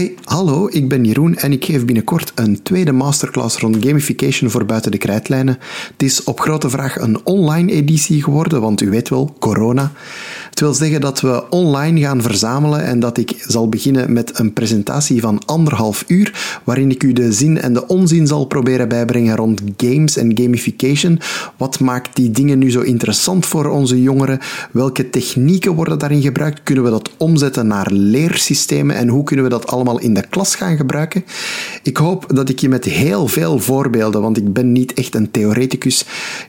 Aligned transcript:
Hey, 0.00 0.14
hallo, 0.24 0.68
ik 0.70 0.88
ben 0.88 1.04
Jeroen 1.04 1.36
en 1.36 1.52
ik 1.52 1.64
geef 1.64 1.84
binnenkort 1.84 2.32
een 2.34 2.62
tweede 2.62 2.92
masterclass 2.92 3.58
rond 3.58 3.76
gamification 3.84 4.50
voor 4.50 4.64
buiten 4.64 4.90
de 4.90 4.98
krijtlijnen. 4.98 5.58
Het 5.92 6.02
is 6.02 6.24
op 6.24 6.40
grote 6.40 6.70
vraag 6.70 6.98
een 7.00 7.26
online 7.26 7.72
editie 7.72 8.22
geworden, 8.22 8.60
want 8.60 8.80
u 8.80 8.90
weet 8.90 9.08
wel, 9.08 9.36
corona. 9.38 9.92
Wil 10.60 10.74
zeggen 10.74 11.00
dat 11.00 11.20
we 11.20 11.50
online 11.50 12.00
gaan 12.00 12.22
verzamelen 12.22 12.84
en 12.84 13.00
dat 13.00 13.18
ik 13.18 13.44
zal 13.46 13.68
beginnen 13.68 14.12
met 14.12 14.38
een 14.38 14.52
presentatie 14.52 15.20
van 15.20 15.42
anderhalf 15.46 16.04
uur, 16.06 16.58
waarin 16.64 16.90
ik 16.90 17.02
u 17.02 17.12
de 17.12 17.32
zin 17.32 17.60
en 17.60 17.72
de 17.72 17.86
onzin 17.86 18.26
zal 18.26 18.44
proberen 18.44 18.88
bijbrengen 18.88 19.36
rond 19.36 19.60
games 19.76 20.16
en 20.16 20.38
gamification. 20.38 21.20
Wat 21.56 21.80
maakt 21.80 22.16
die 22.16 22.30
dingen 22.30 22.58
nu 22.58 22.70
zo 22.70 22.80
interessant 22.80 23.46
voor 23.46 23.66
onze 23.66 24.02
jongeren? 24.02 24.38
Welke 24.70 25.10
technieken 25.10 25.74
worden 25.74 25.98
daarin 25.98 26.22
gebruikt? 26.22 26.62
Kunnen 26.62 26.84
we 26.84 26.90
dat 26.90 27.10
omzetten 27.16 27.66
naar 27.66 27.92
leersystemen 27.92 28.96
en 28.96 29.08
hoe 29.08 29.24
kunnen 29.24 29.44
we 29.44 29.50
dat 29.50 29.66
allemaal 29.66 30.00
in 30.00 30.14
de 30.14 30.24
klas 30.30 30.54
gaan 30.54 30.76
gebruiken? 30.76 31.24
Ik 31.82 31.96
hoop 31.96 32.24
dat 32.34 32.48
ik 32.48 32.58
je 32.58 32.68
met 32.68 32.84
heel 32.84 33.28
veel 33.28 33.58
voorbeelden, 33.58 34.20
want 34.20 34.36
ik 34.36 34.52
ben 34.52 34.72
niet 34.72 34.92
echt 34.92 35.14
een 35.14 35.30
theoreticus, 35.30 36.04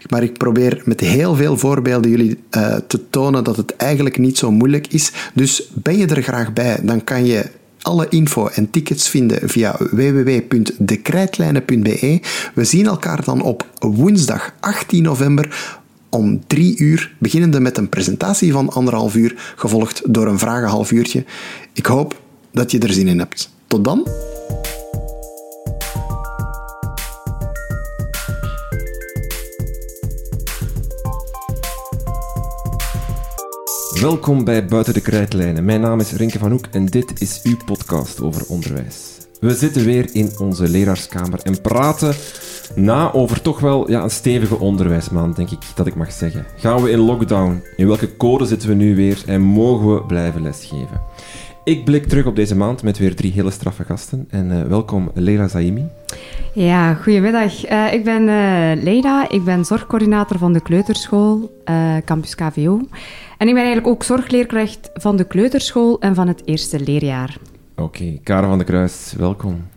maar 0.10 0.24
ik 0.24 0.38
probeer 0.38 0.82
met 0.86 1.00
heel 1.00 1.36
veel 1.36 1.58
voorbeelden 1.58 2.12
jullie 2.12 2.38
uh, 2.58 2.76
te 2.88 3.10
tonen 3.10 3.44
dat 3.44 3.58
het 3.58 3.76
eigenlijk 3.76 4.00
niet 4.18 4.38
zo 4.38 4.52
moeilijk 4.52 4.88
is. 4.88 5.12
Dus 5.34 5.70
ben 5.74 5.98
je 5.98 6.08
er 6.08 6.24
graag 6.24 6.54
bij, 6.54 6.80
dan 6.84 7.04
kan 7.04 7.26
je 7.26 7.46
alle 7.82 8.08
info 8.10 8.48
en 8.48 8.70
tickets 8.70 9.10
vinden 9.10 9.50
via 9.50 9.76
www.dekrijtlijnen.be. 9.92 12.22
We 12.54 12.64
zien 12.64 12.86
elkaar 12.86 13.24
dan 13.24 13.42
op 13.42 13.70
woensdag 13.80 14.54
18 14.60 15.04
november 15.04 15.80
om 16.10 16.48
drie 16.48 16.78
uur, 16.78 17.14
beginnende 17.18 17.60
met 17.60 17.78
een 17.78 17.90
presentatie 17.90 18.52
van 18.52 18.70
anderhalf 18.70 19.16
uur, 19.16 19.54
gevolgd 19.56 20.14
door 20.14 20.28
een 20.28 20.40
vragen 20.40 20.70
half 20.70 20.92
uurtje. 20.92 21.26
Ik 21.74 21.86
hoop 21.86 22.22
dat 22.52 22.72
je 22.72 22.80
er 22.80 22.94
zin 22.94 23.08
in 23.08 23.20
hebt. 23.20 23.50
Tot 23.68 23.84
dan! 23.84 24.08
Welkom 34.02 34.44
bij 34.44 34.66
Buiten 34.66 34.94
de 34.94 35.02
Krijtlijnen. 35.02 35.66
Mijn 35.66 35.82
naam 35.82 36.00
is 36.00 36.12
Rinke 36.12 36.40
van 36.40 36.52
Hoek 36.52 36.66
en 36.72 36.86
dit 36.86 37.22
is 37.22 37.40
uw 37.44 37.58
podcast 37.66 38.22
over 38.22 38.46
onderwijs. 38.48 39.18
We 39.40 39.56
zitten 39.56 39.86
weer 39.86 40.10
in 40.12 40.32
onze 40.40 40.70
leraarskamer 40.70 41.40
en 41.44 41.62
praten 41.62 42.14
na 42.76 43.14
over 43.14 43.42
toch 43.42 43.60
wel 43.60 43.90
ja, 43.90 44.04
een 44.04 44.10
stevige 44.10 44.60
onderwijsmaand, 44.60 45.36
denk 45.36 45.50
ik 45.50 45.60
dat 45.76 45.88
ik 45.88 45.96
mag 45.96 46.12
zeggen. 46.12 46.46
Gaan 46.56 46.84
we 46.84 46.92
in 46.92 47.00
lockdown? 47.00 47.64
In 47.76 47.88
welke 47.88 48.18
code 48.18 48.46
zitten 48.46 48.70
we 48.70 48.76
nu 48.76 48.96
weer 48.96 49.24
en 49.26 49.42
mogen 49.42 49.94
we 49.94 50.04
blijven 50.04 50.42
lesgeven? 50.42 51.02
Ik 51.64 51.86
blik 51.86 52.08
terug 52.08 52.26
op 52.26 52.36
deze 52.36 52.56
maand 52.56 52.84
met 52.84 52.98
weer 52.98 53.16
drie 53.16 53.32
hele 53.32 53.52
straffe 53.52 53.84
gasten. 53.84 54.28
En 54.30 54.52
uh, 54.52 54.64
welkom 54.64 55.12
Leila 55.14 55.48
Zaimi. 55.48 55.86
Ja, 56.54 56.94
goedemiddag. 56.94 57.72
Uh, 57.72 57.94
ik 57.94 58.04
ben 58.04 58.22
uh, 58.22 58.84
Leila, 58.84 59.30
ik 59.30 59.44
ben 59.44 59.66
zorgcoördinator 59.66 60.38
van 60.38 60.54
de 60.54 60.62
kleuterschool 60.62 61.60
Campus 62.06 62.36
KVO. 62.36 62.82
En 63.42 63.48
ik 63.48 63.54
ben 63.54 63.64
eigenlijk 63.64 63.94
ook 63.94 64.04
zorgleerkracht 64.04 64.90
van 64.94 65.16
de 65.16 65.24
kleuterschool 65.24 66.00
en 66.00 66.16
van 66.16 66.28
het 66.28 66.42
eerste 66.46 66.80
leerjaar. 66.80 67.38
Oké, 67.72 67.82
okay. 67.82 68.20
Karen 68.24 68.50
van 68.50 68.58
der 68.58 68.68
Kruis, 68.68 69.14
welkom. 69.18 69.68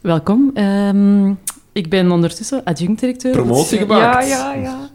Welkom. 0.00 0.50
Um, 0.54 1.38
ik 1.72 1.90
ben 1.90 2.10
ondertussen 2.10 2.64
adjunct-directeur. 2.64 3.32
Promotie 3.32 3.78
gemaakt. 3.78 4.28
Ja, 4.28 4.52
ja, 4.52 4.88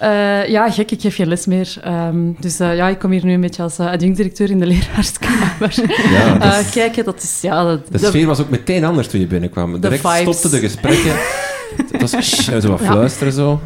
ja. 0.00 0.42
Uh, 0.42 0.48
ja, 0.48 0.70
gek, 0.70 0.90
ik 0.90 1.00
geef 1.00 1.14
geen 1.14 1.28
les 1.28 1.46
meer. 1.46 1.82
Um, 1.86 2.36
dus 2.40 2.60
uh, 2.60 2.76
ja, 2.76 2.88
ik 2.88 2.98
kom 2.98 3.10
hier 3.10 3.24
nu 3.24 3.32
een 3.32 3.40
beetje 3.40 3.62
als 3.62 3.78
uh, 3.78 3.86
adjunct-directeur 3.86 4.50
in 4.50 4.58
de 4.58 4.66
leraarskamer. 4.74 5.74
ja, 6.12 6.38
dat 6.38 6.60
is... 6.60 6.70
Kijken, 6.70 7.04
dat 7.04 7.22
is... 7.22 7.38
Ja, 7.40 7.64
dat, 7.64 7.86
de, 7.86 7.98
de 7.98 8.06
sfeer 8.06 8.26
was 8.26 8.40
ook 8.40 8.50
meteen 8.50 8.84
anders 8.84 9.08
toen 9.08 9.20
je 9.20 9.26
binnenkwam. 9.26 9.80
Direct 9.80 10.08
stopten 10.20 10.50
de 10.50 10.58
gesprekken. 10.58 11.12
Het 11.92 12.10
was 12.10 12.44
zo 12.44 12.68
wat 12.68 12.80
fluisteren, 12.80 13.32
zo. 13.32 13.60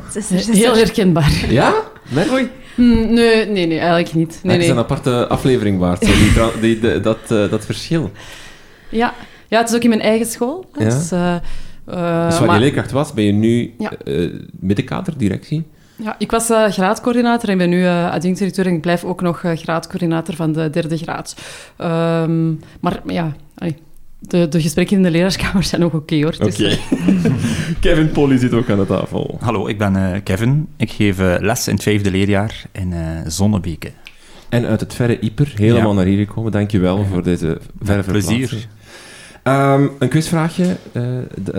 Heel 0.51 0.77
herkenbaar. 0.77 1.45
Ja? 1.49 1.75
Nee? 2.09 2.31
Oei. 2.33 2.51
Mm, 2.77 3.13
nee, 3.13 3.47
nee, 3.47 3.67
nee, 3.67 3.79
eigenlijk 3.79 4.15
niet. 4.15 4.41
Nee, 4.43 4.57
het 4.57 4.65
is 4.65 4.71
een 4.71 4.79
aparte 4.79 5.27
aflevering 5.27 5.79
waard, 5.79 6.05
zo, 6.05 6.13
die, 6.13 6.61
die, 6.61 6.81
die, 6.81 7.01
dat, 7.01 7.19
uh, 7.33 7.51
dat 7.51 7.65
verschil. 7.65 8.11
Ja. 8.89 9.15
ja, 9.49 9.59
het 9.59 9.69
is 9.69 9.75
ook 9.75 9.83
in 9.83 9.89
mijn 9.89 10.01
eigen 10.01 10.27
school. 10.27 10.65
Dus, 10.79 11.13
uh, 11.13 11.35
uh, 11.89 12.27
dus 12.27 12.39
wat 12.39 12.47
maar... 12.47 12.55
je 12.55 12.61
leerkracht 12.61 12.91
was, 12.91 13.13
ben 13.13 13.25
je 13.25 13.33
nu 13.33 13.75
ja. 13.79 13.93
middenkader, 14.61 15.15
directie? 15.17 15.65
Ja, 15.97 16.15
ik 16.19 16.31
was 16.31 16.51
uh, 16.51 16.65
graadcoördinator 16.65 17.49
en 17.49 17.59
ben 17.59 17.69
nu 17.69 17.83
uh, 17.83 18.13
adjunct-directeur 18.13 18.67
en 18.67 18.75
ik 18.75 18.81
blijf 18.81 19.05
ook 19.05 19.21
nog 19.21 19.43
uh, 19.43 19.53
graadcoördinator 19.57 20.35
van 20.35 20.53
de 20.53 20.71
derde 20.71 20.97
graad. 20.97 21.37
Um, 21.79 22.61
maar 22.81 23.01
ja, 23.07 23.33
de, 24.19 24.49
de 24.49 24.61
gesprekken 24.61 24.97
in 24.97 25.03
de 25.03 25.11
leraarskamer 25.11 25.65
zijn 25.65 25.81
nog 25.81 25.93
oké 25.93 26.03
okay, 26.03 26.23
hoor. 26.23 26.37
Dus, 26.39 26.55
oké. 26.55 26.79
Okay. 27.03 27.31
Kevin 27.81 28.11
Polly 28.11 28.39
zit 28.39 28.53
ook 28.53 28.71
aan 28.71 28.79
de 28.79 28.87
tafel. 28.87 29.37
Hallo, 29.41 29.67
ik 29.67 29.79
ben 29.79 29.97
uh, 29.97 30.11
Kevin. 30.25 30.69
Ik 30.77 30.91
geef 30.91 31.21
uh, 31.21 31.35
les 31.39 31.69
in 31.69 31.75
het 31.75 31.83
vijfde 31.83 32.11
leerjaar 32.11 32.65
in 32.73 32.93
uh, 32.93 32.99
Zonnebeke. 33.27 33.91
En 34.49 34.67
uit 34.67 34.81
het 34.81 34.95
verre 34.95 35.21
Ieper, 35.21 35.53
helemaal 35.57 35.91
ja. 35.91 35.97
naar 35.97 36.05
hier 36.05 36.27
gekomen. 36.27 36.53
Dankjewel 36.53 36.99
ja. 36.99 37.05
voor 37.05 37.23
deze 37.23 37.61
verre 37.83 38.03
plezier. 38.03 38.69
Um, 39.43 39.91
een 39.99 40.09
quizvraagje, 40.09 40.77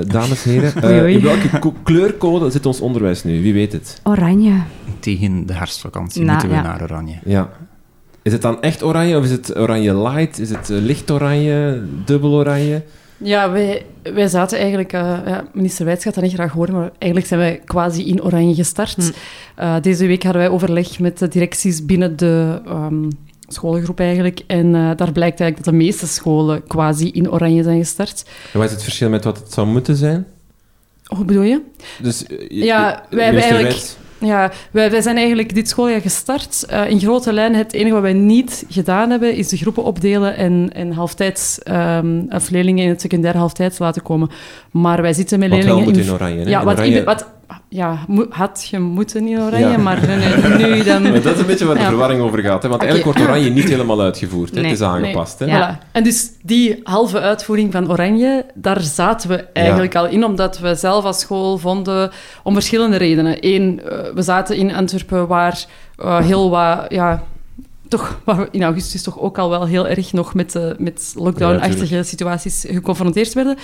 dames 0.07 0.45
en 0.45 0.51
heren. 0.51 1.09
In 1.13 1.21
welke 1.21 1.73
kleurcode 1.83 2.49
zit 2.49 2.65
ons 2.65 2.79
onderwijs 2.79 3.23
nu? 3.23 3.41
Wie 3.41 3.53
weet 3.53 3.71
het? 3.71 4.01
Oranje. 4.03 4.53
Tegen 4.99 5.45
de 5.45 5.53
herfstvakantie 5.53 6.23
Na, 6.23 6.31
moeten 6.31 6.49
we 6.49 6.55
ja. 6.55 6.61
naar 6.61 6.81
oranje. 6.81 7.19
Ja, 7.25 7.49
is 8.27 8.33
het 8.33 8.41
dan 8.41 8.61
echt 8.61 8.83
oranje 8.83 9.17
of 9.17 9.23
is 9.23 9.31
het 9.31 9.57
oranje 9.57 9.97
light? 9.97 10.39
Is 10.39 10.49
het 10.49 10.67
licht 10.69 11.11
oranje, 11.11 11.81
dubbel 12.05 12.33
oranje? 12.33 12.81
Ja, 13.17 13.51
wij, 13.51 13.85
wij 14.13 14.27
zaten 14.27 14.57
eigenlijk... 14.57 14.93
Uh, 14.93 15.17
ja, 15.25 15.47
minister 15.53 15.85
Wijts 15.85 16.03
gaat 16.03 16.13
dat 16.13 16.23
niet 16.23 16.33
graag 16.33 16.51
horen, 16.51 16.73
maar 16.73 16.91
eigenlijk 16.97 17.25
zijn 17.25 17.39
wij 17.39 17.61
quasi 17.65 18.07
in 18.07 18.23
oranje 18.23 18.55
gestart. 18.55 18.95
Hm. 18.95 19.63
Uh, 19.63 19.75
deze 19.81 20.07
week 20.07 20.23
hadden 20.23 20.41
wij 20.41 20.51
overleg 20.51 20.99
met 20.99 21.17
de 21.17 21.27
directies 21.27 21.85
binnen 21.85 22.17
de 22.17 22.61
um, 22.67 23.09
schoolgroep 23.47 23.99
eigenlijk. 23.99 24.41
En 24.47 24.65
uh, 24.65 24.91
daar 24.95 25.11
blijkt 25.11 25.39
eigenlijk 25.39 25.55
dat 25.55 25.65
de 25.65 25.71
meeste 25.71 26.07
scholen 26.07 26.67
quasi 26.67 27.09
in 27.11 27.31
oranje 27.31 27.63
zijn 27.63 27.79
gestart. 27.79 28.25
En 28.53 28.59
wat 28.59 28.67
is 28.67 28.73
het 28.73 28.83
verschil 28.83 29.09
met 29.09 29.23
wat 29.23 29.37
het 29.37 29.53
zou 29.53 29.67
moeten 29.67 29.95
zijn? 29.95 30.25
Hoe 31.05 31.25
bedoel 31.25 31.43
je? 31.43 31.61
Dus, 32.01 32.25
ja, 32.49 33.05
wij 33.09 33.23
hebben 33.23 33.41
eigenlijk... 33.41 33.85
Ja, 34.19 34.51
wij, 34.71 34.91
wij 34.91 35.01
zijn 35.01 35.17
eigenlijk 35.17 35.55
dit 35.55 35.69
schooljaar 35.69 36.01
gestart. 36.01 36.65
Uh, 36.71 36.89
in 36.89 36.99
grote 36.99 37.33
lijnen, 37.33 37.57
het 37.57 37.73
enige 37.73 37.93
wat 37.93 38.01
wij 38.01 38.13
niet 38.13 38.65
gedaan 38.69 39.09
hebben, 39.09 39.35
is 39.35 39.47
de 39.47 39.57
groepen 39.57 39.83
opdelen 39.83 40.35
en, 40.35 40.69
en 40.73 40.91
halftijds, 40.91 41.59
um, 41.71 42.25
of 42.29 42.49
leerlingen 42.49 42.83
in 42.83 42.89
het 42.89 43.01
secundair 43.01 43.37
halftijds 43.37 43.79
laten 43.79 44.01
komen. 44.01 44.29
Maar 44.71 45.01
wij 45.01 45.13
zitten 45.13 45.39
met 45.39 45.49
leerlingen... 45.49 45.93
In, 45.93 45.99
in 45.99 46.11
oranje, 46.11 46.39
hè? 46.43 46.49
Ja, 46.49 46.59
in 46.59 46.65
wat, 46.65 46.77
oranje... 46.77 47.03
wat 47.03 47.25
ja, 47.69 48.05
had 48.29 48.67
je 48.71 48.79
moeten 48.79 49.27
in 49.27 49.39
oranje, 49.39 49.67
ja. 49.67 49.77
maar 49.77 50.07
nu, 50.07 50.65
nu 50.65 50.83
dan... 50.83 51.01
Maar 51.11 51.21
dat 51.21 51.33
is 51.33 51.39
een 51.39 51.45
beetje 51.45 51.65
waar 51.65 51.75
de 51.75 51.81
ja. 51.81 51.87
verwarring 51.87 52.21
over 52.21 52.39
gaat, 52.39 52.63
hè? 52.63 52.69
want 52.69 52.81
okay. 52.81 52.87
eigenlijk 52.87 53.17
wordt 53.17 53.29
oranje 53.29 53.49
niet 53.49 53.69
helemaal 53.69 54.01
uitgevoerd. 54.01 54.49
Hè? 54.49 54.61
Nee. 54.61 54.71
Het 54.71 54.79
is 54.79 54.85
aangepast. 54.85 55.39
Nee. 55.39 55.49
Hè? 55.49 55.57
Ja. 55.57 55.79
En 55.91 56.03
dus 56.03 56.31
die 56.41 56.79
halve 56.83 57.19
uitvoering 57.19 57.71
van 57.71 57.91
oranje, 57.91 58.45
daar 58.53 58.81
zaten 58.81 59.29
we 59.29 59.35
eigenlijk 59.53 59.95
al 59.95 60.07
in, 60.07 60.25
omdat 60.25 60.59
we 60.59 60.75
zelf 60.75 61.03
als 61.03 61.19
school 61.19 61.57
vonden, 61.57 62.11
om 62.43 62.53
verschillende 62.53 62.97
redenen. 62.97 63.37
Eén, 63.39 63.81
we 64.13 64.21
zaten 64.21 64.55
in 64.55 64.75
Antwerpen 64.75 65.27
waar 65.27 65.65
uh, 65.97 66.19
heel 66.19 66.49
wat... 66.49 66.85
Ja, 66.89 67.23
toch, 67.87 68.19
waar 68.23 68.37
we 68.37 68.47
in 68.51 68.63
augustus 68.63 69.03
toch 69.03 69.19
ook 69.19 69.37
al 69.37 69.49
wel 69.49 69.65
heel 69.65 69.87
erg 69.87 70.13
nog 70.13 70.33
met, 70.33 70.55
uh, 70.55 70.71
met 70.77 71.13
lockdown-achtige 71.15 71.95
ja, 71.95 72.03
situaties 72.03 72.65
geconfronteerd 72.69 73.33
werden. 73.33 73.57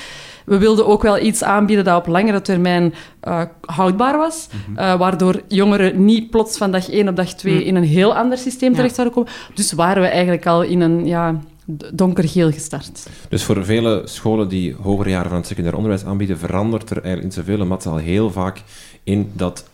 We 0.45 0.57
wilden 0.57 0.87
ook 0.87 1.01
wel 1.01 1.19
iets 1.19 1.43
aanbieden 1.43 1.85
dat 1.85 1.97
op 1.97 2.07
langere 2.07 2.41
termijn 2.41 2.93
uh, 3.27 3.41
houdbaar 3.61 4.17
was, 4.17 4.47
mm 4.51 4.59
-hmm. 4.65 4.85
uh, 4.85 4.95
waardoor 4.95 5.41
jongeren 5.47 6.05
niet 6.05 6.29
plots 6.29 6.57
van 6.57 6.71
dag 6.71 6.89
1 6.89 7.07
op 7.07 7.15
dag 7.15 7.33
2 7.33 7.53
mm. 7.53 7.61
in 7.61 7.75
een 7.75 7.83
heel 7.83 8.15
ander 8.15 8.37
systeem 8.37 8.69
ja. 8.69 8.75
terecht 8.75 8.95
zouden 8.95 9.15
komen. 9.15 9.31
Dus 9.53 9.71
waren 9.71 10.01
we 10.01 10.07
eigenlijk 10.07 10.45
al 10.45 10.61
in 10.61 10.81
een 10.81 11.05
ja, 11.05 11.39
donkergeel 11.93 12.51
gestart. 12.51 13.07
Dus 13.29 13.43
voor 13.43 13.65
vele 13.65 14.01
scholen 14.05 14.47
die 14.47 14.75
hogere 14.81 15.09
jaren 15.09 15.29
van 15.29 15.37
het 15.37 15.47
secundair 15.47 15.75
onderwijs 15.75 16.05
aanbieden, 16.05 16.37
verandert 16.37 16.89
er 16.89 17.03
eigenlijk 17.03 17.23
niet 17.23 17.33
zoveel. 17.33 17.59
En 17.59 17.67
Mats 17.67 17.85
al 17.85 17.97
heel 17.97 18.31
vaak 18.31 18.61
in 19.03 19.31
dat 19.33 19.71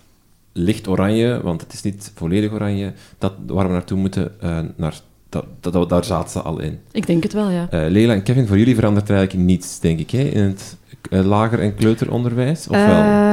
licht 0.53 0.87
oranje, 0.87 1.41
want 1.43 1.61
het 1.61 1.73
is 1.73 1.81
niet 1.81 2.11
volledig 2.15 2.51
oranje, 2.51 2.93
dat, 3.17 3.33
waar 3.47 3.67
we 3.67 3.73
naartoe 3.73 3.97
moeten, 3.97 4.31
uh, 4.43 4.59
naar, 4.75 4.99
dat, 5.29 5.45
dat, 5.59 5.89
daar 5.89 6.03
zaten 6.03 6.29
ze 6.29 6.41
al 6.41 6.59
in. 6.59 6.79
Ik 6.91 7.07
denk 7.07 7.23
het 7.23 7.33
wel, 7.33 7.49
ja. 7.49 7.67
Uh, 7.73 7.91
Leila 7.91 8.13
en 8.13 8.23
Kevin, 8.23 8.47
voor 8.47 8.57
jullie 8.57 8.75
verandert 8.75 9.09
er 9.09 9.15
eigenlijk 9.15 9.47
niets, 9.47 9.79
denk 9.79 9.99
ik, 9.99 10.11
hè, 10.11 10.23
in 10.23 10.43
het 10.43 10.77
uh, 11.09 11.25
lager- 11.25 11.59
en 11.59 11.75
kleuteronderwijs? 11.75 12.67
Of 12.67 12.85
wel? 12.85 13.27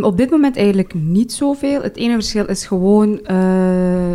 op 0.00 0.16
dit 0.16 0.30
moment 0.30 0.56
eigenlijk 0.56 0.94
niet 0.94 1.32
zoveel. 1.32 1.82
Het 1.82 1.96
enige 1.96 2.14
verschil 2.14 2.46
is 2.46 2.66
gewoon 2.66 3.20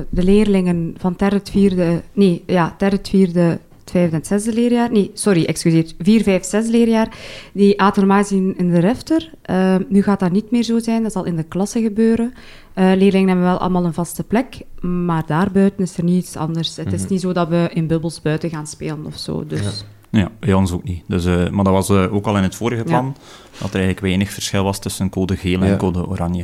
de 0.09 0.23
leerlingen 0.23 0.95
van 0.97 1.13
derde, 1.17 1.39
vierde... 1.43 2.01
Nee, 2.13 2.43
ja, 2.45 2.75
derde, 2.77 2.99
vierde 3.01 3.59
vijfde 3.91 4.15
en 4.15 4.25
zesde 4.25 4.53
leerjaar. 4.53 4.91
Nee, 4.91 5.11
sorry, 5.13 5.45
excuseer. 5.45 5.91
Vier, 5.99 6.23
vijf, 6.23 6.45
zes 6.45 6.67
leerjaar. 6.67 7.17
Die 7.53 7.81
aten 7.81 8.07
normaal 8.07 8.23
zien 8.23 8.57
in 8.57 8.71
de 8.71 8.79
refter. 8.79 9.31
Uh, 9.49 9.75
nu 9.89 10.01
gaat 10.01 10.19
dat 10.19 10.31
niet 10.31 10.51
meer 10.51 10.63
zo 10.63 10.79
zijn. 10.79 11.03
Dat 11.03 11.11
zal 11.11 11.25
in 11.25 11.35
de 11.35 11.43
klasse 11.43 11.81
gebeuren. 11.81 12.33
Uh, 12.75 12.91
leerlingen 12.95 13.27
hebben 13.27 13.45
wel 13.45 13.57
allemaal 13.57 13.85
een 13.85 13.93
vaste 13.93 14.23
plek. 14.23 14.61
Maar 14.81 15.23
daarbuiten 15.25 15.83
is 15.83 15.97
er 15.97 16.03
niets 16.03 16.35
anders. 16.35 16.75
Het 16.75 16.85
mm 16.85 16.91
-hmm. 16.91 17.01
is 17.01 17.07
niet 17.07 17.21
zo 17.21 17.33
dat 17.33 17.47
we 17.47 17.69
in 17.73 17.87
bubbels 17.87 18.21
buiten 18.21 18.49
gaan 18.49 18.67
spelen 18.67 19.05
of 19.05 19.17
zo. 19.17 19.45
Dus... 19.47 19.61
Ja. 19.61 19.71
Ja, 20.09 20.31
bij 20.39 20.53
ons 20.53 20.71
ook 20.71 20.83
niet. 20.83 21.03
Dus, 21.07 21.25
uh, 21.25 21.49
maar 21.49 21.63
dat 21.63 21.73
was 21.73 21.89
uh, 21.89 22.13
ook 22.13 22.25
al 22.25 22.37
in 22.37 22.43
het 22.43 22.55
vorige 22.55 22.83
plan, 22.83 23.05
ja. 23.05 23.21
dat 23.51 23.69
er 23.69 23.75
eigenlijk 23.75 23.99
weinig 23.99 24.31
verschil 24.31 24.63
was 24.63 24.79
tussen 24.79 25.09
code 25.09 25.37
geel 25.37 25.61
en 25.61 25.67
ja. 25.67 25.77
code 25.77 26.07
oranje. 26.07 26.43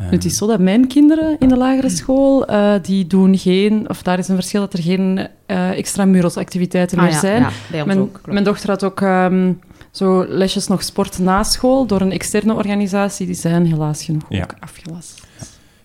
Uh, 0.00 0.10
het 0.10 0.24
is 0.24 0.36
zo 0.36 0.46
dat 0.46 0.60
mijn 0.60 0.86
kinderen 0.86 1.36
in 1.38 1.48
de 1.48 1.56
lagere 1.56 1.88
school, 1.88 2.46
die 2.82 3.06
doen 3.06 3.38
geen, 3.38 3.88
of 3.88 4.02
daar 4.02 4.18
is 4.18 4.28
een 4.28 4.34
verschil 4.34 4.60
dat 4.60 4.72
er 4.72 4.82
geen 4.82 5.28
extramuros 5.46 6.36
activiteiten 6.36 6.98
ah, 6.98 7.04
meer 7.04 7.12
ja, 7.12 7.18
zijn. 7.20 7.46
Ja, 7.72 7.84
mijn, 7.84 7.98
ook, 7.98 8.20
mijn 8.26 8.44
dochter 8.44 8.68
had 8.68 8.84
ook 8.84 9.00
um, 9.00 9.60
zo 9.90 10.24
lesjes 10.28 10.66
nog 10.66 10.82
sport 10.82 11.18
na 11.18 11.42
school 11.42 11.86
door 11.86 12.00
een 12.00 12.12
externe 12.12 12.54
organisatie, 12.54 13.26
die 13.26 13.34
zijn 13.34 13.66
helaas 13.66 14.04
genoeg 14.04 14.30
ook 14.30 14.54
afgelast. 14.60 15.30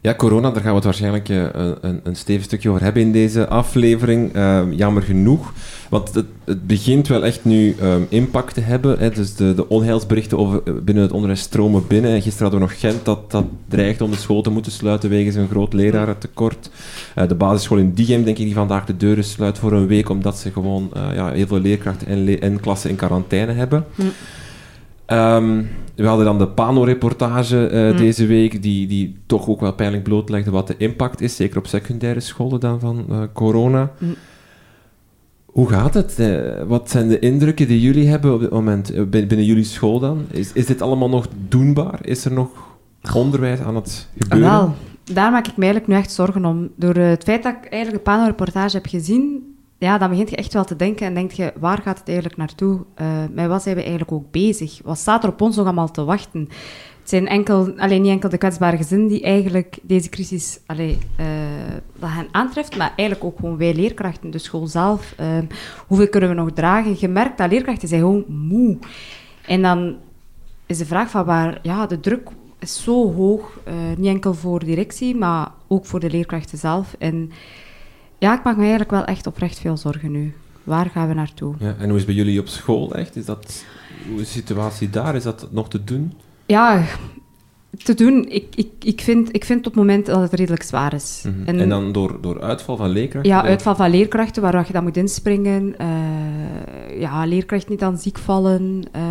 Ja, 0.02 0.16
corona, 0.16 0.52
daar 0.52 0.62
gaan 0.62 0.70
we 0.70 0.76
het 0.76 0.84
waarschijnlijk 0.84 1.30
uh, 1.30 1.46
een, 1.82 2.00
een 2.04 2.16
stevig 2.16 2.44
stukje 2.44 2.70
over 2.70 2.84
hebben 2.84 3.02
in 3.02 3.12
deze 3.12 3.48
aflevering. 3.48 4.36
Uh, 4.36 4.62
jammer 4.72 5.04
genoeg. 5.04 5.54
Want 5.90 6.14
het, 6.14 6.26
het, 6.46 6.68
begint 6.68 7.08
wel 7.08 7.26
echt 7.26 7.46
nu 7.46 7.76
um, 7.82 8.06
impact 8.10 8.54
te 8.54 8.62
hebben. 8.62 9.00
Hè. 9.00 9.10
Dus 9.10 9.36
de, 9.36 9.54
de 9.54 9.70
onheilsberichten 9.70 10.38
over, 10.38 10.84
binnen 10.84 11.04
het 11.04 11.12
onderwijs 11.12 11.42
stromen 11.42 11.88
binnen. 11.88 12.12
En 12.12 12.22
gisteren 12.22 12.52
hadden 12.52 12.60
we 12.60 12.74
nog 12.74 12.80
Gent 12.80 13.06
dat, 13.06 13.32
dat 13.32 13.46
dreigt 13.68 14.02
om 14.02 14.12
de 14.12 14.18
school 14.18 14.42
te 14.42 14.50
moeten 14.50 14.72
sluiten 14.72 15.10
wegens 15.10 15.36
een 15.36 15.50
groot 15.50 15.74
lerarentekort. 15.74 16.70
Uh, 17.16 17.28
de 17.28 17.36
basisschool 17.36 17.78
in 17.78 17.94
Diegem, 17.94 18.24
denk 18.24 18.38
ik, 18.38 18.46
die 18.46 18.54
vandaag 18.54 18.86
de 18.86 18.98
deuren 18.98 19.24
sluit 19.24 19.58
voor 19.58 19.72
een 19.72 19.88
week, 19.88 20.10
omdat 20.10 20.38
ze 20.38 20.52
gewoon 20.52 20.92
ja, 21.14 21.32
heel 21.32 21.48
veel 21.48 21.60
leerkrachten 21.60 22.08
en, 22.08 22.42
en 22.42 22.60
klassen 22.60 22.90
in 22.90 22.96
quarantaine 22.96 23.52
hebben. 23.52 23.86
Mm. 23.96 24.12
Um, 25.08 25.68
we 25.96 26.08
hadden 26.08 26.26
dan 26.26 26.38
de 26.38 26.48
Pano-reportage 26.48 27.70
uh, 27.72 27.92
mm. 27.92 27.98
deze 27.98 28.26
week, 28.26 28.62
die, 28.62 28.88
die 28.88 29.16
toch 29.26 29.48
ook 29.48 29.60
wel 29.60 29.74
pijnlijk 29.74 30.04
blootlegde 30.04 30.52
wat 30.52 30.68
de 30.68 30.78
impact 30.78 31.22
is, 31.22 31.36
zeker 31.36 31.58
op 31.58 31.68
secundaire 31.68 32.20
scholen 32.20 32.60
dan 32.60 32.80
van 32.80 33.06
uh, 33.10 33.22
corona. 33.34 33.92
Mm. 34.00 34.16
Hoe 35.46 35.70
gaat 35.70 35.94
het? 35.94 36.20
Uh, 36.20 36.62
wat 36.68 36.90
zijn 36.90 37.08
de 37.08 37.20
indrukken 37.20 37.68
die 37.68 37.82
jullie 37.82 38.08
hebben 38.08 38.34
op 38.34 38.40
dit 38.40 38.50
moment 38.50 39.10
binnen 39.10 39.46
jullie 39.46 39.64
school 39.64 40.00
dan? 40.00 40.26
Is, 40.32 40.54
is 40.54 40.66
dit 40.66 40.82
allemaal 40.82 41.10
nog 41.10 41.28
doenbaar? 41.48 42.00
Is 42.02 42.26
er 42.26 42.34
nog 42.34 42.50
onderwijs 43.14 43.60
aan 43.60 43.76
het 43.76 44.10
gebeuren? 44.20 44.50
Wel, 44.50 44.74
daar 45.04 45.32
maak 45.32 45.48
ik 45.48 45.58
me 45.58 45.64
eigenlijk 45.64 45.94
nu 45.94 45.98
echt 45.98 46.12
zorgen 46.12 46.46
om. 46.46 46.70
Door 46.76 46.96
het 46.96 47.24
feit 47.24 47.44
dat 47.44 47.56
ik 47.62 47.70
eigenlijk 47.72 48.04
de 48.04 48.12
Pano-reportage 48.12 48.76
heb 48.76 48.86
gezien, 48.86 49.56
ja, 49.78 49.98
dan 49.98 50.10
begint 50.10 50.30
je 50.30 50.36
echt 50.36 50.54
wel 50.54 50.66
te 50.66 50.76
denken 50.76 51.06
en 51.06 51.14
denk 51.14 51.32
je, 51.32 51.54
waar 51.60 51.82
gaat 51.82 52.00
het 52.00 52.08
eigenlijk 52.08 52.38
naartoe? 52.38 52.86
Uh, 53.02 53.08
met 53.32 53.48
wat 53.48 53.64
zijn 53.64 53.76
we 53.76 53.82
eigenlijk 53.82 54.12
ook 54.12 54.32
bezig? 54.32 54.80
Wat 54.84 54.98
staat 54.98 55.24
er 55.24 55.30
op 55.30 55.42
ons 55.42 55.56
nog 55.56 55.66
allemaal 55.66 55.92
te 55.92 56.04
wachten? 56.04 56.50
Het 57.00 57.16
zijn 57.16 57.28
enkel, 57.28 57.74
alleen 57.78 58.02
niet 58.02 58.12
enkel 58.12 58.30
de 58.30 58.38
kwetsbare 58.38 58.78
gezinnen 58.78 59.08
die 59.08 59.22
eigenlijk 59.22 59.78
deze 59.82 60.10
crisis 60.10 60.60
allee, 60.66 60.98
uh, 61.20 61.26
dat 62.00 62.10
hen 62.10 62.28
aantreft, 62.32 62.78
maar 62.78 62.94
eigenlijk 62.96 63.24
ook 63.24 63.40
gewoon 63.40 63.58
wij 63.58 63.74
leerkrachten, 63.74 64.32
de 64.32 64.38
school 64.38 64.68
zelf. 64.68 65.16
Uh, 65.20 65.38
hoeveel 65.88 66.10
kunnen 66.10 66.30
we 66.30 66.36
nog 66.36 66.52
dragen? 66.52 66.96
Je 67.00 67.08
merkt 67.08 67.38
dat 67.38 67.52
leerkrachten 67.52 67.88
zijn 67.88 68.02
gewoon 68.02 68.26
moe. 68.28 68.78
En 69.46 69.62
dan 69.62 69.96
is 70.66 70.78
de 70.78 70.86
vraag 70.86 71.10
van 71.10 71.26
waar, 71.26 71.60
ja, 71.62 71.86
de 71.86 72.00
druk 72.00 72.30
is 72.60 72.84
zo 72.84 73.14
hoog, 73.14 73.60
uh, 73.68 73.74
niet 73.98 74.08
enkel 74.08 74.34
voor 74.34 74.66
directie, 74.66 75.16
maar 75.16 75.52
ook 75.68 75.86
voor 75.86 76.00
de 76.00 76.10
leerkrachten 76.10 76.58
zelf. 76.58 76.96
En 77.00 77.32
ja, 78.18 78.38
ik 78.38 78.44
maak 78.44 78.56
me 78.56 78.62
eigenlijk 78.62 78.92
wel 78.92 79.06
echt 79.06 79.28
oprecht 79.28 79.60
veel 79.60 79.78
zorgen 79.78 80.12
nu. 80.12 80.34
Waar 80.64 80.90
gaan 80.90 81.08
we 81.08 81.14
naartoe? 81.14 81.56
Ja, 81.60 81.76
en 81.80 81.90
hoe 81.90 81.98
is 81.98 82.06
het 82.06 82.06
bij 82.06 82.16
jullie 82.16 82.40
op 82.40 82.48
school 82.48 82.96
echt? 82.96 83.16
Is 83.16 83.26
dat, 83.26 83.66
hoe 84.10 84.22
is 84.22 84.28
de 84.28 84.40
situatie 84.40 84.90
daar? 84.90 85.16
Is 85.16 85.24
dat 85.24 85.48
nog 85.52 85.70
te 85.70 85.84
doen? 85.84 86.14
Ja, 86.46 86.84
te 87.84 87.94
doen. 87.94 88.26
Ik, 88.30 88.46
ik, 88.56 88.70
ik, 88.80 89.02
vind, 89.02 89.36
ik 89.36 89.46
vind 89.46 89.60
op 89.60 89.66
het 89.66 89.76
moment 89.76 90.06
dat 90.06 90.22
het 90.22 90.34
redelijk 90.34 90.64
zwaar 90.64 90.94
is. 90.94 91.24
Mm 91.26 91.34
-hmm. 91.34 91.46
en, 91.46 91.60
en, 91.60 91.70
dan 91.70 91.92
door, 91.92 92.18
door 92.22 92.42
uitval 92.42 92.78
van 92.78 92.90
leerkrachten? 92.90 93.32
Ja, 93.32 93.44
uitval 93.44 93.76
van 93.76 93.90
leerkrachten, 93.90 94.42
waar 94.42 94.66
je 94.68 94.74
dan 94.74 94.84
moet 94.84 94.98
inspringen. 94.98 95.76
Uh, 95.82 97.00
ja, 97.00 97.26
leerkrachten 97.26 97.72
niet 97.72 97.84
aan 97.84 97.98
ziek 97.98 98.18
vallen. 98.18 98.84
Uh, 98.96 99.02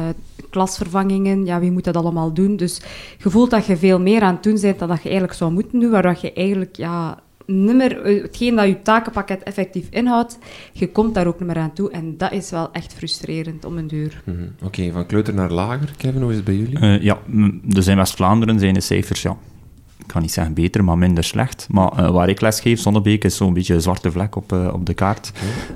klasvervangingen, 0.50 1.44
ja, 1.44 1.60
wie 1.60 1.70
moet 1.70 1.84
dat 1.84 1.96
allemaal 1.96 2.32
doen? 2.32 2.56
Dus 2.56 2.80
je 3.18 3.30
voelt 3.30 3.50
dat 3.50 3.66
je 3.66 3.76
veel 3.76 4.00
meer 4.00 4.22
aan 4.22 4.34
het 4.34 4.42
doen 4.42 4.60
bent 4.60 4.78
dan 4.78 4.88
dat 4.88 4.98
je 4.98 5.08
eigenlijk 5.08 5.38
zou 5.38 5.52
moeten 5.52 5.80
doen, 5.80 5.90
waar 5.90 6.18
je 6.20 6.32
eigenlijk... 6.32 6.76
Ja, 6.76 7.18
nummer, 7.46 8.04
hetgeen 8.04 8.56
dat 8.56 8.66
je 8.66 8.82
takenpakket 8.82 9.42
effectief 9.42 9.86
inhoudt, 9.90 10.38
je 10.72 10.90
komt 10.92 11.14
daar 11.14 11.26
ook 11.26 11.38
niet 11.38 11.48
meer 11.48 11.58
aan 11.58 11.72
toe. 11.72 11.90
En 11.90 12.16
dat 12.16 12.32
is 12.32 12.50
wel 12.50 12.72
echt 12.72 12.94
frustrerend 12.94 13.64
om 13.64 13.78
een 13.78 13.86
duur. 13.86 14.22
Mm 14.24 14.34
-hmm. 14.34 14.52
Oké, 14.54 14.64
okay, 14.80 14.92
van 14.92 15.06
kleuter 15.06 15.34
naar 15.34 15.50
lager. 15.50 15.94
Kevin, 15.96 16.22
hoe 16.22 16.30
is 16.30 16.36
het 16.36 16.44
bij 16.44 16.54
jullie? 16.54 16.80
Uh, 16.80 17.02
ja, 17.02 17.18
dus 17.62 17.86
in 17.86 17.96
West-Vlaanderen 17.96 18.58
zijn 18.58 18.74
de 18.74 18.80
cijfers, 18.80 19.22
ja, 19.22 19.36
ik 19.98 20.06
kan 20.06 20.22
niet 20.22 20.32
zeggen 20.32 20.54
beter, 20.54 20.84
maar 20.84 20.98
minder 20.98 21.24
slecht. 21.24 21.66
Maar 21.70 21.92
uh, 21.98 22.10
waar 22.10 22.28
ik 22.28 22.40
les 22.40 22.60
geef, 22.60 22.80
Zonnebeek, 22.80 23.24
is 23.24 23.36
zo'n 23.36 23.54
beetje 23.54 23.74
een 23.74 23.82
zwarte 23.82 24.10
vlek 24.10 24.36
op, 24.36 24.52
uh, 24.52 24.70
op 24.72 24.86
de 24.86 24.94
kaart. 24.94 25.32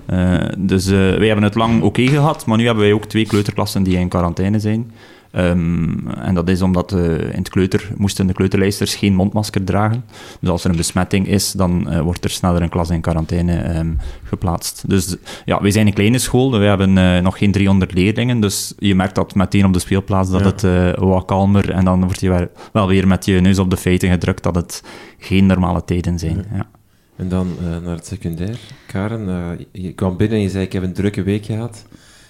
Okay. 0.09 0.55
dus 0.59 0.87
wij 0.87 1.27
hebben 1.27 1.45
het 1.45 1.55
lang 1.55 1.77
oké 1.77 1.87
okay 1.87 2.07
gehad, 2.07 2.47
maar 2.47 2.57
nu 2.57 2.65
hebben 2.65 2.85
wij 2.85 2.93
ook 2.93 3.05
twee 3.05 3.27
kleuterklassen 3.27 3.83
die 3.83 3.99
in 3.99 4.09
quarantaine 4.09 4.61
zijn. 4.61 4.91
Um, 5.33 6.09
en 6.09 6.35
dat 6.35 6.49
is 6.49 6.63
omdat 6.63 6.93
uh, 6.93 7.21
in 7.21 7.39
het 7.39 7.49
kleuter 7.49 7.91
moesten 7.97 8.27
de 8.27 8.33
kleuterlijsters 8.33 8.95
geen 8.95 9.15
mondmasker 9.15 9.65
dragen. 9.65 10.05
Dus 10.41 10.51
als 10.51 10.65
er 10.65 10.71
een 10.71 10.77
besmetting 10.77 11.27
is, 11.27 11.53
dan 11.53 11.87
uh, 11.89 12.01
wordt 12.01 12.25
er 12.25 12.31
sneller 12.31 12.63
een 12.63 12.69
klas 12.69 12.91
in 12.91 13.01
quarantaine 13.01 13.79
um, 13.79 13.99
geplaatst. 14.25 14.89
Dus 14.89 15.17
ja, 15.45 15.63
wij 15.63 15.71
zijn 15.71 15.87
een 15.87 15.93
kleine 15.93 16.19
school, 16.19 16.51
we 16.51 16.65
hebben 16.65 16.97
uh, 16.97 17.19
nog 17.19 17.39
geen 17.39 17.53
300 17.53 17.93
leerlingen, 17.93 18.41
dus 18.41 18.75
je 18.79 18.95
merkt 18.95 19.15
dat 19.15 19.35
meteen 19.35 19.65
op 19.65 19.73
de 19.73 19.79
speelplaats 19.79 20.31
dat 20.31 20.61
ja. 20.61 20.69
het 20.71 20.97
wat 20.99 21.25
kalmer 21.25 21.71
en 21.71 21.85
dan 21.85 22.05
word 22.05 22.21
je 22.21 22.29
wel, 22.29 22.47
wel 22.73 22.87
weer 22.87 23.07
met 23.07 23.25
je 23.25 23.41
neus 23.41 23.59
op 23.59 23.71
de 23.71 23.77
feiten 23.77 24.11
gedrukt 24.11 24.43
dat 24.43 24.55
het 24.55 24.85
geen 25.19 25.47
normale 25.47 25.85
tijden 25.85 26.19
zijn. 26.19 26.37
Ja. 26.37 26.57
ja. 26.57 26.69
En 27.17 27.29
dan 27.29 27.57
naar 27.61 27.95
het 27.95 28.07
secundair. 28.07 28.59
Karen, 28.87 29.59
je 29.73 29.93
kwam 29.93 30.17
binnen 30.17 30.37
en 30.37 30.43
je 30.43 30.51
zei 30.51 30.65
ik 30.65 30.73
heb 30.73 30.83
een 30.83 30.93
drukke 30.93 31.23
week 31.23 31.45
gehad. 31.45 31.85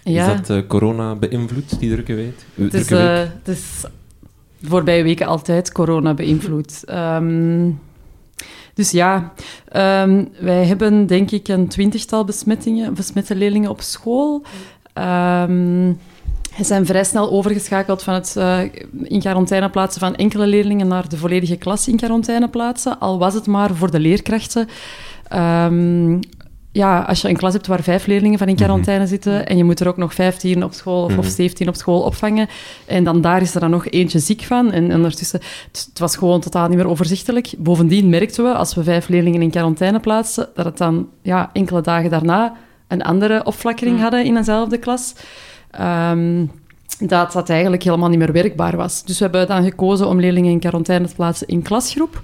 Ja. 0.05 0.33
Is 0.33 0.37
dat 0.37 0.57
uh, 0.57 0.67
corona 0.67 1.15
beïnvloed, 1.15 1.79
die 1.81 1.91
drukke 1.91 2.15
week? 2.15 2.45
Het 2.55 2.75
is, 2.75 2.91
uh, 2.91 3.19
het 3.19 3.49
is 3.49 3.85
de 4.59 4.69
voorbije 4.69 5.03
weken 5.03 5.27
altijd 5.27 5.73
corona 5.73 6.15
beïnvloed. 6.15 6.85
Um, 6.89 7.81
dus 8.75 8.91
ja, 8.91 9.33
um, 9.77 10.29
wij 10.39 10.65
hebben 10.65 11.07
denk 11.07 11.31
ik 11.31 11.49
een 11.49 11.69
twintigtal 11.69 12.25
besmettingen, 12.25 12.95
besmette 12.95 13.35
leerlingen 13.35 13.71
op 13.71 13.81
school. 13.81 14.43
Um, 14.95 15.99
ze 16.57 16.65
zijn 16.65 16.87
vrij 16.87 17.05
snel 17.05 17.31
overgeschakeld 17.31 18.03
van 18.03 18.15
het 18.15 18.35
uh, 18.39 18.61
in 19.03 19.21
quarantaine 19.21 19.71
plaatsen 19.71 20.01
van 20.01 20.17
enkele 20.17 20.47
leerlingen 20.47 20.89
naar 20.89 21.09
de 21.09 21.17
volledige 21.17 21.57
klas 21.57 21.89
in 21.89 21.97
quarantaine 21.97 22.49
plaatsen, 22.49 22.99
al 22.99 23.19
was 23.19 23.35
het 23.35 23.47
maar 23.47 23.75
voor 23.75 23.91
de 23.91 24.01
leerkrachten. 24.01 24.69
Um, 25.35 26.21
ja, 26.73 27.01
als 27.01 27.21
je 27.23 27.29
een 27.29 27.37
klas 27.37 27.53
hebt 27.53 27.67
waar 27.67 27.83
vijf 27.83 28.07
leerlingen 28.07 28.39
van 28.39 28.47
in 28.49 28.55
Mhm. 28.55 28.63
quarantaine 28.63 29.07
zitten 29.07 29.47
en 29.47 29.57
je 29.57 29.65
moet 29.65 29.81
er 29.81 29.89
ook 29.89 29.97
nog 29.97 30.15
15 30.15 30.65
op 30.65 30.73
school 30.73 31.05
of, 31.05 31.19
of 31.19 31.27
17 31.27 31.69
op 31.69 31.75
school 31.75 32.01
opvangen 32.01 32.49
en 32.87 33.05
dan 33.05 33.21
daar 33.21 33.43
is 33.43 33.55
er 33.55 33.61
dan 33.61 33.71
nog 33.71 33.89
eentje 33.89 34.19
ziek 34.19 34.43
van 34.43 34.71
en, 34.73 34.91
en 34.91 34.97
ondertussen, 34.97 35.41
het, 35.73 35.87
het 35.89 35.99
was 35.99 36.17
gewoon 36.17 36.41
totaal 36.41 36.69
niet 36.69 36.77
meer 36.77 36.89
overzichtelijk. 36.89 37.53
Bovendien 37.59 38.09
merkten 38.09 38.45
we, 38.45 38.53
als 38.55 38.75
we 38.75 38.83
vijf 38.83 39.09
leerlingen 39.09 39.43
in 39.43 39.51
quarantaine 39.51 40.01
plaatsten, 40.01 40.49
dat 40.55 40.65
het 40.65 40.79
dan 40.79 41.09
ja, 41.23 41.51
enkele 41.53 41.81
dagen 41.81 42.11
daarna 42.11 42.57
een 42.89 43.03
andere 43.03 43.45
opflakkering 43.45 43.97
Mm. 43.97 44.03
hadden 44.03 44.25
in 44.25 44.37
eenzelfde 44.37 44.79
klas. 44.79 45.15
Ehm, 45.71 46.45
dat 46.99 47.33
dat 47.33 47.49
eigenlijk 47.51 47.83
helemaal 47.83 48.09
niet 48.09 48.19
meer 48.19 48.33
werkbaar 48.33 48.77
was. 48.77 49.05
Dus 49.05 49.19
we 49.19 49.25
hebben 49.25 49.47
dan 49.47 49.63
gekozen 49.65 50.07
om 50.09 50.21
leerlingen 50.21 50.51
in 50.51 50.59
quarantaine 50.61 51.07
te 51.09 51.15
plaatsen 51.15 51.47
in 51.49 51.63
klasgroep. 51.63 52.21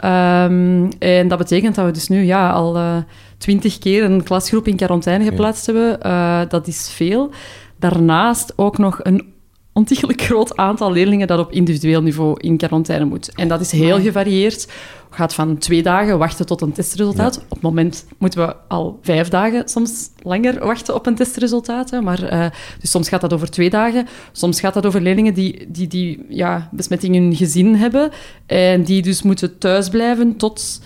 Ehm, 0.00 0.90
en 0.98 1.28
dat 1.28 1.38
betekent 1.38 1.74
dat 1.74 1.84
we 1.84 1.90
dus 1.90 2.08
nu 2.08 2.22
ja, 2.22 2.50
al 2.50 2.76
eh, 2.76 2.96
twintig 3.38 3.78
keer 3.78 4.04
een 4.04 4.22
klasgroep 4.22 4.66
in 4.66 4.76
quarantaine 4.76 5.24
geplaatst 5.24 5.66
hebben. 5.66 6.02
Eh, 6.02 6.40
dat 6.48 6.66
is 6.66 6.90
veel. 6.90 7.30
Daarnaast 7.78 8.52
ook 8.56 8.78
nog 8.78 9.00
een 9.02 9.32
ontiegelijk 9.80 10.22
groot 10.22 10.56
aantal 10.56 10.92
leerlingen 10.92 11.26
dat 11.26 11.38
op 11.38 11.52
individueel 11.52 12.02
niveau 12.02 12.40
in 12.40 12.56
quarantaine 12.56 13.04
moet. 13.04 13.34
En 13.34 13.48
dat 13.48 13.60
is 13.60 13.70
heel 13.70 14.00
gevarieerd. 14.00 14.68
gaat 15.10 15.34
van 15.34 15.58
twee 15.58 15.82
dagen 15.82 16.18
wachten 16.18 16.46
tot 16.46 16.60
een 16.60 16.72
testresultaat. 16.72 17.38
Op 17.38 17.50
het 17.50 17.60
moment 17.60 18.06
moeten 18.18 18.46
we 18.46 18.56
al 18.68 18.98
vijf 19.02 19.28
dagen, 19.28 19.68
soms 19.68 20.10
langer, 20.22 20.66
wachten 20.66 20.94
op 20.94 21.06
een 21.06 21.14
testresultaat. 21.14 21.90
Hè. 21.90 22.00
Maar, 22.00 22.22
eh, 22.22 22.46
dus 22.80 22.90
soms 22.90 23.08
gaat 23.08 23.20
dat 23.20 23.32
over 23.32 23.50
twee 23.50 23.70
dagen. 23.70 24.06
Soms 24.32 24.60
gaat 24.60 24.74
dat 24.74 24.86
over 24.86 25.00
leerlingen 25.00 25.34
die, 25.34 25.66
die, 25.68 25.86
die 25.86 26.24
ja, 26.28 26.68
besmetting 26.72 27.14
in 27.14 27.22
hun 27.22 27.36
gezin 27.36 27.74
hebben. 27.74 28.10
En 28.46 28.82
die 28.82 29.02
dus 29.02 29.22
moeten 29.22 29.58
thuisblijven 29.58 30.36
tot 30.36 30.80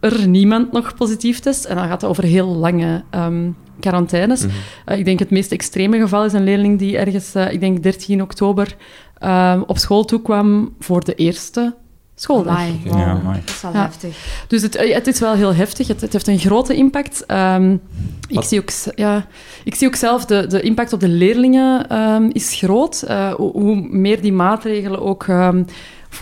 er 0.00 0.28
niemand 0.28 0.72
nog 0.72 0.94
positief 0.94 1.40
test. 1.40 1.64
En 1.64 1.76
dan 1.76 1.88
gaat 1.88 2.00
het 2.00 2.10
over 2.10 2.24
heel 2.24 2.46
lange 2.46 3.04
ehm, 3.10 3.50
quarantaines. 3.80 4.40
Mhm. 4.46 4.54
Uh, 4.86 4.98
ik 4.98 5.04
denk 5.04 5.18
het 5.18 5.30
meest 5.30 5.52
extreme 5.52 5.98
geval 5.98 6.24
is 6.24 6.32
een 6.32 6.44
leerling 6.44 6.78
die 6.78 6.98
ergens, 6.98 7.36
uh, 7.36 7.52
ik 7.52 7.60
denk 7.60 7.82
13 7.82 8.22
oktober, 8.22 8.76
uh, 9.22 9.60
op 9.66 9.78
school 9.78 10.04
toekwam 10.04 10.74
voor 10.78 11.04
de 11.04 11.14
eerste 11.14 11.74
schooldag. 12.14 12.54
Amai, 12.58 12.80
Oké. 12.84 12.88
wow, 12.88 12.98
Ja, 12.98 13.06
amai. 13.10 13.40
dat 13.44 13.48
is 13.54 13.60
wel 13.62 13.72
Ja. 13.72 13.82
heftig. 13.82 14.44
Dus 14.48 14.62
het, 14.62 14.78
het 14.94 15.06
is 15.06 15.20
wel 15.20 15.34
heel 15.34 15.54
heftig. 15.54 15.88
Het, 15.88 16.00
het 16.00 16.12
heeft 16.12 16.28
een 16.28 16.38
grote 16.38 16.74
impact. 16.74 17.24
Um, 17.28 17.80
ik, 18.28 18.42
zie 18.42 18.60
ook, 18.60 18.70
ja, 18.94 19.26
ik 19.64 19.74
zie 19.74 19.86
ook 19.86 19.94
zelf, 19.94 20.24
de, 20.24 20.46
de 20.46 20.60
impact 20.60 20.92
op 20.92 21.00
de 21.00 21.08
leerlingen 21.08 21.98
um, 21.98 22.30
is 22.32 22.54
groot. 22.54 23.04
Uh, 23.08 23.32
hoe, 23.32 23.52
hoe 23.52 23.88
meer 23.90 24.20
die 24.20 24.32
maatregelen 24.32 25.00
ook... 25.02 25.26
Um, 25.26 25.64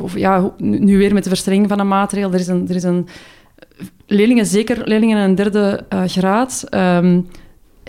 of, 0.00 0.16
ja, 0.16 0.52
nu 0.56 0.78
nu 0.78 0.98
weer 0.98 1.14
met 1.14 1.22
de 1.22 1.28
verstrenging 1.28 1.68
van 1.68 1.78
een 1.78 1.88
maatregel. 1.88 2.32
Er 2.32 2.40
is 2.40 2.46
een... 2.48 2.68
Er 2.68 2.74
is 2.74 2.82
een 2.82 3.08
leerlingen, 4.06 4.46
zeker 4.46 4.80
leerlingen 4.84 5.18
in 5.18 5.24
een 5.24 5.34
derde 5.34 5.86
uh, 5.92 6.02
graad... 6.06 6.64
Um, 6.70 7.28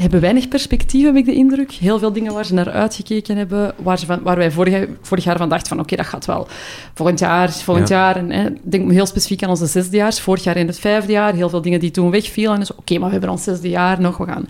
hebben 0.01 0.22
weinig 0.22 0.48
perspectief, 0.48 1.06
heb 1.06 1.15
ik 1.15 1.25
de 1.25 1.34
indruk. 1.34 1.72
Heel 1.72 2.00
veel 2.00 2.13
dingen 2.13 2.34
waar 2.34 2.46
ze 2.46 2.53
naar 2.53 2.70
uitgekeken 2.72 3.38
hebben, 3.38 3.74
waar, 3.84 4.00
ze 4.00 4.06
van, 4.06 4.20
waar 4.24 4.38
wij 4.38 4.51
vorig, 4.51 4.88
vorig 5.01 5.24
jaar 5.24 5.38
van 5.38 5.50
dachten 5.50 5.68
van 5.68 5.79
oké, 5.79 5.96
dat 5.96 6.06
gaat 6.06 6.25
wel 6.25 6.48
volgend 6.94 7.20
jaar, 7.20 7.51
volgend 7.51 7.88
Ja. 7.88 7.96
jaar. 7.96 8.15
En, 8.15 8.32
hè, 8.32 8.50
denk 8.63 8.91
heel 8.91 9.06
specifiek 9.06 9.44
aan 9.44 9.50
onze 9.50 9.65
zesdejaars, 9.65 10.20
vorig 10.22 10.44
jaar 10.44 10.58
in 10.58 10.68
het 10.68 10.79
vijfde 10.79 11.12
jaar, 11.12 11.34
heel 11.34 11.50
veel 11.50 11.62
dingen 11.62 11.79
die 11.79 11.91
toen 11.91 12.12
wegvielen. 12.12 12.53
En 12.53 12.60
dus 12.60 12.75
oké, 12.75 12.94
maar 12.98 13.06
we 13.08 13.12
hebben 13.12 13.29
ons 13.29 13.44
zesde 13.44 13.70
jaar 13.70 14.01
nog, 14.01 14.18
we 14.18 14.25
gaan... 14.25 14.46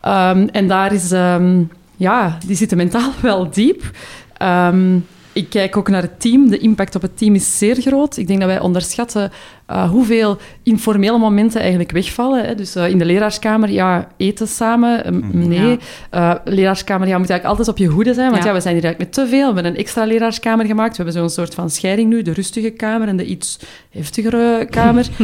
Ehm, 0.00 0.48
en 0.52 0.68
daar 0.68 0.92
is... 0.92 1.12
ehm, 1.12 1.62
ja, 1.96 2.38
die 2.46 2.56
zitten 2.56 2.76
mentaal 2.76 3.10
wel 3.22 3.50
diep. 3.50 3.90
Ehm, 4.36 4.98
ik 5.34 5.50
kijk 5.50 5.76
ook 5.76 5.88
naar 5.88 6.02
het 6.02 6.20
team. 6.20 6.48
De 6.48 6.58
impact 6.58 6.94
op 6.94 7.02
het 7.02 7.18
team 7.18 7.34
is 7.34 7.58
zeer 7.58 7.74
groot. 7.74 8.16
Ik 8.16 8.26
denk 8.26 8.40
dat 8.40 8.48
wij 8.48 8.60
onderschatten 8.60 9.32
eh, 9.66 9.90
hoeveel 9.90 10.38
informele 10.62 11.18
momenten 11.18 11.60
eigenlijk 11.60 11.90
wegvallen. 11.90 12.44
Hè. 12.44 12.54
Dus 12.54 12.74
eh, 12.74 12.88
in 12.88 12.98
de 12.98 13.04
leraarskamer, 13.04 13.70
ja, 13.70 14.08
eten 14.16 14.48
samen, 14.48 15.04
eh, 15.04 15.12
nee. 15.32 15.78
Eh, 16.10 16.34
leraarskamer, 16.44 17.08
ja, 17.08 17.18
moet 17.18 17.30
eigenlijk 17.30 17.58
altijd 17.58 17.68
op 17.68 17.78
je 17.78 17.94
hoede 17.94 18.14
zijn, 18.14 18.30
want 18.30 18.42
ja. 18.42 18.48
Ja. 18.48 18.54
we 18.54 18.60
zijn 18.60 18.74
hier 18.74 18.84
eigenlijk 18.84 19.16
met 19.16 19.24
te 19.24 19.30
veel. 19.30 19.48
We 19.48 19.54
hebben 19.54 19.72
een 19.72 19.78
extra 19.78 20.04
leraarskamer 20.04 20.66
gemaakt. 20.66 20.96
We 20.96 21.02
hebben 21.02 21.20
zo'n 21.20 21.30
soort 21.30 21.54
van 21.54 21.70
scheiding 21.70 22.08
nu, 22.08 22.22
de 22.22 22.32
rustige 22.32 22.70
kamer 22.70 23.08
en 23.08 23.16
de 23.16 23.26
iets 23.26 23.58
heftigere 23.90 24.66
kamer. 24.70 25.06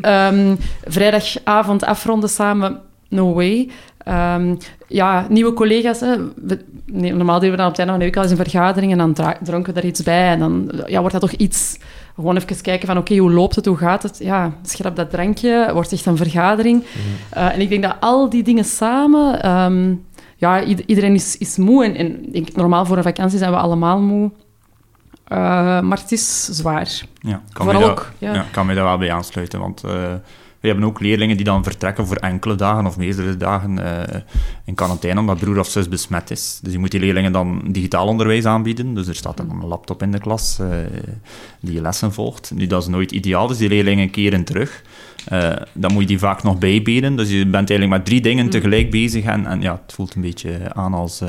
Ehm, 0.00 0.54
vrijdagavond 0.84 1.84
afronden 1.84 2.28
samen, 2.28 2.80
no 3.08 3.32
way. 3.34 3.68
Ehm, 4.04 4.54
ja, 4.88 5.26
nieuwe 5.28 5.52
collega's. 5.52 6.00
Hè. 6.00 6.16
We- 6.34 6.64
nee, 6.86 7.12
normaal 7.14 7.38
deden 7.38 7.50
we 7.50 7.56
dan 7.56 7.66
op 7.66 7.76
het 7.76 7.80
einde 7.80 7.92
van 7.92 8.00
de 8.02 8.06
week 8.06 8.16
al 8.16 8.22
eens 8.30 8.38
een 8.38 8.50
vergadering 8.50 8.92
en 8.92 8.98
dan 8.98 9.12
dronken 9.42 9.74
we 9.74 9.80
daar 9.80 9.90
iets 9.90 10.02
bij. 10.02 10.28
En 10.28 10.38
dan 10.38 10.70
ja, 10.86 10.98
wordt 10.98 11.12
dat 11.12 11.30
toch 11.30 11.40
iets... 11.40 11.78
Gewoon 12.14 12.36
even 12.36 12.62
kijken 12.62 12.86
van, 12.86 12.96
oké, 12.98 13.16
hoe 13.16 13.32
loopt 13.32 13.56
het, 13.56 13.66
hoe 13.66 13.76
gaat 13.76 14.02
het? 14.02 14.18
Ja, 14.18 14.52
schrap 14.62 14.96
dat 14.96 15.10
drankje, 15.10 15.70
wordt 15.72 15.92
echt 15.92 16.06
een 16.06 16.16
vergadering. 16.16 16.84
Eh, 17.30 17.54
en 17.54 17.60
ik 17.60 17.68
denk 17.68 17.82
dat 17.82 17.96
al 18.00 18.28
die 18.28 18.42
dingen 18.42 18.64
samen... 18.64 19.42
ehm, 19.42 19.94
ja, 20.36 20.62
ied- 20.62 20.82
iedereen 20.86 21.14
is, 21.14 21.38
is 21.38 21.56
moe. 21.56 21.84
En, 21.84 21.94
en 21.96 22.24
ik 22.26 22.32
denk, 22.32 22.52
normaal 22.56 22.84
voor 22.86 22.96
een 22.96 23.02
vakantie 23.02 23.38
zijn 23.38 23.50
we 23.50 23.56
allemaal 23.56 24.00
moe. 24.00 24.30
Eh, 25.24 25.38
maar 25.80 25.98
het 25.98 26.12
is 26.12 26.44
zwaar. 26.44 27.00
Ja, 27.20 27.42
kan 27.52 27.64
Vooral 27.64 27.80
dat, 27.82 27.90
ook, 27.90 28.10
ja. 28.18 28.34
ja. 28.34 28.44
kan 28.50 28.66
mij 28.66 28.74
daar 28.74 28.84
wel 28.84 28.98
bij 28.98 29.12
aansluiten. 29.12 29.60
Want 29.60 29.84
eh, 29.84 29.92
we 30.62 30.68
hebben 30.68 30.86
ook 30.86 31.00
leerlingen 31.00 31.36
die 31.36 31.44
dan 31.44 31.64
vertrekken 31.64 32.06
voor 32.06 32.16
enkele 32.16 32.54
dagen 32.54 32.86
of 32.86 32.96
meerdere 32.96 33.36
dagen 33.36 33.78
eh, 33.78 34.20
in 34.64 34.74
quarantaine 34.74 35.20
omdat 35.20 35.38
broer 35.38 35.58
of 35.58 35.68
zus 35.68 35.88
besmet 35.88 36.30
is. 36.30 36.58
Dus 36.62 36.72
je 36.72 36.78
moet 36.78 36.90
die 36.90 37.00
leerlingen 37.00 37.32
dan 37.32 37.62
digitaal 37.68 38.06
onderwijs 38.06 38.44
aanbieden. 38.44 38.94
Dus 38.94 39.08
er 39.08 39.14
staat 39.14 39.36
dan 39.36 39.50
een 39.50 39.66
laptop 39.66 40.02
in 40.02 40.10
de 40.10 40.18
klas 40.18 40.58
eh, 40.58 40.68
die 41.60 41.74
je 41.74 41.80
lessen 41.80 42.12
volgt. 42.12 42.52
Nu, 42.54 42.66
dat 42.66 42.82
is 42.82 42.88
nooit 42.88 43.12
ideaal, 43.12 43.46
dus 43.46 43.56
die 43.56 43.68
leerlingen 43.68 44.10
keren 44.10 44.44
terug. 44.44 44.82
Eh, 45.24 45.56
dan 45.72 45.92
moet 45.92 46.02
je 46.02 46.08
die 46.08 46.18
vaak 46.18 46.42
nog 46.42 46.58
bijbenen. 46.58 47.16
Dus 47.16 47.30
je 47.30 47.46
bent 47.46 47.70
eigenlijk 47.70 47.90
met 47.90 48.04
drie 48.04 48.20
dingen 48.20 48.50
tegelijk 48.50 48.90
bezig. 48.90 49.24
En, 49.24 49.46
en 49.46 49.60
ja, 49.60 49.80
het 49.84 49.94
voelt 49.94 50.14
een 50.14 50.22
beetje 50.22 50.74
aan 50.74 50.94
als 50.94 51.22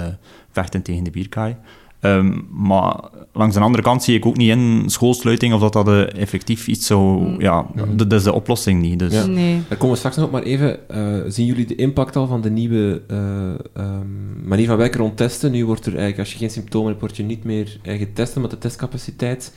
vechten 0.52 0.82
tegen 0.82 1.04
de 1.04 1.12
bierkaai. 1.12 1.56
Ehm, 2.04 2.40
maar 2.50 2.96
langs 3.34 3.56
de 3.56 3.62
andere 3.62 3.84
kant 3.84 4.04
zie 4.04 4.16
ik 4.16 4.26
ook 4.26 4.38
niet 4.38 4.50
in 4.50 4.84
schoolsluiting 4.86 5.54
of 5.54 5.60
dat 5.60 5.74
dat 5.74 5.88
eh, 5.88 6.22
effectief 6.22 6.68
iets 6.68 6.88
zo... 6.88 7.30
Ja, 7.38 7.66
dat 7.96 8.14
is 8.14 8.24
de 8.24 8.34
oplossing 8.34 8.82
niet. 8.82 9.00
Dus 9.00 9.14
Ja. 9.14 9.26
Nee. 9.26 9.62
Daar 9.68 9.78
komen 9.78 9.92
we 9.92 9.98
straks 9.98 10.16
nog 10.16 10.26
op, 10.26 10.32
maar 10.32 10.44
even, 10.44 10.90
eh, 10.90 11.18
zien 11.28 11.46
jullie 11.46 11.66
de 11.66 11.76
impact 11.76 12.16
al 12.16 12.28
van 12.28 12.42
de 12.42 12.50
nieuwe 12.50 13.02
eh, 13.08 13.50
ehm, 13.74 14.48
manier 14.48 14.68
van 14.68 14.78
werken 14.78 15.00
rond 15.00 15.18
testen? 15.18 15.52
Nu 15.52 15.66
wordt 15.66 15.86
er 15.86 15.92
eigenlijk, 15.92 16.20
als 16.20 16.32
je 16.32 16.38
geen 16.38 16.50
symptomen 16.50 16.88
hebt, 16.88 17.02
word 17.02 17.18
je 17.18 17.24
niet 17.24 17.44
meer 17.44 17.80
getest, 17.84 18.36
omdat 18.36 18.52
de 18.52 18.58
testcapaciteit 18.58 19.54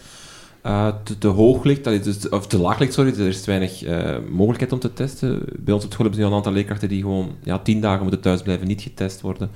eh, 0.63 0.89
te, 1.05 1.19
te 1.19 1.29
hoog 1.29 1.65
ligt, 1.65 1.87
allee, 1.87 2.01
dus, 2.01 2.29
of 2.29 2.47
te 2.47 2.59
laag 2.59 2.79
ligt, 2.79 2.93
sorry. 2.93 3.11
Er 3.11 3.27
is 3.27 3.43
te 3.43 3.51
weinig 3.51 3.85
mogelijkheid 4.31 4.73
om 4.73 4.79
te 4.79 4.93
testen. 4.93 5.43
Bij 5.59 5.75
ons 5.75 5.85
op 5.85 5.93
school 5.93 6.07
hebben 6.07 6.15
ze 6.15 6.21
nu 6.21 6.25
al 6.25 6.31
een 6.31 6.37
aantal 6.37 6.53
leerkrachten 6.53 6.89
die 6.89 7.03
gewoon 7.03 7.31
ja, 7.43 7.59
tien 7.59 7.81
dagen 7.81 8.03
moeten 8.03 8.21
thuisblijven, 8.21 8.67
niet 8.67 8.83
getest 8.83 9.21
worden. 9.21 9.51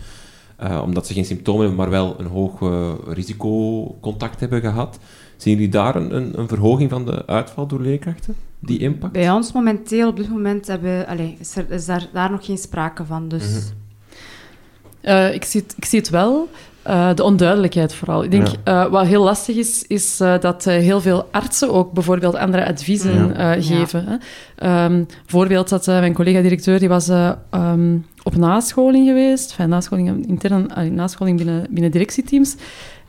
Eh, 0.60 0.82
omdat 0.84 1.06
ze 1.06 1.12
geen 1.12 1.24
symptomen 1.24 1.60
hebben, 1.60 1.78
maar 1.78 1.90
wel 1.90 2.14
een 2.18 2.26
hoog 2.26 2.62
eh, 2.62 2.92
risicocontact 3.06 4.40
hebben 4.40 4.60
gehad. 4.60 4.98
Zien 5.36 5.54
jullie 5.54 5.68
daar 5.68 5.96
een, 5.96 6.16
een, 6.16 6.38
een 6.38 6.48
verhoging 6.48 6.90
van 6.90 7.04
de 7.04 7.26
uitval 7.26 7.66
door 7.66 7.80
leerkrachten? 7.80 8.34
Die 8.58 8.78
impact? 8.78 9.12
Bij 9.12 9.30
ons 9.30 9.52
momenteel, 9.52 10.08
op 10.08 10.16
dit 10.16 10.28
moment, 10.28 10.66
hebben, 10.66 11.06
allee, 11.06 11.36
is, 11.38 11.56
er, 11.56 11.70
is 11.70 11.86
daar, 11.86 12.08
daar 12.12 12.30
nog 12.30 12.44
geen 12.44 12.58
sprake 12.58 13.04
van. 13.04 13.28
Dus 13.28 13.44
Mhm. 13.44 13.78
Eh, 15.00 15.34
ik, 15.34 15.44
zie 15.44 15.60
het, 15.60 15.74
ik 15.76 15.84
zie 15.84 15.98
het 15.98 16.08
wel. 16.08 16.48
Eh, 16.82 17.14
de 17.14 17.22
onduidelijkheid 17.22 17.94
vooral. 17.94 18.24
Ik 18.24 18.30
denk, 18.30 18.46
Ja. 18.46 18.84
eh, 18.84 18.90
wat 18.90 19.06
heel 19.06 19.22
lastig 19.22 19.56
is, 19.56 19.84
is 19.86 20.20
eh, 20.20 20.34
dat 20.40 20.66
eh, 20.66 20.74
heel 20.74 21.00
veel 21.00 21.28
artsen 21.30 21.72
ook 21.72 21.92
bijvoorbeeld 21.92 22.34
andere 22.36 22.66
adviezen 22.66 23.26
Ja. 23.36 23.54
eh, 23.54 23.64
geven. 23.64 24.04
Hè. 24.06 24.16
Ehm, 24.84 25.04
voorbeeld 25.26 25.68
dat 25.68 25.88
eh, 25.88 25.98
mijn 25.98 26.14
collega-directeur, 26.14 26.78
die 26.78 26.88
was 26.88 27.08
eh, 27.08 27.30
ehm, 27.50 27.96
op 28.22 28.36
nascholing 28.36 29.06
geweest. 29.06 29.50
Enfin, 29.50 29.68
nascholing, 29.68 30.26
intern, 30.28 30.70
uh, 30.78 30.90
nascholing 30.90 31.36
binnen, 31.36 31.66
binnen 31.70 31.90
directieteams. 31.90 32.56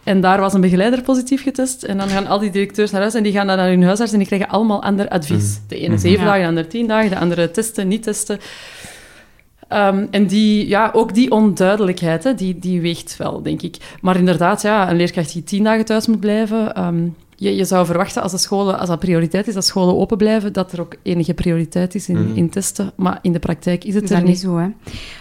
En 0.03 0.21
daar 0.21 0.39
was 0.39 0.53
een 0.53 0.61
begeleider 0.61 1.01
positief 1.01 1.43
getest. 1.43 1.83
En 1.83 1.97
dan 1.97 2.09
gaan 2.09 2.27
al 2.27 2.39
die 2.39 2.49
directeurs 2.51 2.91
naar 2.91 3.01
huis 3.01 3.13
en 3.13 3.23
die 3.23 3.31
gaan 3.31 3.47
dan 3.47 3.57
naar 3.57 3.69
hun 3.69 3.83
huisarts 3.83 4.11
en 4.11 4.17
die 4.17 4.27
krijgen 4.27 4.47
allemaal 4.49 4.83
ander 4.83 5.07
advies. 5.09 5.59
De 5.67 5.77
ene 5.79 5.97
zeven 5.97 6.19
Ja. 6.19 6.25
dagen, 6.25 6.41
de 6.41 6.47
andere 6.47 6.67
tien 6.67 6.87
dagen, 6.87 7.09
de 7.09 7.17
andere 7.19 7.51
testen, 7.51 7.87
niet 7.87 8.03
testen. 8.03 8.39
Ehm, 9.71 10.05
en 10.11 10.27
die, 10.27 10.67
ja, 10.67 10.89
ook 10.93 11.13
die 11.13 11.31
onduidelijkheid, 11.31 12.23
hè, 12.23 12.33
die, 12.35 12.59
die 12.59 12.81
weegt 12.81 13.17
wel, 13.17 13.41
denk 13.41 13.61
ik. 13.61 13.77
Maar 14.01 14.17
inderdaad, 14.17 14.61
ja, 14.61 14.89
een 14.89 14.95
leerkracht 14.95 15.33
die 15.33 15.43
tien 15.43 15.63
dagen 15.63 15.85
thuis 15.85 16.07
moet 16.07 16.19
blijven... 16.19 16.75
ehm, 16.75 17.07
je, 17.35 17.55
je 17.55 17.65
zou 17.65 17.85
verwachten, 17.85 18.21
als, 18.21 18.31
de 18.31 18.37
scholen, 18.37 18.79
als 18.79 18.89
dat 18.89 18.99
prioriteit 18.99 19.47
is, 19.47 19.53
dat 19.53 19.65
scholen 19.65 19.95
open 19.97 20.17
blijven, 20.17 20.53
dat 20.53 20.71
er 20.71 20.81
ook 20.81 20.95
enige 21.03 21.33
prioriteit 21.33 21.95
is 21.95 22.09
in, 22.09 22.27
Mhm. 22.27 22.37
in 22.37 22.49
testen. 22.49 22.91
Maar 22.95 23.19
in 23.21 23.31
de 23.31 23.39
praktijk 23.39 23.83
is 23.83 23.93
het 23.95 24.03
is 24.03 24.09
er 24.09 24.15
dat 24.15 24.25
niet. 24.25 24.33
niet 24.33 24.41
zo, 24.43 24.57
hè. 24.57 24.67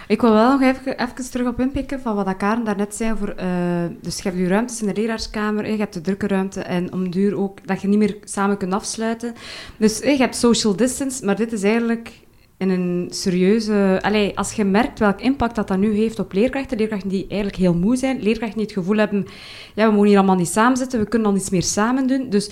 Ik 0.07 0.21
wil 0.21 0.31
wel 0.33 0.51
nog 0.51 0.61
even, 0.61 0.97
even 0.99 1.31
terug 1.31 1.47
op 1.47 1.59
inpikken 1.59 1.99
van 2.01 2.15
wat 2.15 2.37
Karen 2.37 2.63
daarnet 2.63 2.95
zei. 2.95 3.13
Voor, 3.19 3.27
eh, 3.29 3.47
dus 4.01 4.17
je 4.17 4.23
hebt 4.23 4.37
je 4.37 4.47
ruimtes 4.47 4.81
in 4.81 4.87
de 4.87 5.01
leraarskamer, 5.01 5.71
je 5.71 5.77
hebt 5.77 5.93
de 5.93 6.01
drukke 6.01 6.27
ruimte 6.27 6.59
en 6.61 6.93
om 6.93 7.09
duur 7.11 7.37
ook 7.37 7.67
dat 7.67 7.81
je 7.81 7.87
niet 7.87 7.97
meer 7.99 8.17
samen 8.23 8.57
kunt 8.57 8.73
afsluiten. 8.73 9.33
Dus 9.77 9.99
je 9.99 10.15
hebt 10.17 10.35
social 10.35 10.75
distance, 10.75 11.25
maar 11.25 11.35
dit 11.35 11.51
is 11.53 11.63
eigenlijk 11.63 12.11
in 12.61 12.69
een 12.69 13.07
serieuze... 13.09 13.99
Allee, 14.01 14.37
als 14.37 14.53
je 14.53 14.63
merkt 14.63 14.99
welk 14.99 15.21
impact 15.21 15.55
dat 15.55 15.67
dat 15.67 15.77
nu 15.77 15.93
heeft 15.93 16.19
op 16.19 16.33
leerkrachten, 16.33 16.77
leerkrachten 16.77 17.09
die 17.09 17.25
eigenlijk 17.27 17.59
heel 17.59 17.73
moe 17.73 17.95
zijn, 17.95 18.21
leerkrachten 18.21 18.57
die 18.57 18.65
het 18.67 18.75
gevoel 18.77 18.97
hebben, 18.97 19.25
ja, 19.75 19.85
we 19.87 19.91
mogen 19.91 20.07
hier 20.07 20.17
allemaal 20.17 20.35
niet 20.35 20.47
samen 20.47 20.77
zitten, 20.77 20.99
we 20.99 21.07
kunnen 21.07 21.29
al 21.29 21.35
iets 21.35 21.49
meer 21.49 21.63
samen 21.63 22.07
doen. 22.07 22.29
Dus 22.29 22.49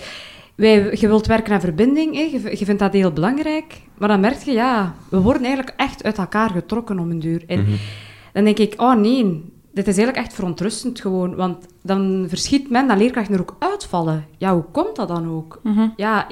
wij, 0.55 0.97
je 0.99 1.07
wilt 1.07 1.27
werken 1.27 1.53
aan 1.53 1.59
verbinding, 1.59 2.15
hè, 2.15 2.21
je, 2.21 2.57
je 2.57 2.65
vindt 2.65 2.79
dat 2.81 2.93
heel 2.93 3.11
belangrijk, 3.11 3.81
maar 3.97 4.07
dan 4.07 4.19
merk 4.19 4.37
je, 4.43 4.51
ja, 4.51 4.95
we 5.09 5.21
worden 5.21 5.43
eigenlijk 5.43 5.73
echt 5.77 6.03
uit 6.03 6.17
elkaar 6.17 6.49
getrokken 6.49 6.99
om 6.99 7.11
een 7.11 7.19
duur. 7.19 7.43
En 7.47 7.59
Mhm. 7.59 7.71
dan 8.33 8.43
denk 8.43 8.57
ik, 8.59 8.73
oh 8.81 8.95
nee, 8.95 9.23
dit 9.73 9.87
is 9.87 9.97
eigenlijk 9.97 10.17
echt 10.17 10.33
verontrustend 10.33 11.01
gewoon, 11.01 11.35
want 11.35 11.65
dan 11.83 12.25
verschiet 12.27 12.69
men 12.69 12.87
dat 12.87 12.97
leerkrachten 12.97 13.33
er 13.33 13.41
ook 13.41 13.55
uitvallen. 13.59 14.25
Ja, 14.37 14.53
hoe 14.53 14.65
komt 14.71 14.95
dat 14.95 15.07
dan 15.07 15.29
ook? 15.29 15.59
Mhm. 15.63 15.87
Ja, 15.95 16.27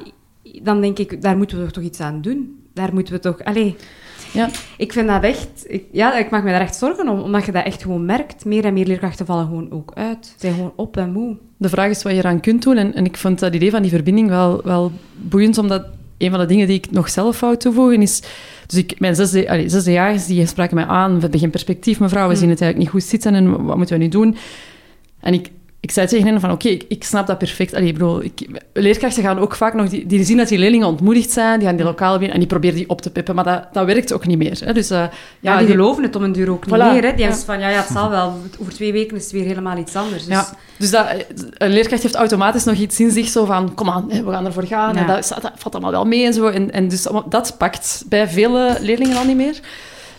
dan 0.64 0.82
denk 0.82 1.00
ik, 1.00 1.22
daar 1.22 1.38
moeten 1.38 1.66
we 1.66 1.72
toch 1.72 1.84
iets 1.84 2.00
aan 2.00 2.22
doen. 2.22 2.60
Daar 2.78 2.94
moeten 2.94 3.14
we 3.14 3.20
toch... 3.20 3.44
Allee, 3.44 3.76
Ja. 4.34 4.50
ik 4.78 4.94
vind 4.94 5.08
dat 5.08 5.24
echt... 5.24 5.48
Ik, 5.68 5.84
ja, 5.92 6.18
ik 6.18 6.30
maak 6.30 6.44
me 6.44 6.52
daar 6.52 6.62
echt 6.62 6.76
zorgen 6.76 7.10
om, 7.10 7.20
omdat 7.20 7.46
je 7.46 7.52
dat 7.52 7.66
echt 7.66 7.82
gewoon 7.82 8.06
merkt. 8.06 8.46
Meer 8.46 8.66
en 8.66 8.74
meer 8.74 8.86
leerkrachten 8.86 9.26
vallen 9.26 9.46
gewoon 9.46 9.72
ook 9.72 9.92
uit. 9.94 10.26
Ze 10.26 10.34
zijn 10.38 10.54
gewoon 10.54 10.74
op 10.76 10.98
en 10.98 11.12
moe. 11.12 11.38
De 11.58 11.70
vraag 11.70 11.90
is 11.90 12.04
wat 12.04 12.12
je 12.14 12.18
eraan 12.18 12.40
kunt 12.40 12.64
doen. 12.64 12.78
En, 12.78 12.94
en 12.94 13.06
ik 13.06 13.18
vond 13.18 13.40
dat 13.40 13.56
idee 13.56 13.72
van 13.72 13.82
die 13.82 13.92
verbinding 13.92 14.30
wel, 14.30 14.62
wel 14.64 14.92
boeiend, 15.16 15.58
omdat 15.58 15.86
een 16.18 16.30
van 16.30 16.40
de 16.40 16.46
dingen 16.46 16.68
die 16.68 16.78
ik 16.78 16.92
nog 16.92 17.10
zelf 17.10 17.40
wou 17.40 17.58
toevoegen 17.58 18.02
is... 18.02 18.22
Dus 18.68 18.80
ik, 18.80 19.00
mijn 19.00 19.16
zesde, 19.16 19.50
allee, 19.50 19.70
zesdejarigen 19.70 20.28
die 20.28 20.46
spraken 20.46 20.76
mij 20.76 20.86
aan, 20.86 21.16
we 21.16 21.22
hebben 21.22 21.40
geen 21.40 21.50
perspectief, 21.50 22.00
mevrouw, 22.00 22.28
we 22.28 22.36
zien 22.36 22.50
het 22.50 22.62
eigenlijk 22.62 22.94
niet 22.94 23.02
goed 23.02 23.10
zitten 23.10 23.36
en 23.36 23.66
wat 23.66 23.78
moeten 23.78 23.98
we 23.98 24.04
nu 24.04 24.10
doen? 24.10 24.38
En 25.20 25.34
ik, 25.34 25.52
ik 25.88 25.94
zei 25.94 26.08
tegen 26.08 26.28
hen 26.28 26.40
van, 26.40 26.52
oké, 26.52 26.68
ik, 26.68 26.86
ik 26.88 27.04
snap 27.04 27.28
dat 27.28 27.38
perfect. 27.38 27.74
Allee, 27.74 27.96
ik, 28.22 28.48
leerkrachten 28.74 29.24
gaan 29.24 29.40
ook 29.40 29.56
vaak 29.56 29.74
nog... 29.74 29.90
Die, 29.90 30.06
die 30.06 30.24
zien 30.24 30.38
dat 30.38 30.48
die 30.48 30.58
leerlingen 30.58 30.88
ontmoedigd 30.88 31.32
zijn, 31.32 31.60
die 31.60 31.68
gaan 31.68 31.78
die 31.78 31.86
lokaal 31.86 32.14
binnen 32.14 32.34
en 32.34 32.40
die 32.40 32.48
proberen 32.48 32.76
die 32.76 32.90
op 32.90 33.02
te 33.02 33.12
pippen, 33.12 33.36
maar 33.36 33.44
dat, 33.44 33.64
dat 33.72 33.86
werkt 33.86 34.14
ook 34.14 34.26
niet 34.26 34.38
meer. 34.38 34.60
Hè? 34.64 34.74
Dus, 34.74 34.90
eh, 34.90 35.04
Ja, 35.40 35.58
die, 35.58 35.68
geloven 35.68 36.04
het 36.04 36.16
om 36.16 36.24
een 36.24 36.32
duur 36.32 36.52
ook 36.52 36.66
niet 36.66 36.76
meer. 36.76 37.04
Hè. 37.04 37.10
Die 37.14 37.18
ja. 37.18 37.28
hebben 37.28 37.46
van, 37.46 37.60
ja, 37.60 37.70
ja, 37.70 37.78
het 37.78 37.92
zal 37.92 38.10
wel. 38.10 38.34
Over 38.60 38.74
twee 38.74 38.92
weken 38.92 39.18
is 39.18 39.24
het 39.24 39.32
weer 39.32 39.46
helemaal 39.46 39.78
iets 39.78 39.96
anders. 39.96 40.26
Dus, 40.26 40.34
Ja, 40.34 40.48
dus 40.78 40.92
dat, 40.92 41.08
een 41.58 41.72
leerkracht 41.72 42.04
heeft 42.04 42.16
automatisch 42.16 42.64
nog 42.64 42.76
iets 42.76 43.00
in 43.00 43.12
zich, 43.12 43.28
zo 43.28 43.46
van, 43.46 43.74
kom 43.74 43.90
aan, 43.90 44.08
we 44.08 44.32
gaan 44.32 44.46
ervoor 44.46 44.66
gaan. 44.66 44.96
En 44.96 45.08
dat, 45.08 45.28
dat 45.42 45.52
valt 45.56 45.74
allemaal 45.74 45.92
wel 45.92 46.06
mee 46.06 46.26
en 46.26 46.34
zo. 46.34 46.48
En, 46.48 46.72
en 46.72 46.88
dus 46.88 47.08
dat 47.30 47.56
pakt 47.58 48.04
bij 48.10 48.28
vele 48.28 48.78
leerlingen 48.82 49.18
al 49.18 49.26
niet 49.26 49.38
meer. 49.38 49.60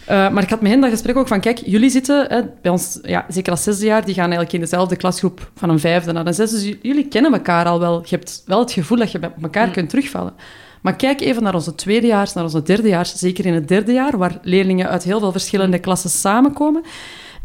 Eh, 0.09 0.31
maar 0.31 0.43
ik 0.43 0.51
had 0.51 0.61
met 0.61 0.71
hen 0.71 0.81
dat 0.81 0.91
gesprek 0.91 1.17
ook 1.17 1.29
van, 1.29 1.41
kijk, 1.41 1.59
jullie 1.65 1.91
zitten 1.91 2.27
hè, 2.29 2.41
bij 2.63 2.71
ons, 2.71 2.99
ja, 3.03 3.27
zeker 3.29 3.51
als 3.53 3.63
zesde 3.63 3.87
jaar, 3.87 4.05
die 4.05 4.15
gaan 4.15 4.25
eigenlijk 4.25 4.53
in 4.53 4.61
dezelfde 4.61 4.97
klasgroep 4.97 5.51
van 5.55 5.69
een 5.71 5.79
vijfde 5.79 6.13
naar 6.13 6.27
een 6.27 6.35
zesde. 6.35 6.57
Dus 6.57 6.77
jullie 6.83 7.09
kennen 7.09 7.33
elkaar 7.33 7.67
al 7.67 7.81
wel. 7.81 8.01
Je 8.05 8.17
hebt 8.17 8.43
wel 8.47 8.59
het 8.59 8.73
gevoel 8.73 8.99
dat 8.99 9.13
je 9.13 9.19
bij 9.19 9.31
elkaar 9.43 9.67
Mm. 9.67 9.73
kunt 9.73 9.89
terugvallen. 9.89 10.33
Maar 10.81 10.97
kijk 10.97 11.21
even 11.21 11.43
naar 11.43 11.55
onze 11.55 11.75
tweedejaars, 11.75 12.33
naar 12.33 12.45
onze 12.45 12.63
derdejaars. 12.63 13.15
Zeker 13.15 13.47
in 13.47 13.55
het 13.55 13.69
derde 13.69 13.93
jaar, 13.93 14.19
waar 14.19 14.39
leerlingen 14.43 14.89
uit 14.89 15.03
heel 15.03 15.19
veel 15.19 15.33
verschillende 15.33 15.79
klassen 15.79 16.11
samenkomen. 16.11 16.83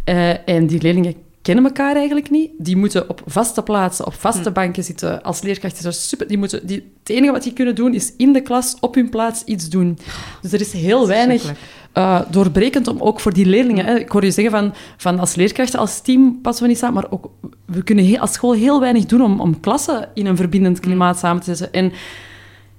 Eh, 0.03 0.49
en 0.49 0.67
die 0.67 0.81
leerlingen 0.81 1.15
kennen 1.43 1.65
elkaar 1.65 1.95
eigenlijk 1.95 2.29
niet. 2.29 2.51
Die 2.57 2.77
moeten 2.77 3.09
op 3.09 3.21
vaste 3.25 3.61
plaatsen, 3.61 4.05
op 4.05 4.13
vaste 4.13 4.51
banken 4.51 4.83
zitten. 4.83 5.23
Als 5.23 5.41
leerkracht 5.41 5.75
is 5.75 5.81
dat 5.81 5.95
super... 5.95 6.27
Die 6.27 6.37
moeten, 6.37 6.67
die, 6.67 6.91
het 6.99 7.09
enige 7.09 7.31
wat 7.31 7.43
die 7.43 7.53
kunnen 7.53 7.75
doen, 7.75 7.93
is 7.93 8.13
in 8.17 8.33
de 8.33 8.41
klas, 8.41 8.75
op 8.79 8.95
hun 8.95 9.09
plaats, 9.09 9.43
iets 9.43 9.69
doen. 9.69 9.97
Dus 10.41 10.53
er 10.53 10.61
is 10.61 10.71
heel 10.71 11.07
weinig 11.07 11.53
uh, 11.93 12.21
doorbrekend 12.29 12.87
om 12.87 12.99
ook 12.99 13.19
voor 13.19 13.33
die 13.33 13.45
leerlingen... 13.45 13.85
Hè. 13.85 13.99
Ik 13.99 14.09
hoor 14.09 14.23
je 14.23 14.31
zeggen 14.31 14.53
van, 14.53 14.73
van 14.97 15.19
als 15.19 15.35
leerkrachten, 15.35 15.79
als 15.79 16.01
team 16.01 16.41
passen 16.41 16.63
we 16.63 16.69
niet 16.69 16.79
samen, 16.79 17.01
maar 17.01 17.11
ook, 17.11 17.29
we 17.65 17.83
kunnen 17.83 18.05
heel, 18.05 18.19
als 18.19 18.33
school 18.33 18.53
heel 18.53 18.79
weinig 18.79 19.05
doen 19.05 19.21
om, 19.21 19.39
om 19.39 19.59
klassen 19.59 20.09
in 20.13 20.25
een 20.25 20.37
verbindend 20.37 20.79
klimaat 20.79 21.19
samen 21.19 21.43
te 21.43 21.55
zetten. 21.55 21.73
En 21.73 21.91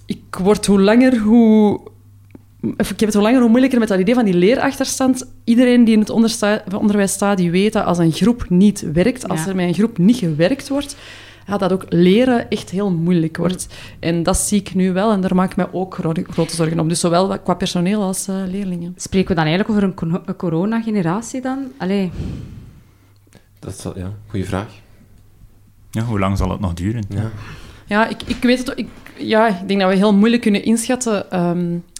ik 0.06 0.36
word 0.42 0.66
hoe 0.66 0.80
langer, 0.80 1.18
hoe 1.18 1.80
ik 2.76 2.86
heb 2.86 3.00
het 3.00 3.14
hoe 3.14 3.22
langer 3.22 3.40
hoe 3.40 3.48
moeilijker 3.48 3.78
met 3.78 3.88
dat 3.88 4.00
idee 4.00 4.14
van 4.14 4.24
die 4.24 4.34
leerachterstand. 4.34 5.30
Iedereen 5.44 5.84
die 5.84 5.94
in 5.94 6.00
het 6.00 6.10
onderwijs 6.74 7.12
staat, 7.12 7.36
die 7.36 7.50
weet 7.50 7.72
dat 7.72 7.84
als 7.84 7.98
een 7.98 8.12
groep 8.12 8.46
niet 8.48 8.92
werkt, 8.92 9.28
als 9.28 9.46
er 9.46 9.54
met 9.54 9.66
een 9.68 9.74
groep 9.74 9.98
niet 9.98 10.16
gewerkt 10.16 10.68
wordt, 10.68 10.96
ja, 11.46 11.56
dat 11.56 11.72
ook 11.72 11.84
leren 11.88 12.50
echt 12.50 12.70
heel 12.70 12.90
moeilijk 12.90 13.36
wordt. 13.36 13.68
En 14.00 14.22
dat 14.22 14.36
zie 14.36 14.60
ik 14.60 14.74
nu 14.74 14.92
wel 14.92 15.12
en 15.12 15.20
daar 15.20 15.34
maak 15.34 15.50
ik 15.50 15.56
mij 15.56 15.72
ook 15.72 15.94
grote 16.28 16.54
zorgen 16.54 16.80
om. 16.80 16.88
Dus 16.88 17.00
zowel 17.00 17.38
qua 17.38 17.54
personeel 17.54 18.02
als 18.02 18.28
uh, 18.28 18.36
leerlingen. 18.46 18.94
Spreken 18.96 19.28
we 19.28 19.34
dan 19.34 19.44
eigenlijk 19.46 19.70
over 19.70 20.10
een, 20.12 20.22
een 20.24 20.36
corona-generatie 20.36 21.40
dan? 21.40 21.72
Allee. 21.78 22.10
Dat 23.58 23.72
is 23.72 24.02
ja, 24.02 24.12
goede 24.26 24.44
vraag. 24.44 24.68
Ja, 25.90 26.02
hoe 26.02 26.18
lang 26.18 26.38
zal 26.38 26.50
het 26.50 26.60
nog 26.60 26.74
duren? 26.74 27.04
Ja, 27.08 27.30
ja 27.86 28.08
ik, 28.08 28.22
ik 28.22 28.42
weet 28.42 28.58
het 28.58 28.78
ik, 28.78 28.88
ja, 29.16 29.48
ik 29.48 29.68
denk 29.68 29.80
dat 29.80 29.90
we 29.90 29.96
heel 29.96 30.14
moeilijk 30.14 30.42
kunnen 30.42 30.64
inschatten... 30.64 31.30
Ehm, 31.30 31.58
eh, 31.58 31.93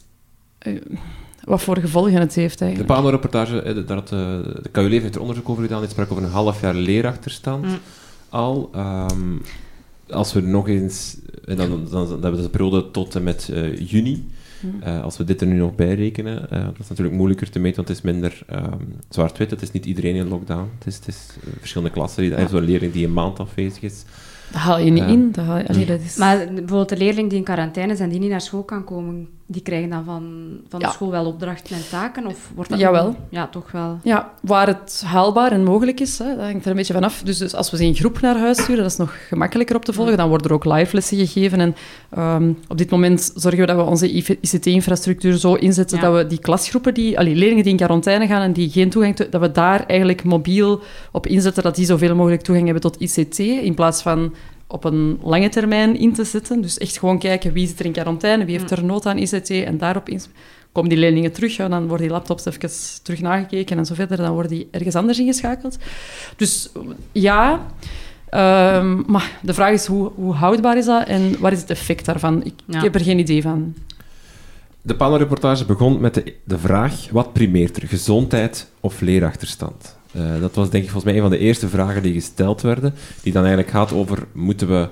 wat 1.45 1.63
voor 1.63 1.79
gevolgen 1.79 2.13
het 2.13 2.35
heeft 2.35 2.61
eigenlijk. 2.61 2.91
De 2.91 2.95
Pano-reportage, 2.95 3.63
eh, 3.63 3.87
dat, 3.87 4.13
uh, 4.13 4.19
de 4.63 4.69
KU 4.71 4.83
Leven 4.83 5.03
heeft 5.03 5.15
er 5.15 5.21
onderzoek 5.21 5.49
over 5.49 5.63
gedaan. 5.63 5.81
Die 5.81 5.91
sprak 5.91 6.11
over 6.11 6.23
een 6.23 6.31
half 6.31 6.61
jaar 6.61 6.75
leerachterstand 6.75 7.65
mm. 7.65 7.79
al. 8.29 8.71
Um, 8.77 9.41
als 10.11 10.33
we 10.33 10.41
nog 10.41 10.69
eens... 10.69 11.17
En 11.45 11.57
dan, 11.57 11.69
dan, 11.71 11.89
dan, 11.91 12.09
hebben 12.09 12.37
we 12.37 12.43
de 12.43 12.49
periode 12.49 12.91
tot 12.91 13.15
en 13.15 13.23
met 13.23 13.49
uh, 13.53 13.77
juni. 13.77 14.29
Mm. 14.61 14.81
Uh, 14.87 15.03
als 15.03 15.17
we 15.17 15.25
dit 15.25 15.41
er 15.41 15.47
nu 15.47 15.57
nog 15.57 15.75
bij 15.75 15.95
rekenen, 15.95 16.47
uh, 16.53 16.65
dat 16.65 16.79
is 16.79 16.89
natuurlijk 16.89 17.17
moeilijker 17.17 17.51
te 17.51 17.59
meten, 17.59 17.77
want 17.77 17.89
het 17.89 17.97
is 17.97 18.03
minder 18.03 18.43
um, 18.53 18.97
zwart-wit. 19.09 19.51
Het 19.51 19.63
is 19.63 19.71
niet 19.71 19.87
iedereen 19.87 20.15
in 20.15 20.29
lockdown. 20.29 20.69
Het 20.79 20.87
is, 20.87 20.97
het 20.97 21.09
is 21.09 21.27
verschillende 21.59 21.93
klassen. 21.93 22.23
Die, 22.23 22.31
ja. 22.31 22.49
Zo'n 22.49 22.65
leerling 22.65 22.93
die 22.93 23.07
een 23.07 23.13
maand 23.13 23.41
afwezig 23.41 23.83
is. 23.83 24.05
Dat 24.53 24.61
haal 24.61 24.79
je 24.79 24.91
niet 24.91 25.05
in. 25.05 25.33
Dat 25.33 25.45
haal 25.45 25.59
je, 25.59 25.69
allee, 25.69 25.87
dat 25.87 26.01
is... 26.01 26.17
Maar 26.17 26.39
bijvoorbeeld 26.39 26.89
de 26.89 26.97
leerling 26.97 27.29
die 27.29 27.39
in 27.39 27.45
quarantaine 27.45 27.93
is 27.93 28.01
en 28.01 28.09
die 28.09 28.19
niet 28.19 28.31
naar 28.31 28.41
school 28.41 28.63
kan 28.63 28.85
komen, 28.85 29.29
die 29.55 29.63
krijgen 29.63 29.91
dan 29.91 30.05
van, 30.05 30.51
van 30.69 30.81
de 30.81 30.89
school 30.89 31.11
wel 31.11 31.27
opdrachten 31.27 31.77
en 31.77 31.89
taken? 31.91 32.27
Of 32.27 32.51
wordt 32.55 32.71
dat 32.71 32.79
Jawel. 32.79 33.17
Ja, 33.29 33.47
toch 33.47 33.71
wel. 33.71 33.99
Ja, 34.03 34.33
waar 34.41 34.67
het 34.67 35.03
haalbaar 35.07 35.53
en 35.53 35.65
mogelijk 35.65 36.01
is, 36.01 36.19
hè, 36.19 36.37
dat 36.37 36.45
hangt 36.45 36.65
er 36.65 36.71
een 36.71 36.77
beetje 36.77 36.93
vanaf. 36.93 37.23
Dus, 37.23 37.39
dus 37.39 37.55
als 37.55 37.71
we 37.71 37.77
ze 37.77 37.85
in 37.85 37.95
groep 37.95 38.21
naar 38.21 38.39
huis 38.39 38.63
sturen, 38.63 38.83
dat 38.83 38.93
is 38.93 38.99
nog 38.99 39.27
gemakkelijker 39.29 39.77
op 39.77 39.85
te 39.85 39.93
volgen. 39.93 40.17
Dan 40.17 40.29
worden 40.29 40.49
er 40.49 40.55
ook 40.55 40.65
live 40.65 40.95
lessen 40.95 41.19
gegeven. 41.19 41.61
En 41.61 41.75
um, 42.19 42.59
op 42.69 42.79
dit 42.79 42.91
moment 42.91 43.33
zorgen 43.35 43.61
we 43.61 43.67
dat 43.67 43.77
we 43.77 43.83
onze 43.83 44.11
ICT-infrastructuur 44.41 45.37
zo 45.37 45.55
inzetten 45.55 46.01
dat 46.01 46.15
we 46.15 46.27
die 46.27 46.39
klasgroepen, 46.39 46.95
die, 46.95 47.19
allee, 47.19 47.35
leerlingen 47.35 47.63
die 47.63 47.73
in 47.73 47.79
quarantaine 47.79 48.27
gaan 48.27 48.43
en 48.43 48.53
die 48.53 48.71
geen 48.71 48.91
toegang, 48.91 49.17
dat 49.17 49.41
we 49.41 49.53
daar 49.53 49.87
eigenlijk 49.87 50.25
mobiel 50.25 50.83
op 51.13 51.27
inzetten, 51.27 51.63
dat 51.63 51.77
die 51.77 51.87
zoveel 51.87 52.15
mogelijk 52.15 52.43
toegang 52.43 52.65
hebben 52.65 52.83
tot 52.83 53.01
ICT, 53.01 53.39
in 53.39 53.75
plaats 53.75 54.03
van 54.03 54.35
op 54.67 54.85
een 54.85 55.19
lange 55.23 55.49
termijn 55.49 55.99
in 55.99 56.13
te 56.13 56.25
zetten. 56.25 56.61
Dus 56.61 56.79
echt 56.79 56.99
gewoon 56.99 57.19
kijken 57.19 57.53
wie 57.53 57.67
zit 57.67 57.79
er 57.79 57.85
in 57.85 57.93
quarantaine, 57.93 58.45
wie 58.45 58.59
heeft 58.59 58.71
er 58.71 58.85
nood 58.85 59.07
aan 59.07 59.19
ICT 59.19 59.51
en 59.51 59.79
daarop 59.79 60.09
in 60.09 60.21
komen 60.75 60.91
die 60.91 60.99
leerlingen 60.99 61.33
terug, 61.33 61.57
ja, 61.57 61.69
dan 61.69 61.87
worden 61.87 62.07
die 62.07 62.17
laptops 62.17 62.45
even 62.45 62.71
terug 63.03 63.21
nagekeken 63.21 63.79
en 63.79 63.87
zo 63.87 63.95
verder, 63.95 64.17
dan 64.17 64.33
worden 64.33 64.51
die 64.51 64.69
ergens 64.71 64.95
anders 64.95 65.19
ingeschakeld. 65.19 65.79
Dus 66.37 66.71
ja, 67.13 67.67
um, 68.31 69.05
maar 69.07 69.39
de 69.43 69.55
vraag 69.55 69.73
is 69.73 69.87
hoe, 69.87 70.11
hoe, 70.15 70.35
houdbaar 70.35 70.77
is 70.77 70.85
dat 70.85 71.07
en 71.07 71.41
wat 71.41 71.53
is 71.53 71.61
het 71.61 71.71
effect 71.71 72.05
daarvan? 72.05 72.45
Ik, 72.45 72.55
ik 72.67 72.81
heb 72.81 72.95
er 72.95 73.01
geen 73.01 73.19
idee 73.19 73.43
van. 73.43 73.75
De 74.83 74.97
panelreportage 74.97 75.65
begon 75.65 76.01
met 76.01 76.15
de, 76.15 76.35
de 76.45 76.59
vraag, 76.59 77.09
wat 77.11 77.33
primeert 77.33 77.77
er, 77.77 77.89
gezondheid 77.89 78.71
of 78.81 79.01
leerachterstand? 79.01 79.97
Uh, 80.17 80.41
dat 80.41 80.55
was 80.55 80.71
denk 80.71 80.85
ik 80.85 80.91
volgens 80.91 81.05
mij 81.05 81.15
een 81.15 81.29
van 81.29 81.39
de 81.39 81.45
eerste 81.45 81.69
vragen 81.69 82.03
die 82.03 82.13
gesteld 82.13 82.61
werden, 82.61 82.95
die 83.23 83.33
dan 83.33 83.45
eigenlijk 83.45 83.73
gaat 83.73 83.93
over, 83.93 84.27
moeten 84.33 84.69
we 84.69 84.89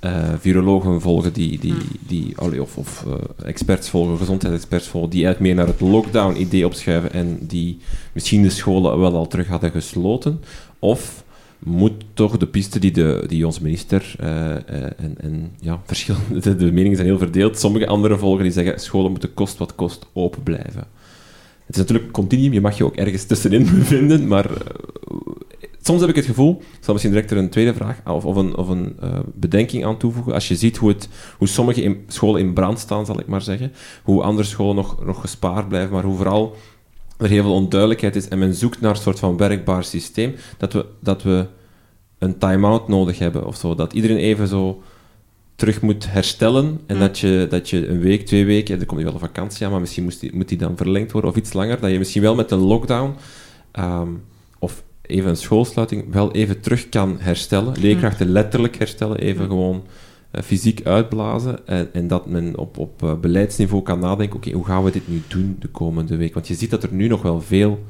uh, 0.00 0.28
virologen 0.38 1.00
volgen, 1.00 1.32
die, 1.32 1.58
die, 1.58 1.74
die, 2.06 2.60
of, 2.60 2.76
of 2.76 3.04
uh, 3.06 3.14
experts 3.44 3.90
volgen, 3.90 4.18
gezondheidsexperts 4.18 4.88
volgen, 4.88 5.10
die 5.10 5.24
eigenlijk 5.24 5.54
meer 5.54 5.64
naar 5.64 5.74
het 5.74 5.90
lockdown-idee 5.90 6.66
opschuiven 6.66 7.12
en 7.12 7.38
die 7.40 7.78
misschien 8.12 8.42
de 8.42 8.50
scholen 8.50 9.00
wel 9.00 9.14
al 9.14 9.26
terug 9.26 9.48
hadden 9.48 9.70
gesloten? 9.70 10.40
Of 10.78 11.24
moet 11.58 11.92
toch 12.14 12.36
de 12.36 12.46
piste 12.46 12.78
die, 12.78 12.92
de, 12.92 13.24
die 13.26 13.46
onze 13.46 13.62
minister 13.62 14.14
en, 14.18 15.14
en 15.20 15.52
ja, 15.60 15.80
verschillende, 15.84 16.40
de, 16.40 16.56
de 16.56 16.72
meningen 16.72 16.96
zijn 16.96 17.08
heel 17.08 17.18
verdeeld, 17.18 17.58
sommige 17.58 17.86
anderen 17.86 18.18
volgen 18.18 18.42
die 18.42 18.52
zeggen 18.52 18.80
scholen 18.80 19.10
moeten 19.10 19.34
kost 19.34 19.58
wat 19.58 19.74
kost 19.74 20.06
open 20.12 20.42
blijven. 20.42 20.86
Het 21.66 21.74
is 21.74 21.80
natuurlijk 21.80 22.12
continuum, 22.12 22.52
je 22.52 22.60
mag 22.60 22.76
je 22.76 22.84
ook 22.84 22.96
ergens 22.96 23.24
tussenin 23.24 23.64
bevinden, 23.78 24.26
maar 24.26 24.50
uh, 24.50 24.56
soms 25.80 26.00
heb 26.00 26.08
ik 26.08 26.16
het 26.16 26.24
gevoel, 26.24 26.56
ik 26.60 26.84
zal 26.84 26.92
misschien 26.92 27.12
direct 27.12 27.30
er 27.30 27.36
een 27.36 27.50
tweede 27.50 27.74
vraag 27.74 28.00
of, 28.04 28.24
of 28.24 28.36
een, 28.36 28.56
of 28.56 28.68
een 28.68 28.96
uh, 29.02 29.18
bedenking 29.34 29.84
aan 29.84 29.96
toevoegen. 29.96 30.32
Als 30.32 30.48
je 30.48 30.56
ziet 30.56 30.76
hoe, 30.76 30.88
het, 30.88 31.08
hoe 31.38 31.48
sommige 31.48 31.96
scholen 32.06 32.40
in 32.40 32.52
brand 32.52 32.78
staan, 32.78 33.06
zal 33.06 33.20
ik 33.20 33.26
maar 33.26 33.42
zeggen, 33.42 33.72
hoe 34.02 34.22
andere 34.22 34.48
scholen 34.48 34.74
nog, 34.74 35.04
nog 35.04 35.20
gespaard 35.20 35.68
blijven, 35.68 35.92
maar 35.92 36.04
hoe 36.04 36.16
vooral 36.16 36.56
er 37.18 37.28
heel 37.28 37.42
veel 37.42 37.54
onduidelijkheid 37.54 38.16
is 38.16 38.28
en 38.28 38.38
men 38.38 38.54
zoekt 38.54 38.80
naar 38.80 38.90
een 38.90 38.96
soort 38.96 39.18
van 39.18 39.36
werkbaar 39.36 39.84
systeem, 39.84 40.34
dat 40.58 40.72
we, 40.72 40.86
dat 41.00 41.22
we 41.22 41.46
een 42.18 42.38
time-out 42.38 42.88
nodig 42.88 43.18
hebben 43.18 43.46
of 43.46 43.56
zo. 43.56 43.74
Dat 43.74 43.92
iedereen 43.92 44.16
even 44.16 44.48
zo 44.48 44.82
terug 45.56 45.80
moet 45.80 46.12
herstellen. 46.12 46.80
En 46.86 46.94
mm. 46.94 47.00
dat, 47.00 47.18
je, 47.18 47.46
dat 47.50 47.70
je 47.70 47.88
een 47.88 48.00
week, 48.00 48.26
twee 48.26 48.44
weken, 48.44 48.80
er 48.80 48.86
komt 48.86 48.98
nu 48.98 49.04
wel 49.04 49.14
een 49.14 49.20
vakantie 49.20 49.64
aan, 49.66 49.72
maar 49.72 49.80
misschien 49.80 50.04
moet 50.04 50.20
die, 50.20 50.34
moet 50.34 50.48
die 50.48 50.58
dan 50.58 50.76
verlengd 50.76 51.12
worden 51.12 51.30
of 51.30 51.36
iets 51.36 51.52
langer. 51.52 51.80
Dat 51.80 51.90
je 51.90 51.98
misschien 51.98 52.22
wel 52.22 52.34
met 52.34 52.50
een 52.50 52.58
lockdown 52.58 53.14
um, 53.78 54.22
of 54.58 54.82
even 55.02 55.30
een 55.30 55.36
schoolsluiting 55.36 56.12
wel 56.12 56.32
even 56.32 56.60
terug 56.60 56.88
kan 56.88 57.16
herstellen. 57.18 57.74
Mm. 57.76 57.82
Leerkrachten 57.82 58.28
letterlijk 58.28 58.76
herstellen, 58.76 59.18
even 59.18 59.42
mm. 59.42 59.48
gewoon 59.48 59.84
uh, 60.32 60.42
fysiek 60.42 60.86
uitblazen. 60.86 61.66
En, 61.66 61.88
en, 61.92 62.06
dat 62.06 62.26
men 62.26 62.58
op, 62.58 62.78
op 62.78 63.02
uh, 63.02 63.14
beleidsniveau 63.14 63.82
kan 63.82 63.98
nadenken, 63.98 64.36
oké, 64.36 64.50
hoe 64.50 64.64
gaan 64.64 64.84
we 64.84 64.90
dit 64.90 65.08
nu 65.08 65.22
doen 65.28 65.56
de 65.58 65.68
komende 65.68 66.16
week? 66.16 66.34
Want 66.34 66.48
je 66.48 66.54
ziet 66.54 66.70
dat 66.70 66.82
er 66.82 66.92
nu 66.92 67.08
nog 67.08 67.22
wel 67.22 67.40
veel 67.40 67.84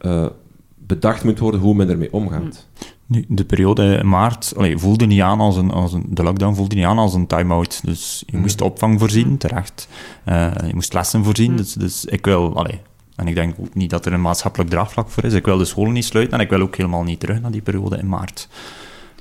uh, 0.00 0.26
bedacht 0.74 1.24
moet 1.24 1.38
worden 1.38 1.60
hoe 1.60 1.74
men 1.74 1.90
ermee 1.90 2.12
omgaat. 2.12 2.66
Nu, 3.08 3.24
de 3.28 3.44
periode 3.44 3.96
in 3.96 4.08
maart 4.08 4.52
allee, 4.56 4.78
voelde 4.78 5.06
niet 5.06 5.20
aan 5.20 5.40
als 5.40 5.56
een, 5.56 5.70
als 5.70 5.92
een... 5.92 6.06
De 6.08 6.22
lockdown 6.22 6.54
voelde 6.54 6.74
niet 6.74 6.84
aan 6.84 6.98
als 6.98 7.14
een 7.14 7.26
time-out. 7.26 7.80
Dus 7.84 8.22
je 8.26 8.36
mm. 8.36 8.42
moest 8.42 8.60
opvang 8.60 8.98
voorzien, 8.98 9.38
terecht. 9.38 9.88
Uh, 10.26 10.50
je 10.66 10.74
moest 10.74 10.92
lessen 10.92 11.24
voorzien. 11.24 11.50
Mm. 11.50 11.56
Dus, 11.56 11.72
dus 11.72 12.04
ik 12.04 12.24
wil... 12.24 12.56
Allee, 12.56 12.80
en 13.16 13.28
ik 13.28 13.34
denk 13.34 13.54
ook 13.60 13.74
niet 13.74 13.90
dat 13.90 14.06
er 14.06 14.12
een 14.12 14.20
maatschappelijk 14.20 14.70
draagvlak 14.70 15.10
voor 15.10 15.24
is. 15.24 15.32
Ik 15.32 15.44
wil 15.44 15.58
de 15.58 15.64
scholen 15.64 15.92
niet 15.92 16.04
sluiten 16.04 16.38
en 16.38 16.44
ik 16.44 16.50
wil 16.50 16.60
ook 16.60 16.76
helemaal 16.76 17.02
niet 17.02 17.20
terug 17.20 17.40
naar 17.40 17.50
die 17.50 17.62
periode 17.62 17.96
in 17.98 18.08
maart. 18.08 18.48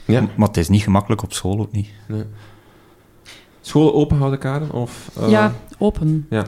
Ja. 0.06 0.28
Maar 0.36 0.48
het 0.48 0.58
is 0.58 0.70
niet 0.70 0.82
gemakkelijk 0.82 1.24
op 1.24 1.34
school 1.34 1.60
ook 1.60 1.72
niet. 1.72 1.90
Nee. 2.08 2.24
Scholen 3.62 3.94
open 3.94 4.18
houden, 4.18 4.40
Karen? 4.40 4.72
Of, 4.72 5.12
uh... 5.20 5.30
Ja, 5.30 5.54
open. 5.78 6.28
Ja. 6.30 6.46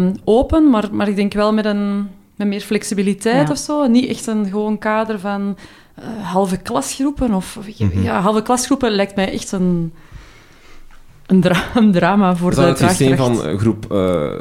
Uh, 0.00 0.10
open, 0.24 0.70
maar, 0.70 0.94
maar 0.94 1.08
ik 1.08 1.16
denk 1.16 1.32
wel 1.32 1.52
met, 1.52 1.64
een, 1.64 2.08
met 2.34 2.46
meer 2.46 2.60
flexibiliteit 2.60 3.46
ja. 3.46 3.52
of 3.52 3.58
zo. 3.58 3.86
Niet 3.86 4.08
echt 4.08 4.26
een 4.26 4.46
gewoon 4.46 4.78
kader 4.78 5.20
van 5.20 5.56
uh, 5.98 6.04
halve 6.32 6.56
klasgroepen. 6.56 7.34
Of, 7.34 7.58
ja, 7.92 8.20
halve 8.20 8.42
klasgroepen 8.42 8.90
lijkt 8.90 9.16
mij 9.16 9.32
echt 9.32 9.52
een, 9.52 9.92
een, 11.26 11.40
dra 11.40 11.62
een 11.74 11.92
drama 11.92 12.36
voor 12.36 12.54
de 12.54 12.60
Het 12.60 12.78
systeem 12.78 13.16
van 13.16 13.58
groep 13.58 13.92
uh, 13.92 14.32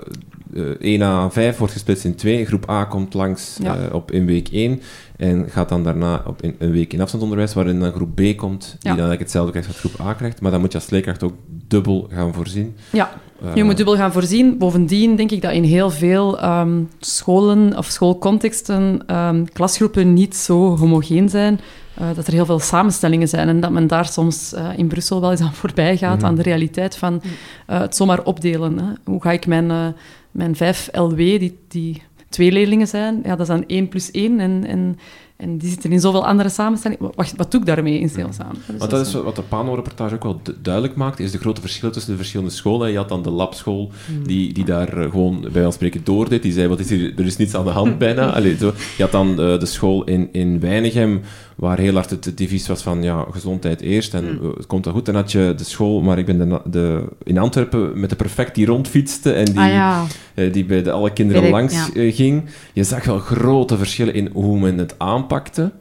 uh, 0.56 0.70
1 0.80 1.02
à 1.02 1.30
5 1.30 1.58
wordt 1.58 1.74
gesplitst 1.74 2.06
in 2.06 2.16
twee. 2.16 2.46
Groep 2.46 2.70
A 2.70 2.84
komt 2.84 3.14
langs 3.14 3.58
ja. 3.62 3.78
uh, 3.78 3.94
op 3.94 4.12
in 4.12 4.26
week 4.26 4.48
1 4.48 4.82
en 5.18 5.50
gaat 5.50 5.70
dan 5.70 5.84
daarna 5.84 6.24
op 6.26 6.42
in, 6.42 6.56
een 6.60 6.72
week 6.72 6.94
in 6.94 7.02
afstandsonderwijs, 7.02 7.54
waarin 7.54 7.80
dan 7.80 7.94
groep 7.94 8.16
B 8.16 8.38
komt, 8.38 8.62
die 8.62 8.78
ja. 8.80 8.80
dan 8.80 8.90
eigenlijk 8.90 9.20
hetzelfde 9.20 9.52
krijgt 9.52 9.68
wat 9.68 9.78
groep 9.78 10.08
A 10.08 10.14
krijgt. 10.14 10.42
Maar 10.42 10.52
dan 10.52 10.60
moet 10.60 10.72
je 10.72 10.78
als 10.78 10.90
leerkracht 10.90 11.24
ook 11.24 11.34
dubbel 11.68 12.08
gaan 12.12 12.34
voorzien. 12.34 12.76
Ja, 12.90 13.14
je 13.54 13.64
moet 13.64 13.78
dubbel 13.78 13.96
gaan 13.96 14.12
voorzien. 14.12 14.58
Bovendien 14.58 15.16
denk 15.16 15.32
ik 15.32 15.42
dat 15.42 15.52
in 15.52 15.64
heel 15.64 15.90
veel 15.90 16.44
um, 16.44 16.90
scholen 17.00 17.78
of 17.78 17.86
schoolcontexten 17.86 19.16
um, 19.16 19.52
klasgroepen 19.52 20.14
niet 20.14 20.36
zo 20.36 20.78
homogeen 20.78 21.30
zijn. 21.30 21.60
Uh, 22.02 22.08
dat 22.16 22.28
er 22.28 22.34
heel 22.34 22.46
veel 22.46 22.60
samenstellingen 22.60 23.28
zijn 23.28 23.48
en 23.48 23.60
dat 23.60 23.72
men 23.72 23.88
daar 23.88 24.06
soms 24.06 24.54
uh, 24.54 24.70
in 24.76 24.88
Brussel 24.88 25.22
wel 25.22 25.32
eens 25.32 25.42
aan 25.42 25.54
voorbij 25.64 25.98
gaat, 25.98 26.20
mm. 26.20 26.26
aan 26.26 26.36
de 26.36 26.42
realiteit 26.42 26.98
van 26.98 27.22
uh, 27.24 27.80
het 27.80 27.96
zomaar 27.96 28.24
opdelen. 28.24 28.78
Hè. 28.78 28.94
Hoe 29.04 29.22
ga 29.22 29.32
ik 29.32 29.48
mijn, 29.48 29.96
mijn 30.32 30.56
vijf 30.56 30.90
LW, 30.92 31.18
die, 31.18 31.60
die 31.68 32.02
twee 32.30 32.52
leerlingen 32.52 32.88
zijn, 32.88 33.20
ja, 33.24 33.30
dat 33.30 33.40
is 33.40 33.48
dan 33.48 33.64
één 33.68 33.88
plus 33.88 34.12
één 34.12 34.40
en, 34.40 34.66
en 34.68 34.98
en 35.38 35.58
die 35.58 35.70
zitten 35.70 35.92
in 35.92 36.00
zoveel 36.00 36.26
andere 36.26 36.50
samenstellingen. 36.50 37.12
Wat, 37.16 37.34
wat 37.36 37.52
doe 37.52 37.60
ik 37.60 37.66
daarmee 37.66 38.00
in 38.00 38.10
stilstaan? 38.10 38.56
Dus 38.68 38.78
Want 38.78 38.92
dat 38.92 39.06
is 39.06 39.14
wat 39.14 39.36
de 39.36 39.42
Pano-reportage 39.42 40.16
ook 40.16 40.24
wel 40.24 40.42
duidelijk 40.62 40.96
maakt, 40.96 41.20
is 41.20 41.32
de 41.32 41.38
grote 41.38 41.62
verschil 41.62 41.92
tussen 41.92 42.12
de 42.12 42.18
verschillende 42.18 42.52
scholen. 42.52 42.92
Je 42.92 42.98
had 42.98 43.10
dan 43.10 43.24
de 43.24 43.30
labschool, 43.30 43.92
hmm. 44.06 44.28
die, 44.28 44.54
die 44.54 44.66
daar 44.66 44.98
eh, 44.98 45.12
gewoon 45.12 45.48
bij 45.52 45.66
ons 45.66 45.76
spreken 45.76 46.04
doordeed. 46.04 46.42
Die 46.42 46.54
zei, 46.54 46.68
wat 46.68 46.80
is 46.80 46.90
hier, 46.90 47.14
er 47.18 47.26
is 47.26 47.38
niets 47.38 47.56
aan 47.56 47.66
de 47.66 47.72
hand 47.72 47.98
bijna. 47.98 48.34
Allee, 48.34 48.58
zo. 48.58 48.74
Je 48.98 49.04
had 49.04 49.12
dan 49.12 49.30
uh, 49.30 49.60
de 49.60 49.66
school 49.66 50.04
in, 50.04 50.30
in 50.32 50.60
Weinigem, 50.60 51.22
waar 51.56 51.78
heel 51.80 51.94
hard 51.94 52.10
het 52.10 52.38
devies 52.38 52.68
was 52.68 52.82
van 52.82 53.04
ja, 53.04 53.26
gezondheid 53.32 53.82
eerst 53.82 54.14
en 54.14 54.24
Mm. 54.42 54.54
het 54.58 54.66
komt 54.68 54.86
wel 54.86 54.94
goed. 54.94 55.06
Dan 55.06 55.16
had 55.16 55.32
je 55.32 55.54
de 55.58 55.64
school, 55.64 56.02
maar 56.02 56.18
ik 56.18 56.26
ben 56.26 56.38
de, 56.50 56.62
de, 56.66 57.04
in 57.24 57.38
Antwerpen 57.38 58.00
met 58.00 58.10
de 58.10 58.16
perfect 58.16 58.56
die 58.56 58.66
rondfietste 58.66 59.34
en 59.34 59.46
die, 59.46 59.60
ah 59.60 59.68
ja, 59.70 60.06
eh, 60.34 60.54
die 60.54 60.66
bij 60.66 60.84
de 60.84 60.92
alle 60.92 61.14
kinderen 61.14 61.44
ik, 61.44 61.52
langs 61.52 61.74
ja. 61.74 61.88
eh, 62.02 62.16
ging. 62.16 62.44
Je 62.74 62.84
zag 62.84 63.06
wel 63.06 63.20
grote 63.20 63.78
verschillen 63.78 64.14
in 64.14 64.30
hoe 64.34 64.60
men 64.60 64.78
het 64.78 64.96
aanpakte. 64.98 65.72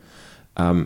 Ehm, 0.52 0.82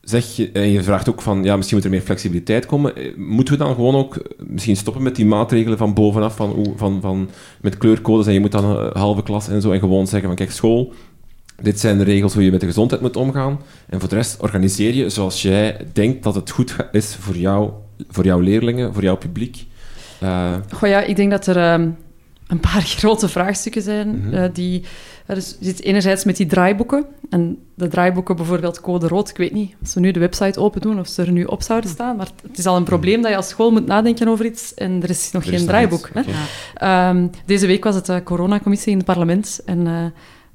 zeg 0.00 0.36
je, 0.36 0.50
en 0.52 0.70
je 0.70 0.82
vraagt 0.82 1.08
ook 1.08 1.22
van, 1.22 1.44
ja, 1.44 1.56
misschien 1.56 1.76
moet 1.76 1.86
er 1.86 1.92
meer 1.92 2.00
flexibiliteit 2.00 2.66
komen. 2.66 2.96
Eh, 2.96 3.16
Moeten 3.16 3.54
we 3.54 3.64
dan 3.64 3.74
gewoon 3.74 3.94
ook 3.94 4.22
misschien 4.46 4.76
stoppen 4.76 5.02
met 5.02 5.16
die 5.16 5.26
maatregelen 5.26 5.78
van 5.78 5.94
bovenaf, 5.94 6.36
van, 6.36 6.50
hoe- 6.50 6.72
van, 6.76 7.00
van, 7.00 7.28
met 7.60 7.78
kleurcodes 7.78 8.26
en 8.26 8.32
je 8.32 8.40
moet 8.40 8.52
dan 8.52 8.64
een 8.64 8.90
halve 8.98 9.22
klas 9.22 9.48
en 9.48 9.60
zo, 9.60 9.70
en 9.72 9.78
gewoon 9.80 10.06
zeggen 10.06 10.28
van, 10.28 10.36
kijk, 10.36 10.50
school, 10.50 10.92
dit 11.62 11.80
zijn 11.80 11.98
de 11.98 12.04
regels 12.04 12.34
hoe 12.34 12.44
je 12.44 12.50
met 12.50 12.60
de 12.60 12.66
gezondheid 12.66 13.00
moet 13.00 13.16
omgaan. 13.16 13.60
En 13.88 14.00
voor 14.00 14.08
de 14.08 14.14
rest 14.14 14.40
organiseer 14.40 14.94
je 14.94 15.08
zoals 15.08 15.42
jij 15.42 15.86
denkt 15.92 16.22
dat 16.22 16.34
het 16.34 16.50
goed 16.50 16.76
is 16.92 17.16
voor, 17.20 17.36
jou, 17.36 17.70
voor 18.08 18.24
jouw 18.24 18.40
leerlingen, 18.40 18.94
voor 18.94 19.02
jouw 19.02 19.16
publiek. 19.16 19.66
Eh, 20.20 20.54
Goh 20.72 20.88
ja, 20.88 21.00
ik 21.00 21.16
denk 21.16 21.30
dat 21.30 21.46
er 21.46 21.56
ehm, 21.56 21.88
een 22.46 22.60
paar 22.60 22.82
grote 22.98 23.28
vraagstukken 23.28 23.82
zijn. 23.82 24.08
Mhm. 24.08 24.34
eh, 24.34 24.48
die, 24.52 24.84
er 25.26 25.36
je 25.36 25.56
zit 25.60 25.82
enerzijds 25.82 26.24
met 26.24 26.36
die 26.36 26.46
draaiboeken. 26.46 27.04
En 27.30 27.58
de 27.74 27.88
draaiboeken, 27.88 28.36
bijvoorbeeld 28.36 28.80
Code 28.80 29.08
Rood, 29.08 29.28
ik 29.28 29.36
weet 29.36 29.52
niet 29.52 29.74
of 29.82 29.88
ze 29.88 30.00
nu 30.00 30.10
de 30.10 30.20
website 30.20 30.60
open 30.60 30.80
doen 30.80 30.98
of 30.98 31.08
ze 31.08 31.22
er 31.22 31.32
nu 31.32 31.44
op 31.44 31.62
zouden 31.62 31.90
staan. 31.90 32.16
Maar 32.16 32.28
het 32.48 32.58
is 32.58 32.66
al 32.66 32.76
een 32.76 32.84
probleem 32.84 33.22
dat 33.22 33.30
je 33.30 33.36
als 33.36 33.48
school 33.48 33.70
moet 33.70 33.86
nadenken 33.86 34.28
over 34.28 34.44
iets 34.44 34.74
en 34.74 35.02
er 35.02 35.10
is 35.10 35.30
nog 35.32 35.44
er 35.44 35.52
is 35.52 35.58
geen 35.58 35.66
draaiboek. 35.66 36.10
hè. 36.12 36.22
Ehm, 36.74 37.26
deze 37.46 37.66
week 37.66 37.84
was 37.84 37.94
het 37.94 38.06
de 38.06 38.22
coronacommissie 38.22 38.90
in 38.90 38.96
het 38.96 39.06
parlement. 39.06 39.60
En 39.64 39.86
eh, 39.86 40.04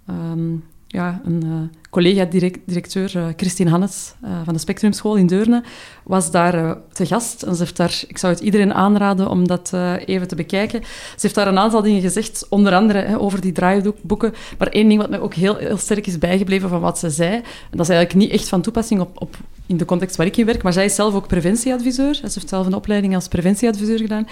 ehm, 0.08 0.54
ja, 0.96 1.22
een 1.26 1.44
eh, 1.44 1.80
collega-directeur, 1.90 3.12
eh, 3.18 3.26
Christine 3.36 3.70
Hannes 3.70 4.14
eh, 4.22 4.30
van 4.44 4.54
de 4.54 4.60
Spectrumschool 4.60 5.16
in 5.16 5.28
Deurne, 5.28 5.64
was 6.04 6.32
daar 6.32 6.78
te 6.94 7.06
gast. 7.06 7.40
Ze 7.40 7.56
heeft 7.58 7.78
daar, 7.78 8.04
ik 8.08 8.18
zou 8.18 8.34
het 8.34 8.42
iedereen 8.42 8.74
aanraden 8.74 9.30
om 9.30 9.48
dat 9.48 9.74
even 10.06 10.28
te 10.28 10.36
bekijken. 10.36 10.84
Ze 10.84 11.22
heeft 11.22 11.36
daar 11.36 11.48
een 11.48 11.58
aantal 11.58 11.82
dingen 11.82 12.02
gezegd, 12.02 12.46
onder 12.50 12.74
andere 12.76 13.20
over 13.20 13.42
die 13.42 13.52
draaiboeken. 13.52 14.34
Maar 14.58 14.68
één 14.68 14.88
ding 14.88 15.02
wat 15.02 15.10
mij 15.10 15.20
ook 15.20 15.34
heel, 15.34 15.56
heel 15.56 15.78
sterk 15.78 16.08
is 16.08 16.18
bijgebleven 16.18 16.70
van 16.70 16.82
wat 16.82 17.00
ze 17.00 17.10
zei, 17.10 17.34
en 17.36 17.44
dat 17.78 17.90
is 17.90 17.96
eigenlijk 17.96 18.14
niet 18.26 18.40
echt 18.40 18.50
van 18.50 18.62
toepassing 18.62 19.02
op, 19.02 19.22
op, 19.22 19.36
in 19.66 19.78
de 19.78 19.86
context 19.86 20.16
waar 20.16 20.26
ik 20.26 20.38
in 20.38 20.46
werk, 20.46 20.64
maar 20.64 20.74
zij 20.74 20.86
is 20.86 20.96
zelf 20.96 21.14
ook 21.14 21.28
preventieadviseur. 21.28 22.16
Ze 22.16 22.22
heeft 22.22 22.50
zelf 22.50 22.66
een 22.66 22.74
opleiding 22.76 23.16
als 23.16 23.28
preventieadviseur 23.28 23.98
gedaan. 24.00 24.28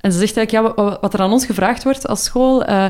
En 0.00 0.12
ze 0.12 0.18
zegt 0.18 0.36
eigenlijk, 0.36 0.76
ja, 0.76 0.84
wa- 0.84 0.98
wat 1.00 1.14
er 1.14 1.20
aan 1.20 1.32
ons 1.32 1.46
gevraagd 1.46 1.82
wordt 1.84 2.06
als 2.08 2.24
school, 2.24 2.64
eh 2.64 2.86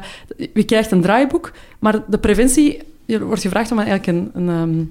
je 0.54 0.64
krijgt 0.64 0.90
een 0.90 1.00
draaiboek, 1.02 1.52
maar 1.78 2.02
de 2.08 2.18
preventie, 2.18 2.78
je 3.04 3.24
wordt 3.24 3.42
gevraagd 3.42 3.70
om 3.70 3.78
eigenlijk 3.78 4.06
een, 4.06 4.30
een, 4.34 4.48
ehm, 4.48 4.84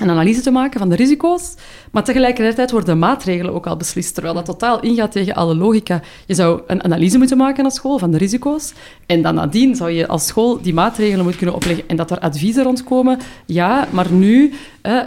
een 0.00 0.10
analyse 0.10 0.40
te 0.40 0.50
maken 0.50 0.78
van 0.78 0.88
de 0.88 0.96
risico's, 0.96 1.54
maar 1.90 2.04
tegelijkertijd 2.04 2.70
worden 2.70 2.98
maatregelen 2.98 3.54
ook 3.54 3.66
al 3.66 3.76
beslist, 3.76 4.14
terwijl 4.14 4.34
dat 4.34 4.44
totaal 4.44 4.80
ingaat 4.80 5.12
tegen 5.12 5.34
alle 5.34 5.54
logica. 5.54 6.00
Je 6.26 6.34
zou 6.34 6.60
een 6.66 6.84
analyse 6.84 7.18
moeten 7.18 7.36
maken 7.36 7.64
als 7.64 7.74
school 7.74 7.98
van 7.98 8.10
de 8.10 8.18
risico's, 8.18 8.72
en 9.06 9.22
dan 9.22 9.34
nadien 9.34 9.76
zou 9.76 9.90
je 9.90 10.06
als 10.06 10.26
school 10.26 10.62
die 10.62 10.74
maatregelen 10.74 11.20
moeten 11.20 11.36
kunnen 11.36 11.56
opleggen 11.56 11.88
en 11.88 11.96
dat 11.96 12.10
er 12.10 12.18
adviezen 12.18 12.64
rondkomen. 12.64 13.18
Ja, 13.46 13.88
maar 13.90 14.12
nu, 14.12 14.52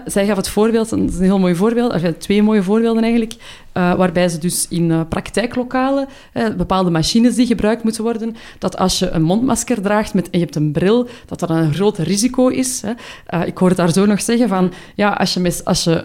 zij 0.05 0.25
gaf 0.25 0.37
het 0.37 0.49
voorbeeld, 0.49 0.89
dat 0.89 0.99
is 0.99 1.17
een 1.17 1.23
heel 1.23 1.39
mooi 1.39 1.55
voorbeeld, 1.55 1.93
of 1.93 2.01
ja, 2.01 2.13
twee 2.17 2.43
mooie 2.43 2.63
voorbeelden 2.63 3.03
eigenlijk, 3.03 3.33
eh, 3.71 3.93
waarbij 3.93 4.29
ze 4.29 4.37
dus 4.37 4.67
in 4.69 4.91
eh, 4.91 5.01
praktijklokalen, 5.09 6.07
bepaalde 6.57 6.89
machines 6.89 7.35
die 7.35 7.45
gebruikt 7.45 7.83
moeten 7.83 8.03
worden, 8.03 8.35
dat 8.59 8.77
als 8.77 8.99
je 8.99 9.09
een 9.09 9.23
mondmasker 9.23 9.81
draagt 9.81 10.13
met, 10.13 10.29
en 10.29 10.39
je 10.39 10.45
hebt 10.45 10.55
een 10.55 10.71
bril, 10.71 11.07
dat 11.25 11.39
dat 11.39 11.49
een 11.49 11.73
groot 11.73 11.97
risico 11.97 12.47
is. 12.47 12.81
Hè. 12.81 12.91
Eh, 13.25 13.47
ik 13.47 13.57
hoor 13.57 13.67
het 13.67 13.77
daar 13.77 13.91
zo 13.91 14.05
nog 14.05 14.21
zeggen 14.21 14.47
van, 14.47 14.71
ja, 14.95 15.09
als 15.09 15.33
je, 15.33 15.61
als 15.63 15.83
je 15.83 16.03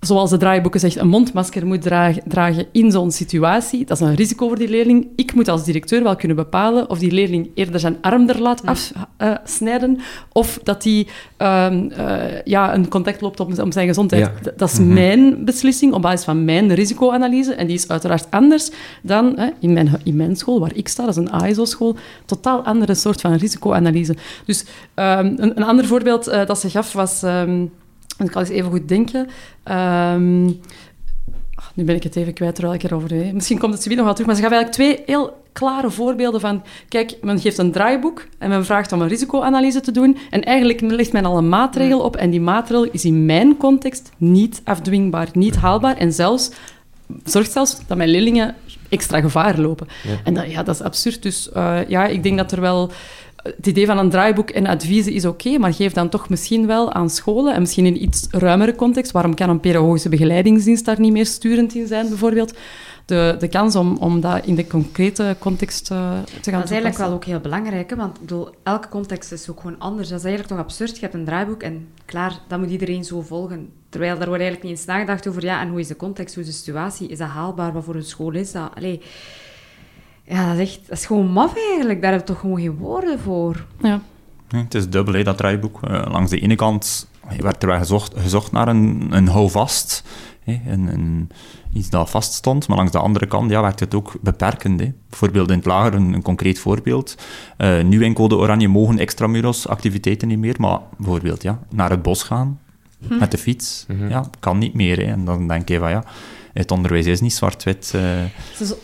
zoals 0.00 0.30
de 0.30 0.36
draaiboeken 0.36 0.80
zegt, 0.80 0.96
een 0.96 1.08
mondmasker 1.08 1.66
moet 1.66 1.82
dragen, 1.82 2.22
dragen 2.26 2.66
in 2.72 2.90
zo'n 2.90 3.10
situatie, 3.10 3.84
dat 3.84 4.00
is 4.00 4.06
een 4.06 4.14
risico 4.14 4.46
voor 4.46 4.58
die 4.58 4.68
leerling. 4.68 5.08
Ik 5.16 5.34
moet 5.34 5.48
als 5.48 5.64
directeur 5.64 6.02
wel 6.02 6.16
kunnen 6.16 6.36
bepalen 6.36 6.90
of 6.90 6.98
die 6.98 7.10
leerling 7.10 7.50
eerder 7.54 7.80
zijn 7.80 7.96
arm 8.00 8.28
er 8.28 8.40
laat 8.40 8.62
afsnijden, 9.16 9.98
of 10.32 10.60
dat 10.62 10.84
hij 10.84 11.06
ehm, 11.36 11.90
eh, 11.90 12.42
ja, 12.44 12.74
een 12.74 12.88
contact 12.88 13.20
loopt 13.20 13.40
om, 13.40 13.60
om 13.60 13.72
zijn 13.72 13.86
gezondheid. 13.86 14.30
Ja. 14.42 14.52
Dat 14.56 14.70
is 14.72 14.78
mijn 14.78 15.44
beslissing 15.44 15.92
op 15.92 16.02
basis 16.02 16.24
van 16.24 16.44
mijn 16.44 16.74
risicoanalyse. 16.74 17.54
En 17.54 17.66
die 17.66 17.76
is 17.76 17.88
uiteraard 17.88 18.26
anders 18.30 18.70
dan 19.02 19.32
hè, 19.36 19.48
in, 19.60 19.72
mijn, 19.72 20.00
in 20.04 20.16
mijn 20.16 20.36
school, 20.36 20.60
waar 20.60 20.74
ik 20.74 20.88
sta, 20.88 21.04
dat 21.04 21.16
is 21.16 21.24
een 21.24 21.32
ASO-school, 21.32 21.96
totaal 22.24 22.64
andere 22.64 22.94
soort 22.94 23.20
van 23.20 23.32
risicoanalyse. 23.32 24.16
Dus 24.46 24.64
ehm, 24.94 25.26
een, 25.36 25.56
een 25.56 25.64
ander 25.64 25.86
voorbeeld 25.86 26.26
eh, 26.26 26.46
dat 26.46 26.58
ze 26.58 26.70
gaf 26.70 26.92
was... 26.92 27.22
ehm, 28.18 28.26
ik 28.26 28.30
kan 28.30 28.42
eens 28.42 28.50
even 28.50 28.70
goed 28.70 28.88
denken. 28.88 29.28
Ehm, 29.62 30.46
ah, 31.54 31.64
nu 31.74 31.84
ben 31.84 31.94
ik 31.94 32.02
het 32.02 32.16
even 32.16 32.32
kwijt 32.32 32.54
terwijl 32.54 32.76
ik 32.76 32.82
erover 32.82 33.08
deed. 33.08 33.32
Misschien 33.32 33.58
komt 33.58 33.72
het 33.72 33.82
zoiets 33.82 34.00
nog 34.02 34.06
wel 34.06 34.14
terug. 34.14 34.26
Maar 34.26 34.36
ze 34.36 34.42
gaf 34.42 34.52
eigenlijk 34.52 34.82
twee 34.82 35.14
heel 35.14 35.36
klare 35.52 35.90
voorbeelden 35.90 36.40
van... 36.40 36.62
Kijk, 36.88 37.16
men 37.22 37.40
geeft 37.40 37.58
een 37.58 37.72
draaiboek 37.72 38.26
en 38.38 38.48
men 38.48 38.64
vraagt 38.64 38.92
om 38.92 39.00
een 39.00 39.08
risicoanalyse 39.08 39.80
te 39.80 39.90
doen. 39.90 40.16
En 40.30 40.44
eigenlijk 40.44 40.80
legt 40.80 41.12
men 41.12 41.24
al 41.24 41.36
een 41.36 41.48
maatregel 41.48 42.00
op. 42.00 42.16
En 42.16 42.30
die 42.30 42.40
maatregel 42.40 42.84
is 42.84 43.04
in 43.04 43.26
mijn 43.26 43.56
context 43.56 44.10
niet 44.16 44.60
afdwingbaar, 44.64 45.28
niet 45.32 45.56
haalbaar. 45.56 45.96
En 45.96 46.12
zelfs 46.12 46.50
zorgt 47.24 47.52
zelfs 47.52 47.86
dat 47.86 47.96
mijn 47.96 48.08
leerlingen 48.08 48.54
extra 48.88 49.20
gevaar 49.20 49.58
lopen. 49.58 49.88
Ja. 50.02 50.16
En 50.24 50.34
dat, 50.34 50.50
ja, 50.50 50.62
dat 50.62 50.74
is 50.74 50.82
absurd. 50.82 51.22
Dus 51.22 51.52
eh, 51.52 51.78
ja, 51.88 52.06
ik 52.06 52.22
denk 52.22 52.36
dat 52.36 52.52
er 52.52 52.60
wel... 52.60 52.90
Het 53.56 53.66
idee 53.66 53.86
van 53.86 53.98
een 53.98 54.10
draaiboek 54.10 54.50
en 54.50 54.66
adviezen 54.66 55.12
is 55.12 55.24
oké, 55.24 55.58
maar 55.58 55.74
geef 55.74 55.92
dan 55.92 56.08
toch 56.08 56.28
misschien 56.28 56.66
wel 56.66 56.92
aan 56.92 57.10
scholen, 57.10 57.54
en 57.54 57.60
misschien 57.60 57.86
in 57.86 57.94
een 57.94 58.02
iets 58.02 58.26
ruimere 58.30 58.74
context, 58.74 59.12
waarom 59.12 59.34
kan 59.34 59.48
een 59.48 59.60
pedagogische 59.60 60.08
begeleidingsdienst 60.08 60.84
daar 60.84 61.00
niet 61.00 61.12
meer 61.12 61.26
sturend 61.26 61.74
in 61.74 61.86
zijn, 61.86 62.08
bijvoorbeeld, 62.08 62.54
de, 63.08 63.36
de 63.38 63.48
kans 63.48 63.76
om, 63.76 63.96
om 63.96 64.20
dat 64.20 64.46
in 64.46 64.54
de 64.54 64.66
concrete 64.66 65.36
context 65.38 65.90
eh, 65.90 66.12
te 66.40 66.50
gaan 66.50 66.60
Dat 66.60 66.64
is 66.64 66.70
eigenlijk 66.70 66.96
wel 66.96 67.12
ook 67.12 67.24
heel 67.24 67.40
belangrijk, 67.40 67.90
hè, 67.90 67.96
want 67.96 68.14
ik 68.14 68.20
bedoel, 68.20 68.48
elke 68.62 68.88
context 68.88 69.32
is 69.32 69.50
ook 69.50 69.60
gewoon 69.60 69.78
anders. 69.78 70.08
Dat 70.08 70.18
is 70.18 70.24
eigenlijk 70.24 70.54
toch 70.54 70.64
absurd. 70.64 70.94
Je 70.94 71.00
hebt 71.00 71.14
een 71.14 71.24
draaiboek 71.24 71.62
en 71.62 71.88
klaar, 72.04 72.40
dat 72.48 72.58
moet 72.58 72.70
iedereen 72.70 73.04
zo 73.04 73.20
volgen. 73.20 73.70
Terwijl 73.88 74.18
daar 74.18 74.28
wordt 74.28 74.42
eigenlijk 74.42 74.70
niet 74.70 74.78
eens 74.78 74.88
nagedacht 74.88 75.28
over, 75.28 75.44
ja, 75.44 75.60
en 75.60 75.68
hoe 75.68 75.80
is 75.80 75.86
de 75.86 75.96
context, 75.96 76.34
hoe 76.34 76.42
is 76.42 76.48
de 76.48 76.56
situatie, 76.56 77.08
is 77.08 77.18
dat 77.18 77.28
haalbaar, 77.28 77.72
wat 77.72 77.84
voor 77.84 77.94
een 77.94 78.02
school 78.02 78.32
is 78.32 78.52
dat? 78.52 78.70
Allee, 78.74 79.00
ja, 80.28 80.48
dat 80.48 80.58
is 80.58 80.68
echt, 80.68 80.80
dat 80.88 80.98
is 80.98 81.06
gewoon 81.06 81.26
maf 81.32 81.56
eigenlijk. 81.56 82.02
Daar 82.02 82.10
hebben 82.10 82.28
we 82.28 82.32
toch 82.34 82.40
gewoon 82.40 82.60
geen 82.60 82.76
woorden 82.76 83.18
voor. 83.20 83.66
Ja. 83.82 84.00
Het 84.48 84.74
is 84.74 84.88
dubbel, 84.88 85.14
hè, 85.14 85.22
dat 85.22 85.36
draaiboek. 85.36 85.82
Eh, 85.82 86.06
langs 86.10 86.30
de 86.30 86.40
ene 86.40 86.54
kant 86.54 87.08
werd 87.40 87.62
er 87.62 87.68
wel 87.68 87.78
gezocht, 87.78 88.14
gezocht 88.16 88.52
naar 88.52 88.68
een, 88.68 89.06
een 89.10 89.28
houvast, 89.28 90.04
hè, 90.44 90.60
een, 90.66 90.86
een, 90.92 91.30
iets 91.72 91.90
dat 91.90 92.10
vaststond, 92.10 92.68
maar 92.68 92.76
langs 92.76 92.92
de 92.92 92.98
andere 92.98 93.26
kant 93.26 93.50
ja, 93.50 93.62
werd 93.62 93.80
het 93.80 93.94
ook 93.94 94.12
beperkend. 94.20 94.80
Hè. 94.80 94.92
Bijvoorbeeld 95.08 95.50
in 95.50 95.56
het 95.56 95.66
lager, 95.66 95.94
een, 95.94 96.12
een 96.12 96.22
concreet 96.22 96.58
voorbeeld. 96.58 97.14
Eh, 97.56 97.82
nu 97.84 98.04
in 98.04 98.14
Code 98.14 98.36
Oranje 98.36 98.68
mogen 98.68 98.98
extramuros 98.98 99.68
activiteiten 99.68 100.28
niet 100.28 100.38
meer, 100.38 100.56
maar 100.58 100.78
bijvoorbeeld 100.96 101.42
ja, 101.42 101.58
naar 101.70 101.90
het 101.90 102.02
bos 102.02 102.22
gaan, 102.22 102.60
met 102.98 103.30
de 103.30 103.38
fiets, 103.38 103.84
Mhm. 103.88 104.08
ja, 104.08 104.24
kan 104.40 104.58
niet 104.58 104.74
meer. 104.74 104.96
Hè. 104.96 105.02
En 105.12 105.24
dan 105.24 105.48
denk 105.48 105.68
je 105.68 105.78
van 105.78 105.90
ja, 105.90 106.04
het 106.58 106.70
onderwijs 106.70 107.06
is 107.06 107.20
niet 107.20 107.32
zwart-wit. 107.32 107.92
eh. 107.94 108.24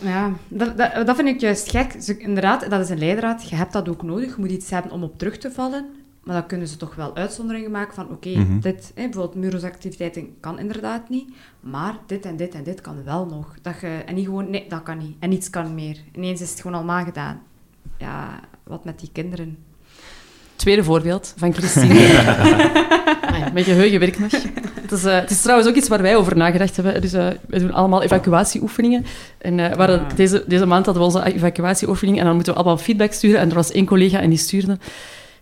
Ja, 0.01 0.31
dat, 0.47 0.77
dat, 0.77 1.05
dat 1.05 1.15
vind 1.15 1.27
ik 1.27 1.39
juist 1.39 1.69
gek. 1.69 1.95
Ze, 2.01 2.17
inderdaad, 2.17 2.69
dat 2.69 2.81
is 2.81 2.89
een 2.89 2.97
leidraad. 2.99 3.49
Je 3.49 3.55
hebt 3.55 3.73
dat 3.73 3.89
ook 3.89 4.03
nodig. 4.03 4.29
Je 4.35 4.41
moet 4.41 4.51
iets 4.51 4.69
hebben 4.69 4.91
om 4.91 5.03
op 5.03 5.17
terug 5.17 5.37
te 5.37 5.51
vallen. 5.51 5.85
Maar 6.23 6.35
dan 6.35 6.45
kunnen 6.47 6.67
ze 6.67 6.77
toch 6.77 6.95
wel 6.95 7.15
uitzonderingen 7.15 7.71
maken 7.71 7.93
van... 7.93 8.09
Oké, 8.09 8.29
Mhm. 8.29 8.59
dit, 8.59 8.91
hè, 8.95 9.03
bijvoorbeeld 9.03 9.35
murosactiviteiten 9.35 10.35
kan 10.39 10.59
inderdaad 10.59 11.09
niet. 11.09 11.29
Maar 11.59 11.97
dit 12.05 12.25
en 12.25 12.35
dit 12.35 12.53
en 12.55 12.63
dit 12.63 12.81
kan 12.81 13.03
wel 13.03 13.25
nog. 13.25 13.55
Dat 13.61 13.79
je, 13.81 13.87
en 13.87 14.15
niet 14.15 14.25
gewoon... 14.25 14.49
Nee, 14.49 14.65
dat 14.69 14.83
kan 14.83 14.97
niet. 14.97 15.15
En 15.19 15.29
niets 15.29 15.49
kan 15.49 15.73
meer. 15.75 15.97
Ineens 16.11 16.41
is 16.41 16.49
het 16.49 16.61
gewoon 16.61 16.77
allemaal 16.77 17.03
gedaan. 17.03 17.41
Ja, 17.97 18.39
wat 18.63 18.85
met 18.85 18.99
die 18.99 19.09
kinderen? 19.11 19.57
Tweede 20.55 20.83
voorbeeld 20.83 21.33
van 21.37 21.53
Christine. 21.53 22.09
Amai, 23.27 23.51
Mijn 23.53 23.65
geheugen 23.65 23.99
werkt 23.99 24.19
nog. 24.19 24.31
Het 24.81 24.91
is, 24.91 25.03
eh, 25.03 25.15
het 25.19 25.29
is 25.31 25.41
trouwens 25.41 25.69
ook 25.69 25.75
iets 25.75 25.87
waar 25.87 26.01
wij 26.01 26.15
over 26.15 26.37
nagedacht 26.37 26.75
hebben. 26.75 27.01
Dus, 27.01 27.13
eh, 27.13 27.27
we 27.47 27.59
doen 27.59 27.73
allemaal 27.73 28.01
evacuatieoefeningen. 28.03 29.05
En 29.37 29.59
eh, 29.59 29.77
Ah. 29.89 29.99
deze, 30.15 30.43
deze 30.47 30.65
maand 30.65 30.85
hadden 30.85 31.03
we 31.03 31.09
onze 31.17 31.33
evacuatieoefening 31.33 32.19
en 32.19 32.25
dan 32.25 32.35
moeten 32.35 32.53
we 32.53 32.59
allemaal 32.59 32.77
feedback 32.77 33.11
sturen. 33.13 33.39
En 33.39 33.49
er 33.49 33.55
was 33.55 33.71
één 33.71 33.85
collega 33.85 34.19
en 34.19 34.29
die 34.29 34.37
stuurde... 34.39 34.77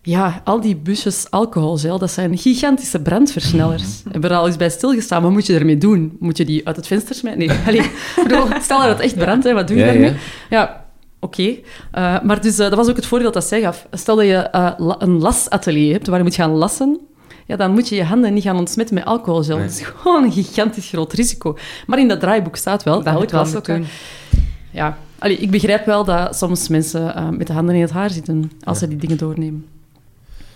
Ja, 0.05 0.41
al 0.43 0.61
die 0.61 0.75
busjes 0.75 1.25
alcoholgel, 1.29 1.99
dat 1.99 2.11
zijn 2.11 2.37
gigantische 2.37 2.99
brandversnellers. 3.01 3.83
Hebben 4.03 4.21
we 4.21 4.27
er 4.35 4.41
al 4.41 4.47
eens 4.47 4.57
bij 4.57 4.69
stilgestaan. 4.69 5.21
Wat 5.21 5.31
moet 5.31 5.45
je 5.45 5.55
ermee 5.57 5.77
doen? 5.77 6.17
Moet 6.19 6.37
je 6.37 6.45
die 6.45 6.67
uit 6.67 6.75
het 6.75 6.87
venster 6.87 7.15
smijten? 7.15 7.47
Nee, 7.47 7.57
allee, 7.67 7.91
bedoel, 8.23 8.45
stel 8.61 8.79
dat 8.79 8.87
het 8.89 8.99
echt 8.99 9.15
brandt, 9.15 9.43
hè, 9.45 9.53
wat 9.53 9.67
doe 9.67 9.77
je 9.77 9.83
Ja, 9.85 9.91
daarmee? 9.91 10.09
ja. 10.09 10.15
Ja, 10.49 10.82
oké. 11.23 11.55
Eh, 11.91 12.21
maar 12.21 12.41
dus, 12.41 12.53
eh, 12.59 12.69
dat 12.69 12.75
was 12.75 12.89
ook 12.89 12.95
het 12.95 13.05
voorbeeld 13.05 13.33
dat 13.33 13.43
zij 13.43 13.61
gaf. 13.61 13.87
Stel 13.91 14.15
dat 14.15 14.25
je 14.25 14.35
eh, 14.35 14.71
la- 14.77 14.95
een 14.99 15.19
lasatelier 15.19 15.91
hebt 15.93 16.07
waar 16.07 16.17
je 16.17 16.23
moet 16.23 16.35
gaan 16.35 16.51
lassen, 16.51 16.99
ja, 17.45 17.55
dan 17.55 17.71
moet 17.71 17.89
je 17.89 17.95
je 17.95 18.03
handen 18.03 18.33
niet 18.33 18.43
gaan 18.43 18.57
ontsmetten 18.57 18.95
met 18.95 19.05
alcoholgel. 19.05 19.57
Nee. 19.57 19.65
Dat 19.67 19.75
is 19.75 19.81
gewoon 19.81 20.23
een 20.23 20.31
gigantisch 20.31 20.89
groot 20.89 21.13
risico. 21.13 21.57
Maar 21.87 21.99
in 21.99 22.07
dat 22.07 22.19
draaiboek 22.19 22.55
staat 22.55 22.83
wel, 22.83 22.97
Dat 22.97 23.05
elk 23.05 23.19
moet 23.19 23.31
wel 23.31 23.39
las 23.39 23.55
ook, 23.55 23.67
moeten 23.67 23.75
eh, 23.83 24.39
Ja, 24.71 24.97
allee, 25.19 25.37
ik 25.37 25.51
begrijp 25.51 25.85
wel 25.85 26.03
dat 26.03 26.35
soms 26.35 26.67
mensen 26.67 27.35
met 27.37 27.47
de 27.47 27.53
handen 27.53 27.75
in 27.75 27.81
het 27.81 27.91
haar 27.91 28.09
zitten 28.09 28.51
als 28.63 28.79
ze 28.79 28.87
die 28.87 28.97
dingen 28.97 29.17
doornemen. 29.17 29.65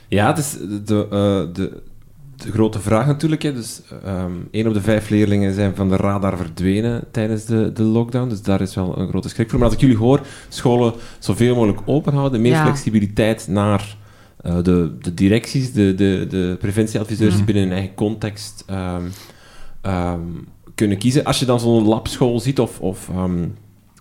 Ja, 0.08 0.27
het 0.27 0.38
is 0.38 0.51
de, 0.86 1.08
de, 1.53 1.82
de 2.45 2.52
grote 2.52 2.80
vraag 2.80 3.06
natuurlijk. 3.06 3.41
Hè. 3.41 3.54
Dus, 3.54 3.82
één 4.52 4.67
op 4.67 4.73
de 4.73 4.82
vijf 4.82 5.10
leerlingen 5.10 5.54
zijn 5.54 5.76
van 5.76 5.89
de 5.89 5.95
radar 5.95 6.38
verdwenen 6.38 7.04
tijdens 7.12 7.45
de, 7.45 7.71
de 7.73 7.84
lockdown. 7.84 8.30
Dus 8.30 8.41
daar 8.41 8.62
is 8.62 8.76
wel 8.76 9.00
een 9.00 9.08
grote 9.08 9.30
schrik 9.30 9.50
voor. 9.50 9.60
Maar 9.60 9.67
als 9.67 9.76
ik 9.78 9.82
jullie 9.82 9.97
hoor, 9.97 10.21
scholen 10.50 10.93
zoveel 11.19 11.56
mogelijk 11.56 11.80
open 11.86 12.13
houden, 12.13 12.41
meer 12.41 12.52
Ja. 12.52 12.63
flexibiliteit 12.63 13.47
naar 13.47 13.95
eh, 14.41 14.58
de, 14.63 14.97
de 15.02 15.13
directies, 15.13 15.73
de, 15.73 15.95
de, 15.95 16.26
de 16.30 16.56
preventieadviseurs 16.60 17.36
die 17.36 17.43
binnen 17.43 17.63
hun 17.63 17.73
eigen 17.73 17.93
context 17.95 18.63
ehm, 18.67 19.04
ehm, 19.82 20.21
kunnen 20.76 20.97
kiezen. 20.97 21.23
Als 21.23 21.39
je 21.39 21.45
dan 21.45 21.60
zo'n 21.60 21.88
labschool 21.88 22.39
ziet, 22.39 22.60
of, 22.60 22.80
of 22.80 23.10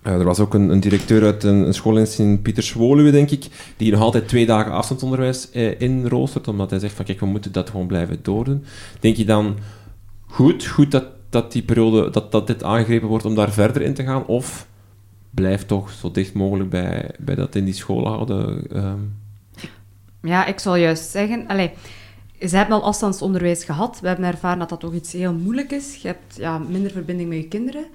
eh, 0.06 0.12
er 0.12 0.24
was 0.24 0.40
ook 0.40 0.54
een, 0.54 0.68
een 0.68 0.80
directeur 0.80 1.24
uit 1.24 1.44
een, 1.44 1.74
school 1.74 1.98
in 1.98 2.06
Sint-Pieterswoluwe, 2.06 3.10
denk 3.10 3.30
ik, 3.30 3.46
die 3.76 3.90
nog 3.90 4.00
altijd 4.00 4.28
twee 4.28 4.46
dagen 4.46 4.72
afstandsonderwijs 4.72 5.50
eh, 5.50 5.80
inroostert, 5.80 6.48
omdat 6.48 6.70
hij 6.70 6.78
zegt 6.78 6.94
van 6.94 7.04
kijk, 7.04 7.20
we 7.20 7.26
moeten 7.26 7.52
dat 7.52 7.70
gewoon 7.70 7.86
blijven 7.86 8.18
doordoen. 8.22 8.64
Denk 9.00 9.16
je 9.16 9.24
dan, 9.24 9.56
goed, 10.26 10.66
goed 10.66 10.90
dat, 10.90 11.04
dat 11.30 11.52
die 11.52 11.62
periode, 11.62 12.10
dat, 12.10 12.32
dat 12.32 12.46
dit 12.46 12.62
aangegrepen 12.62 13.08
wordt 13.08 13.24
om 13.24 13.34
daar 13.34 13.52
verder 13.52 13.82
in 13.82 13.94
te 13.94 14.02
gaan, 14.02 14.26
of 14.26 14.66
blijf 15.30 15.66
toch 15.66 15.90
zo 15.90 16.10
dicht 16.10 16.34
mogelijk 16.34 16.70
bij, 16.70 17.10
bij 17.18 17.34
dat 17.34 17.54
in 17.54 17.64
die 17.64 17.74
school 17.74 18.06
houden? 18.06 18.70
ehm? 18.70 19.00
Ja, 20.22 20.46
ik 20.46 20.58
zal 20.58 20.76
juist 20.76 21.10
zeggen... 21.10 21.46
Allee, 21.46 21.70
ze 22.40 22.56
hebben 22.56 22.76
al 22.76 22.84
afstandsonderwijs 22.84 23.64
gehad. 23.64 24.00
We 24.00 24.08
hebben 24.08 24.26
ervaren 24.26 24.58
dat 24.58 24.68
dat 24.68 24.80
toch 24.80 24.94
iets 24.94 25.12
heel 25.12 25.32
moeilijk 25.32 25.70
is. 25.70 25.94
Je 25.94 26.08
hebt 26.08 26.36
ja, 26.36 26.58
minder 26.58 26.90
verbinding 26.90 27.28
met 27.28 27.38
je 27.38 27.48
kinderen. 27.48 27.86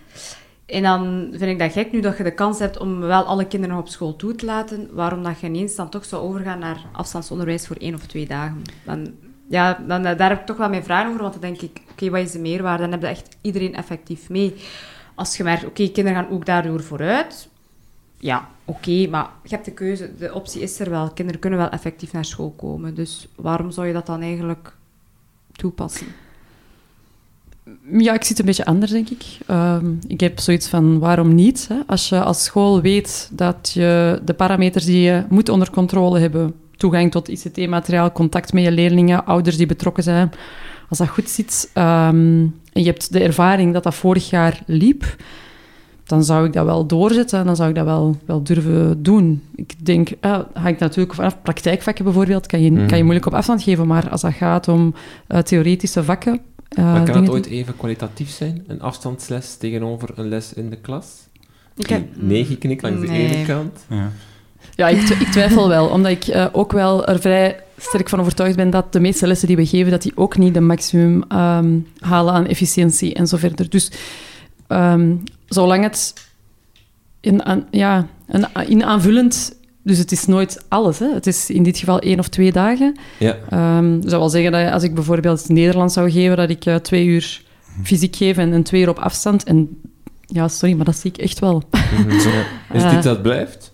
En 0.72 0.84
dan 0.84 1.28
vind 1.32 1.52
ik 1.52 1.60
dat 1.60 1.72
gek 1.72 1.92
nu 1.92 2.00
dat 2.00 2.18
je 2.18 2.24
de 2.24 2.34
kans 2.34 2.60
hebt 2.60 2.78
om 2.78 3.00
wel 3.00 3.24
alle 3.24 3.48
kinderen 3.48 3.76
nog 3.76 3.86
op 3.86 3.92
school 3.92 4.16
toe 4.16 4.36
te 4.36 4.46
laten. 4.46 4.90
Waarom 4.94 5.24
dat 5.24 5.40
je 5.40 5.48
ineens 5.48 5.76
dan 5.76 5.90
toch 5.90 6.06
zou 6.06 6.24
overgaan 6.24 6.60
naar 6.60 6.86
afstandsonderwijs 6.92 7.68
voor 7.68 7.76
één 7.76 7.94
of 7.94 8.06
twee 8.06 8.28
dagen. 8.28 8.62
Dan, 8.86 9.14
ja, 9.48 9.84
dan, 9.88 10.02
daar 10.02 10.30
heb 10.30 10.40
ik 10.40 10.46
toch 10.46 10.58
wel 10.58 10.70
mijn 10.70 10.84
vragen 10.84 11.08
over. 11.08 11.22
Want 11.22 11.34
dan 11.34 11.42
denk 11.42 11.62
ik, 11.62 11.82
oké, 11.92 12.10
wat 12.10 12.20
is 12.20 12.32
de 12.32 12.40
meerwaarde? 12.40 12.84
Dan 12.84 12.92
heb 12.92 13.02
je 13.02 13.08
echt 13.08 13.38
iedereen 13.42 13.76
effectief 13.76 14.30
mee. 14.30 14.56
Als 15.16 15.38
je 15.38 15.44
merkt, 15.44 15.66
oké, 15.66 15.90
kinderen 15.90 16.24
gaan 16.24 16.32
ook 16.32 16.46
daardoor 16.46 16.84
vooruit. 16.84 17.50
Ja, 18.18 18.50
oké, 18.66 19.08
maar 19.10 19.30
je 19.44 19.50
hebt 19.50 19.66
de 19.66 19.74
keuze. 19.74 20.16
De 20.18 20.34
optie 20.34 20.62
is 20.62 20.80
er 20.80 20.90
wel. 20.90 21.12
Kinderen 21.12 21.42
kunnen 21.42 21.60
wel 21.60 21.70
effectief 21.70 22.12
naar 22.12 22.26
school 22.26 22.54
komen. 22.58 22.96
Dus 22.96 23.28
waarom 23.36 23.72
zou 23.72 23.88
je 23.88 23.94
dat 23.94 24.06
dan 24.06 24.22
eigenlijk 24.22 24.76
toepassen? 25.52 26.08
Ja, 27.92 28.14
ik 28.14 28.24
zit 28.24 28.40
een 28.40 28.46
beetje 28.46 28.66
anders, 28.66 28.92
denk 28.92 29.10
ik. 29.10 29.24
Ehm, 29.48 29.86
ik 30.08 30.20
heb 30.20 30.40
zoiets 30.40 30.68
van, 30.68 31.00
waarom 31.00 31.36
niet? 31.36 31.66
Hè? 31.70 31.76
Als 31.88 32.10
je 32.10 32.24
als 32.24 32.44
school 32.44 32.82
weet 32.82 33.30
dat 33.34 33.72
je 33.74 34.22
de 34.26 34.34
parameters 34.34 34.86
die 34.86 35.02
je 35.02 35.24
moet 35.30 35.50
onder 35.50 35.70
controle 35.70 36.20
hebben, 36.20 36.54
toegang 36.78 37.12
tot 37.12 37.28
ICT-materiaal, 37.30 38.12
contact 38.12 38.54
met 38.54 38.64
je 38.64 38.72
leerlingen, 38.72 39.26
ouders 39.26 39.58
die 39.58 39.66
betrokken 39.66 40.04
zijn, 40.04 40.32
als 40.90 40.98
dat 40.98 41.08
goed 41.08 41.30
zit, 41.30 41.70
ehm, 41.74 42.16
en 42.74 42.82
je 42.82 42.86
hebt 42.86 43.14
de 43.14 43.20
ervaring 43.24 43.74
dat 43.74 43.84
dat 43.84 43.96
vorig 43.96 44.30
jaar 44.30 44.62
liep, 44.66 45.16
dan 46.06 46.24
zou 46.24 46.46
ik 46.46 46.54
dat 46.54 46.66
wel 46.66 46.86
doorzetten, 46.86 47.46
dan 47.46 47.56
zou 47.56 47.70
ik 47.70 47.76
dat 47.76 47.86
wel, 47.86 48.18
wel 48.26 48.44
durven 48.44 49.04
doen. 49.04 49.44
Ik 49.56 49.86
denk, 49.86 50.10
eh, 50.20 50.40
hangt 50.54 50.80
natuurlijk 50.80 51.16
vanaf 51.16 51.42
praktijkvakken 51.42 52.04
bijvoorbeeld, 52.04 52.48
kan 52.48 52.62
je, 52.62 52.72
Mhm. 52.72 52.88
kan 52.88 52.98
je 52.98 53.04
moeilijk 53.04 53.26
op 53.28 53.34
afstand 53.34 53.64
geven, 53.64 53.88
maar 53.88 54.10
als 54.10 54.22
dat 54.22 54.34
gaat 54.34 54.68
om 54.68 54.94
eh, 55.28 55.40
theoretische 55.40 56.04
vakken... 56.04 56.40
eh, 56.78 56.84
maar 56.84 56.96
kan 56.96 57.06
dingen 57.06 57.22
het 57.22 57.30
ooit 57.32 57.46
even 57.46 57.78
kwalitatief 57.78 58.30
zijn? 58.30 58.64
Een 58.68 58.82
afstandsles 58.82 59.56
tegenover 59.56 60.10
een 60.16 60.28
les 60.30 60.54
in 60.54 60.70
de 60.70 60.76
klas? 60.78 61.06
Ik 61.78 61.88
heb- 61.90 62.08
Nee, 62.16 62.46
geknikt 62.46 62.82
langs 62.82 63.02
de 63.02 63.08
ene 63.12 63.46
kant. 63.46 63.86
Ja. 63.90 64.12
Ja, 64.76 64.88
ik, 64.88 65.00
tw- 65.06 65.22
ik 65.22 65.28
twijfel 65.28 65.68
wel, 65.68 65.88
omdat 65.88 66.12
ik 66.12 66.24
eh, 66.28 66.46
ook 66.52 66.72
wel 66.72 67.06
er 67.06 67.20
vrij 67.20 67.64
sterk 67.78 68.10
van 68.10 68.20
overtuigd 68.20 68.56
ben 68.56 68.70
dat 68.70 68.94
de 68.94 69.00
meeste 69.00 69.28
lessen 69.28 69.48
die 69.48 69.56
we 69.56 69.66
geven, 69.66 69.92
dat 69.92 70.02
die 70.02 70.12
ook 70.16 70.38
niet 70.38 70.54
de 70.54 70.60
maximum 70.62 71.24
ehm, 71.28 71.80
halen 72.00 72.34
aan 72.34 72.46
efficiëntie 72.48 73.14
en 73.14 73.28
zo 73.28 73.38
verder. 73.38 73.70
Dus 73.70 73.92
ehm, 74.68 75.16
zolang 75.48 75.84
het 75.84 76.14
in, 77.20 77.44
aan, 77.46 77.68
ja, 77.72 78.08
een, 78.28 78.46
in 78.68 78.84
aanvullend... 78.84 79.60
Dus 79.84 79.98
het 79.98 80.12
is 80.12 80.26
nooit 80.26 80.66
alles, 80.68 81.00
hè. 81.00 81.14
Het 81.14 81.28
is 81.28 81.50
in 81.50 81.64
dit 81.64 81.78
geval 81.78 82.00
één 82.00 82.20
of 82.20 82.28
twee 82.28 82.52
dagen. 82.52 82.96
Ja. 83.20 83.38
Ehm 83.50 84.00
dat 84.02 84.12
wil 84.12 84.30
zeggen 84.30 84.52
dat 84.52 84.72
als 84.72 84.84
ik 84.84 84.94
bijvoorbeeld 84.94 85.50
Nederlands 85.50 85.94
zou 85.94 86.12
geven, 86.12 86.38
dat 86.38 86.50
ik 86.50 86.66
eh, 86.66 86.76
twee 86.76 87.06
uur 87.06 87.42
fysiek 87.84 88.16
geef 88.16 88.38
en, 88.38 88.54
en 88.54 88.64
twee 88.64 88.82
uur 88.82 88.90
op 88.90 89.00
afstand. 89.00 89.44
En 89.44 89.82
ja, 90.26 90.48
sorry, 90.48 90.76
maar 90.76 90.86
dat 90.86 90.96
zie 90.96 91.12
ik 91.14 91.18
echt 91.18 91.40
wel. 91.40 91.64
Mhm. 91.98 92.10
Is 92.74 92.84
Eh. 92.84 92.92
dit 92.94 93.04
dat 93.04 93.22
blijft? 93.22 93.74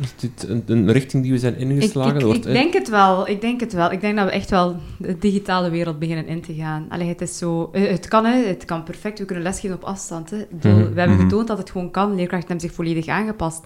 Is 0.00 0.14
dit 0.16 0.48
een, 0.48 0.62
een 0.66 0.92
richting 0.92 1.22
die 1.22 1.32
we 1.32 1.38
zijn 1.38 1.54
Ik, 1.54 1.60
ingeslagen? 1.60 2.14
ik, 2.16 2.22
Wordt, 2.22 2.38
ik 2.38 2.44
eh, 2.44 2.52
denk 2.52 2.72
het 2.72 2.88
wel. 2.88 3.28
Ik 3.28 3.40
denk 3.40 3.60
het 3.60 3.72
wel. 3.72 3.92
Ik 3.92 4.00
denk 4.00 4.16
dat 4.16 4.24
we 4.24 4.30
echt 4.30 4.50
wel 4.50 4.76
de 4.98 5.18
digitale 5.18 5.70
wereld 5.70 5.98
beginnen 5.98 6.26
in 6.26 6.40
te 6.42 6.54
gaan. 6.54 6.86
Allee, 6.88 7.08
het 7.08 7.20
is 7.20 7.38
zo... 7.38 7.68
eh, 7.72 7.88
Het 7.90 8.08
kan, 8.08 8.24
hè. 8.24 8.46
Het 8.46 8.64
kan 8.64 8.82
perfect. 8.82 9.18
We 9.18 9.24
kunnen 9.24 9.44
lesgeven 9.44 9.76
op 9.76 9.82
afstand, 9.84 10.30
hè. 10.30 10.36
Ik 10.38 10.50
bedoel, 10.60 10.78
Mhm, 10.78 10.92
We 10.92 10.98
hebben 10.98 11.16
mhm. 11.16 11.26
getoond 11.28 11.46
dat 11.46 11.58
het 11.58 11.70
gewoon 11.70 11.90
kan. 11.90 12.14
Leerkrachten 12.14 12.48
hebben 12.48 12.66
zich 12.68 12.76
volledig 12.76 13.06
aangepast. 13.06 13.60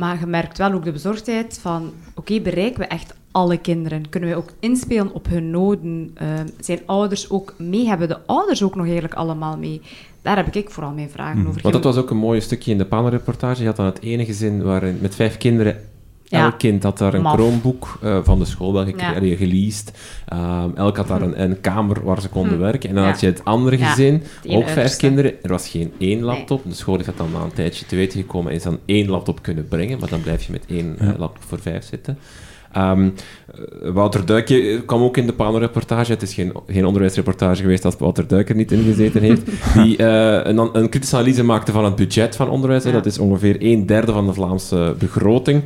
Maar 0.00 0.20
je 0.20 0.26
merkt 0.26 0.58
wel 0.58 0.72
ook 0.72 0.84
de 0.84 0.92
bezorgdheid 0.92 1.58
van... 1.62 1.92
Oké, 2.14 2.40
bereiken 2.40 2.80
we 2.80 2.86
echt 2.86 3.14
alle 3.30 3.56
kinderen? 3.56 4.08
Kunnen 4.08 4.28
we 4.28 4.34
ook 4.36 4.52
inspelen 4.60 5.12
op 5.12 5.26
hun 5.28 5.50
noden? 5.50 6.10
Eh, 6.14 6.26
zijn 6.60 6.78
ouders 6.86 7.30
ook 7.30 7.54
mee? 7.58 7.86
Hebben 7.88 8.08
de 8.08 8.18
ouders 8.26 8.62
ook 8.62 8.74
nog 8.74 8.84
eigenlijk 8.84 9.14
allemaal 9.14 9.56
mee? 9.56 9.80
Daar 10.22 10.36
heb 10.36 10.54
ik 10.54 10.70
vooral 10.70 10.92
mijn 10.92 11.10
vragen 11.10 11.38
Mhm. 11.38 11.48
over. 11.48 11.62
Want 11.62 11.74
dat 11.74 11.84
was 11.84 11.96
ook 11.96 12.10
een 12.10 12.16
mooi 12.16 12.40
stukje 12.40 12.70
in 12.70 12.78
de 12.78 12.84
panelreportage. 12.84 13.60
Je 13.60 13.66
had 13.66 13.76
dan 13.76 13.86
het 13.86 14.00
ene 14.00 14.24
gezin 14.24 14.62
waarin 14.62 14.98
met 15.00 15.14
vijf 15.14 15.36
kinderen. 15.36 15.76
Ja. 16.30 16.44
Elk 16.44 16.58
kind 16.58 16.82
had 16.82 16.98
daar 16.98 17.14
een 17.14 17.22
Maf. 17.22 17.34
Chromebook 17.34 17.98
eh, 18.02 18.18
van 18.22 18.38
de 18.38 18.44
school 18.44 18.72
wel 18.72 18.86
Ja. 18.86 18.94
ja. 19.20 19.36
geleased. 19.36 19.92
Ehm, 20.28 20.68
elk 20.74 20.96
had 20.96 21.08
daar 21.08 21.22
een, 21.22 21.42
een 21.42 21.60
kamer 21.60 22.04
waar 22.04 22.20
ze 22.20 22.28
konden 22.28 22.52
Hm. 22.54 22.60
werken. 22.60 22.88
En 22.88 22.94
dan 22.94 23.04
Ja. 23.04 23.10
had 23.10 23.20
je 23.20 23.26
het 23.26 23.44
andere 23.44 23.76
gezin, 23.78 24.14
ook 24.46 24.62
vijf 24.62 24.66
uiterste. 24.66 25.06
kinderen. 25.06 25.32
Er 25.42 25.48
was 25.50 25.68
geen 25.68 25.92
één 25.98 26.22
laptop. 26.22 26.62
De 26.68 26.74
school 26.74 26.94
heeft 26.94 27.06
dat 27.06 27.16
dan 27.16 27.28
na 27.32 27.40
een 27.40 27.52
tijdje 27.52 27.86
te 27.86 27.96
weten 27.96 28.20
gekomen 28.20 28.50
en 28.50 28.56
is 28.56 28.62
dan 28.62 28.78
één 28.84 29.08
laptop 29.08 29.42
kunnen 29.42 29.68
brengen. 29.68 29.98
Maar 29.98 30.08
dan 30.08 30.20
blijf 30.22 30.42
je 30.42 30.52
met 30.52 30.64
één 30.68 30.96
eh, 30.98 31.08
laptop 31.18 31.42
voor 31.46 31.60
vijf 31.60 31.84
zitten. 31.84 32.18
Ehm, 32.72 33.08
eh, 33.82 33.90
Wouter 33.92 34.26
Duikje 34.26 34.82
kwam 34.84 35.02
ook 35.02 35.16
in 35.16 35.26
de 35.26 35.32
panelreportage. 35.32 36.12
Het 36.12 36.22
is 36.22 36.34
geen, 36.34 36.52
geen 36.66 36.84
onderwijsreportage 36.86 37.62
geweest 37.62 37.84
als 37.84 37.96
Wouter 37.98 38.26
Duiker 38.26 38.54
niet 38.54 38.72
ingezeten 38.72 39.22
heeft. 39.22 39.42
Die 39.74 40.02
een, 40.02 40.58
een 40.72 40.88
kritische 40.88 41.16
analyse 41.16 41.44
maakte 41.44 41.72
van 41.72 41.84
het 41.84 41.94
budget 41.96 42.36
van 42.36 42.48
onderwijs. 42.48 42.84
Ja. 42.84 42.90
Dat 42.92 43.06
is 43.06 43.18
ongeveer 43.18 43.56
een 43.58 43.86
derde 43.86 44.12
van 44.12 44.26
de 44.26 44.32
Vlaamse 44.32 44.94
begroting. 44.98 45.62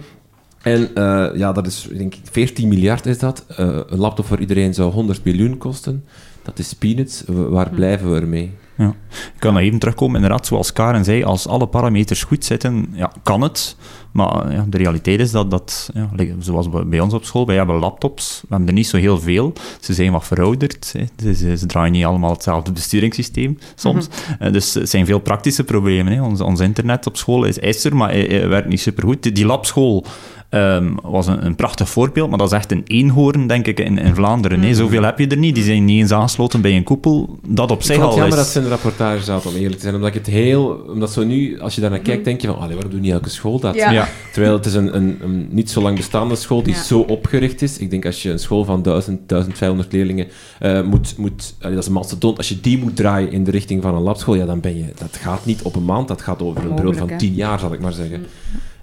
En 0.65 0.95
eh, 0.95 1.27
ja, 1.35 1.53
dat 1.53 1.67
is, 1.67 1.87
ik 1.91 1.99
denk 1.99 2.15
ik, 2.15 2.21
14 2.31 2.69
miljard 2.69 3.07
is 3.07 3.19
dat. 3.19 3.45
Eh, 3.49 3.79
een 3.87 3.99
laptop 3.99 4.27
voor 4.27 4.41
iedereen 4.41 4.75
zou 4.75 4.93
100 4.93 5.25
miljoen 5.25 5.59
kosten. 5.59 6.05
Dat 6.43 6.59
is 6.59 6.73
peanuts. 6.73 7.23
Waar 7.27 7.69
Hm. 7.69 7.75
blijven 7.75 8.11
we 8.11 8.21
ermee? 8.21 8.53
Ik 8.77 9.39
kan 9.39 9.53
nog 9.53 9.63
even 9.63 9.79
terugkomen, 9.79 10.15
inderdaad, 10.15 10.47
zoals 10.47 10.73
Karen 10.73 11.05
zei, 11.05 11.25
als 11.25 11.47
alle 11.47 11.67
parameters 11.67 12.23
goed 12.23 12.45
zitten, 12.45 12.87
ja, 12.93 13.13
kan 13.23 13.41
het. 13.41 13.77
Maar 14.13 14.53
ja, 14.53 14.65
de 14.69 14.77
realiteit 14.77 15.21
is 15.21 15.31
dat, 15.31 15.51
dat 15.51 15.91
ja, 15.95 16.11
zoals 16.39 16.69
bij 16.87 17.01
ons 17.01 17.15
op 17.15 17.25
school, 17.25 17.47
wij 17.47 17.57
hebben 17.57 17.77
laptops, 17.77 18.41
we 18.41 18.47
hebben 18.49 18.69
er 18.69 18.75
niet 18.75 18.87
zo 18.87 18.97
heel 18.97 19.21
veel. 19.21 19.53
Ze 19.81 19.95
zijn 19.95 20.13
wat 20.13 20.25
verouderd, 20.25 20.95
hè. 20.99 21.05
Ze, 21.23 21.35
ze, 21.35 21.57
ze 21.57 21.67
draaien 21.67 21.93
niet 21.93 22.05
allemaal 22.05 22.33
hetzelfde 22.33 22.73
besturingssysteem 22.73 23.59
soms. 23.75 24.09
Eh, 24.39 24.53
dus 24.53 24.75
het 24.75 24.91
zijn 24.91 25.07
veel 25.07 25.19
praktische 25.19 25.65
problemen. 25.65 26.13
Hè. 26.13 26.23
Ons, 26.23 26.41
ons 26.41 26.61
internet 26.61 27.07
op 27.07 27.17
school 27.17 27.45
is, 27.45 27.59
is 27.59 27.85
er, 27.85 27.97
maar 27.97 28.13
werkt 28.49 28.69
niet 28.69 28.81
supergoed. 28.81 29.23
Die, 29.23 29.33
die 29.33 29.47
labschool 29.47 30.05
ehm, 30.55 30.93
was 31.03 31.27
een, 31.27 31.47
een 31.47 31.55
prachtig 31.55 31.89
voorbeeld, 31.89 32.29
maar 32.29 32.39
dat 32.39 32.53
is 32.53 32.57
echt 32.57 32.73
een 32.73 32.83
eenhoorn, 32.87 33.47
denk 33.47 33.67
ik, 33.67 33.81
in, 33.81 33.99
in 33.99 34.15
Vlaanderen. 34.15 34.63
Hè. 34.63 34.75
Zoveel 34.75 35.03
heb 35.03 35.19
je 35.19 35.27
er 35.27 35.37
niet, 35.37 35.55
die 35.55 35.65
zijn 35.65 35.85
niet 35.85 36.01
eens 36.01 36.13
aangesloten 36.13 36.61
bij 36.61 36.77
een 36.77 36.83
koepel. 36.83 37.39
Dat 37.47 37.71
op 37.71 37.79
Ik 37.79 37.85
zich 37.85 37.95
vond 37.95 38.07
het 38.07 38.15
al 38.15 38.21
jammer 38.21 38.39
is... 38.39 38.45
dat 38.45 38.53
ze 38.53 38.59
in 38.59 38.65
de 38.65 38.71
rapportage 38.71 39.23
zaten, 39.23 39.51
om 39.51 39.57
eerlijk 39.57 39.75
te 39.75 39.81
zijn. 39.81 39.95
Omdat 39.95 40.09
ik 40.09 40.15
het 40.15 40.27
heel... 40.27 40.85
Omdat 40.89 41.13
zo 41.13 41.25
nu, 41.25 41.61
als 41.61 41.75
je 41.75 41.81
daar 41.81 41.91
naar 41.91 41.99
kijkt, 41.99 42.25
denk 42.25 42.41
je 42.41 42.47
van... 42.47 42.57
Allee, 42.57 42.73
waarom 42.75 42.91
doet 42.91 43.01
niet 43.01 43.13
elke 43.13 43.29
school 43.29 43.59
dat? 43.61 43.75
Ja. 43.75 43.91
Ja. 43.91 44.09
Terwijl 44.33 44.55
het 44.55 44.67
is 44.67 44.75
een, 44.75 44.97
een, 44.97 45.19
een 45.23 45.49
niet 45.51 45.71
zo 45.71 45.83
lang 45.83 45.97
bestaande 45.97 46.37
school 46.37 46.63
die 46.63 46.75
Ja. 46.75 46.83
zo 46.83 47.01
opgericht 47.01 47.63
is. 47.63 47.79
Ik 47.79 47.91
denk 47.91 48.07
als 48.07 48.23
je 48.23 48.31
een 48.31 48.39
school 48.39 48.65
van 48.65 48.83
1000, 48.83 49.29
1500 49.29 49.93
leerlingen 49.93 50.27
eh, 50.59 50.83
moet... 50.83 51.15
moet 51.17 51.55
allee, 51.61 51.75
dat 51.75 51.83
is 51.83 51.89
een 51.89 51.95
mastodont. 51.95 52.37
Als 52.37 52.49
je 52.49 52.61
die 52.61 52.79
moet 52.79 52.97
draaien 52.97 53.33
in 53.33 53.45
de 53.45 53.51
richting 53.51 53.83
van 53.83 53.95
een 53.95 54.03
labschool, 54.03 54.35
ja, 54.35 54.47
dan 54.47 54.61
ben 54.61 54.77
je... 54.77 54.85
Dat 54.99 55.17
gaat 55.21 55.45
niet 55.47 55.63
op 55.63 55.77
een 55.77 55.85
maand, 55.85 56.09
dat 56.09 56.23
gaat 56.23 56.43
over 56.43 56.65
een 56.65 56.75
periode 56.75 56.99
van. 56.99 57.17
10 57.17 57.35
jaar, 57.35 57.59
zal 57.59 57.73
ik 57.73 57.81
maar 57.81 57.93
zeggen. 57.93 58.27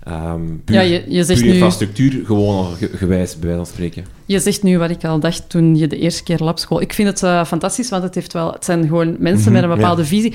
Ehm 0.04 0.42
puur, 0.66 0.76
Ja, 0.76 0.82
je, 0.82 1.04
je, 1.08 1.24
zegt 1.24 1.40
puur 1.40 1.48
nu, 1.50 1.54
infrastructuur, 1.56 2.26
gewoon 2.26 2.56
al 2.56 2.64
ge- 2.64 2.90
gewijs, 2.96 3.32
bij 3.40 3.48
wijze 3.50 3.64
van 3.66 3.74
spreken. 3.74 4.06
je 4.26 4.40
zegt 4.40 4.64
nu 4.64 4.78
wat 4.78 4.90
ik 4.90 5.04
al 5.06 5.20
dacht 5.20 5.50
toen 5.50 5.76
je 5.76 5.88
de 5.88 5.98
eerste 6.00 6.24
keer 6.24 6.38
labschool... 6.40 6.82
Ik 6.82 6.94
vind 6.94 7.08
het 7.08 7.24
eh, 7.24 7.46
fantastisch, 7.46 7.90
want 7.90 8.04
het, 8.04 8.16
heeft 8.16 8.34
wel, 8.34 8.52
het 8.52 8.66
zijn 8.66 8.88
gewoon 8.88 9.16
mensen 9.20 9.52
met 9.52 9.64
een 9.64 9.70
Mhm, 9.70 9.78
bepaalde 9.78 10.06
visie 10.06 10.34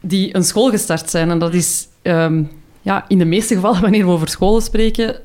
die 0.00 0.36
een 0.36 0.44
school 0.44 0.70
gestart 0.70 1.10
zijn. 1.10 1.30
En 1.30 1.38
dat 1.38 1.54
is 1.54 1.88
ehm, 2.02 2.42
ja, 2.82 3.04
in 3.08 3.18
de 3.18 3.24
meeste 3.24 3.54
gevallen, 3.54 3.80
wanneer 3.86 4.04
we 4.04 4.10
over 4.10 4.28
scholen 4.28 4.62
spreken... 4.62 5.16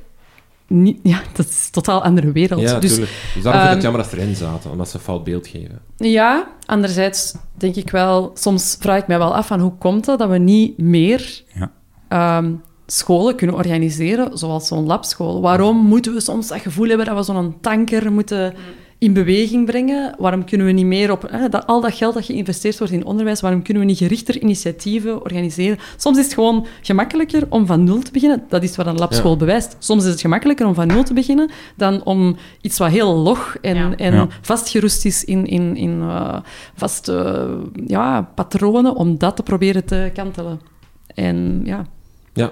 Niet, 0.67 0.99
ja, 1.03 1.21
dat 1.33 1.45
is 1.45 1.65
een 1.65 1.71
totaal 1.71 2.03
andere 2.03 2.31
wereld. 2.31 2.61
Ja, 2.61 2.79
dus 2.79 2.89
natuurlijk. 2.91 3.11
Dus 3.33 3.43
daarom 3.43 3.61
vind 3.61 3.63
ik 3.63 3.63
het 3.63 3.73
ehm, 3.73 3.81
jammer 3.81 4.01
dat 4.01 4.09
ze 4.09 4.17
erin 4.19 4.35
zaten, 4.35 4.71
omdat 4.71 4.89
ze 4.89 4.95
een 4.95 5.01
fout 5.03 5.23
beeld 5.23 5.47
geven. 5.47 5.79
Ja, 5.97 6.47
anderzijds 6.65 7.33
denk 7.57 7.75
ik 7.75 7.89
wel... 7.89 8.31
Soms 8.33 8.77
vraag 8.79 8.97
ik 9.01 9.07
mij 9.07 9.17
wel 9.17 9.35
af 9.35 9.47
van 9.47 9.59
hoe 9.59 9.73
komt 9.77 10.05
het 10.05 10.19
dat 10.19 10.29
we 10.29 10.37
niet 10.37 10.77
meer 10.77 11.41
Ja. 11.53 11.71
ehm, 12.07 12.51
scholen 12.87 13.35
kunnen 13.35 13.55
organiseren, 13.55 14.37
zoals 14.37 14.67
zo'n 14.67 14.85
labschool. 14.85 15.41
Waarom 15.41 15.77
moeten 15.77 16.13
we 16.13 16.19
soms 16.19 16.47
dat 16.47 16.59
gevoel 16.61 16.87
hebben 16.87 17.05
dat 17.05 17.15
we 17.15 17.23
zo'n 17.33 17.55
tanker 17.61 18.11
moeten 18.11 18.53
in 18.97 19.13
beweging 19.13 19.65
brengen? 19.65 20.15
Waarom 20.17 20.45
kunnen 20.45 20.67
we 20.67 20.73
niet 20.73 20.85
meer 20.85 21.11
op 21.11 21.25
hè, 21.31 21.49
dat, 21.49 21.67
al 21.67 21.81
dat 21.81 21.93
geld 21.93 22.13
dat 22.13 22.25
geïnvesteerd 22.25 22.77
wordt 22.77 22.93
in 22.93 23.05
onderwijs, 23.05 23.41
waarom 23.41 23.63
kunnen 23.63 23.83
we 23.83 23.89
niet 23.89 23.97
gerichter 23.97 24.41
initiatieven 24.41 25.21
organiseren? 25.21 25.77
Soms 25.97 26.17
is 26.17 26.23
het 26.25 26.33
gewoon 26.33 26.65
gemakkelijker 26.81 27.43
om 27.49 27.65
van 27.65 27.83
nul 27.83 27.99
te 28.01 28.11
beginnen. 28.11 28.43
Dat 28.49 28.63
is 28.63 28.75
wat 28.75 28.85
een 28.85 28.97
labschool 28.97 29.31
Ja. 29.31 29.37
bewijst. 29.37 29.75
Soms 29.79 30.03
is 30.03 30.11
het 30.11 30.21
gemakkelijker 30.21 30.65
om 30.65 30.73
van 30.73 30.87
nul 30.87 31.03
te 31.03 31.13
beginnen 31.13 31.51
dan 31.75 32.03
om 32.03 32.35
iets 32.61 32.77
wat 32.77 32.89
heel 32.91 33.15
log 33.15 33.55
en, 33.61 33.75
Ja. 33.75 33.95
en 33.95 34.13
Ja. 34.13 34.27
vastgeroest 34.41 35.05
is 35.05 35.23
in, 35.23 35.45
in, 35.45 35.75
in 35.75 36.01
eh, 36.01 36.37
vaste 36.75 37.47
ja, 37.85 38.21
patronen, 38.35 38.95
om 38.95 39.17
dat 39.17 39.35
te 39.35 39.43
proberen 39.43 39.85
te 39.85 40.11
kantelen. 40.13 40.59
En 41.07 41.61
ja, 41.63 41.85
Ja, 42.33 42.51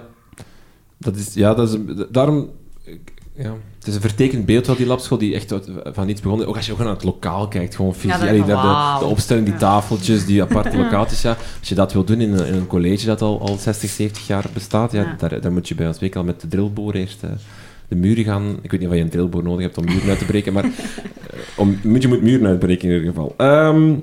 dat 1.01 1.15
is, 1.15 1.33
ja, 1.33 1.53
dat 1.53 1.69
is 1.69 1.77
daarom. 2.11 2.49
Ja, 3.35 3.53
het 3.77 3.87
is 3.87 3.95
een 3.95 4.01
vertekend 4.01 4.45
beeld 4.45 4.65
van 4.65 4.75
die 4.75 4.85
labschool 4.85 5.17
die 5.17 5.35
echt 5.35 5.51
uit- 5.51 5.69
van 5.83 6.09
iets 6.09 6.21
begonnen. 6.21 6.47
Ook 6.47 6.55
als 6.55 6.65
je 6.65 6.71
ook 6.71 6.77
naar 6.77 6.87
het 6.87 7.03
lokaal 7.03 7.47
kijkt, 7.47 7.75
gewoon 7.75 7.93
fysiek. 7.93 8.09
daar 8.47 8.99
de, 8.99 8.99
de 8.99 9.05
opstelling, 9.11 9.45
die 9.45 9.55
tafeltjes, 9.55 10.25
die 10.25 10.41
aparte 10.41 10.77
lokaaltjes. 10.83 11.21
Ja. 11.21 11.37
Als 11.59 11.69
je 11.69 11.75
dat 11.75 11.93
wil 11.93 12.03
doen 12.03 12.21
in 12.21 12.33
een, 12.33 12.45
in 12.47 12.53
een 12.53 12.67
college 12.67 13.05
dat 13.05 13.21
al, 13.21 13.41
al 13.41 13.57
60, 13.57 13.89
70 13.89 14.27
jaar 14.27 14.45
bestaat, 14.53 14.91
ja, 14.91 15.01
Ja. 15.01 15.15
Daar, 15.17 15.41
daar 15.41 15.51
moet 15.51 15.67
je 15.67 15.75
bij 15.75 15.87
ons 15.87 15.95
spreken 15.95 16.19
al 16.19 16.25
met 16.25 16.41
de 16.41 16.47
drillboor 16.47 16.93
eerst. 16.93 17.23
eh, 17.23 17.29
de 17.87 17.95
muren 17.95 18.23
gaan. 18.23 18.57
Ik 18.61 18.71
weet 18.71 18.79
niet 18.79 18.89
of 18.89 18.95
je 18.95 19.01
een 19.01 19.09
drillboor 19.09 19.43
nodig 19.43 19.61
hebt 19.61 19.77
om 19.77 19.85
muren 19.85 20.09
uit 20.09 20.19
te 20.19 20.25
breken, 20.25 20.53
maar 20.53 20.63
eh, 20.69 20.71
om, 21.55 21.79
je 21.99 22.07
moet 22.07 22.21
muren 22.21 22.47
uitbreken 22.47 22.89
in 22.89 22.93
ieder 22.95 23.07
geval. 23.09 23.33
Ehm, 23.37 23.93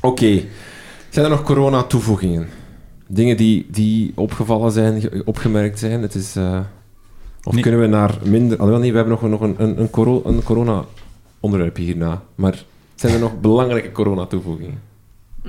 Oké. 0.00 0.40
Zijn 1.10 1.24
er 1.24 1.30
nog 1.30 1.42
corona-toevoegingen? 1.42 2.48
Dingen 3.08 3.36
die, 3.36 3.66
die 3.70 4.12
opgevallen 4.14 4.72
zijn, 4.72 5.00
ge- 5.00 5.22
opgemerkt 5.24 5.78
zijn? 5.78 6.02
Het 6.02 6.14
is, 6.14 6.36
eh, 6.36 6.58
of 7.44 7.52
Nee. 7.52 7.62
kunnen 7.62 7.80
we 7.80 7.86
naar 7.86 8.14
minder... 8.24 8.56
Alhoewel, 8.58 8.80
nee, 8.80 8.90
we 8.90 8.96
hebben 8.96 9.18
nog, 9.20 9.30
nog 9.30 9.40
een, 9.40 9.54
een, 9.58 9.80
een, 9.80 9.90
coro- 9.90 10.22
een 10.24 10.42
corona-onderwerp 10.42 11.76
hierna. 11.76 12.22
Maar 12.34 12.64
zijn 12.94 13.12
er 13.14 13.20
nog 13.20 13.40
belangrijke 13.50 13.92
corona-toevoegingen? 13.92 14.80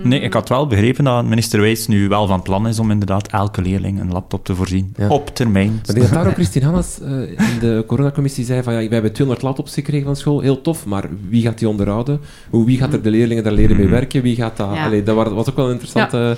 Nee, 0.03 0.19
ik 0.19 0.33
had 0.33 0.49
wel 0.49 0.67
begrepen 0.67 1.03
dat 1.03 1.25
minister 1.25 1.61
Wijs 1.61 1.87
nu 1.87 2.07
wel 2.07 2.27
van 2.27 2.41
plan 2.41 2.67
is 2.67 2.79
om 2.79 2.91
inderdaad 2.91 3.27
elke 3.27 3.61
leerling 3.61 3.99
een 3.99 4.11
laptop 4.11 4.45
te 4.45 4.55
voorzien. 4.55 4.93
Ja. 4.97 5.07
Op 5.07 5.27
termijn. 5.35 5.67
Maar 5.69 5.77
ik 5.79 5.85
denk 5.93 5.99
dat 6.01 6.09
daar 6.13 6.27
ook 6.27 6.33
Christine 6.41 6.65
Hannes 6.65 6.99
eh, 7.01 7.21
in 7.29 7.59
de 7.59 7.83
coronacommissie 7.87 8.45
zei 8.45 8.63
van 8.63 8.73
ja, 8.73 8.87
we 8.87 8.93
hebben 8.93 9.13
200 9.13 9.45
laptops 9.47 9.73
gekregen 9.73 10.05
van 10.05 10.15
school, 10.15 10.39
heel 10.39 10.61
tof, 10.61 10.85
maar 10.85 11.09
wie 11.29 11.41
gaat 11.41 11.59
die 11.59 11.69
onderhouden? 11.69 12.19
Hoe, 12.49 12.65
wie 12.65 12.77
gaat 12.77 12.93
er 12.93 13.01
de 13.01 13.09
leerlingen 13.09 13.43
daar 13.43 13.53
leren 13.53 13.75
mee 13.75 13.85
Mhm. 13.85 13.93
werken? 13.93 14.21
Wie 14.21 14.35
gaat 14.35 14.57
dat... 14.57 14.73
Ja. 14.73 14.85
Allee, 14.85 15.03
dat 15.03 15.15
wa- 15.15 15.33
was 15.33 15.49
ook 15.49 15.55
wel 15.55 15.65
een 15.65 15.71
interessante... 15.71 16.37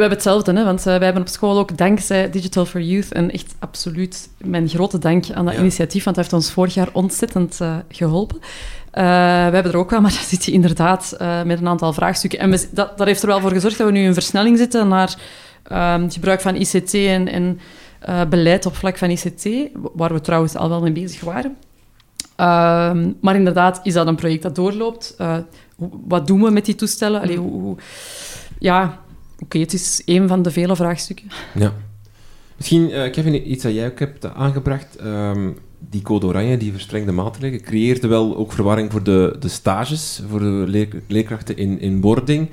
We 0.00 0.06
hebben 0.06 0.24
hetzelfde, 0.24 0.60
hè, 0.60 0.64
want 0.64 0.78
uh, 0.78 0.84
wij 0.84 1.04
hebben 1.04 1.22
op 1.22 1.28
school 1.28 1.58
ook 1.58 1.76
dankzij 1.76 2.30
Digital 2.30 2.64
for 2.64 2.80
Youth 2.80 3.12
en 3.12 3.30
echt 3.30 3.54
absoluut 3.58 4.28
mijn 4.38 4.68
grote 4.68 4.98
dank 4.98 5.24
aan 5.30 5.44
dat 5.44 5.54
Ja. 5.54 5.60
initiatief, 5.60 6.04
want 6.04 6.16
dat 6.16 6.24
heeft 6.24 6.42
ons 6.42 6.52
vorig 6.52 6.74
jaar 6.74 6.88
ontzettend 6.92 7.58
uh, 7.62 7.76
geholpen. 7.88 8.36
Uh, 8.36 8.42
we 8.92 9.54
hebben 9.54 9.72
er 9.72 9.76
ook 9.76 9.90
wel, 9.90 10.00
maar 10.04 10.10
dan 10.10 10.20
zit 10.22 10.44
je 10.44 10.52
inderdaad 10.52 11.16
met 11.44 11.60
een 11.60 11.68
aantal 11.68 11.92
vraagstukken. 11.92 12.38
En 12.38 12.50
we, 12.50 12.68
dat, 12.72 12.98
dat 12.98 13.06
heeft 13.06 13.22
er 13.22 13.28
wel 13.28 13.40
voor 13.40 13.50
gezorgd 13.50 13.78
dat 13.78 13.86
we 13.86 13.92
nu 13.92 14.04
in 14.04 14.14
versnelling 14.14 14.58
zitten 14.58 14.88
naar 14.88 15.16
um, 15.72 16.02
het 16.02 16.14
gebruik 16.14 16.40
van 16.40 16.54
ICT 16.54 16.94
en, 16.94 17.28
en 17.28 17.60
beleid 18.28 18.66
op 18.66 18.76
vlak 18.76 18.98
van 18.98 19.10
ICT, 19.10 19.48
waar 19.72 20.12
we 20.12 20.20
trouwens 20.20 20.56
al 20.56 20.68
wel 20.68 20.80
mee 20.80 20.92
bezig 20.92 21.20
waren. 21.20 21.56
Um, 22.36 23.16
maar 23.20 23.34
inderdaad 23.34 23.80
is 23.82 23.92
dat 23.92 24.06
een 24.06 24.16
project 24.16 24.42
dat 24.42 24.54
doorloopt. 24.54 25.16
Wat 26.06 26.26
doen 26.26 26.42
we 26.42 26.50
met 26.50 26.64
die 26.64 26.74
toestellen? 26.74 27.20
Allee, 27.20 27.36
hoe, 27.36 27.60
hoe, 27.60 27.76
ja, 28.58 28.98
okay, 29.42 29.60
het 29.60 29.72
is 29.72 30.02
een 30.04 30.28
van 30.28 30.42
de 30.42 30.50
vele 30.50 30.76
vraagstukken. 30.76 31.26
Ja. 31.54 31.74
Misschien, 32.56 32.90
uh, 32.90 33.10
Kevin, 33.10 33.50
iets 33.50 33.62
dat 33.62 33.74
jij 33.74 33.86
ook 33.86 33.98
hebt 33.98 34.34
aangebracht. 34.34 34.96
Um, 35.04 35.56
die 35.90 36.02
code 36.02 36.26
oranje, 36.26 36.56
die 36.56 36.72
verstrengde 36.72 37.12
maatregelen, 37.12 37.64
creëerde 37.64 38.06
wel 38.06 38.36
ook 38.36 38.52
verwarring 38.52 38.90
voor 38.90 39.02
de, 39.02 39.36
de 39.40 39.48
stages, 39.48 40.22
voor 40.28 40.38
de 40.38 40.64
leer, 40.66 40.88
leerkrachten 41.06 41.56
in, 41.56 41.80
in 41.80 42.00
wording. 42.00 42.48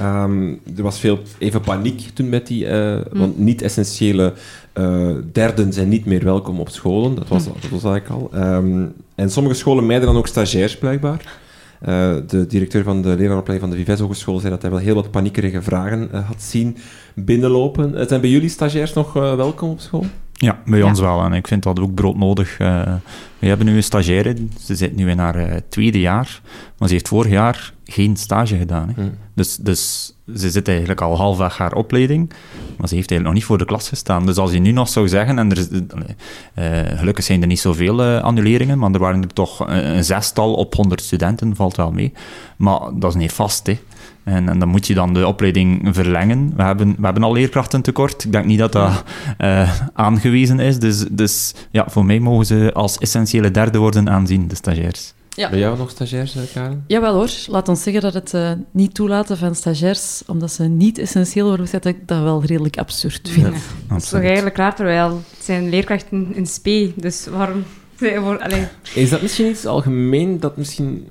Um, 0.00 0.60
er 0.76 0.82
was 0.82 0.98
veel 0.98 1.18
even 1.38 1.60
paniek 1.60 2.00
toen 2.14 2.28
met 2.28 2.46
die, 2.46 2.64
uh, 2.64 2.94
mm. 2.94 3.18
want 3.18 3.38
niet-essentiële 3.38 4.32
uh, 4.74 5.16
derden 5.32 5.72
zijn 5.72 5.88
niet 5.88 6.04
meer 6.04 6.24
welkom 6.24 6.60
op 6.60 6.68
scholen. 6.68 7.14
Dat 7.14 7.28
was, 7.28 7.46
mm. 7.46 7.52
dat 7.60 7.70
was 7.70 7.84
eigenlijk 7.84 8.32
al. 8.32 8.40
Um, 8.42 8.92
en 9.14 9.30
sommige 9.30 9.56
scholen 9.56 9.86
mijden 9.86 10.06
dan 10.06 10.16
ook 10.16 10.26
stagiairs, 10.26 10.78
blijkbaar. 10.78 11.38
Uh, 11.82 12.16
de 12.26 12.46
directeur 12.46 12.82
van 12.82 13.02
de 13.02 13.08
leraaropleiding 13.08 13.60
van 13.60 13.70
de 13.70 13.76
Vives 13.76 14.00
Hogeschool 14.00 14.38
zei 14.38 14.52
dat 14.52 14.62
hij 14.62 14.70
wel 14.70 14.80
heel 14.80 14.94
wat 14.94 15.10
paniekerige 15.10 15.62
vragen 15.62 16.08
uh, 16.12 16.26
had 16.26 16.42
zien 16.42 16.76
binnenlopen. 17.14 17.94
Uh, 17.94 18.06
zijn 18.06 18.20
bij 18.20 18.30
jullie 18.30 18.48
stagiairs 18.48 18.92
nog 18.92 19.12
welkom 19.12 19.70
op 19.70 19.80
school? 19.80 20.04
Ja, 20.32 20.58
bij 20.66 20.78
ja. 20.78 20.86
ons 20.86 21.00
wel. 21.00 21.22
En 21.22 21.32
ik 21.32 21.46
vind 21.46 21.62
dat 21.62 21.80
ook 21.80 21.94
broodnodig. 21.94 22.58
Uh, 22.58 22.94
we 23.38 23.46
hebben 23.46 23.66
nu 23.66 23.76
een 23.76 23.82
stagiaire, 23.82 24.36
ze 24.60 24.74
zit 24.74 24.96
nu 24.96 25.10
in 25.10 25.18
haar 25.18 25.36
uh, 25.36 25.56
tweede 25.68 26.00
jaar, 26.00 26.40
maar 26.78 26.88
ze 26.88 26.94
heeft 26.94 27.08
vorig 27.08 27.30
jaar 27.30 27.72
geen 27.90 28.16
stage 28.16 28.56
gedaan. 28.56 28.88
Hè. 28.88 29.02
Hmm. 29.02 29.14
Dus, 29.34 29.56
dus 29.56 30.12
ze 30.36 30.50
zit 30.50 30.68
eigenlijk 30.68 31.00
al 31.00 31.16
halfweg 31.16 31.58
haar 31.58 31.72
opleiding, 31.72 32.28
maar 32.76 32.88
ze 32.88 32.94
heeft 32.94 33.10
eigenlijk 33.10 33.22
nog 33.22 33.32
niet 33.32 33.44
voor 33.44 33.58
de 33.58 33.64
klas 33.64 33.88
gestaan. 33.88 34.26
Dus 34.26 34.36
als 34.36 34.52
je 34.52 34.58
nu 34.58 34.72
nog 34.72 34.88
zou 34.88 35.08
zeggen, 35.08 35.38
en 35.38 35.50
er 35.50 35.58
is, 35.58 35.68
uh, 35.70 36.98
gelukkig 36.98 37.24
zijn 37.24 37.40
er 37.40 37.46
niet 37.46 37.60
zoveel 37.60 38.04
uh, 38.04 38.22
annuleringen, 38.22 38.78
maar 38.78 38.92
er 38.92 38.98
waren 38.98 39.22
er 39.22 39.32
toch 39.32 39.60
een, 39.60 39.96
een 39.96 40.04
zestal 40.04 40.54
op 40.54 40.74
100 40.74 41.02
studenten, 41.02 41.56
valt 41.56 41.76
wel 41.76 41.92
mee. 41.92 42.12
Maar 42.56 42.80
dat 42.94 43.10
is 43.10 43.20
niet 43.20 43.32
vast, 43.32 43.66
hè. 43.66 43.78
En, 44.24 44.48
en, 44.48 44.58
dan 44.58 44.68
moet 44.68 44.86
je 44.86 44.94
dan 44.94 45.14
de 45.14 45.26
opleiding 45.26 45.88
verlengen. 45.94 46.52
We 46.56 46.62
hebben, 46.62 46.94
we 46.98 47.04
hebben 47.04 47.22
al 47.22 47.32
leerkrachten 47.32 47.82
tekort. 47.82 48.24
Ik 48.24 48.32
denk 48.32 48.44
niet 48.44 48.58
dat 48.58 48.72
dat 48.72 49.04
uh, 49.38 49.72
aangewezen 49.92 50.60
is. 50.60 50.78
Dus, 50.78 51.04
dus 51.10 51.54
ja, 51.70 51.84
voor 51.88 52.04
mij 52.04 52.18
mogen 52.18 52.46
ze 52.46 52.70
als 52.74 52.98
essentiële 52.98 53.50
derde 53.50 53.78
worden 53.78 54.10
aanzien, 54.10 54.48
de 54.48 54.54
stagiairs. 54.54 55.14
Ja. 55.38 55.50
Ben 55.50 55.58
jij 55.58 55.74
nog 55.74 55.90
stagiairs, 55.90 56.36
Karen? 56.52 56.84
Jawel 56.86 57.14
hoor. 57.14 57.30
Laat 57.46 57.68
ons 57.68 57.82
zeggen 57.82 58.02
dat 58.02 58.14
het 58.14 58.32
uh, 58.32 58.50
niet 58.70 58.94
toelaten 58.94 59.36
van 59.36 59.54
stagiairs, 59.54 60.22
omdat 60.26 60.52
ze 60.52 60.64
niet 60.64 60.98
essentieel 60.98 61.46
worden 61.46 61.64
gezet, 61.66 61.82
dat 61.82 61.94
ik 61.94 62.08
dat 62.08 62.22
wel 62.22 62.44
redelijk 62.44 62.78
absurd 62.78 63.28
vind. 63.28 63.46
Ja, 63.46 63.52
dat 63.88 64.02
is 64.02 64.08
toch 64.08 64.22
eigenlijk 64.22 64.56
raar, 64.56 64.74
terwijl 64.74 65.22
het 65.36 65.44
zijn 65.44 65.68
leerkrachten 65.68 66.34
in 66.34 66.46
SP, 66.54 66.66
dus 66.94 67.26
waarom... 67.26 67.64
Allee. 68.44 68.66
Is 68.94 69.10
dat 69.10 69.22
misschien 69.22 69.46
iets 69.46 69.66
algemeen 69.66 70.40
dat 70.40 70.56
misschien 70.56 71.06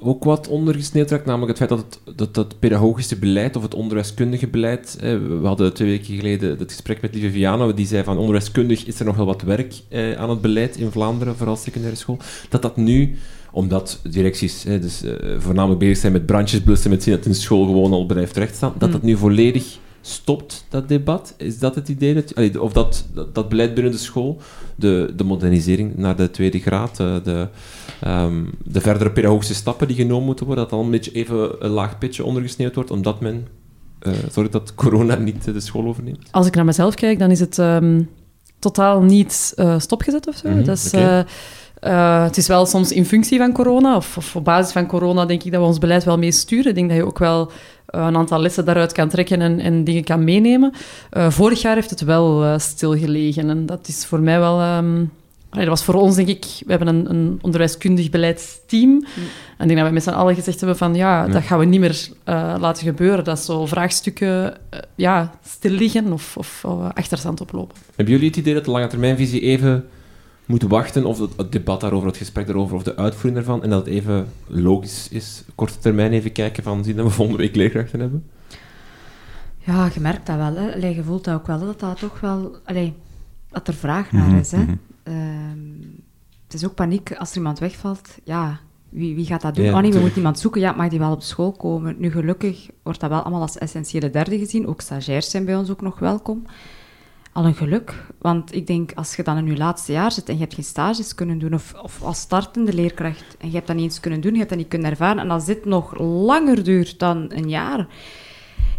ook 0.00 0.24
wat 0.24 0.48
ondergesneeuwd 0.48 1.10
raakt, 1.10 1.26
namelijk 1.26 1.58
het 1.58 1.68
feit 1.68 1.70
dat 1.80 1.98
het, 2.04 2.18
dat, 2.18 2.34
dat 2.34 2.58
pedagogische 2.58 3.16
beleid 3.16 3.56
of 3.56 3.62
het 3.62 3.74
onderwijskundige 3.74 4.48
beleid... 4.48 4.96
Eh, 5.00 5.16
we 5.40 5.46
hadden 5.46 5.74
twee 5.74 5.88
weken 5.88 6.16
geleden 6.16 6.58
het 6.58 6.72
gesprek 6.72 7.00
met 7.00 7.14
Lieve 7.14 7.30
Viano, 7.30 7.74
die 7.74 7.86
zei 7.86 8.04
van 8.04 8.18
onderwijskundig 8.18 8.86
is 8.86 8.98
er 8.98 9.04
nog 9.04 9.16
wel 9.16 9.26
wat 9.26 9.42
werk 9.42 9.74
eh, 9.88 10.12
aan 10.12 10.30
het 10.30 10.40
beleid 10.40 10.76
in 10.76 10.90
Vlaanderen, 10.90 11.36
vooral 11.36 11.56
secundaire 11.56 11.98
school. 11.98 12.18
Dat 12.48 12.62
dat 12.62 12.76
nu, 12.76 13.18
omdat 13.52 14.00
directies 14.02 14.64
eh, 14.64 14.80
dus, 14.80 15.02
eh, 15.02 15.12
voornamelijk 15.38 15.80
bezig 15.80 15.96
zijn 15.96 16.12
met 16.12 16.26
brandjes 16.26 16.60
blussen, 16.60 16.90
met 16.90 17.02
zien 17.02 17.14
dat 17.14 17.26
een 17.26 17.34
school 17.34 17.64
gewoon 17.64 17.92
al 17.92 18.06
blijft 18.06 18.36
rechtstaan, 18.36 18.72
dat 18.78 18.92
dat 18.92 19.02
nu 19.02 19.16
volledig 19.16 19.78
stopt, 20.00 20.66
dat 20.68 20.88
debat? 20.88 21.34
Is 21.36 21.58
dat 21.58 21.74
het 21.74 21.88
idee? 21.88 22.14
Dat, 22.14 22.34
allee, 22.34 22.62
of 22.62 22.72
dat, 22.72 23.06
dat, 23.14 23.34
dat, 23.34 23.48
beleid 23.48 23.74
binnen 23.74 23.92
de 23.92 23.98
school, 23.98 24.40
de, 24.74 25.12
de 25.16 25.24
modernisering 25.24 25.96
naar 25.96 26.16
de 26.16 26.30
tweede 26.30 26.58
graad, 26.58 26.96
de, 26.96 27.20
de, 27.24 27.48
um, 28.06 28.50
de 28.64 28.80
verdere 28.80 29.10
pedagogische 29.10 29.54
stappen 29.54 29.86
die 29.86 29.96
genomen 29.96 30.26
moeten 30.26 30.46
worden, 30.46 30.64
dat 30.64 30.72
dan 30.72 30.84
een 30.84 30.90
beetje 30.90 31.12
even 31.12 31.64
een 31.64 31.70
laag 31.70 31.98
pitje 31.98 32.24
ondergesneeuwd 32.24 32.74
wordt, 32.74 32.90
omdat 32.90 33.20
men 33.20 33.46
uh, 34.02 34.12
zorgt 34.30 34.52
dat 34.52 34.74
corona 34.74 35.14
niet 35.14 35.44
de 35.44 35.60
school 35.60 35.86
overneemt? 35.86 36.28
Als 36.30 36.46
ik 36.46 36.54
naar 36.54 36.64
mezelf 36.64 36.94
kijk, 36.94 37.18
dan 37.18 37.30
is 37.30 37.40
het 37.40 37.58
um, 37.58 38.08
totaal 38.58 39.02
niet 39.02 39.52
uh, 39.56 39.78
stopgezet 39.78 40.28
of 40.28 40.36
zo. 40.36 40.48
Mm 40.48 40.62
-hmm, 40.62 40.74
okay. 40.86 41.18
Uh, 41.18 41.24
het 41.80 42.36
is 42.36 42.46
wel 42.46 42.66
soms 42.66 42.92
in 42.92 43.04
functie 43.04 43.38
van 43.38 43.52
corona, 43.52 43.96
of, 43.96 44.16
of, 44.16 44.36
op 44.36 44.44
basis 44.44 44.72
van 44.72 44.86
corona 44.86 45.26
denk 45.26 45.42
ik 45.42 45.52
dat 45.52 45.60
we 45.60 45.66
ons 45.66 45.78
beleid 45.78 46.04
wel 46.04 46.18
mee 46.18 46.32
sturen. 46.32 46.66
Ik 46.66 46.74
denk 46.74 46.88
dat 46.88 46.98
je 46.98 47.06
ook 47.06 47.18
wel 47.18 47.50
uh, 47.94 48.04
een 48.06 48.16
aantal 48.16 48.40
lessen 48.40 48.64
daaruit 48.64 48.92
kan 48.92 49.08
trekken 49.08 49.40
en, 49.40 49.60
en 49.60 49.84
dingen 49.84 50.04
kan 50.04 50.24
meenemen. 50.24 50.72
Uh, 51.12 51.30
vorig 51.30 51.62
jaar 51.62 51.74
heeft 51.74 51.90
het 51.90 52.00
wel 52.00 52.44
uh, 52.44 52.58
stilgelegen 52.58 53.50
en 53.50 53.66
dat 53.66 53.88
is 53.88 54.06
voor 54.06 54.20
mij 54.20 54.38
wel... 54.38 54.76
Um, 54.76 55.10
allee, 55.50 55.64
dat 55.64 55.76
was 55.78 55.84
voor 55.84 55.94
ons, 55.94 56.16
denk 56.16 56.28
ik... 56.28 56.44
We 56.44 56.70
hebben 56.70 56.88
een, 56.88 57.10
een 57.10 57.38
onderwijskundig 57.42 58.10
beleidsteam. 58.10 58.90
Mm. 58.90 59.02
En 59.58 59.62
ik 59.62 59.66
denk 59.66 59.76
dat 59.76 59.88
we 59.88 59.94
met 59.94 60.02
z'n 60.02 60.10
allen 60.10 60.34
gezegd 60.34 60.58
hebben 60.58 60.78
van... 60.78 60.94
Ja, 60.94 61.22
nee. 61.22 61.32
dat 61.32 61.42
gaan 61.42 61.58
we 61.58 61.64
niet 61.64 61.80
meer 61.80 62.08
uh, 62.24 62.54
laten 62.60 62.84
gebeuren. 62.84 63.24
Dat 63.24 63.38
zo 63.38 63.66
vraagstukken 63.66 64.54
ja, 64.94 65.38
stil 65.46 65.70
liggen 65.70 66.12
of, 66.12 66.36
of 66.36 66.64
achterstand 66.94 67.40
oplopen. 67.40 67.76
Hebben 67.94 68.14
jullie 68.14 68.28
het 68.28 68.38
idee 68.38 68.54
dat 68.54 68.64
de 68.64 68.70
lange 68.70 68.86
termijnvisie 68.86 69.40
even 69.40 69.88
moet 70.48 70.62
wachten 70.62 71.04
of 71.04 71.18
het, 71.18 71.30
het, 71.36 71.52
debat 71.52 71.80
daarover, 71.80 72.08
het 72.08 72.16
gesprek 72.16 72.46
daarover 72.46 72.76
of 72.76 72.82
de 72.82 72.96
uitvoering 72.96 73.34
daarvan 73.34 73.62
en 73.62 73.70
dat 73.70 73.86
het 73.86 73.94
even 73.94 74.28
logisch 74.46 75.08
is, 75.08 75.44
korte 75.54 75.78
termijn 75.78 76.12
even 76.12 76.32
kijken 76.32 76.62
van 76.62 76.84
zien 76.84 76.96
dat 76.96 77.06
we 77.06 77.10
volgende 77.10 77.40
week 77.42 77.56
leerkrachten 77.56 78.00
hebben? 78.00 78.24
Ja, 79.58 79.88
je 79.94 80.00
merkt 80.00 80.26
dat 80.26 80.36
wel. 80.36 80.54
Hè. 80.54 80.74
Allee, 80.74 80.94
je 80.94 81.02
voelt 81.02 81.24
dat 81.24 81.34
ook 81.34 81.46
wel, 81.46 81.58
dat 81.58 81.80
dat 81.80 81.98
toch 81.98 82.20
wel... 82.20 82.56
Allee, 82.64 82.94
dat 83.50 83.68
er 83.68 83.74
vraag 83.74 84.12
naar 84.12 84.22
mm 84.22 84.28
-hmm, 84.28 84.38
is. 84.38 84.50
Hè. 84.50 84.58
Mm 84.58 84.78
-hmm. 85.04 85.14
um, 85.14 86.04
het 86.44 86.54
is 86.54 86.64
ook 86.64 86.74
paniek 86.74 87.12
als 87.12 87.30
er 87.30 87.36
iemand 87.36 87.58
wegvalt. 87.58 88.18
Ja, 88.24 88.60
wie, 88.88 89.14
wie 89.14 89.26
gaat 89.26 89.40
dat 89.40 89.54
doen? 89.54 89.64
Ja, 89.64 89.74
oh 89.74 89.80
nee, 89.80 89.92
we 89.92 89.98
moeten 89.98 90.16
iemand 90.16 90.38
zoeken. 90.38 90.60
Ja, 90.60 90.72
mag 90.72 90.88
die 90.88 90.98
wel 90.98 91.12
op 91.12 91.22
school 91.22 91.52
komen? 91.52 91.96
Nu, 91.98 92.10
gelukkig 92.10 92.68
wordt 92.82 93.00
dat 93.00 93.10
wel 93.10 93.20
allemaal 93.20 93.40
als 93.40 93.58
essentiële 93.58 94.10
derde 94.10 94.38
gezien. 94.38 94.66
Ook 94.66 94.80
stagiairs 94.80 95.30
zijn 95.30 95.44
bij 95.44 95.56
ons 95.56 95.70
ook 95.70 95.80
nog 95.80 95.98
welkom. 95.98 96.46
Al 97.32 97.44
een 97.44 97.54
geluk. 97.54 98.04
Want 98.18 98.54
ik 98.54 98.66
denk, 98.66 98.92
als 98.94 99.16
je 99.16 99.22
dan 99.22 99.36
in 99.36 99.46
je 99.46 99.56
laatste 99.56 99.92
jaar 99.92 100.12
zit 100.12 100.28
en 100.28 100.34
je 100.34 100.40
hebt 100.40 100.54
geen 100.54 100.64
stages 100.64 101.14
kunnen 101.14 101.38
doen, 101.38 101.54
of, 101.54 101.74
of 101.82 102.02
als 102.02 102.20
startende 102.20 102.72
leerkracht, 102.72 103.36
en 103.38 103.48
je 103.48 103.54
hebt 103.54 103.66
dat 103.66 103.76
niet 103.76 103.84
eens 103.84 104.00
kunnen 104.00 104.20
doen, 104.20 104.32
je 104.32 104.38
hebt 104.38 104.50
dat 104.50 104.58
niet 104.58 104.68
kunnen 104.68 104.90
ervaren, 104.90 105.22
en 105.22 105.30
als 105.30 105.44
dit 105.44 105.64
nog 105.64 105.98
langer 105.98 106.64
duurt 106.64 106.98
dan 106.98 107.26
een 107.28 107.48
jaar, 107.48 107.86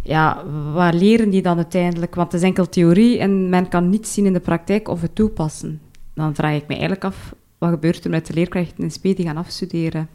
ja, 0.02 0.44
waar 0.72 0.94
leren 0.94 1.30
die 1.30 1.42
dan 1.42 1.56
uiteindelijk? 1.56 2.14
Want 2.14 2.32
het 2.32 2.40
is 2.40 2.46
enkel 2.46 2.68
theorie 2.68 3.18
en 3.18 3.48
men 3.48 3.68
kan 3.68 3.90
niet 3.90 4.08
zien 4.08 4.26
in 4.26 4.32
de 4.32 4.40
praktijk 4.40 4.88
of 4.88 5.00
het 5.00 5.14
toepassen. 5.14 5.80
Dan 6.14 6.34
vraag 6.34 6.54
ik 6.54 6.66
me 6.66 6.72
eigenlijk 6.72 7.04
af, 7.04 7.34
wat 7.58 7.70
gebeurt 7.70 8.04
er 8.04 8.10
met 8.10 8.26
de 8.26 8.34
leerkrachten 8.34 8.84
in 8.84 8.90
SP 8.96 9.02
die 9.02 9.26
gaan 9.26 9.36
afstuderen? 9.36 10.08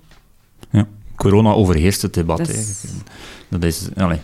Ja, 0.70 0.88
corona 1.16 1.52
overheerst 1.52 2.02
het 2.02 2.14
debat. 2.14 2.40
Is- 2.50 2.84
Dat 3.50 3.64
is, 3.64 3.88
allee, 3.98 4.20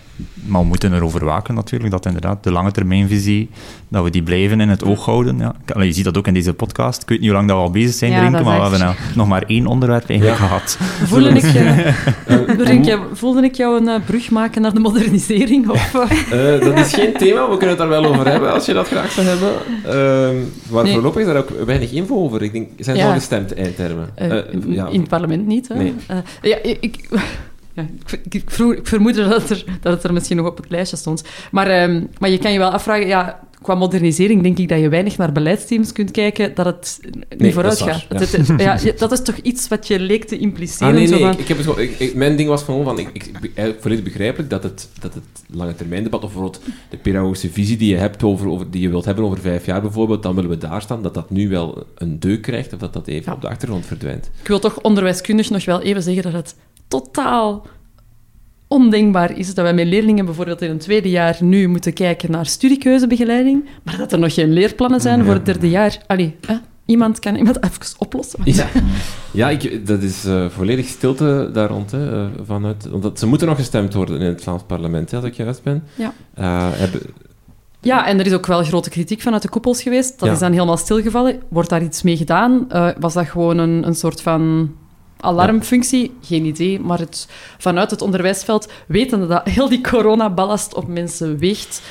maar 0.45 0.61
we 0.61 0.67
moeten 0.67 0.93
erover 0.93 1.25
waken 1.25 1.55
natuurlijk, 1.55 1.91
dat 1.91 2.05
inderdaad 2.05 2.43
de 2.43 2.51
lange 2.51 2.71
termijnvisie, 2.71 3.49
dat 3.87 4.03
we 4.03 4.09
die 4.09 4.23
blijven 4.23 4.61
in 4.61 4.69
het 4.69 4.83
oog 4.83 5.05
houden. 5.05 5.37
Ja. 5.37 5.55
Allee, 5.73 5.87
je 5.87 5.93
ziet 5.93 6.03
dat 6.03 6.17
ook 6.17 6.27
in 6.27 6.33
deze 6.33 6.53
podcast. 6.53 7.01
Ik 7.01 7.09
weet 7.09 7.17
niet 7.19 7.27
hoe 7.27 7.37
lang 7.37 7.47
dat 7.49 7.57
we 7.57 7.63
al 7.63 7.71
bezig 7.71 7.93
zijn, 7.93 8.11
Ja, 8.11 8.23
is 8.25 8.31
maar 8.31 8.43
we 8.43 8.49
hebben 8.61 8.79
nou 8.79 8.95
nog 9.15 9.27
maar 9.27 9.43
één 9.47 9.65
onderwerp 9.65 10.09
eigenlijk 10.09 10.39
gehad. 10.39 10.77
Voelde 11.09 11.29
ik, 11.29 11.43
eh, 11.43 11.93
Rinke, 12.57 12.99
voelde 13.13 13.43
ik 13.43 13.55
jou 13.55 13.77
een 13.81 13.87
eh, 13.87 13.99
brug 14.05 14.29
maken 14.29 14.61
naar 14.61 14.73
de 14.73 14.79
modernisering? 14.79 15.69
Of, 15.69 15.93
eh? 16.29 16.55
Eh, 16.55 16.61
dat 16.61 16.77
is 16.79 16.93
geen 16.93 17.13
thema, 17.13 17.41
we 17.41 17.49
kunnen 17.57 17.69
het 17.69 17.77
daar 17.77 17.87
wel 17.89 18.05
over 18.05 18.27
hebben 18.27 18.53
als 18.53 18.65
je 18.65 18.73
dat 18.73 18.87
graag 18.87 19.11
zou 19.11 19.27
hebben. 19.27 19.51
Ehm, 19.85 20.35
maar 20.73 20.83
Nee. 20.83 20.93
voorlopig 20.93 21.19
is 21.21 21.25
daar 21.27 21.37
ook 21.37 21.49
weinig 21.65 21.91
info 21.91 22.15
over. 22.15 22.41
Ik 22.41 22.51
denk, 22.53 22.69
zijn 22.77 22.95
ze 22.95 23.01
Ja. 23.01 23.07
al 23.07 23.13
gestemd, 23.15 23.53
eindtermen? 23.53 24.09
Eh, 24.15 24.31
Eh, 24.37 24.53
in- 24.53 24.63
ja. 24.67 24.87
In 24.87 24.99
het 24.99 25.09
parlement 25.09 25.45
niet. 25.47 25.67
Hè? 25.67 25.75
Nee. 25.75 25.93
Eh, 26.07 26.17
ja, 26.41 26.57
ik, 26.81 27.09
ja, 27.77 27.85
ik, 28.29 28.43
vermoedde 28.83 29.27
dat, 29.27 29.49
er, 29.49 29.63
dat 29.81 29.93
het 29.93 30.03
er 30.03 30.13
misschien 30.13 30.37
nog 30.37 30.47
op 30.47 30.57
het 30.57 30.69
lijstje 30.69 30.97
stond. 30.97 31.23
Maar, 31.51 31.67
ehm, 31.67 32.05
maar 32.19 32.29
je 32.29 32.37
kan 32.37 32.51
je 32.51 32.59
wel 32.59 32.71
afvragen, 32.71 33.07
ja, 33.07 33.39
qua 33.61 33.75
modernisering 33.75 34.41
denk 34.43 34.57
ik 34.57 34.67
dat 34.69 34.79
je 34.79 34.89
weinig 34.89 35.17
naar 35.17 35.31
beleidsteams 35.31 35.91
kunt 35.91 36.11
kijken, 36.11 36.55
dat 36.55 36.65
het 36.65 36.99
niet 37.29 37.39
Nee, 37.39 37.53
vooruit 37.53 37.79
dat 37.79 37.87
gaat. 37.89 38.05
Dat, 38.09 38.31
het- 38.31 38.61
ja, 38.61 38.77
je- 38.83 38.93
dat 38.97 39.11
is 39.11 39.21
toch 39.21 39.37
iets 39.37 39.67
wat 39.67 39.87
je 39.87 39.99
leek 39.99 40.23
te 40.25 40.37
impliceren? 40.37 40.87
Ah, 40.87 40.93
nee, 40.93 41.05
zo 41.07 41.17
van- 41.17 41.31
ik, 41.31 41.39
ik 41.39 41.47
heb 41.47 41.57
het 41.57 41.65
gewoon, 41.65 41.81
ik, 41.81 41.99
ik- 41.99 42.15
mijn 42.15 42.35
ding 42.35 42.49
was 42.49 42.63
gewoon 42.63 42.83
van, 42.83 42.99
ik, 42.99 43.09
ik, 43.13 43.31
ik- 43.53 43.75
volledig 43.79 44.03
begrijpelijk 44.03 44.49
dat 44.49 44.63
het, 44.63 44.89
dat 44.99 45.13
het 45.13 45.23
lange 45.53 45.75
termijn 45.75 46.03
debat, 46.03 46.23
of 46.23 46.31
bijvoorbeeld 46.33 46.61
de 46.89 46.97
pedagogische 46.97 47.49
visie 47.49 47.77
die 47.77 47.89
je 47.89 47.97
hebt 47.97 48.23
over, 48.23 48.47
over, 48.47 48.71
die 48.71 48.81
je 48.81 48.89
wilt 48.89 49.05
hebben 49.05 49.23
over 49.25 49.37
vijf 49.39 49.65
jaar 49.65 49.81
bijvoorbeeld, 49.81 50.23
dan 50.23 50.35
willen 50.35 50.49
we 50.49 50.57
daar 50.57 50.81
staan, 50.81 51.01
dat 51.01 51.13
dat 51.13 51.29
nu 51.29 51.49
wel 51.49 51.83
een 51.95 52.19
deuk 52.19 52.41
krijgt, 52.41 52.73
of 52.73 52.79
dat 52.79 52.93
dat 52.93 53.07
even 53.07 53.23
Ja. 53.25 53.33
op 53.33 53.41
de 53.41 53.49
achtergrond 53.49 53.85
verdwijnt. 53.85 54.29
Ik 54.41 54.47
wil 54.47 54.59
toch 54.59 54.81
onderwijskundig 54.81 55.49
nog 55.49 55.65
wel 55.65 55.81
even 55.81 56.03
zeggen 56.03 56.23
dat 56.23 56.33
het 56.33 56.55
totaal 56.87 57.65
ondenkbaar 58.71 59.37
is 59.37 59.53
dat 59.53 59.63
wij 59.65 59.73
met 59.73 59.87
leerlingen 59.87 60.25
bijvoorbeeld 60.25 60.61
in 60.61 60.69
een 60.69 60.77
tweede 60.77 61.09
jaar 61.09 61.37
nu 61.39 61.67
moeten 61.67 61.93
kijken 61.93 62.31
naar 62.31 62.45
studiekeuzebegeleiding, 62.45 63.65
maar 63.83 63.97
dat 63.97 64.11
er 64.11 64.19
nog 64.19 64.33
geen 64.33 64.53
leerplannen 64.53 65.01
zijn 65.01 65.25
voor 65.25 65.33
het 65.33 65.45
derde 65.45 65.69
jaar. 65.69 65.97
Allee, 66.07 66.35
hè? 66.47 66.55
iemand 66.85 67.19
kan 67.19 67.35
iemand 67.35 67.57
even 67.63 67.95
oplossen. 67.97 68.39
Ja, 68.43 68.67
ja 69.31 69.49
ik, 69.49 69.87
dat 69.87 70.01
is 70.01 70.25
eh, 70.25 70.45
volledig 70.49 70.87
stilte 70.87 71.49
daar 71.53 71.69
rond, 71.69 71.91
hè, 71.91 72.11
eh, 72.23 72.27
vanuit, 72.45 72.91
omdat 72.91 73.19
ze 73.19 73.25
moeten 73.27 73.47
nog 73.47 73.57
gestemd 73.57 73.93
worden 73.93 74.19
in 74.19 74.25
het 74.27 74.41
Vlaams 74.43 74.63
parlement, 74.67 75.11
hè, 75.11 75.17
als 75.17 75.25
ik 75.25 75.33
juist 75.33 75.63
ben. 75.63 75.83
Ja. 75.95 76.13
Eh, 76.33 76.69
hebben, 76.71 77.01
Ja, 77.81 78.07
en 78.07 78.19
er 78.19 78.25
is 78.25 78.33
ook 78.33 78.45
wel 78.45 78.63
grote 78.63 78.89
kritiek 78.89 79.21
vanuit 79.21 79.41
de 79.41 79.49
koepels 79.49 79.81
geweest. 79.83 80.19
Dat 80.19 80.27
Ja. 80.27 80.33
is 80.33 80.39
dan 80.39 80.51
helemaal 80.51 80.77
stilgevallen. 80.77 81.39
Wordt 81.49 81.69
daar 81.69 81.83
iets 81.83 82.01
mee 82.01 82.17
gedaan? 82.17 82.67
Was 82.99 83.13
dat 83.13 83.27
gewoon 83.27 83.57
een, 83.57 83.87
een 83.87 83.95
soort 83.95 84.21
van 84.21 84.71
alarmfunctie? 85.21 86.17
Geen 86.21 86.45
idee. 86.45 86.79
Maar 86.79 86.99
het, 86.99 87.27
vanuit 87.57 87.91
het 87.91 88.01
onderwijsveld, 88.01 88.71
wetende 88.87 89.27
dat 89.27 89.49
heel 89.49 89.69
die 89.69 89.81
coronaballast 89.81 90.73
op 90.75 90.87
mensen 90.87 91.37
weegt, 91.37 91.81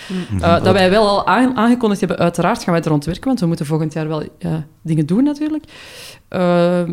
eh, 0.40 0.62
dat 0.64 0.72
wij 0.72 0.90
wel 0.90 1.08
al 1.08 1.26
aan- 1.26 1.56
aangekondigd 1.56 2.00
hebben, 2.00 2.18
uiteraard 2.18 2.62
gaan 2.62 2.74
wij 2.74 2.82
er 2.82 2.92
ontwerken, 2.92 3.24
want 3.24 3.40
we 3.40 3.46
moeten 3.46 3.66
volgend 3.66 3.92
jaar 3.92 4.08
wel 4.08 4.22
eh, 4.38 4.54
dingen 4.82 5.06
doen 5.06 5.24
natuurlijk. 5.24 5.64
Eh, 6.28 6.40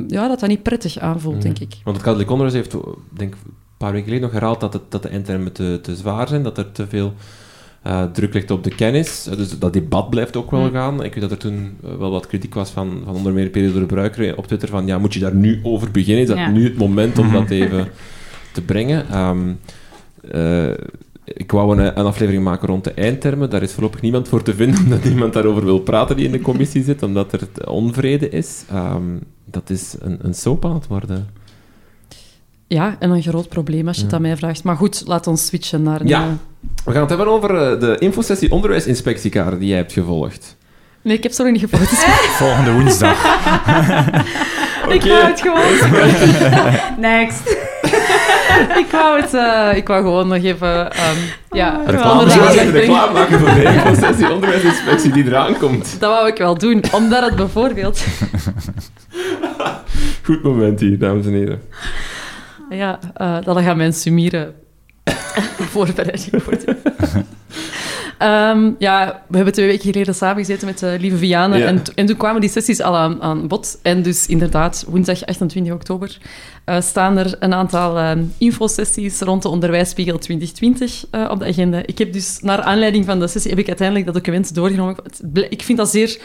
ja, 0.07 0.27
dat 0.27 0.39
dat 0.39 0.49
niet 0.49 0.63
prettig 0.63 0.97
aanvoelt, 0.99 1.41
denk 1.41 1.59
ik. 1.59 1.75
Want 1.83 1.95
het 1.95 2.05
katholiek 2.05 2.31
onderwijs 2.31 2.57
heeft, 2.57 2.75
denk 3.09 3.33
ik, 3.33 3.39
een 3.45 3.53
paar 3.77 3.91
weken 3.91 4.07
geleden 4.07 4.23
nog 4.25 4.33
herhaald 4.39 4.59
dat, 4.59 4.73
het, 4.73 4.81
dat 4.89 5.01
de 5.03 5.09
eindtermen 5.09 5.51
te, 5.53 5.79
te 5.81 5.95
zwaar 5.95 6.27
zijn, 6.27 6.43
dat 6.43 6.57
er 6.57 6.71
te 6.71 6.87
veel 6.87 7.13
eh, 7.87 8.03
druk 8.03 8.33
ligt 8.33 8.51
op 8.51 8.63
de 8.63 8.75
kennis. 8.75 9.27
Eh, 9.27 9.37
dus 9.37 9.59
dat 9.59 9.73
debat 9.73 10.09
blijft 10.09 10.35
ook 10.35 10.51
wel 10.51 10.61
Mm. 10.61 10.71
gaan. 10.71 11.03
Ik 11.03 11.13
weet 11.13 11.21
dat 11.21 11.31
er 11.31 11.37
toen 11.37 11.77
eh, 11.83 11.89
wel 11.97 12.11
wat 12.11 12.27
kritiek 12.27 12.53
was 12.53 12.69
van, 12.69 13.01
van 13.05 13.15
onder 13.15 13.33
meer 13.33 13.49
Pedro 13.49 13.79
de 13.79 13.85
Bruiker 13.85 14.37
op 14.37 14.47
Twitter 14.47 14.69
van, 14.69 14.85
ja, 14.87 14.97
moet 14.97 15.13
je 15.13 15.19
daar 15.19 15.35
nu 15.35 15.59
over 15.63 15.91
beginnen? 15.91 16.21
Is 16.23 16.27
dat 16.29 16.37
Ja. 16.37 16.49
nu 16.51 16.63
het 16.63 16.77
moment 16.77 17.17
om 17.19 17.31
dat 17.31 17.49
even 17.59 17.87
te 18.53 18.61
brengen? 18.61 19.09
Ehm, 19.09 19.51
eh, 20.31 20.73
ik 21.23 21.51
wou 21.51 21.77
een, 21.77 21.99
een 21.99 22.05
aflevering 22.05 22.43
maken 22.43 22.67
rond 22.67 22.83
de 22.83 22.91
eindtermen. 22.91 23.49
Daar 23.49 23.61
is 23.63 23.73
voorlopig 23.73 24.01
niemand 24.01 24.27
voor 24.27 24.43
te 24.43 24.53
vinden, 24.53 24.79
omdat 24.83 25.03
niemand 25.03 25.33
daarover 25.33 25.65
wil 25.65 25.79
praten 25.79 26.15
die 26.15 26.25
in 26.25 26.31
de 26.31 26.41
commissie 26.41 26.83
zit, 26.83 27.03
omdat 27.03 27.33
er 27.33 27.69
onvrede 27.69 28.29
is. 28.29 28.63
Ehm, 28.69 29.03
dat 29.45 29.69
is 29.69 29.95
een, 29.99 30.17
een 30.21 30.33
soap 30.33 30.65
aan 30.65 30.73
het 30.73 30.87
worden. 30.87 31.27
Ja, 32.67 32.95
en 32.99 33.09
een 33.09 33.21
groot 33.21 33.49
probleem 33.49 33.87
als 33.87 33.97
je 33.97 34.03
het 34.03 34.13
aan 34.13 34.21
mij 34.21 34.37
vraagt. 34.37 34.63
Maar 34.63 34.75
goed, 34.75 35.03
laat 35.05 35.27
ons 35.27 35.45
switchen 35.45 35.83
naar... 35.83 36.01
een, 36.01 36.07
Ja. 36.07 36.21
eh, 36.21 36.27
We 36.85 36.91
gaan 36.91 37.01
het 37.01 37.09
hebben 37.09 37.27
over 37.27 37.71
eh, 37.71 37.79
de 37.79 37.95
infosessie 37.99 38.51
onderwijsinspectiekaart 38.51 39.59
die 39.59 39.67
jij 39.67 39.77
hebt 39.77 39.93
gevolgd. 39.93 40.55
Nee, 41.01 41.17
ik 41.17 41.23
heb 41.23 41.31
ze 41.31 41.43
nog 41.43 41.51
niet 41.51 41.61
gevolgd. 41.61 41.89
Volgende 42.43 42.71
woensdag. 42.71 43.17
Ik 44.89 45.01
wou 45.03 45.25
het 45.25 45.41
gewoon... 45.41 45.61
Next. 47.09 47.49
ik, 48.77 48.87
wou 48.91 49.21
het, 49.21 49.33
eh, 49.33 49.77
ik 49.77 49.87
wou 49.87 50.01
gewoon 50.03 50.27
nog 50.27 50.43
even... 50.43 50.91
ehm, 50.93 51.15
ja, 51.51 51.81
Reclame. 51.85 52.21
een 52.21 52.27
brengen. 52.27 52.71
reclame 52.71 53.13
maken 53.13 53.39
voor 53.39 53.53
de 53.53 53.63
infosessie 53.63 54.31
onderwijsinspectie 54.31 55.11
die 55.11 55.25
eraan 55.25 55.57
komt. 55.57 55.95
Dat 55.99 56.11
wou 56.11 56.27
ik 56.27 56.37
wel 56.37 56.57
doen, 56.57 56.83
omdat 56.91 57.23
het 57.23 57.35
bijvoorbeeld... 57.35 58.03
Goed 60.23 60.43
moment 60.43 60.79
hier, 60.79 60.99
dames 60.99 61.25
en 61.25 61.33
heren. 61.33 61.61
Ja, 62.69 62.99
eh, 63.13 63.37
dat 63.43 63.59
gaat 63.59 63.75
mijn 63.75 63.93
sumiere 63.93 64.53
voorbereiding 65.73 66.43
worden. 66.43 66.77
Ehm, 68.17 68.71
ja, 68.77 69.23
we 69.27 69.35
hebben 69.35 69.53
twee 69.53 69.67
weken 69.67 69.91
geleden 69.91 70.15
samengezeten 70.15 70.67
met 70.67 70.79
de 70.79 70.97
lieve 70.99 71.17
Viane 71.17 71.57
Ja. 71.57 71.65
en, 71.65 71.81
en 71.95 72.05
toen 72.05 72.17
kwamen 72.17 72.41
die 72.41 72.49
sessies 72.49 72.81
al 72.81 72.97
aan, 72.97 73.21
aan 73.21 73.47
bod. 73.47 73.79
En 73.81 74.01
dus 74.01 74.27
inderdaad, 74.27 74.85
woensdag 74.87 75.25
28 75.25 75.73
oktober 75.73 76.17
eh, 76.65 76.81
staan 76.81 77.17
er 77.17 77.35
een 77.39 77.53
aantal 77.53 78.17
infosessies 78.37 79.19
rond 79.19 79.41
de 79.41 79.49
Onderwijsspiegel 79.49 80.17
2020 80.17 81.05
eh, 81.11 81.27
op 81.29 81.39
de 81.39 81.45
agenda. 81.45 81.81
Ik 81.85 81.97
heb 81.97 82.13
dus, 82.13 82.39
naar 82.41 82.61
aanleiding 82.61 83.05
van 83.05 83.19
de 83.19 83.27
sessie, 83.27 83.51
heb 83.51 83.59
ik 83.59 83.67
uiteindelijk 83.67 84.05
dat 84.07 84.15
document 84.15 84.55
doorgenomen. 84.55 84.95
Ik 85.49 85.61
vind 85.63 85.77
dat 85.77 85.89
zeer... 85.89 86.19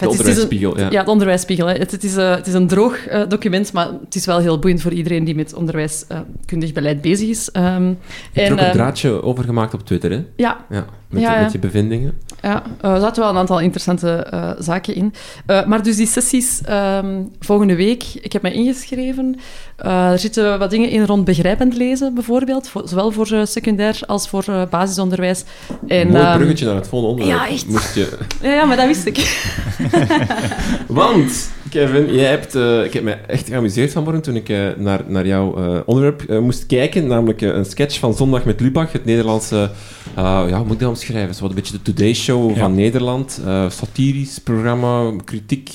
Het 0.00 0.10
het 0.10 0.18
een- 0.20 0.26
onderwijsspiegel, 0.26 0.78
ja. 0.78 0.90
ja, 0.90 1.02
de 1.04 1.10
onderwijsspiegel. 1.10 1.66
Hè. 1.66 1.74
Het, 1.74 1.90
het, 1.90 2.04
is, 2.04 2.16
eh, 2.16 2.34
het 2.34 2.46
is 2.46 2.54
een 2.54 2.66
droog 2.66 3.06
eh, 3.06 3.22
document, 3.28 3.72
maar 3.72 3.88
het 4.04 4.14
is 4.14 4.26
wel 4.26 4.38
heel 4.38 4.58
boeiend 4.58 4.80
voor 4.82 4.92
iedereen 4.92 5.24
die 5.24 5.34
met 5.34 5.54
onderwijskundig 5.54 6.72
beleid 6.72 7.00
bezig 7.00 7.28
is. 7.28 7.50
Ehm, 7.50 7.84
Je 7.86 7.94
hebt 8.32 8.46
er 8.46 8.52
ook 8.52 8.58
een 8.58 8.64
ehm, 8.64 8.72
draadje 8.74 9.22
over 9.22 9.44
gemaakt 9.44 9.74
op 9.74 9.86
Twitter, 9.86 10.10
hè? 10.10 10.24
ja, 10.36 10.56
Ja, 10.70 10.84
met, 11.08 11.22
Ja, 11.22 11.30
je, 11.30 11.36
ja. 11.36 11.42
met 11.42 11.52
je 11.52 11.58
bevindingen. 11.58 12.18
ja 12.42 12.62
eh, 12.80 12.90
er 12.94 13.00
zaten 13.00 13.22
wel 13.22 13.30
een 13.30 13.36
aantal 13.38 13.60
interessante 13.60 14.10
eh, 14.10 14.50
zaken 14.58 14.94
in. 14.94 15.14
Eh, 15.46 15.66
maar 15.66 15.82
dus 15.82 15.96
die 15.96 16.06
sessies 16.06 16.60
ehm, 16.64 17.22
volgende 17.40 17.74
week, 17.76 18.04
ik 18.20 18.32
heb 18.32 18.42
mij 18.42 18.52
ingeschreven. 18.52 19.36
Eh, 19.76 20.10
er 20.10 20.18
zitten 20.18 20.58
wat 20.58 20.70
dingen 20.70 20.88
in 20.90 21.04
rond 21.04 21.24
begrijpend 21.24 21.76
lezen, 21.76 22.14
bijvoorbeeld. 22.14 22.68
Voor- 22.68 22.88
zowel 22.88 23.10
voor 23.10 23.26
eh, 23.32 23.44
secundair 23.44 23.98
als 24.06 24.28
voor 24.28 24.44
eh, 24.48 24.62
basisonderwijs. 24.70 25.44
En, 25.88 26.08
Mooi 26.08 26.22
ehm, 26.24 26.36
bruggetje 26.36 26.66
naar 26.66 26.74
het 26.74 26.88
volgende 26.88 27.14
onderwerp. 27.14 27.48
ja, 27.48 27.54
echt. 27.54 27.66
Moest 27.68 27.94
je... 27.94 28.18
ja, 28.42 28.50
ja, 28.52 28.64
maar 28.64 28.76
dat 28.76 28.86
wist 28.86 29.06
ik. 29.06 29.16
Want, 31.00 31.50
Kevin, 31.70 32.14
jij 32.14 32.28
hebt, 32.28 32.54
eh, 32.54 32.84
ik 32.84 32.92
heb 32.92 33.02
me 33.02 33.12
echt 33.12 33.48
geamuseerd 33.48 33.92
vanmorgen 33.92 34.22
toen 34.22 34.36
ik 34.36 34.48
eh, 34.48 34.68
naar, 34.76 35.00
naar 35.06 35.26
jouw 35.26 35.56
eh, 35.56 35.80
onderwerp 35.84 36.40
moest 36.40 36.66
kijken, 36.66 37.06
namelijk 37.06 37.40
een 37.40 37.64
sketch 37.64 37.98
van 37.98 38.14
Zondag 38.14 38.44
met 38.44 38.60
Lubach, 38.60 38.92
het 38.92 39.04
Nederlandse, 39.04 39.70
ja, 40.16 40.56
hoe 40.56 40.64
moet 40.64 40.72
ik 40.72 40.78
dat 40.78 40.88
omschrijven? 40.88 41.34
Zo 41.34 41.44
een 41.44 41.54
beetje 41.54 41.72
de 41.72 41.82
Today 41.82 42.14
Show 42.14 42.56
van 42.56 42.74
Nederland, 42.74 43.40
satirisch 43.68 44.38
programma, 44.38 45.12
kritiek, 45.24 45.72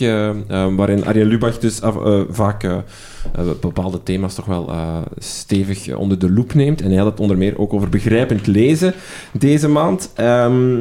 waarin 0.75 1.05
Arjen 1.05 1.27
Lubach 1.27 1.59
dus 1.59 1.79
vaak 2.29 2.67
bepaalde 3.61 4.03
thema's 4.03 4.35
toch 4.35 4.45
wel 4.45 4.71
stevig 5.17 5.95
onder 5.95 6.19
de 6.19 6.31
loep 6.31 6.53
neemt. 6.53 6.81
En 6.81 6.87
hij 6.87 6.97
had 6.97 7.11
het 7.11 7.19
onder 7.19 7.37
meer 7.37 7.59
ook 7.59 7.73
over 7.73 7.89
begrijpend 7.89 8.47
lezen 8.47 8.93
deze 9.31 9.67
maand. 9.67 10.11
Ehm, 10.15 10.77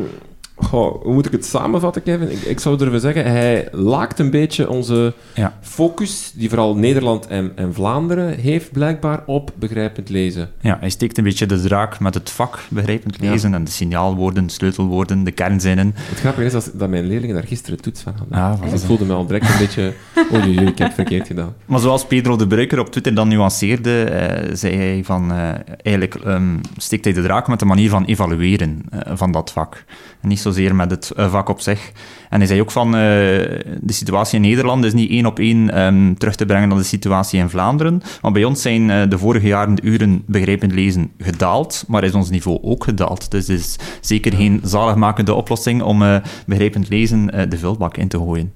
Goh, 0.57 1.03
hoe 1.03 1.13
moet 1.13 1.27
ik 1.27 1.33
het 1.33 1.45
samenvatten, 1.45 2.03
Kevin? 2.03 2.31
Ik, 2.31 2.41
ik 2.41 2.61
zou 2.61 2.77
durven 2.77 3.01
zeggen, 3.01 3.25
hij 3.25 3.69
laakt 3.73 4.19
een 4.19 4.31
beetje 4.31 4.71
onze 4.71 5.15
Ja. 5.35 5.59
focus, 5.61 6.33
die 6.35 6.49
vooral 6.49 6.77
Nederland 6.77 7.27
en, 7.27 7.53
en 7.55 7.75
Vlaanderen 7.75 8.39
heeft, 8.39 8.73
blijkbaar 8.73 9.23
op 9.27 9.53
begrijpend 9.59 10.09
lezen. 10.09 10.51
Ja, 10.61 10.77
hij 10.81 10.91
steekt 10.91 11.19
een 11.19 11.25
beetje 11.25 11.47
de 11.47 11.61
draak 11.61 12.01
met 12.01 12.15
het 12.15 12.31
vak 12.31 12.59
begrijpend 12.69 13.21
lezen 13.21 13.55
en 13.55 13.65
de 13.65 13.71
signaalwoorden, 13.71 14.49
sleutelwoorden, 14.49 15.25
de 15.25 15.31
kernzinnen. 15.31 15.93
Het 15.97 16.19
grappige 16.19 16.47
is 16.47 16.53
dat, 16.53 16.71
dat 16.75 16.89
mijn 16.89 17.07
leerlingen 17.07 17.35
daar 17.35 17.47
gisteren 17.47 17.81
toets 17.81 18.01
van 18.03 18.15
hadden. 18.19 18.39
Ah, 18.39 18.61
wat 18.61 18.71
Dus 18.71 18.85
voelde 18.85 19.05
me 19.05 19.13
al 19.13 19.27
direct 19.27 19.49
een 19.49 19.59
beetje 19.59 19.93
Oei, 20.33 20.43
oei, 20.43 20.67
ik 20.67 20.79
heb 20.79 20.87
het 20.87 20.95
verkeerd 20.95 21.27
gedaan. 21.27 21.55
Maar 21.67 21.81
zoals 21.81 22.07
Pedro 22.07 22.37
de 22.37 22.47
Bruiker 22.47 22.79
op 22.79 22.91
Twitter 22.91 23.15
dan 23.15 23.29
nuanceerde, 23.29 24.05
eh, 24.05 24.51
zei 24.55 24.77
hij 24.77 25.01
van, 25.05 25.33
eh, 25.33 25.53
eigenlijk 25.83 26.15
um, 26.27 26.61
steekt 26.77 27.05
hij 27.05 27.15
de 27.15 27.23
draak 27.23 27.49
met 27.49 27.59
de 27.59 27.65
manier 27.65 27.91
van 27.91 28.05
evalueren 28.05 28.83
uh, 28.95 29.01
van 29.15 29.33
dat 29.33 29.53
vak. 29.53 29.85
En 30.21 30.29
niet 30.29 30.41
zozeer 30.45 30.75
met 30.75 30.91
het 30.91 31.13
vak 31.17 31.49
op 31.49 31.61
zich. 31.61 31.93
En 32.31 32.39
hij 32.39 32.47
zei 32.47 32.61
ook 32.61 32.71
van, 32.71 32.91
de 32.93 33.83
situatie 33.87 34.37
in 34.37 34.49
Nederland 34.49 34.85
is 34.85 34.93
niet 34.93 35.11
één 35.11 35.27
op 35.27 35.39
één 35.39 35.81
um, 35.81 36.19
terug 36.19 36.35
te 36.35 36.47
brengen 36.47 36.69
naar 36.69 36.79
de 36.79 36.85
situatie 36.85 37.41
in 37.41 37.49
Vlaanderen. 37.49 38.03
Maar 38.23 38.33
bij 38.33 38.45
ons 38.45 38.63
zijn 38.63 39.09
de 39.09 39.19
vorige 39.19 39.47
jaren 39.47 39.75
de 39.75 39.83
uren 39.83 40.23
begrijpend 40.27 40.73
lezen 40.73 41.11
gedaald, 41.19 41.85
maar 41.89 42.05
is 42.05 42.15
ons 42.15 42.31
niveau 42.31 42.59
ook 42.63 42.85
gedaald. 42.85 43.31
Dus 43.31 43.47
het 43.47 43.59
is 43.59 43.77
zeker 44.01 44.33
geen 44.33 44.61
zaligmakende 44.65 45.35
oplossing 45.35 45.83
om 45.83 46.21
begrijpend 46.47 46.89
lezen 46.89 47.51
de 47.51 47.59
vulbak 47.59 47.97
in 47.97 48.09
te 48.09 48.19
gooien. 48.19 48.53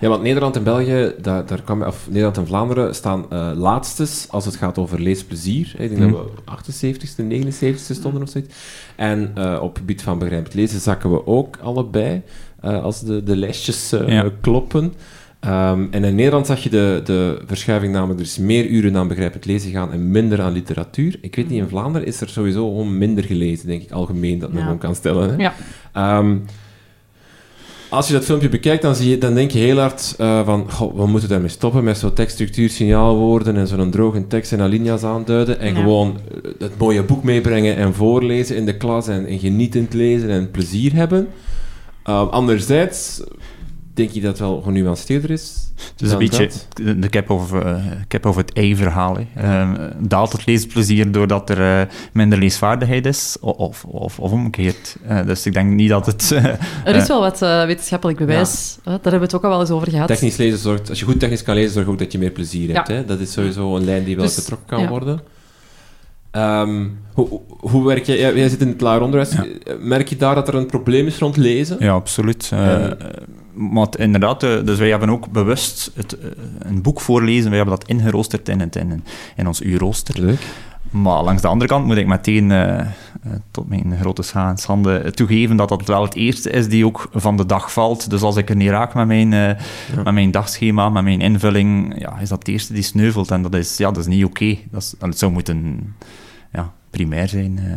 Ja, 0.00 0.08
want 0.08 0.22
Nederland 0.22 0.56
en 0.56 0.62
België, 0.62 1.12
daar, 1.20 1.46
daar 1.46 1.62
kan, 1.62 1.86
of 1.86 2.06
Nederland 2.08 2.36
en 2.36 2.46
Vlaanderen 2.46 2.94
staan 2.94 3.26
uh, 3.32 3.50
laatstes 3.54 4.26
als 4.30 4.44
het 4.44 4.56
gaat 4.56 4.78
over 4.78 5.00
leesplezier. 5.00 5.74
Ik 5.78 5.96
denk 5.96 6.12
dat 6.12 6.24
we 6.24 6.74
78ste, 6.74 7.22
79ste 7.22 7.94
stonden 7.94 8.22
of 8.22 8.28
zoiets. 8.28 8.54
En 8.96 9.32
uh, 9.38 9.58
op 9.62 9.68
het 9.68 9.78
gebied 9.78 10.02
van 10.02 10.18
begrijpend 10.18 10.54
lezen 10.54 10.80
zakken 10.80 11.10
we 11.10 11.26
ook 11.26 11.58
allebei, 11.62 12.22
uh, 12.64 12.82
als 12.82 13.00
de, 13.00 13.22
de 13.22 13.36
lijstjes 13.36 13.90
ja. 13.90 14.30
kloppen. 14.40 14.92
Um, 15.44 15.88
en 15.90 16.04
in 16.04 16.14
Nederland 16.14 16.46
zag 16.46 16.62
je 16.62 16.70
de, 16.70 17.00
de 17.04 17.42
verschuiving 17.46 17.92
namelijk, 17.92 18.20
er 18.20 18.26
is 18.26 18.38
meer 18.38 18.66
uren 18.66 18.96
aan 18.96 19.08
begrijpend 19.08 19.44
lezen 19.44 19.70
gaan 19.70 19.92
en 19.92 20.10
minder 20.10 20.40
aan 20.40 20.52
literatuur. 20.52 21.18
Ik 21.20 21.36
weet 21.36 21.48
niet, 21.48 21.60
in 21.60 21.68
Vlaanderen 21.68 22.06
is 22.06 22.20
er 22.20 22.28
sowieso 22.28 22.68
gewoon 22.68 22.98
minder 22.98 23.24
gelezen, 23.24 23.66
denk 23.66 23.82
ik, 23.82 23.90
algemeen, 23.90 24.38
dat 24.38 24.52
men 24.52 24.64
ja. 24.64 24.74
kan 24.74 24.94
stellen. 24.94 25.30
Hè? 25.30 25.50
Ja. 25.92 26.18
Um, 26.18 26.44
als 27.90 28.06
je 28.06 28.12
dat 28.12 28.24
filmpje 28.24 28.48
bekijkt, 28.48 28.82
dan, 28.82 28.94
zie 28.94 29.10
je, 29.10 29.18
dan 29.18 29.34
denk 29.34 29.50
je 29.50 29.58
heel 29.58 29.78
hard 29.78 30.14
uh, 30.20 30.44
van, 30.44 30.70
goh, 30.70 30.96
we 30.96 31.06
moeten 31.06 31.28
daarmee 31.28 31.48
stoppen 31.48 31.84
met 31.84 31.98
zo'n 31.98 32.12
tekststructuur, 32.12 32.70
signaalwoorden 32.70 33.56
en 33.56 33.66
zo'n 33.66 33.90
droge 33.90 34.26
tekst 34.26 34.52
en 34.52 34.60
alinea's 34.60 35.02
aanduiden 35.02 35.60
en 35.60 35.76
gewoon 35.76 36.18
eh, 36.34 36.50
het 36.58 36.78
mooie 36.78 37.02
boek 37.02 37.22
meebrengen 37.22 37.76
en 37.76 37.94
voorlezen 37.94 38.56
in 38.56 38.66
de 38.66 38.76
klas 38.76 39.08
en, 39.08 39.26
en 39.26 39.38
genietend 39.38 39.94
lezen 39.94 40.30
en 40.30 40.50
plezier 40.50 40.94
hebben. 40.94 41.28
Uh, 42.08 42.28
anderzijds 42.28 43.22
denk 44.00 44.12
je 44.12 44.20
dat 44.20 44.30
het 44.30 44.40
wel 44.40 44.60
genuanceerder 44.60 45.30
is. 45.30 45.72
Het 45.92 46.02
is 46.02 46.10
een 46.10 46.18
beetje 46.18 46.50
de 46.74 47.08
cap 47.08 47.30
over, 47.30 47.66
uh, 47.66 47.84
cap 48.08 48.26
over 48.26 48.40
het 48.40 48.52
ei-verhaal. 48.52 49.16
Uh, 49.18 49.72
daalt 49.98 50.32
het 50.32 50.46
leesplezier 50.46 51.12
doordat 51.12 51.50
er 51.50 51.58
uh, 51.58 51.92
minder 52.12 52.38
leesvaardigheid 52.38 53.06
is, 53.06 53.36
of, 53.40 53.84
of, 53.84 54.18
of 54.18 54.32
omgekeerd. 54.32 54.96
Uh, 55.10 55.26
dus 55.26 55.46
ik 55.46 55.52
denk 55.52 55.70
niet 55.70 55.88
dat 55.88 56.06
het... 56.06 56.30
er 56.84 56.96
is 56.96 57.08
wel 57.08 57.20
wat 57.20 57.38
wetenschappelijk 57.38 58.18
bewijs. 58.18 58.78
Ja. 58.84 58.90
daar 58.90 58.92
hebben 58.92 59.20
we 59.20 59.26
het 59.26 59.34
ook 59.34 59.44
al 59.44 59.50
wel 59.50 59.60
eens 59.60 59.70
over 59.70 59.90
gehad. 59.90 60.06
Technisch 60.06 60.36
lezen 60.36 60.58
zorgt... 60.58 60.88
Als 60.88 60.98
je 60.98 61.04
goed 61.04 61.18
technisch 61.18 61.42
kan 61.42 61.54
lezen, 61.54 61.72
zorgt 61.72 61.88
ook 61.88 61.98
dat 61.98 62.12
je 62.12 62.18
meer 62.18 62.30
plezier 62.30 62.74
hebt. 62.74 62.88
Hè? 62.88 63.04
Dat 63.04 63.20
is 63.20 63.32
sowieso 63.32 63.76
een 63.76 63.84
lijn 63.84 64.04
die 64.04 64.16
wel 64.16 64.24
dus, 64.24 64.34
getrokken 64.34 64.76
kan 64.76 64.86
worden. 64.86 65.20
Um, 66.32 66.98
hoe, 67.12 67.40
hoe 67.46 67.86
werk 67.86 68.04
jij? 68.04 68.34
Jij 68.34 68.48
zit 68.48 68.60
in 68.60 68.68
het 68.68 68.80
lager 68.80 69.02
onderwijs. 69.02 69.34
Merk 69.80 70.08
je 70.08 70.16
daar 70.16 70.34
dat 70.34 70.48
er 70.48 70.54
een 70.54 70.66
probleem 70.66 71.06
is 71.06 71.18
rond 71.18 71.36
lezen? 71.36 71.76
Ja, 71.80 71.92
absoluut 71.92 72.52
maar 73.60 73.88
inderdaad, 73.98 74.42
eh, 74.42 74.64
dus 74.64 74.78
wij 74.78 74.88
hebben 74.88 75.10
ook 75.10 75.30
bewust 75.30 75.90
het, 75.94 76.18
eh, 76.18 76.30
een 76.58 76.82
boek 76.82 77.00
voorlezen, 77.00 77.48
wij 77.48 77.58
hebben 77.58 77.78
dat 77.78 77.88
ingeroosterd 77.88 78.48
in, 78.48 78.60
het, 78.60 78.76
in, 78.76 79.04
in 79.36 79.46
ons 79.46 79.60
uurrooster. 79.60 80.20
Leuk. 80.20 80.40
Maar 80.90 81.22
langs 81.22 81.42
de 81.42 81.48
andere 81.48 81.70
kant 81.70 81.86
moet 81.86 81.96
ik 81.96 82.06
meteen, 82.06 82.50
uh, 82.50 82.80
tot 83.50 83.68
mijn 83.68 83.96
grote 84.00 84.22
schande, 84.54 85.10
toegeven 85.10 85.56
dat 85.56 85.68
dat 85.68 85.86
wel 85.86 86.02
het 86.02 86.14
eerste 86.14 86.50
is 86.50 86.68
die 86.68 86.86
ook 86.86 87.08
van 87.12 87.36
de 87.36 87.46
dag 87.46 87.72
valt. 87.72 88.10
Dus 88.10 88.22
als 88.22 88.36
ik 88.36 88.50
er 88.50 88.56
niet 88.56 88.68
raak 88.68 88.94
met 88.94 89.06
mijn, 89.06 89.28
met 90.04 90.14
mijn 90.14 90.30
dagschema, 90.30 90.88
met 90.88 91.02
mijn 91.02 91.20
invulling, 91.20 91.94
ja, 91.98 92.18
is 92.18 92.28
dat 92.28 92.38
het 92.38 92.48
eerste 92.48 92.72
die 92.72 92.82
sneuvelt. 92.82 93.30
En 93.30 93.42
dat 93.42 93.54
is, 93.54 93.76
ja, 93.76 93.90
dat 93.90 93.96
is 93.96 94.06
niet 94.06 94.24
oké. 94.24 94.56
Okay. 94.70 94.88
Het 94.98 95.18
zou 95.18 95.32
moeten 95.32 95.94
ja, 96.52 96.72
primair 96.90 97.28
zijn. 97.28 97.58
Uh. 97.62 97.72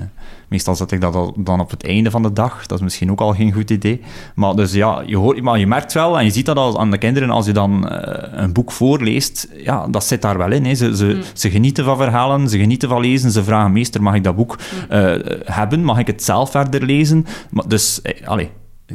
Meestal 0.47 0.75
zet 0.75 0.91
ik 0.91 1.01
dat 1.01 1.33
dan 1.35 1.59
op 1.59 1.69
het 1.69 1.85
einde 1.85 2.11
van 2.11 2.21
de 2.21 2.33
dag. 2.33 2.65
Dat 2.65 2.77
is 2.77 2.83
misschien 2.83 3.11
ook 3.11 3.21
al 3.21 3.33
geen 3.33 3.53
goed 3.53 3.69
idee. 3.69 4.01
Maar, 4.35 4.55
dus 4.55 4.73
ja, 4.73 5.03
je, 5.05 5.17
hoort, 5.17 5.41
maar 5.41 5.59
je 5.59 5.67
merkt 5.67 5.93
wel, 5.93 6.19
en 6.19 6.25
je 6.25 6.31
ziet 6.31 6.45
dat 6.45 6.57
al 6.57 6.79
aan 6.79 6.91
de 6.91 6.97
kinderen, 6.97 7.29
als 7.29 7.45
je 7.45 7.51
dan 7.51 7.89
uh, 7.91 7.99
een 8.31 8.53
boek 8.53 8.71
voorleest, 8.71 9.47
ja, 9.63 9.87
dat 9.87 10.05
zit 10.05 10.21
daar 10.21 10.37
wel 10.37 10.51
in. 10.51 10.65
Hè. 10.65 10.75
Ze, 10.75 10.95
ze, 10.97 11.05
mm. 11.05 11.21
ze, 11.33 11.49
genieten 11.49 11.85
van 11.85 11.97
verhalen, 11.97 12.49
ze 12.49 12.57
genieten 12.57 12.89
van 12.89 13.01
lezen. 13.01 13.31
Ze 13.31 13.43
vragen, 13.43 13.71
meester, 13.71 14.03
mag 14.03 14.15
ik 14.15 14.23
dat 14.23 14.35
boek 14.35 14.57
uh, 14.91 15.15
hebben? 15.43 15.83
Mag 15.83 15.97
ik 15.97 16.07
het 16.07 16.23
zelf 16.23 16.51
verder 16.51 16.83
lezen? 16.83 17.25
Maar, 17.49 17.67
dus, 17.67 18.01
eh, 18.01 18.27
allez, 18.27 18.47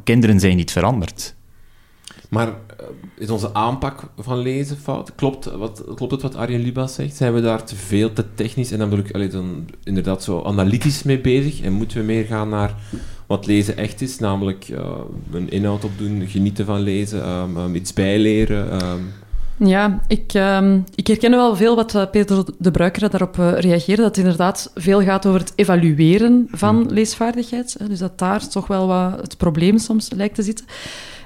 kinderen 0.05 0.41
zijn 0.41 0.57
niet 0.57 0.73
veranderd. 0.73 1.37
Maar 2.29 2.49
eh, 2.49 2.87
is 3.19 3.31
onze 3.31 3.55
aanpak 3.55 4.03
van 4.19 4.39
lezen 4.39 4.77
fout? 4.77 5.15
Klopt, 5.15 5.45
wat, 5.45 5.85
klopt 5.95 6.13
het 6.13 6.23
wat 6.23 6.35
Arjen 6.35 6.61
Libas 6.61 6.95
zegt? 6.95 7.17
Zijn 7.17 7.35
we 7.35 7.41
daar 7.41 7.65
te 7.65 7.77
veel, 7.77 8.13
te 8.13 8.25
technisch 8.35 8.73
en 8.73 8.79
dan 8.79 8.89
bedoel 8.89 9.05
ik 9.05 9.15
allee, 9.15 9.29
dan 9.29 9.69
inderdaad 9.85 10.23
zo 10.23 10.43
analytisch 10.43 11.03
mee 11.03 11.21
bezig? 11.21 11.61
En 11.63 11.73
moeten 11.73 11.99
we 11.99 12.05
meer 12.05 12.25
gaan 12.25 12.49
naar 12.49 12.75
wat 13.27 13.47
lezen 13.47 13.77
echt 13.77 14.01
is, 14.01 14.19
namelijk 14.19 14.69
uh, 14.69 14.79
een 15.33 15.51
inhoud 15.51 15.85
opdoen, 15.85 16.27
genieten 16.27 16.67
van 16.67 16.81
lezen, 16.81 17.29
um, 17.31 17.75
iets 17.75 17.93
bijleren? 17.93 18.85
Um. 18.91 19.13
Ja, 19.69 20.01
ik, 20.07 20.33
ik 20.95 21.07
herken 21.07 21.31
wel 21.31 21.57
veel 21.57 21.77
wat 21.77 21.95
uh, 21.95 22.03
Peter 22.11 22.45
de 22.59 22.71
Bruiker 22.71 23.11
daarop 23.11 23.35
reageerde, 23.37 24.03
dat 24.03 24.17
het 24.17 24.25
inderdaad 24.25 24.71
veel 24.75 25.03
gaat 25.03 25.27
over 25.27 25.41
het 25.41 25.53
evalueren 25.55 26.49
van 26.51 26.77
hmm. 26.77 26.93
leesvaardigheid. 26.93 27.77
Hè, 27.79 27.89
dus 27.89 27.99
dat 27.99 28.19
daar 28.19 28.49
toch 28.49 28.67
wel 28.67 28.87
wat 28.87 29.21
het 29.21 29.37
probleem 29.37 29.79
soms 29.79 30.11
lijkt 30.15 30.35
te 30.35 30.43
zitten. 30.43 30.67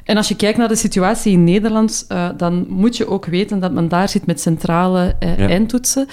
En 0.04 0.16
als 0.16 0.28
je 0.28 0.36
kijkt 0.36 0.58
naar 0.58 0.68
de 0.68 0.76
situatie 0.76 1.32
in 1.32 1.44
Nederland, 1.44 2.06
uh, 2.08 2.28
dan 2.36 2.66
moet 2.68 2.96
je 2.96 3.08
ook 3.08 3.26
weten 3.26 3.60
dat 3.60 3.72
men 3.72 3.88
daar 3.88 4.08
zit 4.08 4.26
met 4.26 4.40
centrale 4.40 5.14
uh, 5.20 5.38
ja. 5.38 5.48
eindtoetsen. 5.48 6.06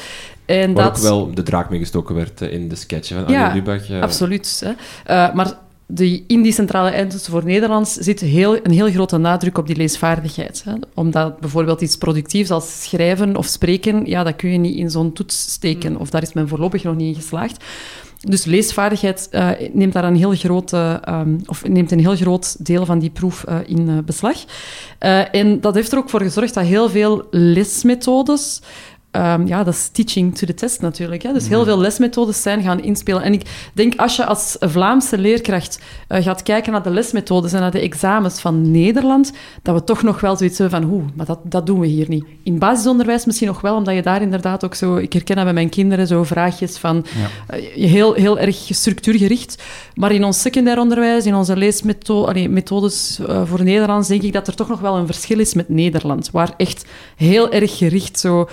En 0.45 0.73
Waar 0.73 0.83
dat... 0.83 0.97
ook 0.97 1.03
wel 1.03 1.33
de 1.33 1.43
draak 1.43 1.69
mee 1.69 1.79
gestoken 1.79 2.15
werd 2.15 2.41
uh, 2.41 2.53
in 2.53 2.67
de 2.67 2.75
sketch 2.75 3.13
van 3.13 3.23
ja, 3.27 3.53
Lubach. 3.53 3.91
absoluut. 3.91 4.63
Hè. 5.05 5.33
maar 5.33 5.53
de, 5.91 6.23
in 6.27 6.41
die 6.41 6.51
centrale 6.51 6.89
eindtoetsen 6.89 7.31
voor 7.31 7.45
Nederlands 7.45 7.93
zit 7.93 8.19
heel, 8.19 8.65
een 8.65 8.71
heel 8.71 8.91
grote 8.91 9.17
nadruk 9.17 9.57
op 9.57 9.67
die 9.67 9.75
leesvaardigheid. 9.75 10.61
Hè. 10.65 10.73
Omdat 10.93 11.39
bijvoorbeeld 11.39 11.81
iets 11.81 11.97
productiefs 11.97 12.51
als 12.51 12.83
schrijven 12.83 13.35
of 13.35 13.45
spreken, 13.45 14.05
ja, 14.05 14.23
dat 14.23 14.35
kun 14.35 14.51
je 14.51 14.57
niet 14.57 14.75
in 14.75 14.89
zo'n 14.89 15.13
toets 15.13 15.51
steken. 15.51 15.91
Mm. 15.91 15.97
Of 15.97 16.09
daar 16.09 16.21
is 16.21 16.33
men 16.33 16.47
voorlopig 16.47 16.83
nog 16.83 16.95
niet 16.95 17.15
in 17.15 17.21
geslaagd. 17.21 17.63
Dus 18.19 18.45
leesvaardigheid 18.45 19.27
uh, 19.31 19.49
neemt 19.73 19.93
daar 19.93 20.03
een 20.03 20.15
heel 20.15 20.35
grote, 20.35 21.01
um, 21.09 21.41
of 21.45 21.67
neemt 21.67 21.91
een 21.91 21.99
heel 21.99 22.15
groot 22.15 22.65
deel 22.65 22.85
van 22.85 22.99
die 22.99 23.09
proef 23.09 23.45
uh, 23.49 23.57
in 23.65 23.89
uh, 23.89 23.97
beslag. 24.05 24.37
en 25.31 25.61
dat 25.61 25.75
heeft 25.75 25.91
er 25.91 25.97
ook 25.97 26.09
voor 26.09 26.21
gezorgd 26.21 26.53
dat 26.53 26.65
heel 26.65 26.89
veel 26.89 27.27
lesmethodes 27.31 28.61
Um, 29.11 29.47
ja, 29.47 29.63
dat 29.63 29.73
is 29.73 29.87
teaching 29.87 30.37
to 30.37 30.45
the 30.45 30.53
test 30.53 30.81
natuurlijk. 30.81 31.21
Hè. 31.21 31.33
Dus 31.33 31.47
heel 31.47 31.63
veel 31.63 31.77
lesmethodes 31.77 32.41
zijn 32.41 32.61
gaan 32.61 32.83
inspelen. 32.83 33.21
En 33.21 33.33
ik 33.33 33.69
denk, 33.73 33.95
als 33.95 34.15
je 34.15 34.25
als 34.25 34.55
Vlaamse 34.59 35.17
leerkracht 35.17 35.79
uh, 36.09 36.23
gaat 36.23 36.43
kijken 36.43 36.71
naar 36.71 36.83
de 36.83 36.89
lesmethodes 36.89 37.53
en 37.53 37.59
naar 37.59 37.71
de 37.71 37.79
examens 37.79 38.39
van 38.39 38.71
Nederland, 38.71 39.31
dat 39.61 39.75
we 39.75 39.83
toch 39.83 40.03
nog 40.03 40.19
wel 40.19 40.35
zoiets 40.35 40.57
hebben 40.57 40.81
van, 40.81 40.89
hoe, 40.89 41.03
maar 41.15 41.25
dat, 41.25 41.39
dat 41.43 41.65
doen 41.65 41.79
we 41.79 41.87
hier 41.87 42.09
niet. 42.09 42.25
In 42.43 42.59
basisonderwijs 42.59 43.25
misschien 43.25 43.47
nog 43.47 43.61
wel, 43.61 43.75
omdat 43.75 43.95
je 43.95 44.01
daar 44.01 44.21
inderdaad 44.21 44.65
ook 44.65 44.75
zo... 44.75 44.95
Ik 44.95 45.13
herken 45.13 45.35
dat 45.35 45.43
bij 45.43 45.53
mijn 45.53 45.69
kinderen, 45.69 46.07
zo 46.07 46.23
vraagjes 46.23 46.77
van... 46.77 47.05
Ja. 47.49 47.57
Uh, 47.57 47.89
heel, 47.89 48.13
heel 48.13 48.39
erg 48.39 48.67
structuurgericht. 48.69 49.63
Maar 49.95 50.11
in 50.11 50.23
ons 50.23 50.41
secundair 50.41 50.79
onderwijs, 50.79 51.25
in 51.25 51.35
onze 51.35 51.57
leesmethodes 51.57 53.19
uh, 53.21 53.41
voor 53.45 53.63
Nederlands, 53.63 54.07
denk 54.07 54.21
ik 54.21 54.33
dat 54.33 54.47
er 54.47 54.55
toch 54.55 54.69
nog 54.69 54.79
wel 54.79 54.97
een 54.97 55.05
verschil 55.05 55.39
is 55.39 55.53
met 55.53 55.69
Nederland. 55.69 56.31
Waar 56.31 56.53
echt 56.57 56.85
heel 57.15 57.51
erg 57.51 57.77
gericht 57.77 58.19
zo 58.19 58.49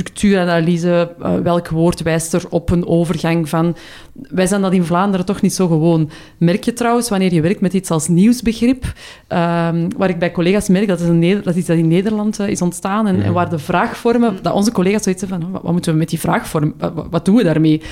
structuuranalyse, 0.00 1.14
uh, 1.22 1.34
welk 1.34 1.68
woord 1.68 2.02
wijst 2.02 2.32
er 2.34 2.44
op 2.50 2.70
een 2.70 2.86
overgang 2.86 3.48
van... 3.48 3.76
Wij 4.12 4.46
zijn 4.46 4.60
dat 4.60 4.72
in 4.72 4.84
Vlaanderen 4.84 5.26
toch 5.26 5.40
niet 5.40 5.54
zo 5.54 5.66
gewoon. 5.66 6.10
Merk 6.38 6.64
je 6.64 6.72
trouwens, 6.72 7.08
wanneer 7.08 7.32
je 7.32 7.40
werkt 7.40 7.60
met 7.60 7.72
iets 7.72 7.90
als 7.90 8.08
nieuwsbegrip, 8.08 8.84
um, 8.84 9.96
waar 9.96 10.08
ik 10.08 10.18
bij 10.18 10.30
collega's 10.30 10.68
merk, 10.68 10.88
dat 10.88 11.00
is, 11.00 11.08
een 11.08 11.40
dat, 11.42 11.56
iets 11.56 11.66
dat 11.66 11.76
in 11.76 11.88
Nederland 11.88 12.40
uh, 12.40 12.48
is 12.48 12.62
ontstaan, 12.62 13.06
en, 13.06 13.22
en, 13.22 13.32
waar 13.32 13.50
de 13.50 13.58
vraagvormen, 13.58 14.38
dat 14.42 14.54
onze 14.54 14.72
collega's 14.72 15.02
zoiets 15.02 15.24
van, 15.28 15.50
wat, 15.50 15.72
moeten 15.72 15.92
we 15.92 15.98
met 15.98 16.08
die 16.08 16.20
vraagvorm, 16.20 16.74
wat, 16.78 17.06
wat, 17.10 17.24
doen 17.24 17.36
we 17.36 17.42
daarmee? 17.42 17.82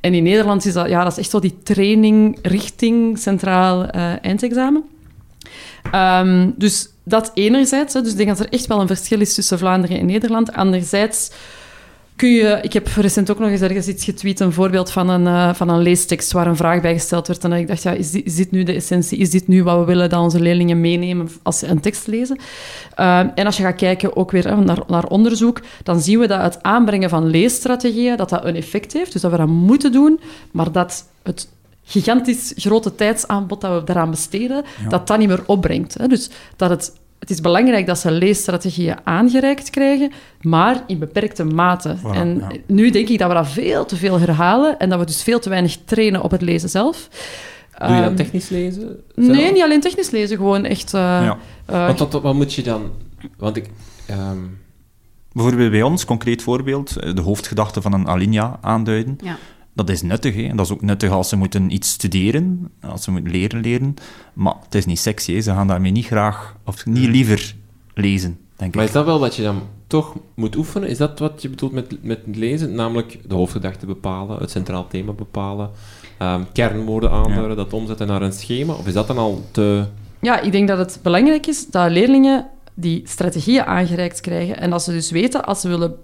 En 0.00 0.14
in 0.14 0.22
Nederland 0.22 0.64
is 0.64 0.72
dat, 0.72 0.88
ja, 0.88 1.02
dat 1.02 1.12
is 1.12 1.18
echt 1.18 1.30
zo 1.30 1.38
die 1.38 1.58
training 1.62 2.38
richting 2.42 3.18
centraal 3.18 3.84
uh, 3.84 4.24
eindexamen. 4.24 4.84
Um, 5.94 6.54
dus 6.56 6.88
dat 7.08 7.30
enerzijds, 7.34 7.92
dus 7.92 8.10
ik 8.10 8.16
denk 8.16 8.28
dat 8.28 8.40
er 8.40 8.52
echt 8.52 8.66
wel 8.66 8.80
een 8.80 8.86
verschil 8.86 9.20
is 9.20 9.34
tussen 9.34 9.58
Vlaanderen 9.58 9.98
en 9.98 10.06
Nederland. 10.06 10.52
Anderzijds 10.52 11.30
kun 12.16 12.28
je... 12.28 12.58
Ik 12.62 12.72
heb 12.72 12.86
recent 12.86 13.30
ook 13.30 13.38
nog 13.38 13.48
eens 13.48 13.60
ergens 13.60 13.88
iets 13.88 14.04
getweet, 14.04 14.40
een 14.40 14.52
voorbeeld 14.52 14.90
van 14.90 15.08
een, 15.08 15.24
uh, 15.24 15.54
van 15.54 15.68
een 15.68 15.82
leestekst 15.82 16.32
waar 16.32 16.46
een 16.46 16.56
vraag 16.56 16.80
bij 16.80 16.92
gesteld 16.92 17.26
werd. 17.26 17.44
En 17.44 17.52
ik 17.52 17.66
dacht, 17.66 17.82
ja, 17.82 17.90
is 17.90 18.10
dit, 18.10 18.50
nu 18.50 18.62
de 18.62 18.72
essentie? 18.72 19.18
Is 19.18 19.30
dit 19.30 19.48
nu 19.48 19.62
wat 19.62 19.78
we 19.78 19.84
willen 19.84 20.10
dat 20.10 20.20
onze 20.20 20.40
leerlingen 20.40 20.80
meenemen 20.80 21.28
als 21.42 21.58
ze 21.58 21.66
een 21.66 21.80
tekst 21.80 22.06
lezen? 22.06 22.38
Uh, 22.98 23.18
en 23.18 23.46
als 23.46 23.56
je 23.56 23.62
gaat 23.62 23.76
kijken 23.76 24.16
ook 24.16 24.30
weer 24.30 24.62
naar, 24.64 24.78
naar 24.86 25.06
onderzoek, 25.06 25.60
dan 25.82 26.00
zien 26.00 26.18
we 26.18 26.26
dat 26.26 26.42
het 26.42 26.62
aanbrengen 26.62 27.10
van 27.10 27.26
leesstrategieën, 27.26 28.16
dat 28.16 28.28
dat 28.28 28.44
een 28.44 28.56
effect 28.56 28.92
heeft. 28.92 29.12
Dus 29.12 29.22
dat 29.22 29.30
we 29.30 29.36
dat 29.36 29.48
moeten 29.48 29.92
doen, 29.92 30.20
maar 30.50 30.72
dat 30.72 31.04
het 31.22 31.48
gigantisch 31.86 32.52
grote 32.56 32.94
tijdsaanbod 32.94 33.60
dat 33.60 33.78
we 33.80 33.84
daaraan 33.86 34.10
besteden, 34.10 34.64
dat 34.88 35.06
dat 35.06 35.18
niet 35.18 35.28
meer 35.28 35.42
opbrengt. 35.46 35.94
Hè? 35.98 36.06
Dus 36.06 36.30
dat 36.56 36.70
het 36.70 36.92
het 37.18 37.30
is 37.30 37.40
belangrijk 37.40 37.86
dat 37.86 37.98
ze 37.98 38.10
leesstrategieën 38.10 38.96
aangereikt 39.04 39.70
krijgen, 39.70 40.12
maar 40.40 40.82
in 40.86 40.98
beperkte 40.98 41.44
mate. 41.44 41.96
Voilà, 41.98 42.10
en 42.16 42.36
ja. 42.38 42.48
nu 42.66 42.90
denk 42.90 43.08
ik 43.08 43.18
dat 43.18 43.28
we 43.28 43.34
dat 43.34 43.48
veel 43.48 43.84
te 43.84 43.96
veel 43.96 44.18
herhalen 44.20 44.78
en 44.78 44.88
dat 44.88 44.98
we 44.98 45.04
dus 45.06 45.22
veel 45.22 45.38
te 45.38 45.48
weinig 45.48 45.78
trainen 45.84 46.22
op 46.22 46.30
het 46.30 46.42
lezen 46.42 46.68
zelf. 46.68 47.08
Doe 47.78 47.88
je 47.88 47.94
Ehm, 47.94 48.02
dan 48.02 48.14
technisch 48.14 48.48
lezen? 48.48 48.96
Nee, 49.14 49.52
niet 49.52 49.62
alleen 49.62 49.80
technisch 49.80 50.10
lezen, 50.10 50.36
gewoon 50.36 50.64
echt... 50.64 50.94
eh, 50.94 51.00
Ja. 51.00 51.38
eh, 51.66 51.86
Want 51.86 51.98
wat, 51.98 52.12
wat 52.22 52.34
moet 52.34 52.52
je 52.54 52.62
dan... 52.62 52.90
Want 53.36 53.56
ik... 53.56 53.70
ehm, 54.06 54.38
Bijvoorbeeld 55.32 55.70
bij 55.70 55.82
ons, 55.82 56.04
concreet 56.04 56.42
voorbeeld, 56.42 56.96
eh, 56.96 57.14
de 57.14 57.20
hoofdgedachte 57.20 57.82
van 57.82 57.92
een 57.92 58.08
alinea 58.08 58.58
aanduiden. 58.60 59.18
Ja. 59.22 59.36
Dat 59.76 59.90
is 59.90 60.02
nuttig, 60.02 60.34
hè. 60.34 60.42
En 60.42 60.56
dat 60.56 60.66
is 60.66 60.72
ook 60.72 60.82
nuttig 60.82 61.10
als 61.10 61.28
ze 61.28 61.36
moeten 61.36 61.70
iets 61.70 61.90
studeren, 61.90 62.70
als 62.80 63.02
ze 63.02 63.10
moeten 63.10 63.30
leren 63.30 63.60
leren. 63.60 63.94
Maar 64.32 64.54
het 64.64 64.74
is 64.74 64.86
niet 64.86 64.98
sexy, 64.98 65.32
hè. 65.32 65.40
Ze 65.40 65.50
gaan 65.50 65.66
daarmee 65.66 65.92
niet 65.92 66.06
graag, 66.06 66.56
of 66.64 66.86
niet 66.86 67.08
liever 67.08 67.54
lezen, 67.94 68.38
denk 68.56 68.74
maar 68.74 68.82
ik. 68.82 68.88
is 68.88 68.94
dat 68.94 69.04
wel 69.04 69.20
wat 69.20 69.36
je 69.36 69.42
dan 69.42 69.62
toch 69.86 70.14
moet 70.34 70.56
oefenen? 70.56 70.88
Is 70.88 70.98
dat 70.98 71.18
wat 71.18 71.42
je 71.42 71.48
bedoelt 71.48 71.72
met, 71.72 72.02
met 72.02 72.20
lezen? 72.24 72.74
Namelijk 72.74 73.18
de 73.28 73.34
hoofdgedachte 73.34 73.86
bepalen, 73.86 74.38
het 74.38 74.50
centraal 74.50 74.86
thema 74.88 75.12
bepalen, 75.12 75.70
ehm, 76.18 76.42
kernwoorden 76.52 77.10
aanduiden, 77.10 77.56
dat 77.56 77.72
omzetten 77.72 78.06
naar 78.06 78.22
een 78.22 78.32
schema? 78.32 78.72
Of 78.72 78.86
is 78.86 78.92
dat 78.92 79.06
dan 79.06 79.18
al 79.18 79.42
te... 79.50 79.86
Ja, 80.20 80.40
ik 80.40 80.52
denk 80.52 80.68
dat 80.68 80.78
het 80.78 80.98
belangrijk 81.02 81.46
is 81.46 81.66
dat 81.66 81.90
leerlingen 81.90 82.46
die 82.74 83.02
strategieën 83.04 83.64
aangereikt 83.64 84.20
krijgen 84.20 84.60
en 84.60 84.70
dat 84.70 84.82
ze 84.82 84.92
dus 84.92 85.10
weten, 85.10 85.44
als 85.44 85.60
ze 85.60 85.68
willen 85.68 85.94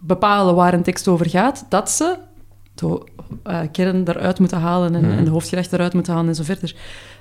bepalen 0.00 0.54
waar 0.54 0.74
een 0.74 0.82
tekst 0.82 1.08
over 1.08 1.28
gaat, 1.28 1.66
dat 1.68 1.90
ze 1.90 2.16
de 2.78 3.08
eh, 3.42 3.60
kern 3.72 4.08
eruit 4.08 4.38
moeten 4.38 4.58
halen 4.58 4.94
en, 4.94 5.04
Mhm. 5.06 5.18
en 5.18 5.24
de 5.24 5.30
hoofdgedachte 5.30 5.76
eruit 5.76 5.94
moeten 5.94 6.12
halen 6.12 6.28
en 6.28 6.34
zo 6.34 6.42
verder. 6.42 6.74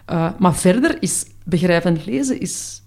Eh, 0.05 0.29
maar 0.39 0.55
verder 0.55 0.97
is 1.01 1.25
begrijpend 1.45 2.05
lezen 2.05 2.39
is 2.39 2.81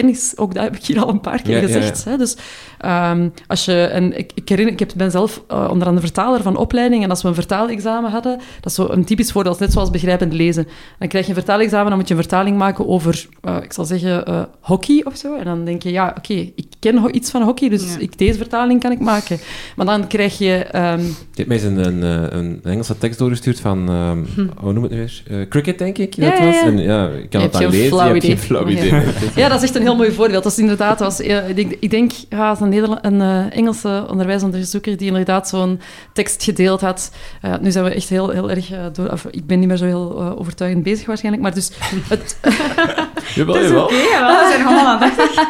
kennis, 0.00 0.32
ook 0.36 0.54
dat 0.54 0.62
heb 0.62 0.76
ik 0.76 0.84
hier 0.84 1.00
al 1.00 1.08
een 1.08 1.20
paar 1.20 1.42
keer 1.42 1.54
Ja, 1.60 1.66
gezegd. 1.66 2.02
ja. 2.04 2.10
Hè? 2.10 2.16
Dus 2.16 2.36
ehm, 2.78 3.28
als 3.46 3.64
je, 3.64 3.82
en 3.82 4.18
ik, 4.18 4.30
ik, 4.34 4.48
herinner, 4.48 4.72
ik 4.74 4.78
heb- 4.80 4.92
ben 4.96 5.10
zelf 5.10 5.42
eh, 5.48 5.68
onder 5.70 5.86
andere 5.88 6.06
vertaler 6.06 6.42
van 6.42 6.56
opleiding 6.56 7.02
en 7.02 7.10
als 7.10 7.22
we 7.22 7.28
een 7.28 7.34
vertaalexamen 7.34 8.10
hadden, 8.10 8.36
dat 8.36 8.70
is 8.70 8.74
zo 8.74 8.88
een 8.90 9.04
typisch 9.04 9.32
voorbeeld, 9.32 9.58
net 9.58 9.72
zoals 9.72 9.90
begrijpend 9.90 10.32
lezen. 10.32 10.66
Dan 10.98 11.08
krijg 11.08 11.24
je 11.24 11.30
een 11.30 11.36
vertaalexamen, 11.38 11.88
dan 11.88 11.98
moet 11.98 12.08
je 12.08 12.14
een 12.14 12.20
vertaling 12.20 12.56
maken 12.58 12.88
over, 12.88 13.26
eh, 13.42 13.56
ik 13.62 13.72
zal 13.72 13.84
zeggen, 13.84 14.24
eh, 14.26 14.42
hockey 14.60 15.04
of 15.04 15.16
zo. 15.16 15.36
En 15.36 15.44
dan 15.44 15.64
denk 15.64 15.82
je, 15.82 15.90
ja, 15.90 16.14
oké, 16.18 16.34
ik 16.34 16.66
ken 16.80 16.96
ho- 16.98 17.10
iets 17.10 17.30
van 17.30 17.42
hockey, 17.42 17.68
dus 17.68 17.82
Ja. 17.94 17.98
ik, 17.98 18.18
deze 18.18 18.38
vertaling 18.38 18.80
kan 18.80 18.92
ik 18.92 19.00
maken. 19.00 19.38
Maar 19.76 19.86
dan 19.86 20.06
krijg 20.06 20.38
je... 20.38 20.54
ehm, 20.64 21.00
Je 21.00 21.12
hebt 21.34 21.48
mij 21.48 21.56
eens 21.56 21.66
een, 21.66 21.86
een, 21.86 22.36
een 22.38 22.60
Engelse 22.62 22.98
tekst 22.98 23.18
doorgestuurd 23.18 23.60
van... 23.60 23.88
ehm 23.88 24.46
Hoe 24.56 24.72
noem 24.72 24.82
het 24.82 24.92
nu 24.92 24.98
weer? 24.98 25.48
Cricket, 25.48 25.78
denk 25.78 25.98
ik, 25.98 26.20
dat 26.20 26.32
Hm. 26.38 26.44
Was. 26.44 26.54
ja. 26.54 26.62
En 26.64 26.78
ja, 26.78 27.08
ik 27.08 27.30
kan 27.30 27.40
Je 27.40 27.46
het 27.46 27.52
dan 27.52 27.70
lezen. 27.70 27.96
je 27.96 28.02
hebt 28.02 28.24
geen 28.24 28.38
flauw 28.38 28.68
Ja. 28.68 28.76
idee. 28.86 29.02
Ja, 29.36 29.48
dat 29.48 29.62
is 29.62 29.68
echt 29.68 29.74
een 29.74 29.85
heel 29.86 29.96
mooi 29.96 30.12
voorbeeld. 30.12 30.42
Dat 30.42 30.52
is 30.52 30.58
inderdaad, 30.58 30.98
was, 30.98 31.20
eh, 31.20 31.48
ik 31.48 31.56
denk, 31.56 31.72
ik 31.80 31.90
denk 31.90 32.12
ja, 32.28 32.48
het 32.48 32.56
is 32.56 32.62
een, 32.62 32.68
Nederla- 32.68 32.98
een 33.04 33.20
eh, 33.20 33.56
Engelse 33.58 34.06
onderwijsonderzoeker 34.10 34.96
die 34.96 35.06
inderdaad 35.06 35.48
zo'n 35.48 35.80
tekst 36.12 36.42
gedeeld 36.42 36.80
had. 36.80 37.10
Eh, 37.42 37.54
nu 37.60 37.70
zijn 37.70 37.84
we 37.84 37.94
echt 37.94 38.08
heel, 38.08 38.28
heel 38.30 38.50
erg 38.50 38.70
door... 38.92 39.10
Of, 39.10 39.26
ik 39.30 39.46
ben 39.46 39.58
niet 39.58 39.68
meer 39.68 39.76
zo 39.76 39.84
heel 39.84 40.36
overtuigend 40.38 40.82
bezig 40.82 41.06
waarschijnlijk, 41.06 41.42
maar 41.44 41.54
dus 41.54 41.70
het, 42.08 42.38
Jawel, 43.34 43.62
jawel. 43.62 43.92
ja, 43.92 44.26
we 44.26 44.48
zijn 44.52 44.66
allemaal 44.66 44.86
aandachtig. 44.86 45.34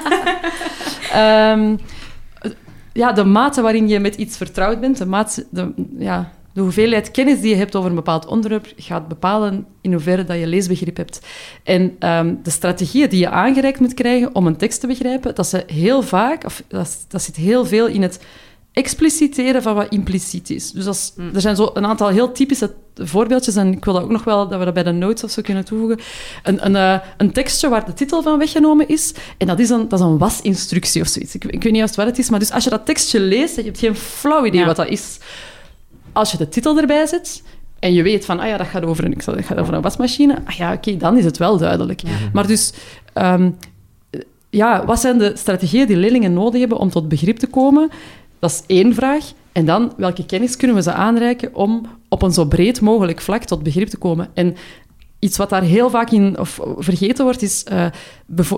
Ehm, 1.13 1.77
ja, 2.93 3.13
de 3.13 3.25
mate 3.25 3.63
waarin 3.63 3.89
je 3.89 4.01
met 4.01 4.15
iets 4.15 4.37
vertrouwd 4.37 4.81
bent, 4.81 4.99
de, 4.99 5.07
maat, 5.07 5.45
de, 5.51 5.73
ja, 5.99 6.31
de 6.57 6.63
hoeveelheid 6.63 7.11
kennis 7.11 7.41
die 7.41 7.51
je 7.51 7.57
hebt 7.57 7.77
over 7.77 7.89
een 7.89 7.97
bepaald 7.97 8.27
onderwerp, 8.27 8.67
gaat 8.77 9.09
bepalen 9.09 9.67
in 9.81 9.93
hoeverre 9.93 10.25
dat 10.25 10.39
je 10.39 10.47
leesbegrip 10.47 10.97
hebt. 10.97 11.21
En 11.63 11.97
ehm, 11.99 12.35
de 12.43 12.51
strategieën 12.51 13.09
die 13.09 13.19
je 13.21 13.31
aangereikt 13.31 13.81
moet 13.81 13.95
krijgen 13.95 14.35
om 14.35 14.47
een 14.47 14.57
tekst 14.57 14.81
te 14.81 14.87
begrijpen, 14.87 15.35
dat, 15.35 15.47
ze 15.47 15.65
heel 15.67 16.03
vaak, 16.03 16.45
of 16.45 16.63
dat, 16.69 17.05
dat 17.09 17.23
zit 17.23 17.37
heel 17.37 17.67
veel 17.67 17.87
in 17.87 18.03
het 18.03 18.21
expliciteren 18.73 19.63
van 19.63 19.75
wat 19.75 19.93
impliciet 19.93 20.51
is. 20.51 20.71
Dus 20.71 20.87
als, 20.87 21.13
er 21.35 21.41
zijn 21.41 21.57
zo 21.57 21.71
een 21.75 21.87
aantal 21.87 22.09
heel 22.09 22.33
typische 22.33 22.75
voorbeeldjes, 22.95 23.57
en 23.57 23.73
ik 23.73 23.85
wil 23.85 23.95
dat 23.95 24.03
ook 24.03 24.11
nog 24.11 24.25
wel, 24.25 24.49
dat 24.49 24.59
we 24.59 24.65
dat 24.65 24.75
bij 24.75 24.83
de 24.83 24.93
notes 24.93 25.25
of 25.25 25.31
zo 25.31 25.43
kunnen 25.43 25.65
toevoegen. 25.65 25.99
Een, 26.43 26.67
een, 26.67 26.77
eh, 26.77 26.99
een 27.17 27.33
tekstje 27.33 27.69
waar 27.69 27.85
de 27.85 27.93
titel 27.95 28.23
van 28.23 28.39
weggenomen 28.39 28.89
is, 28.89 29.15
en 29.39 29.47
dat 29.47 29.59
is 29.59 29.71
een, 29.71 29.89
dat 29.89 29.99
is 29.99 30.05
een 30.05 30.19
wasinstructie 30.19 31.03
of 31.03 31.09
zoiets. 31.09 31.35
Ik, 31.35 31.45
ik 31.45 31.63
weet 31.63 31.73
niet 31.73 31.77
juist 31.77 31.97
wat 31.97 32.07
het 32.07 32.19
is, 32.19 32.31
maar 32.31 32.39
dus 32.39 32.53
als 32.53 32.65
je 32.65 32.71
dat 32.71 32.87
tekstje 32.87 33.21
leest, 33.21 33.57
je 33.57 33.63
hebt 33.63 33.79
geen 33.79 33.97
flauw 33.97 34.45
idee 34.45 34.61
Ja. 34.61 34.67
wat 34.67 34.77
dat 34.77 34.89
is. 34.89 35.19
Als 36.17 36.31
je 36.31 36.37
de 36.37 36.49
titel 36.49 36.79
erbij 36.79 37.07
zet, 37.07 37.43
en 37.79 37.93
je 37.93 38.03
weet 38.03 38.25
van, 38.25 38.41
ah 38.41 38.47
ja, 38.47 38.57
dat 38.57 38.67
gaat 38.67 38.85
over 38.85 39.05
een, 39.05 39.15
dat 39.25 39.45
gaat 39.45 39.59
over 39.59 39.75
een 39.75 39.83
wasmachine, 39.83 40.37
ah 40.45 40.55
ja, 40.55 40.73
oké, 40.73 40.97
dan 40.97 41.17
is 41.17 41.25
het 41.25 41.39
wel 41.39 41.59
duidelijk. 41.59 42.03
Maar 42.33 42.47
dus... 42.47 42.73
ehm, 43.13 43.51
ja, 44.51 44.85
wat 44.85 45.01
zijn 45.01 45.19
de 45.19 45.33
strategieën 45.35 45.87
die 45.87 45.97
leerlingen 45.97 46.33
nodig 46.33 46.61
hebben 46.61 46.79
om 46.79 46.91
tot 46.91 47.09
begrip 47.09 47.37
te 47.37 47.47
komen? 47.47 47.91
Dat 48.39 48.51
is 48.51 48.63
één 48.67 48.95
vraag. 48.95 49.25
En 49.53 49.65
dan, 49.67 49.93
welke 49.97 50.27
kennis 50.27 50.57
kunnen 50.57 50.77
we 50.77 50.83
ze 50.83 50.93
aanreiken 50.93 51.55
om 51.55 51.87
op 52.09 52.23
een 52.23 52.33
zo 52.33 52.45
breed 52.45 52.81
mogelijk 52.81 53.21
vlak 53.21 53.45
tot 53.45 53.63
begrip 53.63 53.89
te 53.89 53.97
komen? 53.97 54.29
En 54.35 54.57
iets 55.19 55.37
wat 55.37 55.51
daar 55.51 55.63
heel 55.63 55.91
vaak 55.91 56.11
in 56.11 56.39
of 56.39 56.61
vergeten 56.79 57.25
wordt, 57.25 57.43
is... 57.43 57.65
eh, 57.65 57.87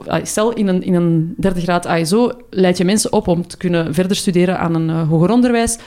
ah, 0.07 0.25
stel, 0.25 0.53
in 0.53 0.69
een, 0.69 0.83
in 0.83 0.95
een 0.95 1.35
derde 1.37 1.61
graad 1.61 1.87
ASO 1.87 2.33
leid 2.51 2.77
je 2.79 2.85
mensen 2.85 3.13
op 3.13 3.29
om 3.29 3.47
te 3.47 3.57
kunnen 3.57 3.95
verder 3.95 4.17
studeren 4.17 4.59
aan 4.59 4.75
een 4.75 4.91
eh, 4.91 5.09
hoger 5.09 5.31
onderwijs. 5.31 5.79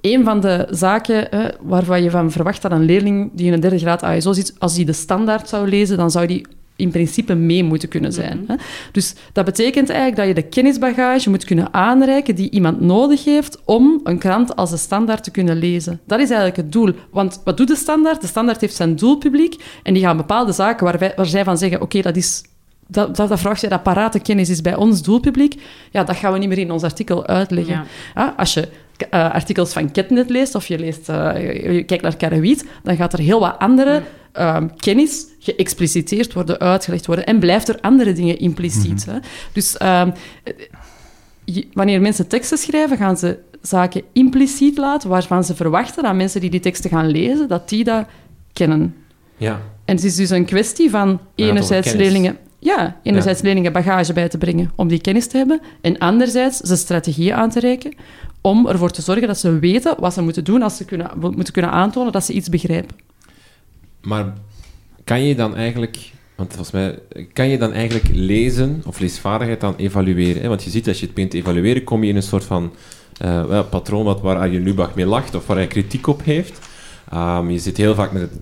Een 0.00 0.24
van 0.24 0.40
de 0.40 0.66
zaken 0.70 1.30
eh, 1.30 1.44
waarvan 1.60 2.02
je 2.02 2.10
van 2.10 2.30
verwacht 2.30 2.62
dat 2.62 2.70
een 2.70 2.84
leerling 2.84 3.30
die 3.32 3.46
in 3.46 3.52
een 3.52 3.60
derde 3.60 3.78
graad 3.78 4.02
ASO 4.02 4.32
zit, 4.32 4.54
als 4.58 4.74
die 4.74 4.84
de 4.84 4.92
standaard 4.92 5.48
zou 5.48 5.68
lezen, 5.68 5.96
dan 5.96 6.10
zou 6.10 6.26
die 6.26 6.46
in 6.76 6.90
principe 6.90 7.34
mee 7.34 7.64
moeten 7.64 7.88
kunnen 7.88 8.12
zijn. 8.12 8.44
hè. 8.46 8.54
Dus 8.92 9.14
dat 9.32 9.44
betekent 9.44 9.88
eigenlijk 9.88 10.18
dat 10.18 10.26
je 10.26 10.42
de 10.42 10.48
kennisbagage 10.48 11.30
moet 11.30 11.44
kunnen 11.44 11.74
aanreiken 11.74 12.34
die 12.34 12.50
iemand 12.50 12.80
nodig 12.80 13.24
heeft 13.24 13.58
om 13.64 14.00
een 14.04 14.18
krant 14.18 14.56
als 14.56 14.70
de 14.70 14.76
standaard 14.76 15.24
te 15.24 15.30
kunnen 15.30 15.56
lezen. 15.56 16.00
Dat 16.06 16.18
is 16.18 16.28
eigenlijk 16.28 16.56
het 16.56 16.72
doel. 16.72 16.92
Want 17.10 17.40
wat 17.44 17.56
doet 17.56 17.68
de 17.68 17.76
standaard? 17.76 18.20
De 18.20 18.26
standaard 18.26 18.60
heeft 18.60 18.74
zijn 18.74 18.96
doelpubliek 18.96 19.62
en 19.82 19.94
die 19.94 20.02
gaan 20.02 20.16
bepaalde 20.16 20.52
zaken 20.52 20.84
waar, 20.84 20.98
wij, 20.98 21.12
waar 21.16 21.26
zij 21.26 21.44
van 21.44 21.58
zeggen, 21.58 21.80
oké, 21.80 22.00
dat 22.00 22.16
is 22.16 22.42
dat, 22.86 23.16
dat, 23.16 23.28
dat 23.28 23.40
vraagt 23.40 23.60
je, 23.60 23.68
dat 23.68 23.82
parate 23.82 24.20
kennis 24.20 24.48
is 24.48 24.60
bij 24.60 24.74
ons 24.74 25.02
doelpubliek. 25.02 25.62
Ja, 25.90 26.04
dat 26.04 26.16
gaan 26.16 26.32
we 26.32 26.38
niet 26.38 26.48
meer 26.48 26.58
in 26.58 26.70
ons 26.70 26.82
artikel 26.82 27.26
uitleggen. 27.26 27.74
Ja. 27.74 27.84
Ja, 28.14 28.34
als 28.36 28.54
je 28.54 28.68
eh, 29.02 29.30
artikels 29.32 29.72
van 29.72 29.90
Ketnet 29.90 30.30
leest 30.30 30.54
of 30.54 30.66
je, 30.66 30.78
leest, 30.78 31.08
eh, 31.08 31.62
je, 31.64 31.72
je 31.72 31.82
kijkt 31.82 32.02
naar 32.02 32.16
Karawiet, 32.16 32.64
dan 32.82 32.96
gaat 32.96 33.12
er 33.12 33.18
heel 33.18 33.40
wat 33.40 33.58
andere 33.58 34.02
ehm, 34.32 34.68
kennis 34.76 35.26
geëxpliciteerd 35.38 36.32
worden, 36.32 36.58
uitgelegd 36.58 37.06
worden 37.06 37.26
en 37.26 37.38
blijft 37.38 37.68
er 37.68 37.78
andere 37.80 38.12
dingen 38.12 38.38
impliciet. 38.38 39.06
hè. 39.06 39.18
Dus 39.52 39.76
ehm, 39.76 40.10
eh, 40.44 40.54
je- 41.44 41.66
wanneer 41.72 42.00
mensen 42.00 42.28
teksten 42.28 42.58
schrijven, 42.58 42.96
gaan 42.96 43.16
ze 43.16 43.38
zaken 43.62 44.02
impliciet 44.12 44.78
laten 44.78 45.08
waarvan 45.08 45.44
ze 45.44 45.54
verwachten 45.54 46.02
dat 46.02 46.14
mensen 46.14 46.40
die 46.40 46.50
die 46.50 46.60
teksten 46.60 46.90
gaan 46.90 47.06
lezen, 47.10 47.48
dat 47.48 47.68
die 47.68 47.84
dat 47.84 48.06
kennen. 48.52 48.94
Ja. 49.36 49.60
En 49.84 49.94
het 49.96 50.04
is 50.04 50.14
dus 50.16 50.30
een 50.30 50.44
kwestie 50.44 50.90
van 50.90 51.20
enerzijds 51.34 51.92
leerlingen, 51.92 52.36
ja, 52.58 52.96
enerzijds 53.02 53.40
leerlingen 53.40 53.72
bagage 53.72 54.12
bij 54.12 54.28
te 54.28 54.38
brengen 54.38 54.70
om 54.76 54.88
die 54.88 55.00
kennis 55.00 55.26
te 55.26 55.36
hebben, 55.36 55.60
en 55.80 55.98
anderzijds 55.98 56.56
ze 56.58 56.76
strategieën 56.76 57.34
aan 57.34 57.50
te 57.50 57.60
reiken 57.60 57.92
om 58.40 58.66
ervoor 58.66 58.90
te 58.90 59.02
zorgen 59.02 59.26
dat 59.26 59.38
ze 59.38 59.58
weten 59.58 59.94
wat 59.98 60.14
ze 60.14 60.22
moeten 60.22 60.44
doen 60.44 60.62
als 60.62 60.76
ze 60.76 60.84
kunnen, 60.84 61.10
moeten 61.18 61.52
kunnen 61.52 61.70
aantonen 61.70 62.12
dat 62.12 62.24
ze 62.24 62.32
iets 62.32 62.48
begrijpen. 62.48 62.96
Maar 64.02 64.32
kan 65.04 65.22
je 65.22 65.34
dan 65.34 65.56
eigenlijk... 65.56 66.12
Want 66.34 66.52
volgens 66.52 66.70
mij... 66.70 66.98
Kan 67.32 67.48
je 67.48 67.58
dan 67.58 67.72
eigenlijk 67.72 68.08
lezen 68.12 68.82
of 68.86 68.98
leesvaardigheid 68.98 69.60
dan 69.60 69.76
evalueren? 69.76 70.42
Hè? 70.42 70.48
Want 70.48 70.62
je 70.62 70.70
ziet, 70.70 70.88
als 70.88 70.98
je 70.98 71.04
het 71.04 71.14
begint 71.14 71.32
te 71.32 71.38
evalueren, 71.38 71.84
kom 71.84 72.02
je 72.02 72.10
in 72.10 72.16
een 72.16 72.22
soort 72.22 72.44
van 72.44 72.72
eh, 73.18 73.68
patroon 73.70 74.04
wat, 74.04 74.20
waar 74.20 74.36
Arjen 74.36 74.62
Lubach 74.62 74.94
mee 74.94 75.06
lacht 75.06 75.34
of 75.34 75.46
waar 75.46 75.56
hij 75.56 75.66
kritiek 75.66 76.06
op 76.06 76.24
heeft. 76.24 76.68
Ehm, 77.10 77.50
je 77.50 77.58
zit 77.58 77.76
heel 77.76 77.94
vaak 77.94 78.12
met 78.12 78.22
het 78.22 78.38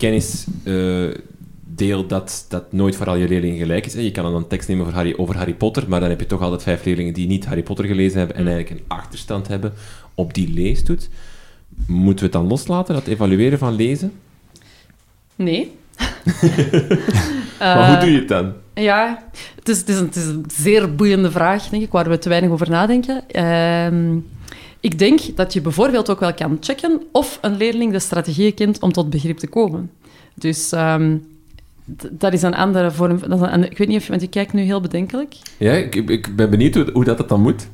kennisdeel 1.78 2.06
dat, 2.06 2.46
dat 2.48 2.72
nooit 2.72 2.96
voor 2.96 3.06
al 3.06 3.16
je 3.16 3.28
leerlingen 3.28 3.58
gelijk 3.58 3.86
is. 3.86 3.94
Hè? 3.94 4.00
Je 4.00 4.10
kan 4.10 4.24
dan 4.24 4.34
een 4.34 4.46
tekst 4.46 4.68
nemen 4.68 4.84
over 4.84 4.96
Harry, 4.96 5.14
over 5.16 5.36
Harry 5.36 5.54
Potter, 5.54 5.84
maar 5.88 6.00
dan 6.00 6.08
heb 6.08 6.20
je 6.20 6.26
toch 6.26 6.42
altijd 6.42 6.62
vijf 6.62 6.84
leerlingen 6.84 7.14
die 7.14 7.26
niet 7.26 7.46
Harry 7.46 7.62
Potter 7.62 7.84
gelezen 7.84 8.18
hebben 8.18 8.36
en 8.36 8.46
eigenlijk 8.46 8.80
een 8.80 8.86
achterstand 8.88 9.48
hebben 9.48 9.72
op 10.14 10.34
die 10.34 10.52
leestoets. 10.52 11.08
Moeten 11.86 12.18
we 12.18 12.22
het 12.22 12.32
dan 12.32 12.46
loslaten, 12.46 12.94
dat 12.94 13.06
evalueren 13.06 13.58
van 13.58 13.74
lezen? 13.74 14.12
Nee. 15.36 15.76
maar 17.58 17.86
hoe 17.86 17.96
Eh, 17.96 18.00
doe 18.00 18.10
je 18.10 18.18
het 18.18 18.28
dan? 18.28 18.52
Ja, 18.74 19.24
het 19.56 19.68
is, 19.68 19.78
het, 19.78 19.88
is 19.88 19.98
een, 19.98 20.06
het 20.06 20.16
is 20.16 20.26
een 20.26 20.44
zeer 20.52 20.94
boeiende 20.94 21.30
vraag, 21.30 21.68
denk 21.68 21.82
ik, 21.82 21.90
waar 21.92 22.08
we 22.08 22.18
te 22.18 22.28
weinig 22.28 22.50
over 22.50 22.70
nadenken. 22.70 23.28
Ehm, 23.28 24.16
ik 24.80 24.98
denk 24.98 25.20
dat 25.36 25.52
je 25.52 25.60
bijvoorbeeld 25.60 26.10
ook 26.10 26.20
wel 26.20 26.34
kan 26.34 26.56
checken 26.60 27.02
of 27.12 27.38
een 27.40 27.56
leerling 27.56 27.92
de 27.92 27.98
strategieën 27.98 28.54
kent 28.54 28.80
om 28.80 28.92
tot 28.92 29.10
begrip 29.10 29.38
te 29.38 29.48
komen. 29.48 29.90
Dus 30.34 30.72
ehm, 30.72 31.16
dat 32.10 32.32
is 32.32 32.42
een 32.42 32.54
andere 32.54 32.90
vorm. 32.90 33.20
Dat 33.28 33.40
is 33.40 33.48
een, 33.50 33.70
ik 33.70 33.78
weet 33.78 33.88
niet 33.88 33.96
of 33.96 34.02
je, 34.02 34.10
want 34.10 34.22
je 34.22 34.28
kijkt 34.28 34.52
nu 34.52 34.62
heel 34.62 34.80
bedenkelijk. 34.80 35.34
Ja, 35.58 35.72
ik, 35.72 35.94
ik 35.94 36.36
ben 36.36 36.50
benieuwd 36.50 36.74
hoe, 36.74 36.90
hoe 36.92 37.04
dat, 37.04 37.18
het 37.18 37.28
dan 37.28 37.40
moet. 37.40 37.68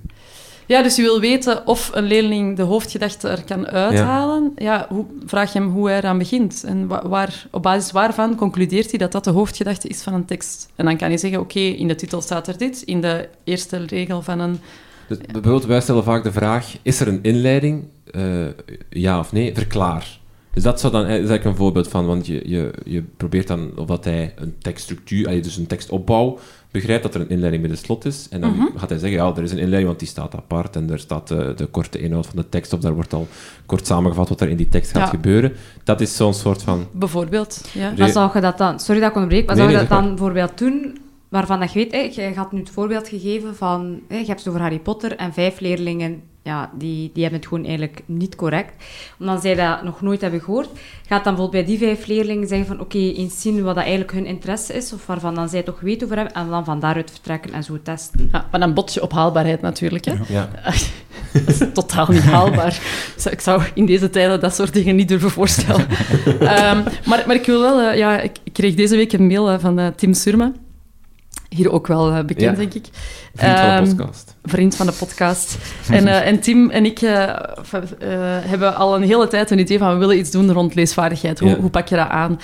Ja, 0.66 0.82
dus 0.82 0.96
je 0.96 1.02
wil 1.02 1.20
weten 1.20 1.66
of 1.66 1.90
een 1.94 2.04
leerling 2.04 2.56
de 2.56 2.62
hoofdgedachte 2.62 3.28
er 3.28 3.44
kan 3.44 3.66
uithalen. 3.66 4.52
Ja. 4.56 4.86
hoe, 4.88 5.04
vraag 5.26 5.52
je 5.52 5.58
hem 5.58 5.68
hoe 5.68 5.88
hij 5.88 5.98
eraan 5.98 6.18
begint. 6.18 6.64
En 6.66 6.86
waar, 6.86 7.46
op 7.50 7.62
basis 7.62 7.92
waarvan 7.92 8.36
concludeert 8.36 8.90
hij 8.90 8.98
dat 8.98 9.12
dat 9.12 9.24
de 9.24 9.30
hoofdgedachte 9.30 9.88
is 9.88 10.02
van 10.02 10.14
een 10.14 10.24
tekst. 10.24 10.68
En 10.76 10.84
dan 10.84 10.96
kan 10.96 11.10
je 11.10 11.18
zeggen, 11.18 11.40
oké, 11.40 11.60
in 11.60 11.88
de 11.88 11.94
titel 11.94 12.20
staat 12.20 12.48
er 12.48 12.58
dit. 12.58 12.82
In 12.82 13.00
de 13.00 13.28
eerste 13.44 13.84
regel 13.86 14.22
van 14.22 14.40
een... 14.40 14.60
Dus 15.08 15.18
bijvoorbeeld, 15.18 15.64
wij 15.64 15.80
stellen 15.80 16.04
vaak 16.04 16.22
de 16.22 16.32
vraag, 16.32 16.76
is 16.82 17.00
er 17.00 17.08
een 17.08 17.18
inleiding? 17.22 17.84
Uh, 18.12 18.46
ja 18.90 19.18
of 19.18 19.32
nee? 19.32 19.54
Verklaar. 19.54 20.18
Dus 20.54 20.62
dat 20.62 20.80
zou 20.80 20.92
dan, 20.92 21.02
is 21.02 21.08
eigenlijk 21.08 21.44
een 21.44 21.56
voorbeeld 21.56 21.88
van, 21.88 22.06
want 22.06 22.26
je, 22.26 22.42
je, 22.48 22.70
je 22.84 23.02
probeert 23.16 23.46
dan, 23.46 23.72
of 23.76 23.86
dat 23.86 24.04
hij 24.04 24.34
een 24.36 24.54
tekststructuur, 24.58 25.42
dus 25.42 25.56
een 25.56 25.66
tekstopbouw 25.66 26.38
begrijpt 26.70 27.02
dat 27.02 27.14
er 27.14 27.20
een 27.20 27.28
inleiding 27.28 27.62
bij 27.62 27.72
de 27.72 27.78
slot 27.78 28.04
is. 28.04 28.26
En 28.30 28.40
dan 28.40 28.50
mhm. 28.50 28.78
gaat 28.78 28.88
hij 28.88 28.98
zeggen, 28.98 29.18
ja, 29.18 29.32
er 29.36 29.42
is 29.42 29.50
een 29.50 29.58
inleiding, 29.58 29.86
want 29.86 29.98
die 29.98 30.08
staat 30.08 30.34
apart. 30.34 30.76
En 30.76 30.90
er 30.90 30.98
staat 30.98 31.28
de, 31.28 31.52
de 31.56 31.66
korte 31.66 31.98
inhoud 31.98 32.26
van 32.26 32.36
de 32.36 32.48
tekst 32.48 32.72
op. 32.72 32.82
Daar 32.82 32.94
wordt 32.94 33.12
al 33.12 33.28
kort 33.66 33.86
samengevat 33.86 34.28
wat 34.28 34.40
er 34.40 34.48
in 34.48 34.56
die 34.56 34.68
tekst 34.68 34.90
gaat 34.90 35.08
gebeuren. 35.08 35.52
Dat 35.84 36.00
is 36.00 36.16
zo'n 36.16 36.34
soort 36.34 36.62
van... 36.62 36.86
Bijvoorbeeld, 36.92 37.68
ja. 37.72 37.92
Maar 37.98 38.08
zou 38.08 38.30
je 38.34 38.40
dat 38.40 38.58
dan... 38.58 38.80
Sorry 38.80 39.00
dat 39.00 39.10
ik 39.10 39.16
onderbreek, 39.16 39.46
maar 39.46 39.56
zou 39.56 39.70
je 39.70 39.76
dat 39.76 39.88
dan 39.88 40.08
bijvoorbeeld 40.08 40.58
doen 40.58 40.98
waarvan 41.28 41.60
dat 41.60 41.72
je 41.72 41.88
weet... 41.90 42.14
je 42.14 42.32
had 42.34 42.52
nu 42.52 42.58
het 42.58 42.70
voorbeeld 42.70 43.08
gegeven 43.08 43.56
van... 43.56 44.00
je 44.08 44.14
hebt 44.14 44.38
het 44.38 44.48
over 44.48 44.60
Harry 44.60 44.78
Potter 44.78 45.16
en 45.16 45.32
vijf 45.32 45.60
leerlingen 45.60 46.22
ja, 46.44 46.70
die, 46.74 47.10
die 47.12 47.22
hebben 47.22 47.40
het 47.40 47.48
gewoon 47.48 47.64
eigenlijk 47.64 48.02
niet 48.06 48.36
correct. 48.36 48.84
Omdat 49.18 49.42
zij 49.42 49.54
dat 49.54 49.82
nog 49.82 50.00
nooit 50.00 50.20
hebben 50.20 50.40
gehoord, 50.40 50.68
gaat 51.06 51.24
dan 51.24 51.34
bijvoorbeeld 51.34 51.50
bij 51.50 51.76
die 51.76 51.86
vijf 51.86 52.06
leerlingen 52.06 52.48
zeggen 52.48 52.66
van 52.66 52.80
oké, 52.80 52.98
eens 52.98 53.40
zien 53.40 53.62
wat 53.62 53.74
dat 53.74 53.84
eigenlijk 53.84 54.12
hun 54.12 54.26
interesse 54.26 54.72
is, 54.72 54.92
of 54.92 55.06
waarvan 55.06 55.34
dan 55.34 55.48
zij 55.48 55.62
toch 55.62 55.80
weten 55.80 56.04
over 56.04 56.16
hebben, 56.16 56.34
en 56.34 56.48
dan 56.48 56.64
van 56.64 56.80
daaruit 56.80 57.10
vertrekken 57.10 57.52
en 57.52 57.64
zo 57.64 57.78
testen. 57.82 58.28
Ja, 58.32 58.46
maar 58.50 58.60
dan 58.60 58.74
bot 58.74 58.94
je 58.94 59.02
op 59.02 59.12
haalbaarheid 59.12 59.60
natuurlijk. 59.60 60.04
Hè? 60.04 60.14
Ja. 60.28 60.48
dat 61.32 61.48
is 61.48 61.60
totaal 61.72 62.06
niet 62.08 62.22
haalbaar. 62.22 62.80
Ik 63.30 63.40
zou 63.40 63.62
in 63.74 63.86
deze 63.86 64.10
tijden 64.10 64.40
dat 64.40 64.54
soort 64.54 64.72
dingen 64.72 64.96
niet 64.96 65.08
durven 65.08 65.30
voorstellen. 65.30 65.86
um, 66.26 66.84
maar, 67.08 67.24
maar 67.26 67.34
ik 67.34 67.46
wil 67.46 67.60
wel... 67.60 67.80
Uh, 67.80 67.96
ja, 67.96 68.20
ik, 68.20 68.36
kreeg 68.52 68.74
deze 68.74 68.96
week 68.96 69.12
een 69.12 69.26
mail 69.26 69.52
uh, 69.52 69.58
van 69.58 69.80
uh, 69.80 69.86
Tim 69.86 70.14
Surma, 70.14 70.52
hier 71.54 71.72
ook 71.72 71.86
wel 71.86 72.10
uh, 72.10 72.24
bekend, 72.24 72.56
denk 72.56 72.74
ik. 72.74 72.86
Vriend 73.34 73.58
van 73.58 73.66
de 73.66 73.72
ehm, 73.72 73.96
podcast. 73.96 74.34
Vriend 74.42 74.76
van 74.76 74.86
de 74.86 74.92
podcast. 74.92 75.58
en, 75.90 76.04
uh, 76.04 76.26
en 76.26 76.40
Tim 76.40 76.70
en 76.70 76.84
ik 76.84 77.00
uh, 77.00 77.36
hebben 78.44 78.76
al 78.76 78.96
een 78.96 79.02
hele 79.02 79.28
tijd 79.28 79.50
een 79.50 79.58
idee 79.58 79.78
van 79.78 79.92
we 79.92 79.98
willen 79.98 80.18
iets 80.18 80.30
doen 80.30 80.52
rond 80.52 80.74
leesvaardigheid. 80.74 81.40
Hoe, 81.40 81.54
hoe 81.54 81.70
pak 81.70 81.88
je 81.88 81.96
dat 81.96 82.08
aan? 82.08 82.40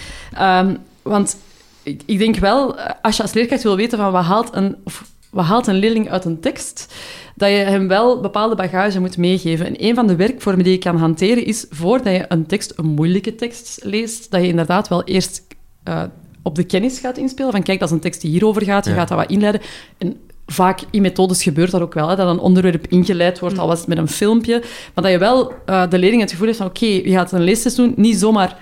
Um, 0.67 0.79
want 1.03 1.37
ik, 1.83 2.03
ik, 2.07 2.19
denk 2.19 2.37
wel, 2.37 2.79
als 3.03 3.17
je 3.17 3.23
als 3.23 3.33
leerkracht 3.33 3.63
wil 3.63 3.77
weten 3.77 3.99
van 3.99 4.13
wat 4.13 4.25
haalt 4.25 4.49
een... 4.53 4.77
Of, 4.85 5.05
wat 5.31 5.45
haalt 5.45 5.67
een 5.67 5.79
leerling 5.79 6.11
uit 6.11 6.25
een 6.25 6.41
tekst? 6.41 6.95
Dat 7.35 7.49
je 7.49 7.57
hem 7.57 7.89
wel 7.89 8.21
bepaalde 8.21 8.55
bagage 8.55 9.01
moet 9.01 9.17
meegeven. 9.17 9.67
En 9.67 9.85
een 9.85 9.95
van 9.95 10.07
de 10.07 10.17
werkvormen 10.17 10.65
die 10.65 10.73
je 10.73 10.79
kan 10.79 10.97
hanteren 10.97 11.45
is, 11.45 11.67
voordat 11.71 12.13
je 12.13 12.25
een 12.29 12.47
tekst, 12.47 12.73
een 12.77 12.87
moeilijke 12.87 13.35
tekst 13.35 13.85
leest, 13.85 14.31
dat 14.31 14.41
je 14.41 14.47
inderdaad 14.47 14.89
wel 14.89 15.05
eerst 15.05 15.47
op 16.43 16.55
de 16.55 16.65
kennis 16.65 16.99
gaat 16.99 17.19
inspelen. 17.19 17.53
Van 17.53 17.63
kijk, 17.63 17.79
dat 17.79 17.89
is 17.89 17.95
een 17.95 18.01
tekst 18.01 18.21
die 18.21 18.31
hierover 18.31 18.63
gaat, 18.63 18.85
je 18.85 18.93
gaat 18.93 19.09
dat 19.09 19.19
wat 19.19 19.31
inleiden. 19.31 19.61
En 19.99 20.17
vaak 20.47 20.81
in 20.91 21.03
methodes 21.03 21.43
gebeurt 21.43 21.71
dat 21.71 21.81
ook 21.81 21.95
wel, 21.95 22.09
hè, 22.09 22.17
dat 22.17 22.29
een 22.29 22.39
onderwerp 22.39 22.87
ingeleid 22.87 23.39
wordt, 23.39 23.59
al 23.59 23.67
was 23.67 23.79
het 23.79 23.89
met 23.89 23.99
een 23.99 24.09
filmpje. 24.09 24.63
Maar 24.95 25.05
dat 25.05 25.13
je 25.13 25.19
wel 25.19 25.53
uh, 25.67 25.91
de 25.91 25.99
leerling 25.99 26.23
het 26.23 26.31
gevoel 26.31 26.47
heeft 26.47 26.59
van 26.59 26.67
oké, 26.67 26.87
je 26.87 27.11
gaat 27.11 27.33
een 27.33 27.45
leestest 27.45 27.77
doen, 27.77 27.93
niet 27.97 28.17
zomaar 28.17 28.59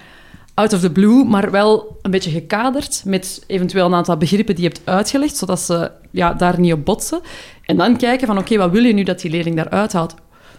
out 0.55 0.73
of 0.73 0.81
the 0.81 0.91
blue, 0.91 1.25
maar 1.25 1.51
wel 1.51 1.99
een 2.03 2.11
beetje 2.11 2.31
gekaderd 2.31 3.03
met 3.05 3.45
eventueel 3.47 3.87
een 3.87 3.95
aantal 3.95 4.17
begrippen 4.17 4.55
die 4.55 4.65
je 4.65 4.71
hebt 4.71 4.89
uitgelegd, 4.89 5.37
zodat 5.37 5.61
ze 5.61 5.91
ja, 6.11 6.33
daar 6.33 6.61
niet 6.61 6.73
op 6.73 6.85
botsen. 6.85 7.21
En 7.65 7.77
dan 7.77 7.97
kijken 7.97 8.27
van 8.27 8.39
oké, 8.39 8.57
wat 8.57 8.71
wil 8.71 8.85
je 8.85 8.93
nu 8.93 9.03
dat 9.03 9.21
die 9.21 9.31
leerling 9.31 9.57
daaruit 9.57 9.93
haalt? 9.93 10.15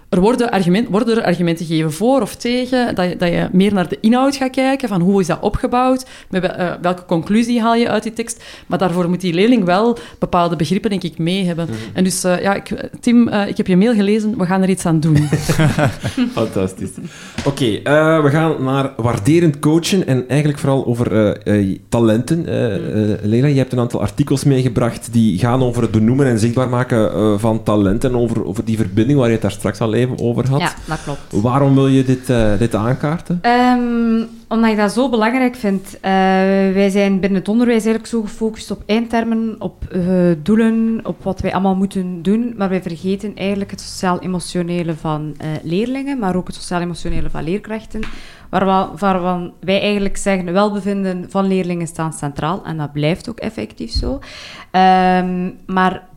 Er 0.10 0.20
worden, 0.20 0.52
argument, 0.52 0.88
worden 0.88 1.18
er 1.18 1.24
argumenten 1.24 1.66
gegeven 1.66 1.94
voor 1.94 2.22
of 2.22 2.36
tegen, 2.36 2.96
dat 2.96 3.10
je, 3.10 3.16
dat 3.16 3.30
je 3.30 3.50
meer 3.52 3.74
naar 3.74 3.90
de 3.90 3.98
inhoud 4.02 4.36
gaat 4.36 4.52
kijken, 4.52 4.90
van 4.90 5.02
hoe 5.02 5.22
is 5.22 5.28
dat 5.28 5.40
opgebouwd, 5.42 6.06
met 6.30 6.44
uh, 6.44 6.72
welke 6.82 7.06
conclusie 7.06 7.62
haal 7.62 7.76
je 7.76 7.90
uit 7.90 8.04
die 8.04 8.14
tekst. 8.14 8.44
Maar 8.68 8.78
daarvoor 8.78 9.10
moet 9.10 9.22
die 9.22 9.34
leerling 9.34 9.64
wel 9.64 9.98
bepaalde 10.20 10.56
begrippen, 10.56 10.90
denk 10.90 11.04
ik, 11.04 11.18
mee 11.18 11.46
hebben. 11.46 11.66
Mhm. 11.66 11.76
En 11.94 12.04
dus, 12.04 12.26
uh, 12.26 12.42
ja, 12.42 12.56
ik, 12.56 12.90
Tim, 13.00 13.28
uh, 13.28 13.48
ik 13.48 13.58
heb 13.58 13.68
je 13.68 13.78
mail 13.78 13.94
gelezen, 13.94 14.38
we 14.38 14.46
gaan 14.46 14.62
er 14.62 14.70
iets 14.70 14.86
aan 14.86 15.00
doen. 15.00 15.18
Fantastisch. 16.34 16.92
Oké, 17.46 17.48
okay, 17.48 18.22
we 18.22 18.30
gaan 18.30 18.64
naar 18.64 18.94
waarderend 18.98 19.60
coachen 19.60 20.08
en 20.08 20.28
eigenlijk 20.28 20.60
vooral 20.60 20.86
over 20.86 21.38
talenten. 21.90 22.40
Mhm. 22.40 23.28
Leila, 23.28 23.48
je 23.48 23.58
hebt 23.58 23.72
een 23.72 23.80
aantal 23.80 24.02
artikels 24.02 24.44
meegebracht 24.44 25.10
die 25.12 25.40
gaan 25.40 25.64
over 25.64 25.82
het 25.82 25.92
benoemen 25.92 26.26
en 26.26 26.40
zichtbaar 26.40 26.70
maken 26.70 27.40
van 27.40 27.64
talenten, 27.64 28.16
over, 28.16 28.46
over 28.46 28.66
die 28.66 28.78
verbinding 28.78 29.20
waar 29.20 29.28
je 29.28 29.34
het 29.34 29.42
daar 29.42 29.52
straks 29.52 29.80
al 29.80 29.98
even 30.00 30.20
over 30.20 30.50
had. 30.50 30.60
Ja, 30.60 30.74
dat 30.86 31.04
klopt. 31.04 31.42
Waarom 31.42 31.76
wil 31.76 31.88
je 31.88 32.04
dit, 32.04 32.30
uh, 32.30 32.58
dit 32.58 32.76
aankaarten? 32.76 33.42
Um, 33.44 34.28
omdat 34.48 34.72
ik 34.72 34.78
dat 34.78 34.92
zo 34.92 35.10
belangrijk 35.10 35.56
vind. 35.56 35.96
Uh, 35.96 36.02
wij 36.74 36.90
zijn 36.90 37.20
binnen 37.20 37.40
het 37.40 37.48
onderwijs 37.48 37.86
eigenlijk 37.86 38.14
zo 38.14 38.22
gefocust 38.22 38.72
op 38.72 38.84
eindtermen, 38.86 39.56
op 39.60 39.84
uh, 39.92 40.36
doelen, 40.44 41.00
op 41.04 41.24
wat 41.24 41.40
wij 41.40 41.54
allemaal 41.54 41.76
moeten 41.76 42.22
doen. 42.22 42.54
Maar 42.58 42.70
wij 42.70 42.82
vergeten 42.82 43.36
eigenlijk 43.36 43.72
het 43.72 43.82
sociaal-emotionele 43.82 44.96
van 44.96 45.36
leerlingen, 45.64 46.20
maar 46.20 46.36
ook 46.36 46.48
het 46.48 46.56
sociaal-emotionele 46.56 47.30
van 47.30 47.44
leerkrachten. 47.44 48.02
Waarvan 48.50 49.54
wij 49.60 49.82
eigenlijk 49.82 50.18
zeggen, 50.18 50.54
welbevinden 50.54 51.26
van 51.30 51.48
leerlingen 51.48 51.88
staan 51.88 52.14
centraal. 52.14 52.62
En 52.66 52.78
dat 52.78 52.92
blijft 52.92 53.30
ook 53.30 53.40
effectief 53.40 53.92
zo. 53.92 54.20
Um, 54.72 55.58
maar 55.66 56.08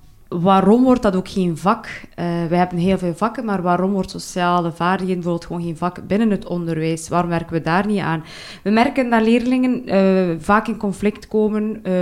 waarom 0.40 0.84
wordt 0.84 1.02
dat 1.02 1.16
ook 1.16 1.28
geen 1.28 1.56
vak? 1.56 1.86
Uh, 1.86 2.24
we 2.48 2.56
hebben 2.56 2.78
heel 2.78 2.98
veel 2.98 3.14
vakken, 3.14 3.44
maar 3.44 3.62
waarom 3.62 3.92
wordt 3.92 4.10
sociale 4.10 4.72
vaardigheden 4.72 5.22
bijvoorbeeld 5.22 5.46
gewoon 5.46 5.62
geen 5.62 5.76
vak 5.76 6.06
binnen 6.06 6.30
het 6.30 6.46
onderwijs? 6.46 7.08
Waarom 7.08 7.30
werken 7.30 7.52
we 7.52 7.60
daar 7.60 7.86
niet 7.86 8.00
aan? 8.00 8.24
We 8.62 8.70
merken 8.70 9.10
dat 9.10 9.22
leerlingen 9.22 9.94
uh, 9.94 10.36
vaak 10.38 10.68
in 10.68 10.76
conflict 10.76 11.28
komen. 11.28 11.80
Uh, 11.86 11.92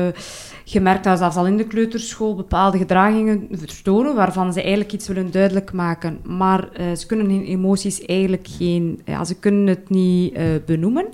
je 0.65 0.81
merkt 0.81 1.05
dat 1.05 1.19
zelfs 1.19 1.37
al 1.37 1.47
in 1.47 1.57
de 1.57 1.67
kleuterschool 1.67 2.35
bepaalde 2.35 2.79
gedragingen 2.79 3.49
vertonen, 3.53 4.15
waarvan 4.15 4.53
ze 4.53 4.61
eigenlijk 4.61 4.93
iets 4.93 5.09
willen 5.09 5.31
duidelijk 5.31 5.73
maken. 5.73 6.21
Maar 6.25 6.69
ze 6.97 7.07
kunnen 7.07 7.31
hun 7.31 7.45
emoties 7.45 8.05
eigenlijk 8.05 8.47
geen... 8.51 9.01
Ja, 9.05 9.25
ze 9.25 9.39
kunnen 9.39 9.67
het 9.67 9.89
niet 9.89 10.39
benoemen. 10.67 11.07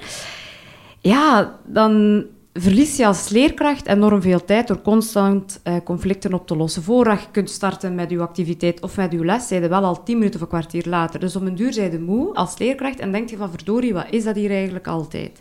Ja, 1.01 1.59
dan 1.65 2.25
verlies 2.57 2.97
je 2.97 3.07
als 3.07 3.29
leerkracht 3.29 3.87
enorm 3.87 4.23
veel 4.23 4.45
tijd 4.45 4.67
door 4.67 4.83
constant 4.83 5.61
uh, 5.65 5.77
conflicten 5.85 6.35
op 6.35 6.47
te 6.47 6.57
lossen. 6.57 6.83
Voordat 6.83 7.21
je 7.21 7.27
kunt 7.31 7.51
starten 7.51 7.95
met 7.95 8.11
je 8.11 8.21
activiteit 8.21 8.83
of 8.83 8.97
met 8.97 9.13
je 9.13 9.25
les, 9.25 9.49
zijn 9.49 9.63
je 9.63 9.69
wel 9.69 9.85
al 9.85 10.03
tien 10.03 10.19
minuten 10.19 10.41
of 10.41 10.43
een 10.43 10.59
kwartier 10.59 10.87
later. 10.89 11.21
Dus 11.21 11.37
op 11.37 11.43
een 11.43 11.55
duur 11.55 11.73
zijn 11.73 11.93
je 11.93 11.99
moe 11.99 12.35
als 12.35 12.59
leerkracht 12.59 12.99
en 12.99 13.13
denk 13.13 13.31
je 13.31 13.37
van 13.37 13.51
verdorie, 13.51 13.95
wat 13.95 14.07
is 14.11 14.25
dat 14.25 14.35
hier 14.35 14.51
eigenlijk 14.51 14.87
altijd? 14.87 15.41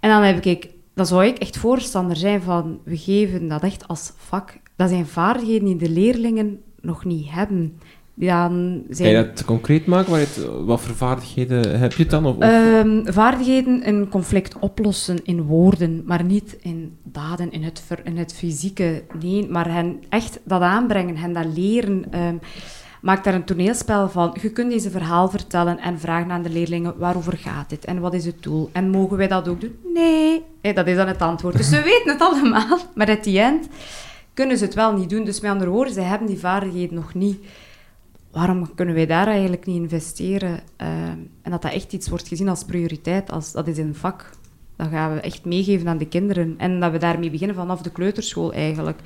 En 0.00 0.10
dan 0.10 0.22
heb 0.22 0.44
ik, 0.44 0.68
dan 0.94 1.06
zou 1.06 1.24
ik 1.24 1.38
echt 1.38 1.56
voorstander 1.56 2.16
zijn 2.16 2.42
van, 2.42 2.80
we 2.84 2.96
geven 2.96 3.48
dat 3.48 3.62
echt 3.62 3.88
als 3.88 4.12
vak. 4.16 4.58
Dat 4.76 4.88
zijn 4.88 5.06
vaardigheden 5.06 5.64
die 5.64 5.76
de 5.76 5.90
leerlingen 5.90 6.60
nog 6.80 7.04
niet 7.04 7.30
hebben. 7.30 7.78
Dan 8.18 8.82
zijn... 8.88 9.12
Kan 9.12 9.20
je 9.20 9.26
dat 9.26 9.44
concreet 9.44 9.86
maken? 9.86 10.10
Wat, 10.10 10.48
wat 10.64 10.80
voor 10.80 10.94
vaardigheden 10.94 11.78
heb 11.78 11.92
je 11.92 12.06
dan? 12.06 12.26
Of, 12.26 12.38
ehm, 12.38 13.04
vaardigheden 13.04 13.88
een 13.88 14.08
conflict 14.08 14.58
oplossen 14.58 15.24
in 15.24 15.42
woorden, 15.42 16.02
maar 16.06 16.24
niet 16.24 16.56
in 16.60 16.96
daden, 17.02 17.52
in 17.52 17.62
het, 17.62 17.82
in 18.04 18.16
het 18.16 18.34
fysieke. 18.34 19.02
Nee, 19.20 19.48
maar 19.48 19.72
hen 19.72 20.02
echt 20.08 20.40
dat 20.44 20.60
aanbrengen, 20.60 21.16
hen 21.16 21.32
dat 21.32 21.46
leren. 21.54 22.04
Um, 22.14 22.40
maak 23.00 23.24
daar 23.24 23.34
een 23.34 23.44
toneelspel 23.44 24.08
van. 24.08 24.36
Je 24.42 24.50
kunt 24.50 24.70
deze 24.70 24.90
verhaal 24.90 25.28
vertellen 25.28 25.78
en 25.78 25.98
vragen 25.98 26.30
aan 26.30 26.42
de 26.42 26.50
leerlingen 26.50 26.98
waarover 26.98 27.36
gaat 27.36 27.70
dit 27.70 27.84
en 27.84 28.00
wat 28.00 28.14
is 28.14 28.24
het 28.24 28.42
doel. 28.42 28.70
En 28.72 28.90
mogen 28.90 29.16
wij 29.16 29.28
dat 29.28 29.48
ook 29.48 29.60
doen? 29.60 29.78
Nee, 29.94 30.42
dat 30.74 30.86
is 30.86 30.96
dan 30.96 31.08
het 31.08 31.22
antwoord. 31.22 31.56
Dus 31.56 31.68
ze 31.68 31.82
weten 31.92 32.12
het 32.12 32.20
allemaal, 32.20 32.78
maar 32.94 33.10
at 33.10 33.22
the 33.22 33.40
end 33.40 33.68
kunnen 34.34 34.58
ze 34.58 34.64
het 34.64 34.74
wel 34.74 34.92
niet 34.92 35.10
doen. 35.10 35.24
Dus 35.24 35.40
met 35.40 35.50
andere 35.50 35.70
woorden, 35.70 35.94
ze 35.94 36.00
hebben 36.00 36.28
die 36.28 36.38
vaardigheden 36.38 36.94
nog 36.94 37.14
niet 37.14 37.38
waarom 38.36 38.74
kunnen 38.74 38.94
wij 38.94 39.06
daar 39.06 39.26
eigenlijk 39.26 39.66
niet 39.66 39.76
investeren? 39.76 40.60
Uh, 40.80 40.88
en 41.42 41.50
dat 41.50 41.62
dat 41.62 41.72
echt 41.72 41.92
iets 41.92 42.08
wordt 42.08 42.28
gezien 42.28 42.48
als 42.48 42.64
prioriteit, 42.64 43.30
als 43.30 43.52
dat 43.52 43.66
is 43.66 43.78
een 43.78 43.94
vak. 43.94 44.30
Dat 44.76 44.88
gaan 44.90 45.14
we 45.14 45.20
echt 45.20 45.44
meegeven 45.44 45.88
aan 45.88 45.98
de 45.98 46.08
kinderen. 46.08 46.54
En 46.58 46.80
dat 46.80 46.92
we 46.92 46.98
daarmee 46.98 47.30
beginnen 47.30 47.56
vanaf 47.56 47.82
de 47.82 47.90
kleuterschool 47.90 48.52
eigenlijk. 48.52 48.98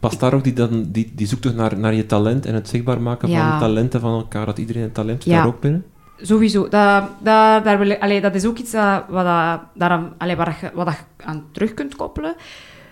Past 0.00 0.20
daar 0.20 0.34
ook 0.34 0.44
die, 0.44 0.52
dan, 0.52 0.88
die, 0.92 1.12
die 1.14 1.26
zoektocht 1.26 1.54
naar, 1.54 1.78
naar 1.78 1.94
je 1.94 2.06
talent 2.06 2.46
en 2.46 2.54
het 2.54 2.68
zichtbaar 2.68 3.00
maken 3.00 3.28
van 3.28 3.58
talenten 3.58 4.00
van 4.00 4.12
elkaar, 4.18 4.46
dat 4.46 4.58
iedereen 4.58 4.82
een 4.82 4.92
talent 4.92 5.24
heeft, 5.24 5.36
daar 5.36 5.46
ook 5.46 5.60
binnen? 5.60 5.84
Sowieso. 6.16 6.62
Dat, 6.62 7.04
dat, 7.22 7.64
daar 7.64 7.78
wil 7.78 7.96
allee, 7.98 8.20
dat 8.20 8.34
is 8.34 8.46
ook 8.46 8.58
iets 8.58 8.70
dat, 8.70 9.04
wat, 9.08 9.24
dat, 9.24 9.60
daar, 9.74 10.12
allee, 10.18 10.36
waar 10.36 10.58
je, 10.60 10.70
wat 10.74 10.88
je 10.88 11.24
aan 11.24 11.44
terug 11.52 11.74
kunt 11.74 11.96
koppelen. 11.96 12.34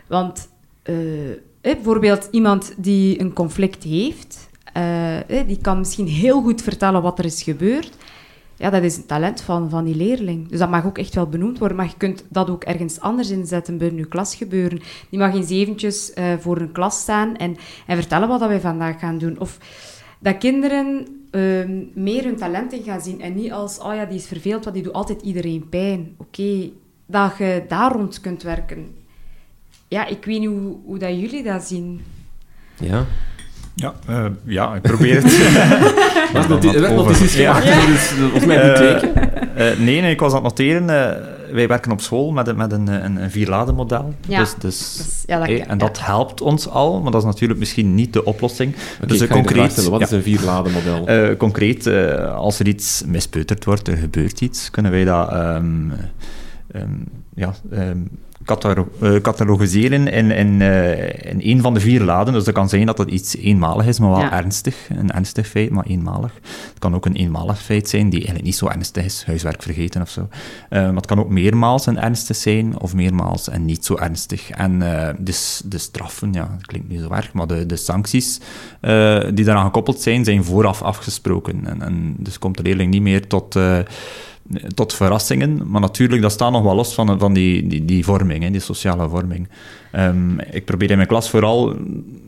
Want 0.08 0.48
uh, 0.84 0.96
bijvoorbeeld 1.60 2.28
iemand 2.30 2.74
die 2.76 3.20
een 3.20 3.32
conflict 3.32 3.82
heeft, 3.82 4.50
uh, 4.76 5.46
die 5.46 5.58
kan 5.60 5.78
misschien 5.78 6.06
heel 6.06 6.42
goed 6.42 6.62
vertellen 6.62 7.02
wat 7.02 7.18
er 7.18 7.24
is 7.24 7.42
gebeurd. 7.42 7.96
Ja, 8.56 8.70
dat 8.70 8.82
is 8.82 8.96
een 8.96 9.06
talent 9.06 9.40
van, 9.40 9.70
van 9.70 9.84
die 9.84 9.94
leerling. 9.94 10.48
Dus 10.48 10.58
dat 10.58 10.70
mag 10.70 10.86
ook 10.86 10.98
echt 10.98 11.14
wel 11.14 11.26
benoemd 11.26 11.58
worden. 11.58 11.76
Maar 11.76 11.86
je 11.86 11.96
kunt 11.96 12.24
dat 12.28 12.50
ook 12.50 12.64
ergens 12.64 13.00
anders 13.00 13.30
inzetten 13.30 13.78
binnen 13.78 13.98
je 13.98 14.08
klas 14.08 14.34
gebeuren. 14.34 14.80
Die 15.10 15.18
mag 15.18 15.34
eens 15.34 15.50
eventjes 15.50 16.12
uh, 16.14 16.32
voor 16.38 16.60
een 16.60 16.72
klas 16.72 17.00
staan 17.00 17.36
en, 17.36 17.56
en 17.86 17.96
vertellen 17.96 18.28
wat 18.28 18.40
dat 18.40 18.48
wij 18.48 18.60
vandaag 18.60 18.98
gaan 18.98 19.18
doen. 19.18 19.40
Of 19.40 19.58
dat 20.18 20.38
kinderen 20.38 21.06
ehm, 21.30 21.84
meer 21.94 22.24
hun 22.24 22.36
talenten 22.36 22.82
gaan 22.82 23.00
zien 23.00 23.20
en 23.20 23.34
niet 23.34 23.52
als, 23.52 23.78
oh 23.78 23.94
ja, 23.94 24.04
die 24.04 24.18
is 24.18 24.26
verveeld, 24.26 24.64
want 24.64 24.76
die 24.76 24.84
doet 24.84 24.94
altijd 24.94 25.22
iedereen 25.22 25.68
pijn. 25.68 26.14
Oké, 26.16 26.70
dat 27.06 27.36
je 27.38 27.64
daar 27.68 27.92
rond 27.92 28.20
kunt 28.20 28.42
werken. 28.42 28.94
Ja, 29.88 30.06
ik 30.06 30.24
weet 30.24 30.40
niet 30.40 30.48
hoe, 30.48 30.76
hoe 30.84 30.98
dat 30.98 31.20
jullie 31.20 31.42
dat 31.42 31.62
zien. 31.62 32.00
Ja. 32.78 33.06
Ja, 33.74 33.94
uh, 34.10 34.24
ja, 34.44 34.74
ik 34.74 34.82
probeer 34.82 35.14
het. 35.14 35.22
Was 36.32 36.46
het 36.46 36.80
werd 36.80 36.94
notities 36.94 37.34
gemaakt, 37.34 37.64
ja. 37.64 37.86
dus 37.86 38.00
volgens 38.00 38.44
mij 38.44 38.68
niet 38.68 38.74
twee 38.74 38.94
uh, 38.94 39.78
nee, 39.78 40.00
nee, 40.00 40.10
ik 40.10 40.20
was 40.20 40.34
aan 40.34 40.44
het 40.44 40.58
noteren. 40.58 40.82
Uh, 40.82 41.54
wij 41.54 41.68
werken 41.68 41.92
op 41.92 42.00
school 42.00 42.30
met, 42.30 42.48
een, 42.48 42.56
met 42.56 42.72
een, 42.72 43.04
een, 43.04 43.22
een 43.22 43.30
vierladenmodel. 43.30 44.14
Ja. 44.26 44.38
Dus, 44.38 44.54
dus, 44.58 44.96
dus 44.96 45.22
ja, 45.26 45.38
dat, 45.38 45.46
hey, 45.46 45.66
en 45.66 45.78
dat 45.78 46.00
helpt 46.00 46.40
ons 46.40 46.68
al, 46.68 47.00
maar 47.00 47.12
dat 47.12 47.20
is 47.20 47.26
natuurlijk 47.26 47.58
misschien 47.58 47.94
niet 47.94 48.12
de 48.12 48.24
oplossing. 48.24 48.74
Okay, 49.02 49.18
dus 49.18 49.28
concreet, 49.28 49.88
wat 49.88 50.00
is 50.00 50.10
een 50.10 50.22
vierladenmodel? 50.22 51.36
concreet, 51.36 51.86
als 52.34 52.58
er 52.58 52.66
iets 52.66 53.02
mispeuterd 53.06 53.64
wordt, 53.64 53.88
er 53.88 53.96
gebeurt 53.96 54.40
iets, 54.40 54.70
kunnen 54.70 54.92
wij 54.92 55.04
dat... 55.04 55.32
Um, 55.32 55.92
um, 56.74 57.04
ja, 57.34 57.54
um, 57.72 58.08
catalogiseren 59.22 60.08
in, 60.08 60.30
in, 60.30 60.60
uh, 60.60 61.08
in 61.30 61.40
een 61.40 61.60
van 61.60 61.74
de 61.74 61.80
vier 61.80 62.00
laden. 62.00 62.32
Dus 62.32 62.44
dat 62.44 62.54
kan 62.54 62.68
zijn 62.68 62.86
dat 62.86 62.98
het 62.98 63.10
iets 63.10 63.36
eenmalig 63.36 63.86
is, 63.86 63.98
maar 63.98 64.10
wel 64.10 64.20
Ja. 64.20 64.32
ernstig. 64.32 64.88
Een 64.88 65.10
ernstig 65.12 65.46
feit, 65.46 65.70
maar 65.70 65.84
eenmalig. 65.84 66.32
Het 66.68 66.78
kan 66.78 66.94
ook 66.94 67.06
een 67.06 67.14
eenmalig 67.14 67.62
feit 67.62 67.88
zijn 67.88 68.04
die 68.04 68.18
eigenlijk 68.18 68.44
niet 68.44 68.56
zo 68.56 68.66
ernstig 68.66 69.04
is, 69.04 69.24
huiswerk 69.26 69.62
vergeten 69.62 70.02
of 70.02 70.08
zo. 70.08 70.20
Uh, 70.20 70.28
maar 70.68 70.94
het 70.94 71.06
kan 71.06 71.18
ook 71.20 71.28
meermaals 71.28 71.86
een 71.86 71.98
ernstig 71.98 72.36
zijn, 72.36 72.80
of 72.80 72.94
meermaals 72.94 73.48
en 73.48 73.64
niet 73.64 73.84
zo 73.84 73.96
ernstig. 73.96 74.50
En 74.50 74.80
uh, 74.80 75.08
dus 75.18 75.62
de 75.64 75.78
straffen, 75.78 76.32
ja, 76.32 76.50
dat 76.56 76.66
klinkt 76.66 76.88
niet 76.88 77.00
zo 77.00 77.10
erg, 77.10 77.32
maar 77.32 77.46
de, 77.46 77.66
de 77.66 77.76
sancties 77.76 78.40
die 79.34 79.44
daaraan 79.44 79.64
gekoppeld 79.64 80.00
zijn, 80.00 80.24
zijn 80.24 80.44
vooraf 80.44 80.82
afgesproken. 80.82 81.66
En, 81.66 81.82
en 81.82 82.14
dus 82.18 82.38
komt 82.38 82.56
de 82.56 82.62
leerling 82.62 82.90
niet 82.90 83.02
meer 83.02 83.26
tot 83.26 83.58
tot 84.74 84.94
verrassingen. 84.94 85.70
Maar 85.70 85.80
natuurlijk, 85.80 86.22
dat 86.22 86.32
staat 86.32 86.52
nog 86.52 86.62
wel 86.62 86.74
los 86.74 86.94
van, 86.94 87.18
van 87.18 87.32
die, 87.32 87.66
die, 87.66 87.84
die 87.84 88.04
vorming, 88.04 88.42
hè, 88.42 88.50
die 88.50 88.60
sociale 88.60 89.08
vorming. 89.08 89.48
Um, 89.96 90.40
ik 90.40 90.64
probeer 90.64 90.90
in 90.90 90.96
mijn 90.96 91.08
klas 91.08 91.30
vooral... 91.30 91.76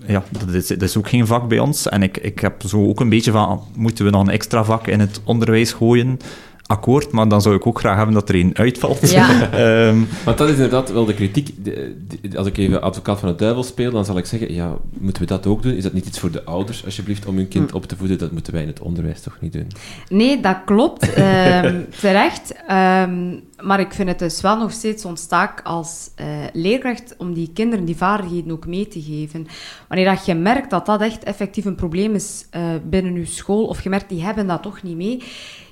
Ja, 0.07 0.25
dat 0.31 0.49
is, 0.49 0.67
dat 0.67 0.83
is 0.83 0.97
ook 0.97 1.09
geen 1.09 1.27
vak 1.27 1.49
bij 1.49 1.59
ons. 1.59 1.89
En 1.89 2.03
ik, 2.03 2.17
ik 2.17 2.41
heb 2.41 2.62
zo 2.67 2.89
ook 2.89 3.01
een 3.01 3.09
beetje 3.09 3.31
van... 3.31 3.61
Moeten 3.77 4.05
we 4.05 4.11
nog 4.11 4.21
een 4.21 4.33
extra 4.33 4.65
vak 4.65 4.87
in 4.87 5.01
het 5.01 5.21
onderwijs 5.25 5.73
gooien? 5.73 6.19
Akkoord, 6.67 7.11
maar 7.11 7.29
dan 7.29 7.43
zou 7.43 7.55
ik 7.55 7.67
ook 7.67 7.79
graag 7.79 7.97
hebben 7.97 8.15
dat 8.15 8.29
er 8.29 8.35
één 8.35 8.57
uitvalt. 8.57 9.11
Ja. 9.11 9.51
um, 9.89 10.09
Want 10.25 10.39
dat 10.39 10.49
is 10.49 10.55
inderdaad 10.55 10.93
wel 10.93 11.05
de 11.05 11.15
kritiek. 11.15 11.65
De, 11.65 11.97
de, 12.21 12.39
als 12.39 12.47
ik 12.47 12.57
even 12.57 12.83
advocaat 12.83 13.21
van 13.21 13.29
de 13.29 13.35
duivel 13.35 13.62
speel, 13.62 13.91
dan 13.91 14.05
zal 14.05 14.19
ik 14.19 14.27
zeggen, 14.27 14.55
ja, 14.55 14.77
moeten 14.99 15.23
we 15.23 15.29
dat 15.29 15.47
ook 15.47 15.62
doen? 15.62 15.75
Is 15.75 15.83
dat 15.83 15.93
niet 15.93 16.07
iets 16.07 16.19
voor 16.19 16.31
de 16.31 16.45
ouders, 16.45 16.85
alsjeblieft, 16.85 17.27
om 17.27 17.37
hun 17.37 17.49
kind 17.49 17.73
op 17.73 17.87
te 17.87 17.97
voeden? 17.97 18.19
Dat 18.19 18.33
moeten 18.33 18.53
wij 18.53 18.62
in 18.62 18.69
het 18.69 18.81
onderwijs 18.81 19.21
toch 19.21 19.37
niet 19.41 19.53
doen? 19.53 19.69
Nee, 20.09 20.41
dat 20.41 20.57
klopt. 20.65 21.19
um, 21.19 21.87
terecht. 22.01 22.55
Um, 22.71 23.43
maar 23.62 23.81
ik 23.81 23.93
vind 23.93 24.09
het 24.09 24.19
dus 24.19 24.41
wel 24.41 24.57
nog 24.57 24.73
steeds 24.73 25.05
ons 25.05 25.27
taak 25.27 25.61
als 25.65 26.11
uh, 26.21 26.27
leerkracht 26.53 27.15
om 27.19 27.35
die 27.35 27.51
kinderen 27.55 27.85
die 27.85 27.97
vaardigheden 27.97 28.53
ook 28.53 28.67
mee 28.67 28.89
te 28.89 29.03
geven. 29.03 29.47
Wanneer 29.89 30.07
dat 30.07 30.27
je 30.27 30.35
merkt 30.35 30.71
dat 30.71 30.87
dat 30.87 31.01
echt 31.01 31.25
effectief 31.25 31.65
een 31.65 31.75
probleem 31.75 32.15
is 32.15 32.47
uh, 32.57 32.62
binnen 32.85 33.15
je 33.15 33.25
school, 33.25 33.65
of 33.65 33.83
je 33.83 33.89
merkt 33.89 34.09
die 34.09 34.23
hebben 34.23 34.47
dat 34.47 34.62
toch 34.62 34.83
niet 34.83 34.97
mee, 34.97 35.23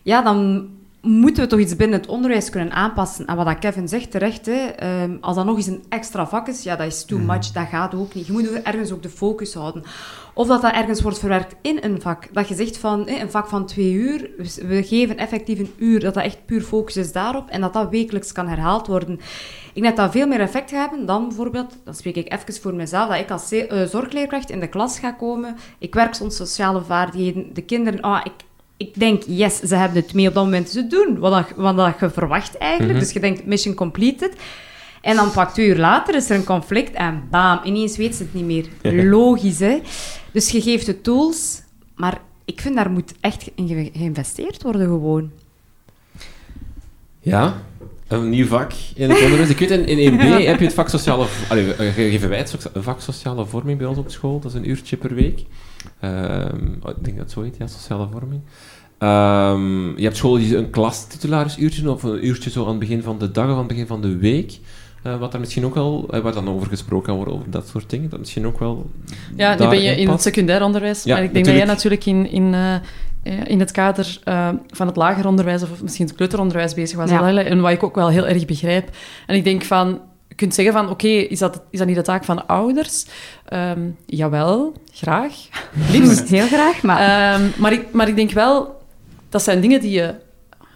ja, 0.02 0.22
dan 0.22 0.68
moeten 1.02 1.42
we 1.42 1.48
toch 1.48 1.58
iets 1.58 1.76
binnen 1.76 2.00
het 2.00 2.08
onderwijs 2.08 2.50
kunnen 2.50 2.72
aanpassen. 2.72 3.26
En 3.26 3.36
wat 3.36 3.46
dat 3.46 3.58
Kevin 3.58 3.88
zegt 3.88 4.10
terecht, 4.10 4.46
hè, 4.46 5.02
um, 5.02 5.18
als 5.20 5.36
dat 5.36 5.44
nog 5.44 5.56
eens 5.56 5.66
een 5.66 5.84
extra 5.88 6.26
vak 6.26 6.48
is, 6.48 6.62
ja, 6.62 6.76
dat 6.76 6.86
is 6.86 7.04
too 7.04 7.18
much, 7.18 7.46
dat 7.46 7.68
gaat 7.68 7.94
ook 7.94 8.14
niet. 8.14 8.26
Je 8.26 8.32
moet 8.32 8.62
ergens 8.62 8.92
ook 8.92 9.02
de 9.02 9.08
focus 9.08 9.54
houden. 9.54 9.82
Of 10.34 10.46
dat 10.46 10.62
dat 10.62 10.72
ergens 10.72 11.02
wordt 11.02 11.18
verwerkt 11.18 11.54
in 11.62 11.78
een 11.80 12.00
vak. 12.00 12.28
Dat 12.32 12.48
je 12.48 12.54
zegt 12.54 12.78
van, 12.78 13.08
hè, 13.08 13.20
een 13.20 13.30
vak 13.30 13.46
van 13.46 13.66
twee 13.66 13.92
uur, 13.92 14.30
we 14.66 14.82
geven 14.82 15.16
effectief 15.16 15.58
een 15.58 15.72
uur, 15.76 16.00
dat 16.00 16.14
dat 16.14 16.24
echt 16.24 16.46
puur 16.46 16.62
focus 16.62 16.96
is 16.96 17.12
daarop 17.12 17.48
en 17.48 17.60
dat 17.60 17.72
dat 17.72 17.90
wekelijks 17.90 18.32
kan 18.32 18.48
herhaald 18.48 18.86
worden. 18.86 19.20
Ik 19.74 19.82
denk 19.82 19.96
dat 19.96 19.96
dat 19.96 20.10
veel 20.12 20.26
meer 20.26 20.40
effect 20.40 20.70
gaat 20.70 20.88
hebben 20.88 21.06
dan 21.06 21.28
bijvoorbeeld, 21.28 21.76
dan 21.84 21.94
spreek 21.94 22.16
ik 22.16 22.32
even 22.32 22.62
voor 22.62 22.74
mezelf, 22.74 23.08
dat 23.08 23.18
ik 23.18 23.30
als 23.30 23.52
uh, 23.52 23.82
zorgleerkracht 23.82 24.50
in 24.50 24.60
de 24.60 24.68
klas 24.68 24.98
ga 24.98 25.12
komen, 25.12 25.56
ik 25.78 25.94
werk 25.94 26.14
soms 26.14 26.36
sociale 26.36 26.82
vaardigheden, 26.82 27.54
de 27.54 27.62
kinderen, 27.62 28.00
ah, 28.00 28.20
ik 28.24 28.32
ik 28.82 28.98
denk, 28.98 29.22
yes, 29.26 29.60
ze 29.60 29.74
hebben 29.74 30.02
het 30.02 30.14
mee 30.14 30.28
op 30.28 30.34
dat 30.34 30.44
moment 30.44 30.72
te 30.72 30.86
doen. 30.86 31.18
Wat, 31.18 31.32
dat, 31.32 31.56
wat 31.56 31.76
dat 31.76 31.94
je 32.00 32.10
verwacht 32.10 32.58
eigenlijk. 32.58 32.92
Mm 32.92 32.98
-hmm. 32.98 33.04
Dus 33.04 33.12
je 33.12 33.20
denkt, 33.20 33.46
mission 33.46 33.74
completed. 33.74 34.32
En 35.00 35.16
dan 35.16 35.30
pak 35.30 35.50
twee 35.50 35.66
uur 35.66 35.76
later 35.76 36.14
is 36.14 36.30
er 36.30 36.36
een 36.36 36.44
conflict 36.44 36.92
en 36.92 37.22
bam, 37.30 37.60
ineens 37.64 37.96
weet 37.96 38.14
ze 38.14 38.22
het 38.22 38.34
niet 38.34 38.44
meer. 38.44 38.66
Logisch, 39.04 39.58
hè? 39.58 39.80
Dus 40.32 40.50
je 40.50 40.60
geeft 40.60 40.86
de 40.86 41.00
tools, 41.00 41.62
maar 41.96 42.20
ik 42.44 42.60
vind 42.60 42.74
daar 42.74 42.90
moet 42.90 43.14
echt 43.20 43.50
in 43.54 43.90
geïnvesteerd 43.94 44.62
worden 44.62 44.86
gewoon. 44.86 45.30
Ja, 47.20 47.62
een 48.08 48.28
nieuw 48.28 48.46
vak 48.46 48.72
in 48.94 49.10
het 49.10 49.22
onderwijs. 49.22 49.48
Ik 49.48 49.58
weet, 49.58 49.70
in, 49.70 49.86
in 49.86 50.12
1B 50.12 50.22
heb 50.50 50.58
je 50.58 50.64
het 50.64 50.74
vak 50.74 50.88
sociale... 50.88 51.26
Allee, 51.48 51.92
geven 51.92 52.28
wij 52.28 52.38
het 52.38 52.56
vak 52.74 53.00
sociale 53.00 53.46
vorming 53.46 53.78
bij 53.78 53.86
ons 53.86 53.98
op 53.98 54.10
school. 54.10 54.40
Dat 54.40 54.50
is 54.50 54.56
een 54.56 54.68
uurtje 54.68 54.96
per 54.96 55.14
week. 55.14 55.44
Um, 56.04 56.80
ik 56.86 57.04
denk 57.04 57.16
dat 57.16 57.24
het 57.24 57.30
zo 57.30 57.42
heet, 57.42 57.56
ja, 57.58 57.66
sociale 57.66 58.06
vorming. 58.10 58.40
Um, 58.98 59.98
je 59.98 60.02
hebt 60.02 60.16
school 60.16 60.38
een 60.38 60.70
klastitularis-uurtje 60.70 61.90
of 61.90 62.02
een 62.02 62.26
uurtje 62.26 62.50
zo 62.50 62.62
aan 62.62 62.70
het 62.70 62.78
begin 62.78 63.02
van 63.02 63.18
de 63.18 63.30
dag 63.30 63.44
of 63.44 63.50
aan 63.50 63.58
het 63.58 63.66
begin 63.66 63.86
van 63.86 64.00
de 64.00 64.16
week. 64.16 64.58
Uh, 65.06 65.18
wat 65.18 65.34
er 65.34 65.40
misschien 65.40 65.64
ook 65.64 65.74
wel, 65.74 66.08
uh, 66.10 66.20
waar 66.20 66.32
dan 66.32 66.48
over 66.48 66.66
gesproken 66.66 67.06
kan 67.06 67.16
worden, 67.16 67.34
over 67.34 67.50
dat 67.50 67.68
soort 67.68 67.90
dingen, 67.90 68.10
dat 68.10 68.18
misschien 68.18 68.46
ook 68.46 68.58
wel. 68.58 68.90
Ja, 69.36 69.50
nu 69.50 69.68
ben 69.68 69.82
je 69.82 69.96
in 69.96 70.08
het 70.08 70.22
secundair 70.22 70.62
onderwijs, 70.62 71.04
ja, 71.04 71.14
maar 71.14 71.24
ik 71.24 71.32
denk 71.32 71.46
natuurlijk. 71.46 71.68
dat 71.68 71.82
jij 71.82 71.94
natuurlijk 71.94 72.32
in, 72.32 72.44
in, 72.44 72.80
uh, 73.32 73.46
in 73.46 73.60
het 73.60 73.70
kader 73.70 74.18
van 74.70 74.86
het 74.86 74.96
lager 74.96 75.26
onderwijs 75.26 75.62
of 75.62 75.82
misschien 75.82 76.06
het 76.06 76.14
kleuteronderwijs 76.14 76.74
bezig 76.74 76.96
was. 76.96 77.10
Ja. 77.10 77.44
En 77.44 77.60
wat 77.60 77.70
ik 77.70 77.82
ook 77.82 77.94
wel 77.94 78.08
heel 78.08 78.26
erg 78.26 78.44
begrijp. 78.44 78.90
En 79.26 79.36
ik 79.36 79.44
denk 79.44 79.62
van, 79.62 80.00
je 80.32 80.38
kunt 80.38 80.54
zeggen 80.54 80.74
van, 80.74 80.84
oké, 80.84 80.92
okay, 80.92 81.18
is, 81.18 81.38
dat, 81.38 81.62
is 81.70 81.78
dat 81.78 81.86
niet 81.86 81.96
de 81.96 82.02
taak 82.02 82.24
van 82.24 82.46
ouders? 82.46 83.06
Um, 83.52 83.96
jawel, 84.06 84.72
graag. 84.92 85.34
Liefst 85.92 86.28
heel 86.38 86.46
graag, 86.46 86.82
maar... 86.82 87.34
Um, 87.40 87.52
maar, 87.58 87.72
ik, 87.72 87.92
maar 87.92 88.08
ik 88.08 88.16
denk 88.16 88.30
wel, 88.30 88.82
dat 89.28 89.42
zijn 89.42 89.60
dingen 89.60 89.80
die 89.80 89.90
je... 89.90 90.14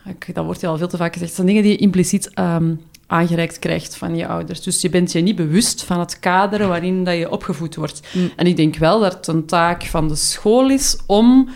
Ik, 0.05 0.35
dat 0.35 0.45
wordt 0.45 0.65
al 0.65 0.79
veel 0.79 0.89
te 0.89 0.97
vaak 0.97 1.13
gezegd. 1.13 1.29
Dat 1.29 1.37
zijn 1.37 1.47
dingen 1.47 1.63
die 1.63 1.73
je 1.73 1.79
impliciet 1.79 2.31
um, 2.39 2.81
aangereikt 3.07 3.59
krijgt 3.59 3.97
van 3.97 4.17
je 4.17 4.27
ouders. 4.27 4.63
Dus 4.63 4.81
je 4.81 4.89
bent 4.89 5.13
je 5.13 5.21
niet 5.21 5.37
bewust 5.37 5.83
van 5.83 6.01
het 6.01 6.19
kader 6.19 6.69
waarin 6.69 7.05
dat 7.05 7.17
je 7.17 7.31
opgevoed 7.31 7.75
wordt. 7.75 8.01
Mm. 8.13 8.31
En 8.37 8.47
ik 8.47 8.57
denk 8.57 8.77
wel 8.77 9.01
dat 9.01 9.13
het 9.13 9.27
een 9.27 9.47
taak 9.47 9.83
van 9.83 10.09
de 10.09 10.15
school 10.15 10.71
is 10.71 10.99
om 11.07 11.49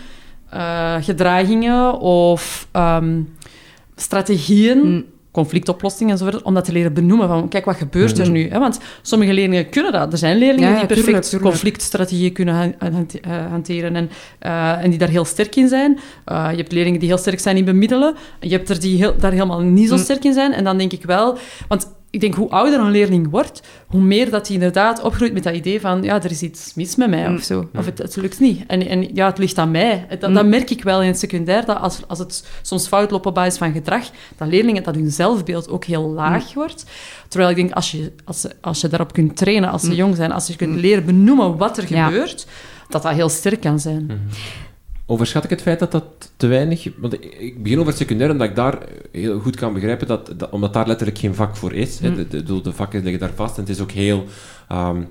uh, 0.53 0.95
gedragingen 0.99 1.99
of 1.99 2.67
strategieën... 3.95 4.77
Mm 4.77 5.05
conflictoplossing 5.31 6.09
enzovoort, 6.11 6.41
om 6.41 6.53
dat 6.53 6.65
te 6.65 6.71
leren 6.71 6.93
benoemen. 6.93 7.27
Van, 7.27 7.49
kijk, 7.49 7.65
wat 7.65 7.75
gebeurt 7.75 8.17
er 8.17 8.29
nu? 8.29 8.49
Hè? 8.49 8.59
Want 8.59 8.79
sommige 9.01 9.33
leerlingen 9.33 9.69
kunnen 9.69 9.91
dat. 9.91 10.11
Er 10.11 10.17
zijn 10.17 10.37
leerlingen 10.37 10.69
ja, 10.69 10.77
die 10.77 10.85
perfect 10.85 11.05
tuurlijk, 11.05 11.25
tuurlijk. 11.25 11.51
conflictstrategieën 11.51 12.33
kunnen 12.33 12.75
hanteren 13.49 13.95
en, 13.95 14.09
uh, 14.41 14.83
en 14.83 14.89
die 14.89 14.99
daar 14.99 15.09
heel 15.09 15.25
sterk 15.25 15.55
in 15.55 15.67
zijn. 15.67 15.99
Uh, 16.31 16.47
je 16.51 16.57
hebt 16.57 16.71
leerlingen 16.71 16.99
die 16.99 17.09
heel 17.09 17.17
sterk 17.17 17.39
zijn 17.39 17.57
in 17.57 17.65
bemiddelen. 17.65 18.15
Je 18.39 18.49
hebt 18.55 18.69
er 18.69 18.79
die 18.79 18.97
heel, 18.97 19.17
daar 19.17 19.31
helemaal 19.31 19.61
niet 19.61 19.89
zo 19.89 19.97
sterk 19.97 20.23
in 20.23 20.33
zijn. 20.33 20.53
En 20.53 20.63
dan 20.63 20.77
denk 20.77 20.91
ik 20.91 21.03
wel... 21.03 21.37
Want 21.67 21.99
ik 22.11 22.19
denk, 22.19 22.33
hoe 22.33 22.49
ouder 22.49 22.79
een 22.79 22.91
leerling 22.91 23.29
wordt, 23.29 23.61
hoe 23.87 24.01
meer 24.01 24.29
dat 24.29 24.45
hij 24.47 24.55
inderdaad 24.55 25.01
opgroeit 25.01 25.33
met 25.33 25.43
dat 25.43 25.55
idee 25.55 25.79
van, 25.81 26.03
ja, 26.03 26.23
er 26.23 26.31
is 26.31 26.41
iets 26.41 26.73
mis 26.73 26.95
met 26.95 27.09
mij 27.09 27.33
of 27.33 27.41
zo. 27.43 27.69
Of 27.75 27.85
het, 27.85 27.97
het 27.97 28.15
lukt 28.15 28.39
niet. 28.39 28.63
En, 28.67 28.87
en 28.87 29.15
ja, 29.15 29.25
het 29.25 29.37
ligt 29.37 29.57
aan 29.57 29.71
mij. 29.71 30.05
Dat, 30.19 30.29
Mm. 30.29 30.35
dat 30.35 30.45
merk 30.45 30.69
ik 30.69 30.83
wel 30.83 31.01
in 31.01 31.07
het 31.07 31.19
secundair, 31.19 31.65
dat 31.65 31.77
als, 31.79 31.99
als 32.07 32.19
het 32.19 32.47
soms 32.61 32.87
fout 32.87 33.11
loopt 33.11 33.25
op 33.25 33.33
basis 33.33 33.57
van 33.57 33.71
gedrag, 33.71 34.03
dat 34.37 34.47
leerlingen, 34.47 34.83
dat 34.83 34.95
hun 34.95 35.11
zelfbeeld 35.11 35.69
ook 35.69 35.85
heel 35.85 36.09
laag 36.09 36.53
wordt. 36.53 36.85
Terwijl 37.27 37.49
ik 37.51 37.55
denk, 37.55 37.71
als 37.71 37.91
je, 37.91 38.11
als, 38.25 38.45
als 38.61 38.81
je 38.81 38.87
daarop 38.87 39.13
kunt 39.13 39.37
trainen 39.37 39.69
als 39.69 39.81
ze 39.81 39.95
jong 39.95 40.15
zijn, 40.15 40.31
als 40.31 40.47
je 40.47 40.55
kunt 40.55 40.75
leren 40.79 41.05
benoemen 41.05 41.57
wat 41.57 41.77
er 41.77 41.93
Ja. 41.93 42.05
gebeurt, 42.05 42.47
dat 42.89 43.01
dat 43.03 43.13
heel 43.13 43.29
sterk 43.29 43.61
kan 43.61 43.79
zijn. 43.79 44.29
Overschat 45.05 45.43
ik 45.43 45.49
het 45.49 45.61
feit 45.61 45.79
dat 45.79 45.91
dat 45.91 46.31
te 46.37 46.47
weinig... 46.47 46.87
Want 46.97 47.13
ik- 47.13 47.63
begin 47.63 47.77
over 47.77 47.89
het 47.91 48.01
secundair, 48.01 48.31
omdat 48.31 48.49
ik 48.49 48.55
daar 48.55 48.77
heel 49.11 49.39
goed 49.39 49.55
kan 49.55 49.73
begrijpen, 49.73 50.07
dat, 50.07 50.33
dat, 50.37 50.49
omdat 50.49 50.73
daar 50.73 50.87
letterlijk 50.87 51.17
geen 51.19 51.35
vak 51.35 51.55
voor 51.55 51.73
is. 51.73 51.99
hè. 51.99 52.15
De, 52.15 52.27
de, 52.43 52.61
de, 52.61 52.73
vakken 52.73 53.01
liggen 53.03 53.19
daar 53.19 53.35
vast 53.35 53.55
en 53.55 53.61
het 53.61 53.71
is 53.71 53.79
ook 53.81 53.91
heel... 53.91 54.25
ehm, 54.69 54.97
eh, 54.97 55.01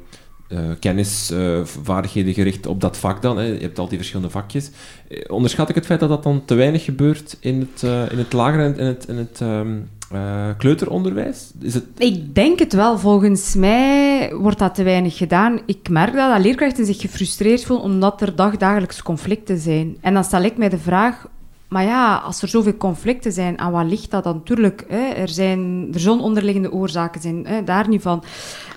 eh, 0.50 1.64
vaardigheden 1.64 2.34
gericht 2.34 2.66
op 2.66 2.80
dat 2.80 2.96
vak 2.96 3.22
dan. 3.22 3.38
Hè. 3.38 3.44
Je 3.44 3.60
hebt 3.60 3.78
al 3.78 3.88
die 3.88 3.98
verschillende 3.98 4.30
vakjes. 4.30 4.70
Eh, 5.08 5.18
Onderschat 5.28 5.68
ik 5.68 5.74
het 5.74 5.86
feit 5.86 6.00
dat 6.00 6.08
dat 6.08 6.22
dan 6.22 6.44
te 6.44 6.54
weinig 6.54 6.84
gebeurt 6.84 7.36
in 7.40 7.60
het, 7.60 7.82
eh, 7.82 8.12
in 8.12 8.18
het 8.18 8.32
lager 8.32 8.60
en 8.60 8.78
in 8.78 8.86
het, 8.86 9.08
in 9.08 9.16
het 9.16 9.40
ehm, 9.40 9.78
eh, 10.10 10.48
kleuteronderwijs? 10.58 11.50
Is 11.60 11.74
het... 11.74 11.84
Ik 11.98 12.34
denk 12.34 12.58
het 12.58 12.72
wel. 12.72 12.98
Volgens 12.98 13.54
mij 13.54 14.32
wordt 14.34 14.58
dat 14.58 14.74
te 14.74 14.82
weinig 14.82 15.16
gedaan. 15.16 15.60
Ik 15.66 15.88
merk 15.88 16.14
dat, 16.14 16.30
dat 16.30 16.40
leerkrachten 16.40 16.86
zich 16.86 17.00
gefrustreerd 17.00 17.64
voelen 17.64 17.84
omdat 17.84 18.20
er 18.20 18.36
dagdagelijks 18.36 19.02
conflicten 19.02 19.58
zijn. 19.58 19.96
En 20.00 20.14
dan 20.14 20.24
stel 20.24 20.42
ik 20.42 20.56
mij 20.56 20.68
de 20.68 20.78
vraag... 20.78 21.28
Maar 21.68 21.84
ja, 21.84 22.16
als 22.16 22.42
er 22.42 22.48
zoveel 22.48 22.76
conflicten 22.76 23.32
zijn, 23.32 23.58
aan 23.58 23.72
wat 23.72 23.86
ligt 23.86 24.10
dat 24.10 24.24
dan? 24.24 24.42
Tuurlijk, 24.42 24.84
hè, 24.88 25.08
er, 25.08 25.28
zijn, 25.28 25.88
er 25.92 26.00
zullen 26.00 26.20
onderliggende 26.20 26.72
oorzaken 26.72 27.20
zijn, 27.20 27.46
hè, 27.46 27.64
daar 27.64 27.88
niet 27.88 28.02
van. 28.02 28.24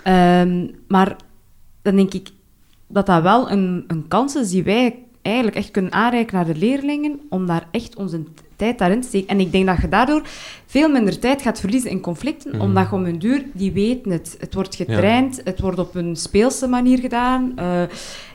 Ehm, 0.04 0.68
maar 0.88 1.16
dan 1.84 1.96
denk 1.96 2.14
ik 2.14 2.30
dat 2.88 3.06
dat 3.06 3.22
wel 3.22 3.52
een, 3.52 3.84
een 3.88 4.08
kans 4.08 4.36
is 4.36 4.50
die 4.50 4.64
wij 4.64 4.96
eigenlijk 5.22 5.56
echt 5.56 5.72
kunnen 5.72 5.92
aanreiken 5.92 6.36
naar 6.36 6.46
de 6.46 6.56
leerlingen, 6.56 7.20
om 7.30 7.46
daar 7.46 7.68
echt 7.72 7.96
onze 7.96 8.24
tijd 8.56 8.78
daarin 8.78 9.02
te 9.02 9.08
steken. 9.08 9.28
En 9.28 9.40
ik 9.40 9.52
denk 9.52 9.66
dat 9.66 9.82
je 9.82 9.90
daardoor 9.90 10.22
veel 10.66 10.90
minder 10.90 11.20
tijd 11.20 11.42
gaat 11.42 11.60
verliezen 11.60 11.90
in 11.90 12.00
conflicten, 12.00 12.52
Mhm. 12.52 12.62
omdat 12.62 12.90
je 12.90 12.96
om 12.96 13.06
een 13.06 13.20
duur, 13.20 13.44
die 13.54 13.72
weten 13.72 14.12
het. 14.12 14.36
Het 14.40 14.54
wordt 14.54 14.76
getraind, 14.76 15.42
het 15.44 15.60
wordt 15.60 15.80
op 15.80 15.96
een 15.96 16.16
speelse 16.16 16.68
manier 16.68 17.00
gedaan. 17.00 17.52
eh, 17.56 17.82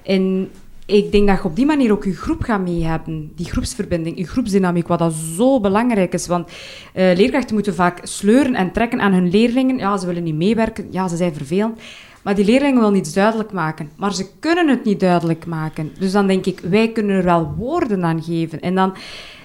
en 0.03 0.49
ik 0.87 1.13
denk 1.13 1.27
dat 1.29 1.37
je 1.39 1.45
op 1.45 1.57
die 1.57 1.67
manier 1.67 1.93
ook 1.93 2.05
je 2.05 2.13
groep 2.15 2.43
gaat 2.43 2.61
mee 2.61 2.85
hebben. 2.85 3.33
Die 3.37 3.47
groepsverbinding, 3.47 4.19
je 4.19 4.27
groepsdynamiek, 4.27 4.89
wat 4.89 4.99
dat 4.99 5.13
zo 5.37 5.61
belangrijk 5.61 6.13
is. 6.13 6.27
Want 6.27 6.49
eh, 6.93 7.17
leerkrachten 7.17 7.55
moeten 7.55 7.75
vaak 7.75 8.01
sleuren 8.03 8.55
en 8.55 8.73
trekken 8.73 9.01
aan 9.01 9.13
hun 9.13 9.31
leerlingen. 9.31 9.79
Ja, 9.79 9.97
ze 9.97 10.07
willen 10.07 10.23
niet 10.23 10.35
meewerken, 10.35 10.87
ja, 10.91 11.09
ze 11.09 11.17
zijn 11.17 11.35
vervelend. 11.35 11.81
Maar 12.29 12.37
die 12.37 12.47
leerlingen 12.47 12.81
willen 12.81 12.97
iets 12.97 13.13
duidelijk 13.13 13.53
maken. 13.53 13.91
Maar 13.97 14.15
ze 14.15 14.27
kunnen 14.39 14.69
het 14.69 14.85
niet 14.85 15.01
duidelijk 15.01 15.47
maken. 15.47 15.93
Dus 15.99 16.13
dan 16.13 16.27
denk 16.27 16.47
ik, 16.47 16.61
wij 16.61 16.93
kunnen 16.93 17.17
er 17.17 17.25
wel 17.25 17.55
woorden 17.57 18.05
aan 18.05 18.23
geven. 18.23 18.61
En 18.61 18.75
dan 18.75 18.97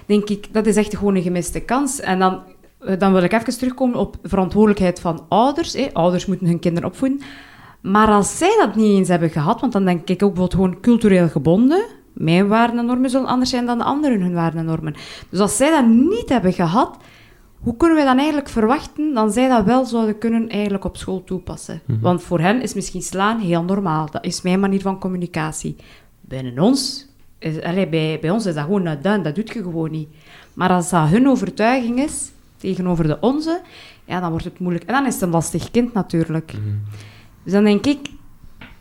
denk 0.06 0.28
ik, 0.28 0.52
dat 0.52 0.66
is 0.66 0.76
echt 0.76 0.96
gewoon 0.96 1.14
een 1.14 1.22
gemiste 1.22 1.60
kans. 1.60 2.00
En 2.00 2.18
dan, 2.18 2.40
eh, 2.78 2.98
dan 2.98 3.12
wil 3.12 3.22
ik 3.22 3.32
even 3.32 3.58
terugkomen 3.58 3.98
op 3.98 4.16
verantwoordelijkheid 4.22 5.00
van 5.00 5.24
ouders. 5.28 5.92
Ouders 5.92 6.26
moeten 6.26 6.46
hun 6.46 6.58
kinderen 6.58 6.88
opvoeden. 6.88 7.20
Maar 7.80 8.08
als 8.08 8.38
zij 8.38 8.56
dat 8.58 8.74
niet 8.74 8.96
eens 8.96 9.08
hebben 9.08 9.30
gehad, 9.30 9.60
want 9.60 9.72
dan 9.72 9.84
denk 9.84 10.08
ik 10.08 10.22
ook 10.22 10.34
bijvoorbeeld 10.34 10.54
gewoon 10.54 10.80
cultureel 10.80 11.28
gebonden. 11.28 11.84
Mijn 12.12 12.48
waarden 12.48 12.78
en 12.78 12.86
normen 12.86 13.10
zullen 13.10 13.28
anders 13.28 13.50
zijn 13.50 13.66
dan 13.66 13.78
de 13.78 13.84
anderen 13.84 14.20
hun 14.20 14.34
waarden 14.34 14.60
en 14.60 14.66
normen. 14.66 14.94
Dus 15.28 15.40
als 15.40 15.56
zij 15.56 15.70
dat 15.70 15.86
niet 15.86 16.28
hebben 16.28 16.52
gehad, 16.52 16.96
hoe 17.64 17.76
kunnen 17.76 17.96
wij 17.96 18.06
dan 18.06 18.16
eigenlijk 18.16 18.48
verwachten 18.48 19.14
dat 19.14 19.32
zij 19.32 19.48
dat 19.48 19.64
wel 19.64 19.84
zouden 19.84 20.18
kunnen 20.18 20.48
eigenlijk 20.48 20.84
op 20.84 20.96
school 20.96 21.24
toepassen? 21.24 21.80
Want 22.00 22.22
voor 22.22 22.40
hen 22.40 22.62
is 22.62 22.74
misschien 22.74 23.02
slaan 23.02 23.40
heel 23.40 23.62
normaal. 23.62 24.10
Dat 24.10 24.24
is 24.24 24.42
mijn 24.42 24.60
manier 24.60 24.80
van 24.80 24.98
communicatie. 24.98 25.76
Binnen 26.20 26.58
ons, 26.58 27.06
is, 27.38 27.58
bij, 27.60 28.18
bij 28.20 28.30
ons 28.30 28.46
is 28.46 28.54
dat 28.54 28.64
gewoon 28.64 28.86
een 28.86 29.02
duin, 29.02 29.22
dat 29.22 29.34
doet 29.34 29.52
je 29.52 29.62
gewoon 29.62 29.90
niet. 29.90 30.08
Maar 30.54 30.70
als 30.70 30.90
dat 30.90 31.08
hun 31.08 31.28
overtuiging 31.28 31.98
is, 31.98 32.30
tegenover 32.56 33.06
de 33.06 33.20
onze, 33.20 33.60
ja, 34.04 34.20
dan 34.20 34.30
wordt 34.30 34.44
het 34.44 34.58
moeilijk. 34.58 34.84
En 34.84 34.94
dan 34.94 35.06
is 35.06 35.12
het 35.12 35.22
een 35.22 35.30
lastig 35.30 35.70
kind 35.70 35.92
natuurlijk. 35.92 36.52
Dus 37.42 37.52
dan 37.52 37.64
denk 37.64 37.86
ik, 37.86 38.08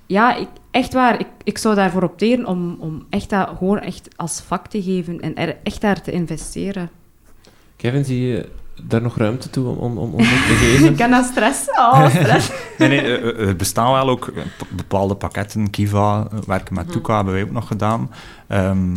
ja, 0.05 0.35
ik, 0.35 0.49
echt 0.71 0.93
waar, 0.93 1.19
ik, 1.19 1.27
ik 1.43 1.57
zou 1.57 1.75
daarvoor 1.75 2.03
opteren 2.03 2.45
om, 2.45 2.75
om 2.79 3.05
echt 3.09 3.29
dat 3.29 3.49
gewoon 3.57 3.79
echt 3.79 4.07
als 4.15 4.41
vak 4.41 4.67
te 4.67 4.83
geven 4.83 5.19
en 5.19 5.35
er 5.35 5.57
echt 5.63 5.81
daar 5.81 6.01
te 6.01 6.11
investeren. 6.11 6.89
Kevin, 7.75 8.05
zie 8.05 8.21
je 8.21 8.49
daar 8.81 9.01
nog 9.01 9.17
ruimte 9.17 9.49
toe 9.49 9.67
om, 9.67 9.77
om, 9.77 9.97
om, 9.97 10.13
om 10.13 10.17
te 10.17 10.23
Ik 10.53 10.57
geven? 10.57 10.95
kan 10.95 11.11
dat 11.11 11.25
stressen. 11.25 11.73
Oh, 11.77 12.09
stress. 12.09 12.51
Nee, 12.77 12.87
nee, 12.89 13.01
eh, 13.01 13.13
eh, 13.41 13.47
er 13.47 13.55
bestaan 13.55 13.91
wel 13.91 14.09
ook 14.09 14.27
eh, 14.27 14.43
bepaalde 14.75 15.15
pakketten. 15.15 15.69
Kiva, 15.69 16.27
eh, 16.31 16.37
werken 16.47 16.75
met 16.75 16.91
Tuka 16.91 17.15
hebben 17.15 17.33
wij 17.33 17.43
ook 17.43 17.51
nog 17.51 17.67
gedaan. 17.67 18.11
Ehm, 18.47 18.93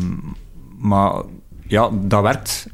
maar 0.78 1.22
ja, 1.66 1.90
dat 1.92 2.22
werkt, 2.22 2.68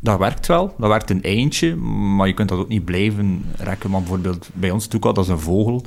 dat 0.00 0.18
werkt 0.18 0.46
wel. 0.46 0.74
Dat 0.78 0.88
werkt 0.88 1.10
een 1.10 1.22
eindje, 1.22 1.76
maar 1.76 2.26
je 2.26 2.34
kunt 2.34 2.48
dat 2.48 2.58
ook 2.58 2.68
niet 2.68 2.84
blijven 2.84 3.44
rekken. 3.56 3.90
Maar 3.90 4.00
bijvoorbeeld 4.00 4.48
bij 4.52 4.70
ons 4.70 4.86
Tuka, 4.86 5.12
dat 5.12 5.24
is 5.24 5.30
een 5.30 5.38
vogel. 5.40 5.82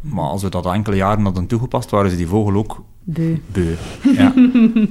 Maar 0.00 0.24
als 0.24 0.42
we 0.42 0.48
dat 0.48 0.66
enkele 0.66 0.96
jaren 0.96 1.24
hadden 1.24 1.46
toegepast, 1.46 1.90
waren 1.90 2.10
ze 2.10 2.16
die 2.16 2.26
vogel 2.28 2.54
ook 2.54 2.82
Beu. 3.04 3.36
beu. 3.52 3.74
Ja. 4.16 4.32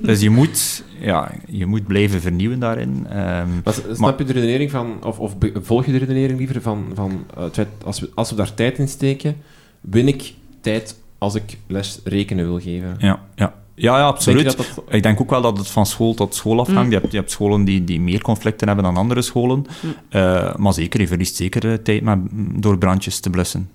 dus 0.02 0.22
je 0.22 0.30
moet, 0.30 0.84
ja, 1.00 1.32
je 1.48 1.66
moet 1.66 1.88
blijven 1.88 2.22
vernieuwen 2.22 2.60
daarin. 2.60 3.06
Ehm, 3.10 3.48
Maar 3.64 3.74
snap 3.94 4.20
je 4.20 4.26
de 4.26 4.34
redenering 4.34 4.72
van, 4.72 5.04
of, 5.04 5.20
of 5.20 5.36
volg 5.54 5.86
je 5.86 5.92
de 5.92 5.98
redenering 5.98 6.38
liever 6.40 6.62
van, 6.62 6.86
van 6.94 7.24
eh, 7.38 7.44
het 7.44 7.54
feit, 7.54 7.68
als 7.86 8.00
we, 8.00 8.10
als 8.16 8.30
we 8.30 8.36
daar 8.36 8.54
tijd 8.54 8.78
in 8.78 8.88
steken, 8.88 9.36
win 9.82 10.08
ik 10.08 10.34
tijd 10.62 11.00
als 11.18 11.36
ik 11.36 11.58
les 11.68 12.00
rekenen 12.04 12.46
wil 12.46 12.60
geven? 12.60 12.96
ja, 12.98 13.20
ja. 13.36 13.54
Ja, 13.76 13.98
ja, 13.98 14.06
absoluut. 14.06 14.44
Denk 14.44 14.52
je 14.52 14.64
dat 14.64 14.76
dat- 14.86 14.94
Ik 14.96 15.04
denk 15.04 15.22
ook 15.22 15.30
wel 15.30 15.42
dat 15.42 15.58
het 15.58 15.68
van 15.68 15.86
school 15.86 16.14
tot 16.14 16.36
school 16.36 16.60
afhangt. 16.60 16.84
Mm. 16.84 16.90
Je, 16.92 16.98
hebt, 17.00 17.12
je 17.12 17.18
hebt 17.18 17.32
scholen 17.32 17.64
die, 17.64 17.84
die 17.84 18.02
meer 18.02 18.22
conflicten 18.22 18.68
hebben 18.68 18.86
dan 18.86 18.98
andere 18.98 19.22
scholen. 19.22 19.66
Eh, 20.10 20.56
maar 20.56 20.74
zeker, 20.74 21.00
je 21.02 21.08
verliest 21.08 21.36
zeker 21.36 21.82
tijd 21.82 22.04
met, 22.04 22.18
door 22.56 22.78
brandjes 22.78 23.20
te 23.20 23.30
blussen. 23.30 23.70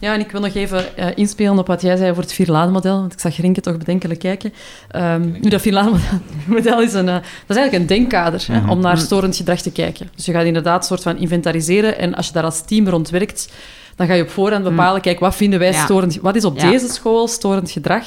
Ja, 0.00 0.14
en 0.14 0.20
ik 0.20 0.30
wil 0.30 0.40
nog 0.40 0.54
even 0.54 0.96
eh, 0.96 1.06
inspelen 1.14 1.58
op 1.58 1.66
wat 1.66 1.82
jij 1.82 1.96
zei 1.96 2.10
over 2.10 2.22
het 2.22 2.32
vierladenmodel, 2.32 2.96
want 3.00 3.12
ik 3.12 3.20
zag 3.20 3.36
Rinke 3.36 3.60
toch 3.60 3.76
bedenkelijk 3.76 4.20
kijken. 4.20 4.52
Ehm, 4.90 5.30
nu, 5.40 5.48
dat 5.48 5.60
vierladenmodel 5.60 6.82
is, 6.86 6.92
een, 6.92 7.08
eh, 7.08 7.14
dat 7.14 7.22
is 7.48 7.56
eigenlijk 7.56 7.72
een 7.72 7.86
denkkader 7.86 8.44
hè, 8.46 8.60
Mhm. 8.60 8.70
om 8.70 8.80
naar 8.80 8.98
storend 8.98 9.36
gedrag 9.36 9.60
te 9.60 9.72
kijken. 9.72 10.08
Dus 10.14 10.24
je 10.26 10.32
gaat 10.32 10.44
inderdaad 10.44 10.80
een 10.80 10.86
soort 10.86 11.02
van 11.02 11.16
inventariseren 11.18 11.98
en 11.98 12.14
als 12.14 12.26
je 12.26 12.32
daar 12.32 12.44
als 12.44 12.60
team 12.64 12.88
rond 12.88 13.10
werkt, 13.10 13.52
dan 13.96 14.06
ga 14.06 14.14
je 14.14 14.22
op 14.22 14.30
voorhand 14.30 14.64
bepalen, 14.64 15.00
kijk, 15.00 15.20
wat 15.20 15.34
vinden 15.36 15.58
wij 15.58 15.72
Ja. 15.72 15.84
storend, 15.84 16.16
wat 16.20 16.36
is 16.36 16.44
op 16.44 16.56
Ja. 16.58 16.70
deze 16.70 16.88
school 16.88 17.28
storend 17.28 17.70
gedrag? 17.70 18.04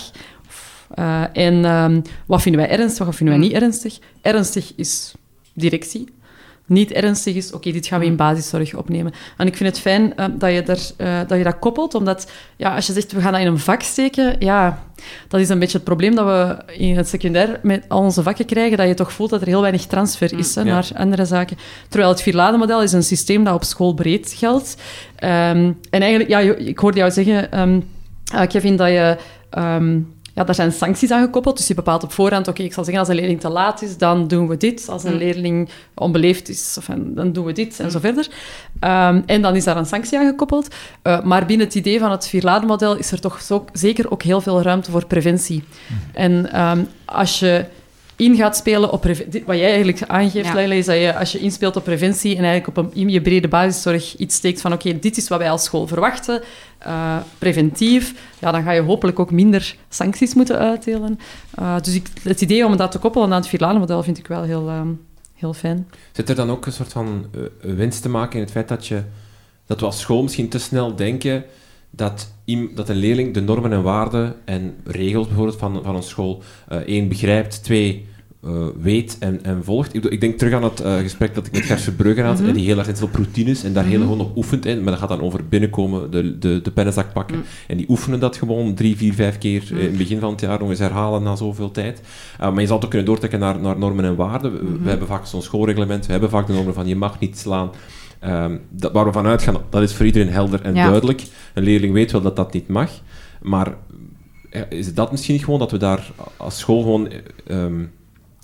Eh, 0.95 1.21
en 1.33 1.65
ehm, 1.65 2.01
wat 2.25 2.41
vinden 2.41 2.61
wij 2.61 2.69
ernstig, 2.79 3.05
wat 3.05 3.15
vinden 3.15 3.37
wij 3.39 3.47
niet 3.47 3.55
ernstig? 3.55 3.99
Ernstig 4.21 4.71
is 4.75 5.13
directie. 5.53 6.07
Niet 6.65 6.91
ernstig 6.91 7.35
is, 7.35 7.51
oké, 7.51 7.71
dit 7.71 7.87
gaan 7.87 7.99
we 7.99 8.05
in 8.05 8.15
basiszorg 8.15 8.75
opnemen. 8.75 9.13
En 9.37 9.47
ik 9.47 9.55
vind 9.57 9.69
het 9.69 9.79
fijn 9.79 10.15
eh, 10.15 10.25
dat, 10.37 10.51
je 10.51 10.63
daar, 10.63 10.79
eh, 10.97 11.27
dat 11.27 11.37
je 11.37 11.43
dat 11.43 11.59
koppelt, 11.59 11.95
omdat 11.95 12.31
ja, 12.55 12.75
als 12.75 12.87
je 12.87 12.93
zegt, 12.93 13.11
we 13.11 13.21
gaan 13.21 13.31
dat 13.31 13.41
in 13.41 13.47
een 13.47 13.59
vak 13.59 13.81
steken, 13.81 14.35
ja, 14.39 14.83
dat 15.27 15.39
is 15.39 15.49
een 15.49 15.59
beetje 15.59 15.77
het 15.77 15.85
probleem 15.85 16.15
dat 16.15 16.25
we 16.25 16.73
in 16.73 16.95
het 16.95 17.07
secundair 17.07 17.59
met 17.63 17.85
al 17.87 18.01
onze 18.01 18.23
vakken 18.23 18.45
krijgen, 18.45 18.77
dat 18.77 18.87
je 18.87 18.93
toch 18.93 19.13
voelt 19.13 19.29
dat 19.29 19.41
er 19.41 19.47
heel 19.47 19.61
weinig 19.61 19.85
transfer 19.85 20.37
is 20.37 20.55
hè, 20.55 20.61
ja. 20.61 20.67
naar 20.67 20.89
andere 20.95 21.25
zaken. 21.25 21.57
Terwijl 21.89 22.11
het 22.11 22.21
vierladenmodel 22.21 22.83
is 22.83 22.91
een 22.91 23.03
systeem 23.03 23.43
dat 23.43 23.53
op 23.53 23.63
school 23.63 23.93
breed 23.93 24.33
geldt. 24.37 24.75
Ehm, 25.15 25.71
en 25.89 26.01
eigenlijk, 26.01 26.29
ja, 26.29 26.39
ik 26.39 26.79
hoorde 26.79 26.97
jou 26.97 27.11
zeggen, 27.11 27.51
eh, 27.51 28.47
Kevin, 28.47 28.75
dat 28.75 28.87
je... 28.87 29.17
ehm, 29.49 29.99
ja, 30.33 30.43
daar 30.43 30.55
zijn 30.55 30.71
sancties 30.71 31.11
aan 31.11 31.23
gekoppeld. 31.23 31.57
Dus 31.57 31.67
je 31.67 31.73
bepaalt 31.73 32.03
op 32.03 32.11
voorhand, 32.11 32.47
oké, 32.47 32.63
ik 32.63 32.73
zal 32.73 32.83
zeggen, 32.83 33.01
als 33.01 33.11
een 33.11 33.15
leerling 33.19 33.39
te 33.39 33.49
laat 33.49 33.81
is, 33.81 33.97
dan 33.97 34.27
doen 34.27 34.47
we 34.47 34.57
dit. 34.57 34.89
Als 34.89 35.03
een 35.03 35.11
Mm. 35.11 35.17
leerling 35.17 35.69
onbeleefd 35.93 36.49
is, 36.49 36.75
of, 36.77 36.85
dan 36.97 37.31
doen 37.31 37.45
we 37.45 37.51
dit, 37.51 37.79
en 37.79 37.91
zo 37.91 37.99
verder. 37.99 38.27
Ehm, 38.79 39.21
en 39.25 39.41
dan 39.41 39.55
is 39.55 39.63
daar 39.63 39.77
een 39.77 39.85
sanctie 39.85 40.17
aan 40.19 40.25
gekoppeld. 40.27 40.67
Eh, 41.01 41.21
maar 41.23 41.45
binnen 41.45 41.65
het 41.65 41.75
idee 41.75 41.99
van 41.99 42.11
het 42.11 42.27
vierladenmodel 42.27 42.97
is 42.97 43.11
er 43.11 43.19
toch 43.19 43.41
zo, 43.41 43.65
zeker 43.73 44.11
ook 44.11 44.23
heel 44.23 44.41
veel 44.41 44.61
ruimte 44.61 44.91
voor 44.91 45.05
preventie. 45.05 45.63
En 46.13 46.51
ehm, 46.51 46.83
als 47.05 47.39
je 47.39 47.65
in 48.15 48.35
gaat 48.35 48.57
spelen 48.57 48.91
op 48.91 49.01
preventie... 49.01 49.43
Wat 49.45 49.57
jij 49.57 49.67
eigenlijk 49.69 50.01
aangeeft, 50.07 50.47
Ja. 50.47 50.53
Leila, 50.53 50.73
is 50.73 50.85
dat 50.85 50.95
je 50.95 51.15
als 51.15 51.31
je 51.31 51.39
inspeelt 51.39 51.75
op 51.75 51.83
preventie 51.83 52.37
en 52.37 52.43
eigenlijk 52.43 52.77
op 52.77 52.77
een, 52.77 52.99
in 53.01 53.09
je 53.09 53.21
brede 53.21 53.47
basiszorg 53.47 54.15
iets 54.15 54.35
steekt 54.35 54.61
van 54.61 54.73
oké, 54.73 54.99
dit 54.99 55.17
is 55.17 55.27
wat 55.27 55.39
wij 55.39 55.49
als 55.51 55.63
school 55.63 55.87
verwachten, 55.87 56.41
eh, 56.83 57.17
preventief, 57.37 58.13
ja, 58.39 58.51
dan 58.51 58.63
ga 58.63 58.71
je 58.71 58.81
hopelijk 58.81 59.19
ook 59.19 59.31
minder 59.31 59.75
sancties 59.89 60.33
moeten 60.33 60.57
uitdelen. 60.57 61.19
Eh, 61.55 61.75
dus 61.81 61.95
ik, 61.95 62.07
het 62.23 62.41
idee 62.41 62.65
om 62.65 62.77
dat 62.77 62.91
te 62.91 62.99
koppelen 62.99 63.27
aan 63.27 63.39
het 63.39 63.47
Vierlanen-model 63.47 64.03
vind 64.03 64.17
ik 64.17 64.27
wel 64.27 64.43
heel, 64.43 64.67
ehm, 64.69 64.87
heel 65.33 65.53
fijn. 65.53 65.87
Zit 66.11 66.29
er 66.29 66.35
dan 66.35 66.49
ook 66.49 66.65
een 66.65 66.71
soort 66.71 66.91
van 66.91 67.25
eh, 67.31 67.73
winst 67.73 68.01
te 68.01 68.09
maken 68.09 68.35
in 68.35 68.41
het 68.41 68.51
feit 68.51 68.67
dat, 68.67 68.87
je, 68.87 69.03
dat 69.65 69.79
we 69.79 69.85
als 69.85 69.99
school 69.99 70.23
misschien 70.23 70.49
te 70.49 70.59
snel 70.59 70.95
denken 70.95 71.43
dat, 71.89 72.33
dat 72.75 72.89
een 72.89 72.95
leerling 72.95 73.33
de 73.33 73.41
normen 73.41 73.73
en 73.73 73.83
waarden 73.83 74.35
en 74.45 74.75
regels 74.83 75.27
bijvoorbeeld 75.27 75.59
van, 75.59 75.79
van 75.83 75.95
een 75.95 76.03
school 76.03 76.43
één 76.85 77.07
begrijpt, 77.07 77.63
twee 77.63 78.07
eh, 78.45 78.65
weet 78.81 79.17
en, 79.19 79.43
en 79.43 79.63
volgt. 79.63 79.87
Ik, 79.87 79.93
bedoel, 79.93 80.11
ik 80.11 80.21
denk 80.21 80.37
terug 80.37 80.53
aan 80.53 80.63
het 80.63 80.79
eh, 80.79 80.97
gesprek 80.97 81.35
dat 81.35 81.45
ik 81.47 81.51
met 81.53 81.61
Gert 81.65 81.81
Verbrugge 81.81 82.21
had, 82.21 82.39
Mhm. 82.39 82.47
eh, 82.47 82.53
die 82.53 82.65
heel 82.65 82.77
erg 82.77 83.01
op 83.01 83.15
routines 83.15 83.63
en 83.63 83.73
daar 83.73 83.83
heel 83.85 83.99
Mhm. 83.99 84.07
gewoon 84.09 84.25
op 84.25 84.37
oefent. 84.37 84.63
hè, 84.63 84.75
maar 84.75 84.91
dat 84.91 84.99
gaat 84.99 85.09
dan 85.09 85.21
over 85.21 85.47
binnenkomen, 85.47 86.11
de, 86.11 86.37
de, 86.39 86.59
de 86.61 86.71
pennenzak 86.71 87.13
pakken. 87.13 87.37
Mhm. 87.37 87.45
En 87.67 87.77
die 87.77 87.85
oefenen 87.89 88.19
dat 88.19 88.37
gewoon 88.37 88.73
drie, 88.73 88.97
vier, 88.97 89.13
vijf 89.13 89.37
keer 89.37 89.63
eh, 89.71 89.77
in 89.79 89.85
het 89.85 89.97
begin 89.97 90.19
van 90.19 90.31
het 90.31 90.41
jaar 90.41 90.59
nog 90.59 90.69
eens 90.69 90.79
herhalen 90.79 91.23
na 91.23 91.35
zoveel 91.35 91.71
tijd. 91.71 92.01
Uh, 92.41 92.51
maar 92.51 92.61
je 92.61 92.65
zal 92.67 92.75
het 92.75 92.83
ook 92.85 92.89
kunnen 92.91 93.07
doortrekken 93.07 93.39
naar, 93.39 93.59
naar 93.59 93.77
normen 93.77 94.05
en 94.05 94.15
waarden. 94.15 94.51
We, 94.53 94.79
we 94.83 94.89
hebben 94.89 95.07
vaak 95.07 95.25
zo'n 95.25 95.41
schoolreglement, 95.41 96.05
we 96.05 96.11
hebben 96.11 96.29
vaak 96.29 96.47
de 96.47 96.53
normen 96.53 96.73
van 96.73 96.87
je 96.87 96.95
mag 96.95 97.19
niet 97.19 97.37
slaan. 97.37 97.69
Ehm, 98.19 98.57
dat, 98.69 98.91
waar 98.91 99.05
we 99.05 99.11
van 99.11 99.25
uitgaan, 99.25 99.57
dat 99.69 99.81
is 99.81 99.93
voor 99.93 100.05
iedereen 100.05 100.29
helder 100.33 100.61
en 100.61 100.75
Ja. 100.75 100.87
duidelijk. 100.87 101.23
Een 101.53 101.63
leerling 101.63 101.93
weet 101.93 102.11
wel 102.11 102.21
dat 102.21 102.35
dat 102.35 102.53
niet 102.53 102.67
mag. 102.67 102.89
Maar 103.41 103.73
is 104.69 104.93
dat 104.93 105.11
misschien 105.11 105.39
gewoon 105.39 105.59
dat 105.59 105.71
we 105.71 105.77
daar 105.77 106.11
als 106.37 106.59
school 106.59 106.81
gewoon 106.81 107.07
eh, 107.09 107.17
ehm, 107.47 107.73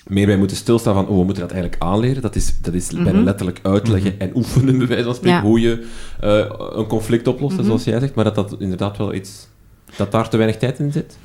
meer 0.10 0.26
bij 0.26 0.38
moeten 0.38 0.58
stilstaan 0.58 0.94
van, 0.94 1.08
oh, 1.08 1.18
we 1.18 1.24
moeten 1.24 1.44
dat 1.44 1.52
eigenlijk 1.52 1.84
aanleren. 1.84 2.22
Dat 2.22 2.36
is, 2.36 2.62
dat 2.62 2.74
is 2.74 2.88
bijna 2.88 3.12
Mhm. 3.12 3.24
letterlijk 3.24 3.60
uitleggen 3.64 4.20
en 4.20 4.32
oefenen, 4.36 4.78
bij 4.78 4.88
wijze 4.88 5.04
van 5.04 5.16
spreken, 5.16 5.38
Ja. 5.38 5.44
hoe 5.46 5.60
je 5.60 5.88
eh, 6.20 6.46
een 6.78 6.88
conflict 6.88 7.28
oplost, 7.28 7.56
Mhm. 7.58 7.66
zoals 7.66 7.84
jij 7.84 8.00
zegt. 8.00 8.16
Maar 8.16 8.24
dat 8.24 8.36
dat 8.36 8.56
inderdaad 8.60 8.98
wel 8.98 9.14
iets... 9.14 9.48
Dat 9.96 10.12
daar 10.12 10.30
te 10.30 10.38
weinig 10.38 10.58
tijd 10.60 10.80
in 10.80 10.92
zit. 10.92 11.18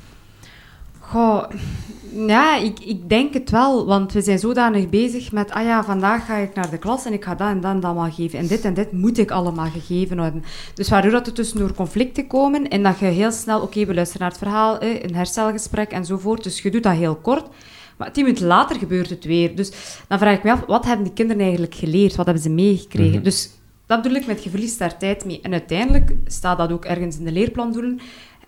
Goh, 0.99 1.43
ja, 2.27 2.57
ik, 2.57 2.79
ik 2.79 3.09
denk 3.09 3.33
het 3.33 3.49
wel, 3.49 3.85
want 3.85 4.13
we 4.13 4.21
zijn 4.21 4.39
zodanig 4.39 4.89
bezig 4.89 5.31
met, 5.31 5.51
ah 5.51 5.63
ja, 5.63 5.83
vandaag 5.83 6.25
ga 6.25 6.35
ik 6.35 6.55
naar 6.55 6.69
de 6.69 6.77
klas 6.77 7.05
en 7.05 7.13
ik 7.13 7.23
ga 7.23 7.35
dat 7.35 7.47
en 7.49 7.61
dat 7.61 7.71
en 7.71 7.79
dat 7.79 7.91
allemaal 7.91 8.11
geven. 8.11 8.39
En 8.39 8.47
dit 8.47 8.61
en 8.65 8.73
dit 8.73 8.91
moet 8.91 9.17
ik 9.17 9.31
allemaal 9.31 9.69
gegeven 9.69 10.17
worden. 10.17 10.43
Dus 10.73 10.89
waardoor 10.89 11.11
dat 11.11 11.27
er 11.27 11.33
tussendoor 11.33 11.73
conflicten 11.73 12.27
komen 12.27 12.67
en 12.67 12.83
dat 12.83 12.99
je 12.99 13.05
heel 13.05 13.31
snel, 13.31 13.61
oké, 13.61 13.85
we 13.85 13.93
luisteren 13.93 14.21
naar 14.21 14.29
het 14.29 14.39
verhaal, 14.39 14.77
eh, 14.79 15.03
een 15.03 15.15
herstelgesprek 15.15 15.91
enzovoort. 15.91 16.43
Dus 16.43 16.61
je 16.61 16.71
doet 16.71 16.83
dat 16.83 16.93
heel 16.93 17.15
kort. 17.15 17.45
Maar 17.97 18.11
tien 18.11 18.23
minuten 18.23 18.45
later 18.45 18.75
gebeurt 18.75 19.09
het 19.09 19.25
weer. 19.25 19.55
Dus 19.55 19.71
dan 20.07 20.19
vraag 20.19 20.37
ik 20.37 20.43
me 20.43 20.51
af, 20.51 20.65
wat 20.67 20.85
hebben 20.85 21.05
die 21.05 21.13
kinderen 21.13 21.41
eigenlijk 21.41 21.75
geleerd? 21.75 22.15
Wat 22.15 22.25
hebben 22.25 22.43
ze 22.43 22.49
meegekregen? 22.49 23.13
Mhm. 23.13 23.23
Dus 23.23 23.49
dat 23.85 24.01
bedoel 24.01 24.17
ik 24.17 24.27
met 24.27 24.43
je 24.43 24.49
verliest 24.49 24.79
daar 24.79 24.97
tijd 24.97 25.25
mee. 25.25 25.41
En 25.41 25.51
uiteindelijk 25.51 26.13
staat 26.25 26.57
dat 26.57 26.71
ook 26.71 26.85
ergens 26.85 27.17
in 27.17 27.25
de 27.25 27.31
leerplandoelen. 27.31 27.99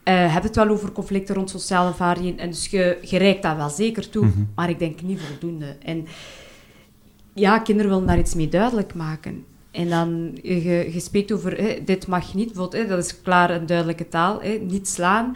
Uh, 0.03 0.33
heb 0.33 0.43
het 0.43 0.55
wel 0.55 0.67
over 0.67 0.91
conflicten 0.91 1.35
rond 1.35 1.49
sociale 1.49 1.93
vaardigheden. 1.93 2.39
En 2.39 2.49
dus 2.49 2.67
je, 2.67 2.97
je 3.01 3.17
reikt 3.17 3.43
dat 3.43 3.55
wel 3.55 3.69
zeker 3.69 4.09
toe, 4.09 4.25
Mhm. 4.25 4.39
maar 4.55 4.69
ik 4.69 4.79
denk 4.79 5.01
niet 5.01 5.19
voldoende. 5.21 5.75
En 5.83 6.05
ja, 7.33 7.59
kinderen 7.59 7.91
willen 7.91 8.07
daar 8.07 8.17
iets 8.19 8.35
mee 8.35 8.49
duidelijk 8.49 8.93
maken. 8.93 9.45
En 9.71 9.89
dan, 9.89 10.37
je, 10.41 10.89
je 10.93 10.99
spreekt 10.99 11.31
over, 11.31 11.79
dit 11.85 12.07
mag 12.07 12.33
niet, 12.33 12.45
bijvoorbeeld, 12.53 12.89
dat 12.89 13.05
is 13.05 13.21
klaar 13.21 13.49
en 13.49 13.65
duidelijke 13.65 14.07
taal, 14.07 14.41
niet 14.61 14.87
slaan. 14.87 15.35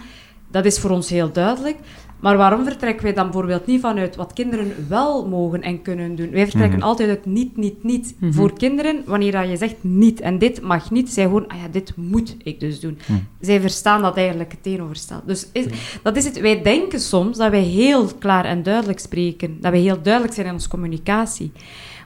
Dat 0.52 0.66
is 0.66 0.80
voor 0.80 0.90
ons 0.90 1.10
heel 1.10 1.32
duidelijk. 1.32 1.78
Maar 2.22 2.38
waarom 2.38 2.64
vertrekken 2.64 3.04
wij 3.04 3.14
dan 3.14 3.24
bijvoorbeeld 3.24 3.66
niet 3.66 3.82
vanuit 3.82 4.16
wat 4.16 4.34
kinderen 4.34 4.74
wel 4.88 5.28
mogen 5.28 5.62
en 5.62 5.82
kunnen 5.82 6.16
doen? 6.16 6.30
Wij 6.32 6.44
vertrekken 6.44 6.78
Mhm. 6.78 6.88
altijd 6.88 7.10
uit 7.10 7.26
niet, 7.26 7.58
niet, 7.58 7.84
niet. 7.84 8.16
Mhm. 8.20 8.32
Voor 8.32 8.54
kinderen, 8.58 9.02
wanneer 9.06 9.32
dat 9.32 9.50
je 9.50 9.58
zegt 9.58 9.76
niet 9.82 10.20
en 10.22 10.38
dit 10.38 10.62
mag 10.62 10.92
niet, 10.92 11.10
zij 11.10 11.24
gewoon, 11.24 11.48
ah 11.48 11.58
ja, 11.58 11.68
dit 11.72 11.94
moet 11.96 12.36
ik 12.44 12.60
dus 12.60 12.80
doen. 12.80 12.98
Mhm. 13.06 13.20
Zij 13.40 13.62
verstaan 13.62 14.02
dat 14.02 14.18
eigenlijk 14.18 14.52
het 14.52 14.64
tegenovergestelde. 14.64 15.24
Dus 15.26 15.48
is, 15.52 15.66
dat 16.04 16.16
is 16.16 16.26
het. 16.26 16.40
Wij 16.40 16.62
denken 16.62 17.00
soms 17.00 17.38
dat 17.38 17.50
wij 17.52 17.62
heel 17.64 18.10
klaar 18.20 18.46
en 18.46 18.64
duidelijk 18.64 19.00
spreken. 19.00 19.58
Dat 19.62 19.72
wij 19.72 19.82
heel 19.82 20.02
duidelijk 20.02 20.34
zijn 20.34 20.48
in 20.48 20.54
onze 20.54 20.70
communicatie. 20.70 21.52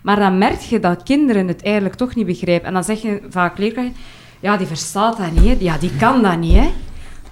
Maar 0.03 0.19
dan 0.19 0.37
merk 0.37 0.59
je 0.59 0.79
dat 0.79 1.03
kinderen 1.03 1.47
het 1.47 1.61
eigenlijk 1.63 1.95
toch 1.95 2.15
niet 2.15 2.25
begrijpen. 2.25 2.67
En 2.67 2.73
dan 2.73 2.83
zeg 2.83 3.01
je 3.01 3.21
vaak 3.29 3.57
leerkrachten, 3.57 3.93
ja, 4.39 4.57
die 4.57 4.67
verstaat 4.67 5.17
dat 5.17 5.31
niet, 5.31 5.43
hè. 5.43 5.55
Ja, 5.59 5.77
die 5.77 5.95
kan 5.97 6.21
dat 6.21 6.37
niet, 6.39 6.53
hè. 6.55 6.69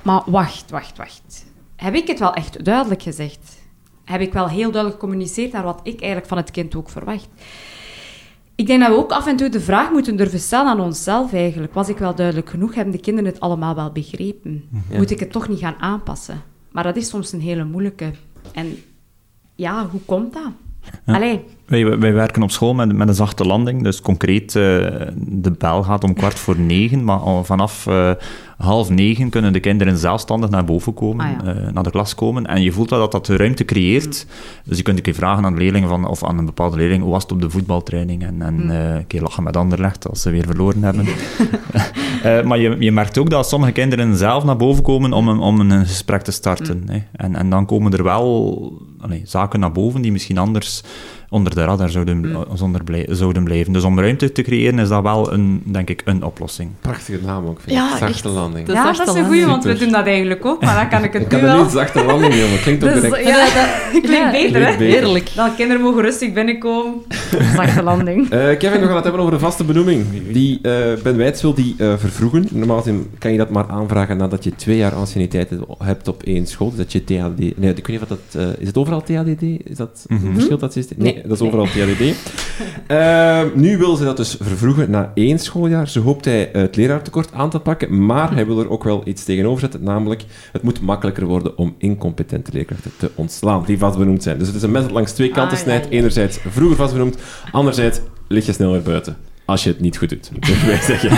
Maar 0.01 0.21
wacht, 0.25 0.69
wacht, 0.71 0.97
wacht. 0.97 1.45
Heb 1.75 1.95
ik 1.95 2.07
het 2.07 2.19
wel 2.19 2.33
echt 2.33 2.65
duidelijk 2.65 3.01
gezegd? 3.01 3.61
Heb 4.05 4.21
ik 4.21 4.33
wel 4.33 4.47
heel 4.47 4.71
duidelijk 4.71 4.93
gecommuniceerd 4.93 5.51
naar 5.51 5.63
wat 5.63 5.79
ik 5.83 5.99
eigenlijk 5.99 6.27
van 6.27 6.37
het 6.37 6.51
kind 6.51 6.75
ook 6.75 6.89
verwacht? 6.89 7.27
Ik 8.55 8.67
denk 8.67 8.79
dat 8.79 8.89
we 8.89 8.95
ook 8.95 9.11
af 9.11 9.27
en 9.27 9.35
toe 9.35 9.49
de 9.49 9.59
vraag 9.59 9.91
moeten 9.91 10.15
durven 10.15 10.39
stellen 10.39 10.71
aan 10.71 10.79
onszelf 10.79 11.33
eigenlijk. 11.33 11.73
Was 11.73 11.89
ik 11.89 11.97
wel 11.97 12.15
duidelijk 12.15 12.49
genoeg? 12.49 12.75
Hebben 12.75 12.93
de 12.93 12.99
kinderen 12.99 13.31
het 13.31 13.39
allemaal 13.39 13.75
wel 13.75 13.91
begrepen? 13.91 14.63
Ja. 14.89 14.97
Moet 14.97 15.11
ik 15.11 15.19
het 15.19 15.31
toch 15.31 15.47
niet 15.47 15.59
gaan 15.59 15.75
aanpassen? 15.79 16.41
Maar 16.71 16.83
dat 16.83 16.95
is 16.95 17.09
soms 17.09 17.31
een 17.31 17.41
hele 17.41 17.63
moeilijke. 17.63 18.11
En 18.51 18.77
ja, 19.55 19.87
hoe 19.87 20.01
komt 20.05 20.33
dat? 20.33 20.51
Ja. 21.05 21.13
Allee, 21.13 21.43
Wij, 21.65 21.99
wij 21.99 22.13
werken 22.13 22.43
op 22.43 22.51
school 22.51 22.73
met, 22.73 22.95
met 22.95 23.07
een 23.07 23.13
zachte 23.13 23.45
landing. 23.45 23.83
Dus 23.83 24.01
concreet, 24.01 24.55
eh, 24.55 24.61
de 25.15 25.51
bel 25.57 25.83
gaat 25.83 26.03
om 26.03 26.13
kwart 26.13 26.39
voor 26.39 26.59
negen. 26.59 27.03
Maar 27.03 27.45
vanaf 27.45 27.87
eh, 27.87 28.11
half 28.63 28.89
negen 28.89 29.29
kunnen 29.29 29.53
de 29.53 29.59
kinderen 29.59 29.97
zelfstandig 29.97 30.49
naar 30.49 30.65
boven 30.65 30.93
komen, 30.93 31.25
Ah, 31.25 31.45
ja. 31.45 31.53
eh, 31.53 31.71
naar 31.73 31.83
de 31.83 31.91
klas 31.91 32.15
komen. 32.15 32.45
En 32.45 32.61
je 32.61 32.71
voelt 32.71 32.89
wel 32.89 32.99
dat 32.99 33.11
dat 33.11 33.25
de 33.25 33.35
ruimte 33.37 33.65
creëert. 33.65 34.25
Dus 34.65 34.77
je 34.77 34.83
kunt 34.83 34.97
een 34.97 35.03
keer 35.03 35.13
vragen 35.13 35.45
aan 35.45 35.53
de 35.53 35.59
leerlingen 35.59 35.89
van, 35.89 36.07
of 36.07 36.23
aan 36.23 36.37
een 36.37 36.45
bepaalde 36.45 36.77
leerling, 36.77 37.01
hoe 37.03 37.11
was 37.11 37.23
het 37.23 37.31
op 37.31 37.41
de 37.41 37.49
voetbaltraining? 37.49 38.23
En, 38.23 38.41
en 38.41 38.53
Mm. 38.63 38.69
eh, 38.69 38.95
een 38.95 39.07
keer 39.07 39.21
lachen 39.21 39.43
met 39.43 39.57
Anderlecht 39.57 40.09
als 40.09 40.21
ze 40.21 40.29
weer 40.29 40.45
verloren 40.45 40.83
hebben. 40.83 41.05
Eh, 42.23 42.43
maar 42.43 42.59
je, 42.59 42.75
je 42.79 42.91
merkt 42.91 43.17
ook 43.17 43.29
dat 43.29 43.47
sommige 43.49 43.71
kinderen 43.71 44.15
zelf 44.17 44.43
naar 44.43 44.57
boven 44.57 44.83
komen 44.83 45.13
om 45.13 45.27
een, 45.27 45.39
om 45.39 45.59
een 45.59 45.85
gesprek 45.85 46.21
te 46.21 46.31
starten. 46.31 46.83
Hè. 46.87 46.97
En, 47.11 47.35
en 47.35 47.49
dan 47.49 47.65
komen 47.65 47.91
er 47.93 48.03
wel 48.03 48.81
allee, 48.99 49.21
zaken 49.25 49.59
naar 49.59 49.71
boven 49.71 50.01
die 50.01 50.11
misschien 50.11 50.37
anders 50.37 50.83
onder 51.33 51.55
de 51.55 51.63
radar 51.63 51.89
zouden, 51.89 52.17
Mm. 52.17 52.45
zonder 52.53 52.83
blij- 52.83 53.07
zouden 53.09 53.43
blijven. 53.43 53.73
Dus 53.73 53.83
om 53.83 53.99
ruimte 53.99 54.31
te 54.31 54.41
creëren 54.41 54.79
is 54.79 54.87
dat 54.87 55.01
wel, 55.03 55.33
een, 55.33 55.61
denk 55.65 55.89
ik, 55.89 56.01
een 56.05 56.23
oplossing. 56.23 56.69
Prachtige 56.81 57.19
naam 57.25 57.45
ook, 57.45 57.59
vind 57.61 57.75
Ja, 57.75 57.83
ik. 57.91 57.97
Zachte 57.97 58.05
echt. 58.05 58.23
landing. 58.35 58.67
Ja, 58.67 58.73
is 58.73 58.97
dat 58.97 59.07
echt 59.07 59.15
is 59.15 59.21
een 59.21 59.25
goeie, 59.25 59.39
lang. 59.39 59.51
want 59.51 59.63
we 59.63 59.73
doen 59.77 59.91
dat 59.91 60.05
eigenlijk 60.05 60.45
ook. 60.45 60.61
Maar 60.61 60.75
dan 60.75 60.89
kan 60.89 61.03
ik 61.03 61.13
het 61.13 61.21
Ik 61.21 61.31
nu 61.31 61.37
kan 61.37 61.47
wel. 61.47 61.61
niet 61.63 61.71
zachte 61.71 62.03
landing, 62.05 62.33
jongen. 62.33 62.59
Klinkt 62.61 62.83
ook 62.83 62.93
Dus, 62.93 63.01
direct. 63.01 63.27
ja, 63.27 63.43
dat 63.43 63.89
klinkt 64.01 64.07
Ja, 64.07 64.31
beter, 64.31 64.49
klinkt 64.51 64.69
hè? 64.71 64.77
beter. 64.77 64.85
Heerlijk. 64.99 65.29
Dan 65.35 65.55
kinderen 65.55 65.81
mogen 65.81 66.01
rustig 66.01 66.33
binnenkomen. 66.33 66.93
Zachte 67.55 67.83
landing. 67.83 68.29
Eh, 68.29 68.57
Kevin, 68.57 68.79
we 68.79 68.85
gaan 68.85 68.95
het 68.95 69.03
hebben 69.03 69.21
over 69.21 69.33
de 69.33 69.39
vaste 69.39 69.63
benoeming. 69.63 70.05
Die 70.31 70.59
eh 70.61 70.71
Ben 71.03 71.17
Wijts 71.17 71.41
wil 71.41 71.53
die 71.53 71.75
eh, 71.77 71.93
vervroegen. 71.97 72.47
Normaal 72.51 72.83
kan 73.19 73.31
je 73.31 73.37
dat 73.37 73.49
maar 73.49 73.67
aanvragen 73.67 74.17
nadat 74.17 74.43
je 74.43 74.55
twee 74.55 74.77
jaar 74.77 74.93
anciëniteit 74.93 75.49
hebt 75.83 76.07
op 76.07 76.23
één 76.23 76.47
school. 76.47 76.69
Dus 76.69 76.77
dat 76.77 76.91
je 76.91 77.03
THD... 77.03 77.37
Nee, 77.37 77.73
ik 77.73 77.87
weet 77.87 77.87
niet 77.87 78.01
of 78.01 78.07
dat... 78.07 78.19
eh, 78.41 78.47
is 78.59 78.67
het 78.67 78.77
overal 78.77 79.01
THDD? 79.03 79.41
Is 79.41 79.77
dat 79.77 80.05
Mhm. 80.07 80.33
verschilt 80.33 80.59
dat 80.59 80.73
systeem? 80.73 80.97
Nee, 80.99 81.13
Nee. 81.13 81.22
Dat 81.27 81.31
is 81.31 81.41
overal 81.47 81.65
THDD. 81.65 82.15
Eh, 82.87 83.41
nu 83.55 83.77
wil 83.77 83.95
ze 83.95 84.03
dat 84.03 84.17
dus 84.17 84.37
vervroegen 84.41 84.89
na 84.91 85.11
één 85.15 85.39
schooljaar. 85.39 85.87
Zo 85.89 86.01
hoopt 86.01 86.25
hij 86.25 86.49
het 86.53 86.75
leraartekort 86.75 87.33
aan 87.33 87.49
te 87.49 87.59
pakken, 87.59 88.05
maar 88.05 88.33
hij 88.33 88.45
wil 88.45 88.59
er 88.59 88.69
ook 88.69 88.83
wel 88.83 89.01
iets 89.05 89.23
tegenover 89.23 89.59
zetten, 89.59 89.83
namelijk 89.83 90.23
het 90.51 90.61
moet 90.61 90.81
makkelijker 90.81 91.25
worden 91.25 91.57
om 91.57 91.75
incompetente 91.77 92.51
leerkrachten 92.53 92.91
te 92.97 93.11
ontslaan, 93.15 93.63
die 93.65 93.77
vastbenoemd 93.77 94.23
zijn. 94.23 94.37
Dus 94.37 94.47
het 94.47 94.55
is 94.55 94.61
een 94.63 94.71
mes 94.71 94.81
dat 94.81 94.91
langs 94.91 95.11
twee 95.11 95.29
kanten 95.29 95.57
Ah, 95.57 95.63
snijdt. 95.63 95.85
ja. 95.85 95.91
Enerzijds 95.91 96.39
vroeger 96.49 96.77
vastbenoemd, 96.77 97.17
anderzijds 97.51 97.99
lig 98.27 98.45
je 98.45 98.51
sneller 98.53 98.81
buiten. 98.81 99.17
Als 99.45 99.63
je 99.63 99.69
het 99.69 99.79
niet 99.79 99.97
goed 99.97 100.09
doet, 100.09 100.29
moeten 100.31 100.65
wij 100.67 100.77
zeggen. 100.91 101.09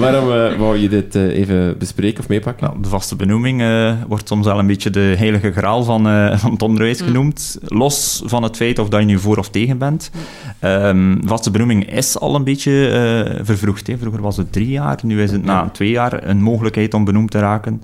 Waarom 0.00 0.32
eh, 0.32 0.58
wou 0.58 0.76
je 0.78 0.88
dit 0.88 1.14
eh, 1.14 1.22
even 1.38 1.78
bespreken 1.78 2.20
of 2.20 2.28
meepakken? 2.28 2.66
Nou, 2.66 2.82
de 2.82 2.88
vaste 2.88 3.16
benoeming 3.16 3.60
eh, 3.60 3.92
wordt 4.08 4.28
soms 4.28 4.46
wel 4.46 4.58
een 4.58 4.66
beetje 4.66 4.90
de 4.90 5.14
heilige 5.18 5.52
graal 5.52 5.84
van, 5.84 6.08
eh, 6.08 6.36
van 6.38 6.50
het 6.52 6.62
onderwijs 6.62 7.00
Mm. 7.00 7.06
genoemd. 7.06 7.58
Los 7.62 8.22
van 8.26 8.42
het 8.42 8.56
feit 8.56 8.78
of 8.78 8.88
dat 8.88 9.00
je 9.00 9.06
nu 9.06 9.18
voor 9.18 9.36
of 9.38 9.48
tegen 9.50 9.78
bent. 9.78 10.10
Ehm, 10.58 11.16
vaste 11.24 11.50
benoeming 11.50 11.92
is 11.92 12.18
al 12.18 12.34
een 12.34 12.44
beetje 12.44 12.88
eh, 12.88 13.40
vervroegd. 13.44 13.86
Hè. 13.86 13.98
Vroeger 13.98 14.20
was 14.22 14.36
het 14.36 14.52
drie 14.52 14.68
jaar, 14.70 14.98
nu 15.02 15.22
is 15.22 15.30
het 15.30 15.44
na 15.44 15.68
twee 15.72 15.90
jaar 15.90 16.28
een 16.28 16.42
mogelijkheid 16.42 16.94
om 16.94 17.04
benoemd 17.04 17.30
te 17.30 17.38
raken. 17.38 17.82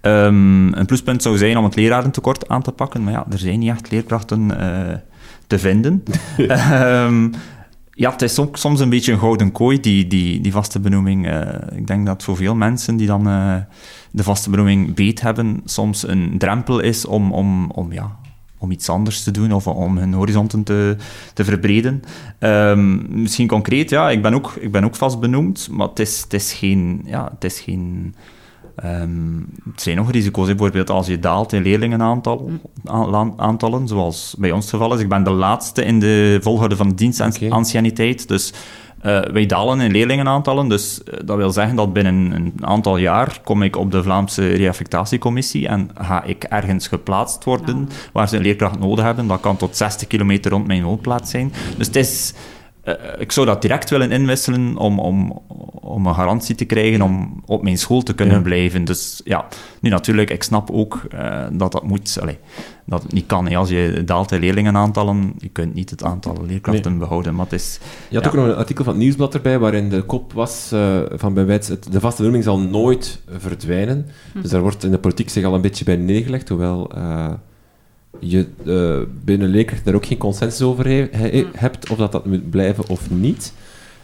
Ehm, 0.00 0.72
een 0.72 0.86
pluspunt 0.86 1.22
zou 1.22 1.36
zijn 1.36 1.56
om 1.56 1.64
het 1.64 1.74
lerarentekort 1.76 2.48
aan 2.48 2.62
te 2.62 2.72
pakken, 2.72 3.02
maar 3.04 3.12
ja, 3.12 3.26
er 3.32 3.38
zijn 3.38 3.58
niet 3.58 3.70
echt 3.70 3.90
leerkrachten 3.90 4.60
eh, 4.60 4.94
te 5.46 5.58
vinden. 5.58 6.02
Ehm, 6.48 7.28
ja, 7.94 8.10
het 8.10 8.22
is 8.22 8.38
ook 8.38 8.56
soms 8.56 8.80
een 8.80 8.88
beetje 8.88 9.12
een 9.12 9.18
gouden 9.18 9.52
kooi, 9.52 9.80
die, 9.80 10.06
die, 10.06 10.40
die 10.40 10.52
vaste 10.52 10.80
benoeming. 10.80 11.26
Eh, 11.26 11.76
ik 11.76 11.86
denk 11.86 12.06
dat 12.06 12.22
voor 12.22 12.36
veel 12.36 12.54
mensen 12.54 12.96
die 12.96 13.06
dan 13.06 13.28
eh, 13.28 13.56
de 14.10 14.22
vaste 14.22 14.50
benoeming 14.50 14.94
beet 14.94 15.20
hebben, 15.20 15.60
soms 15.64 16.08
een 16.08 16.34
drempel 16.38 16.80
is 16.80 17.04
om, 17.04 17.32
om, 17.32 17.70
om, 17.70 17.92
ja, 17.92 18.16
om 18.58 18.70
iets 18.70 18.88
anders 18.88 19.22
te 19.22 19.30
doen 19.30 19.52
of 19.52 19.66
om 19.66 19.98
hun 19.98 20.12
horizonten 20.12 20.62
te, 20.62 20.96
te 21.34 21.44
verbreden. 21.44 22.02
Ehm, 22.38 23.20
misschien 23.22 23.46
concreet, 23.46 23.90
ja, 23.90 24.10
ik 24.10 24.22
ben 24.22 24.34
ook, 24.34 24.54
ik 24.60 24.72
ben 24.72 24.84
ook 24.84 24.96
vast 24.96 25.20
benoemd, 25.20 25.68
maar 25.70 25.88
het 25.88 25.98
is, 25.98 26.20
het 26.20 26.32
is 26.32 26.52
geen... 26.52 27.02
Ja, 27.04 27.30
het 27.34 27.44
is 27.44 27.60
geen 27.60 28.14
Ehm, 28.76 29.36
het 29.70 29.82
zijn 29.82 29.96
nog 29.96 30.10
risico's, 30.10 30.46
bijvoorbeeld 30.46 30.90
als 30.90 31.06
je 31.06 31.18
daalt 31.18 31.52
in 31.52 31.62
leerlingenaantal, 31.62 32.50
aan- 32.84 33.34
aantallen, 33.36 33.88
zoals 33.88 34.34
bij 34.38 34.52
ons 34.52 34.64
het 34.64 34.74
geval 34.74 34.94
is. 34.94 35.00
Ik 35.00 35.08
ben 35.08 35.24
de 35.24 35.30
laatste 35.30 35.84
in 35.84 36.00
de 36.00 36.38
volgorde 36.42 36.76
van 36.76 36.90
dienstanciëniteit, 36.90 38.28
dus 38.28 38.52
eh, 39.00 39.20
wij 39.20 39.46
dalen 39.46 39.80
in 39.80 39.90
leerlingenaantallen. 39.90 40.68
Dus 40.68 41.02
eh, 41.04 41.18
dat 41.24 41.36
wil 41.36 41.50
zeggen 41.50 41.76
dat 41.76 41.92
binnen 41.92 42.32
een 42.32 42.52
aantal 42.60 42.96
jaar 42.96 43.40
kom 43.44 43.62
ik 43.62 43.76
op 43.76 43.90
de 43.90 44.02
Vlaamse 44.02 44.48
reaffectatiecommissie 44.48 45.68
en 45.68 45.90
ga 46.00 46.22
ik 46.24 46.44
ergens 46.44 46.88
geplaatst 46.88 47.44
worden 47.44 47.88
waar 48.12 48.28
ze 48.28 48.36
een 48.36 48.42
leerkracht 48.42 48.78
nodig 48.78 49.04
hebben. 49.04 49.26
Dat 49.26 49.40
kan 49.40 49.56
tot 49.56 49.76
60 49.76 50.08
kilometer 50.08 50.50
rond 50.50 50.66
mijn 50.66 50.82
woonplaats 50.82 51.30
zijn. 51.30 51.52
Dus 51.76 51.86
het 51.86 51.96
is... 51.96 52.34
eh, 52.82 52.94
ik 53.18 53.32
zou 53.32 53.46
dat 53.46 53.62
direct 53.62 53.90
willen 53.90 54.10
inwisselen 54.10 54.76
om, 54.76 54.98
om, 54.98 55.40
om 55.80 56.06
een 56.06 56.14
garantie 56.14 56.54
te 56.54 56.64
krijgen 56.64 57.02
om 57.02 57.42
op 57.46 57.62
mijn 57.62 57.78
school 57.78 58.02
te 58.02 58.14
kunnen 58.14 58.36
Ja. 58.36 58.42
blijven. 58.42 58.84
Dus 58.84 59.20
ja, 59.24 59.46
nu 59.80 59.90
natuurlijk, 59.90 60.30
ik 60.30 60.42
snap 60.42 60.70
ook 60.70 61.02
eh, 61.10 61.46
dat 61.52 61.72
dat 61.72 61.82
moet, 61.82 62.18
allee, 62.20 62.38
dat 62.86 63.02
het 63.02 63.12
niet 63.12 63.26
kan. 63.26 63.48
hè. 63.48 63.56
Als 63.56 63.68
je 63.68 64.02
daalt 64.04 64.32
in 64.32 64.40
leerlingenaantallen, 64.40 65.34
je 65.38 65.48
kunt 65.48 65.74
niet 65.74 65.90
het 65.90 66.04
aantal 66.04 66.36
leerkrachten 66.46 66.98
behouden, 66.98 67.34
maar 67.34 67.44
het 67.44 67.54
is... 67.54 67.78
Je 68.08 68.14
had 68.16 68.24
Ja. 68.24 68.30
ook 68.30 68.36
nog 68.36 68.46
een 68.46 68.54
artikel 68.60 68.84
van 68.84 68.92
het 68.92 69.02
Nieuwsblad 69.02 69.34
erbij, 69.34 69.58
waarin 69.58 69.88
de 69.88 70.02
kop 70.02 70.32
was 70.32 70.70
eh, 70.72 70.98
van 71.10 71.34
Wijts, 71.46 71.68
het- 71.68 71.92
de 71.92 72.00
vaste 72.00 72.16
benoeming 72.16 72.44
zal 72.44 72.58
nooit 72.58 73.20
verdwijnen. 73.38 74.06
Dus 74.34 74.50
daar 74.50 74.60
wordt 74.60 74.84
in 74.84 74.90
de 74.90 74.98
politiek 74.98 75.28
zich 75.30 75.44
al 75.44 75.54
een 75.54 75.60
beetje 75.60 75.84
bij 75.84 75.96
neergelegd, 75.96 76.48
hoewel 76.48 76.90
eh, 76.94 77.30
je 78.22 78.46
eh, 78.66 79.08
binnen 79.24 79.48
leerkrachten 79.48 79.84
daar 79.84 79.94
ook 79.94 80.06
geen 80.06 80.18
consensus 80.18 80.62
over 80.66 80.86
he- 80.86 81.08
he- 81.10 81.46
hebt, 81.52 81.90
of 81.90 81.96
dat 81.96 82.12
dat 82.12 82.26
moet 82.26 82.50
blijven 82.50 82.88
of 82.88 83.10
niet. 83.10 83.52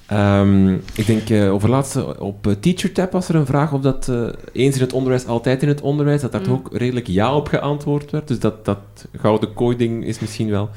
Ehm, 0.07 0.73
ik 0.75 1.07
denk, 1.07 1.29
eh 1.31 1.53
over 1.53 1.69
laatste 1.69 2.21
op 2.21 2.47
eh, 2.47 2.53
TeacherTap 2.61 3.13
was 3.13 3.29
er 3.29 3.35
een 3.35 3.47
vraag 3.47 3.73
of 3.73 3.81
dat 3.81 4.09
eh, 4.09 4.27
eens 4.53 4.75
in 4.75 4.81
het 4.81 4.93
onderwijs, 4.93 5.27
altijd 5.27 5.63
in 5.63 5.69
het 5.69 5.81
onderwijs, 5.81 6.21
dat 6.21 6.33
daar 6.33 6.47
Mm. 6.47 6.53
ook 6.53 6.69
redelijk 6.73 7.07
ja 7.07 7.35
op 7.37 7.49
geantwoord 7.49 8.11
werd. 8.11 8.29
Dus 8.29 8.39
dat, 8.39 8.65
dat 8.65 8.79
gouden 9.17 9.53
kooi-ding 9.55 10.05
is 10.05 10.19
misschien 10.21 10.51
wel 10.51 10.69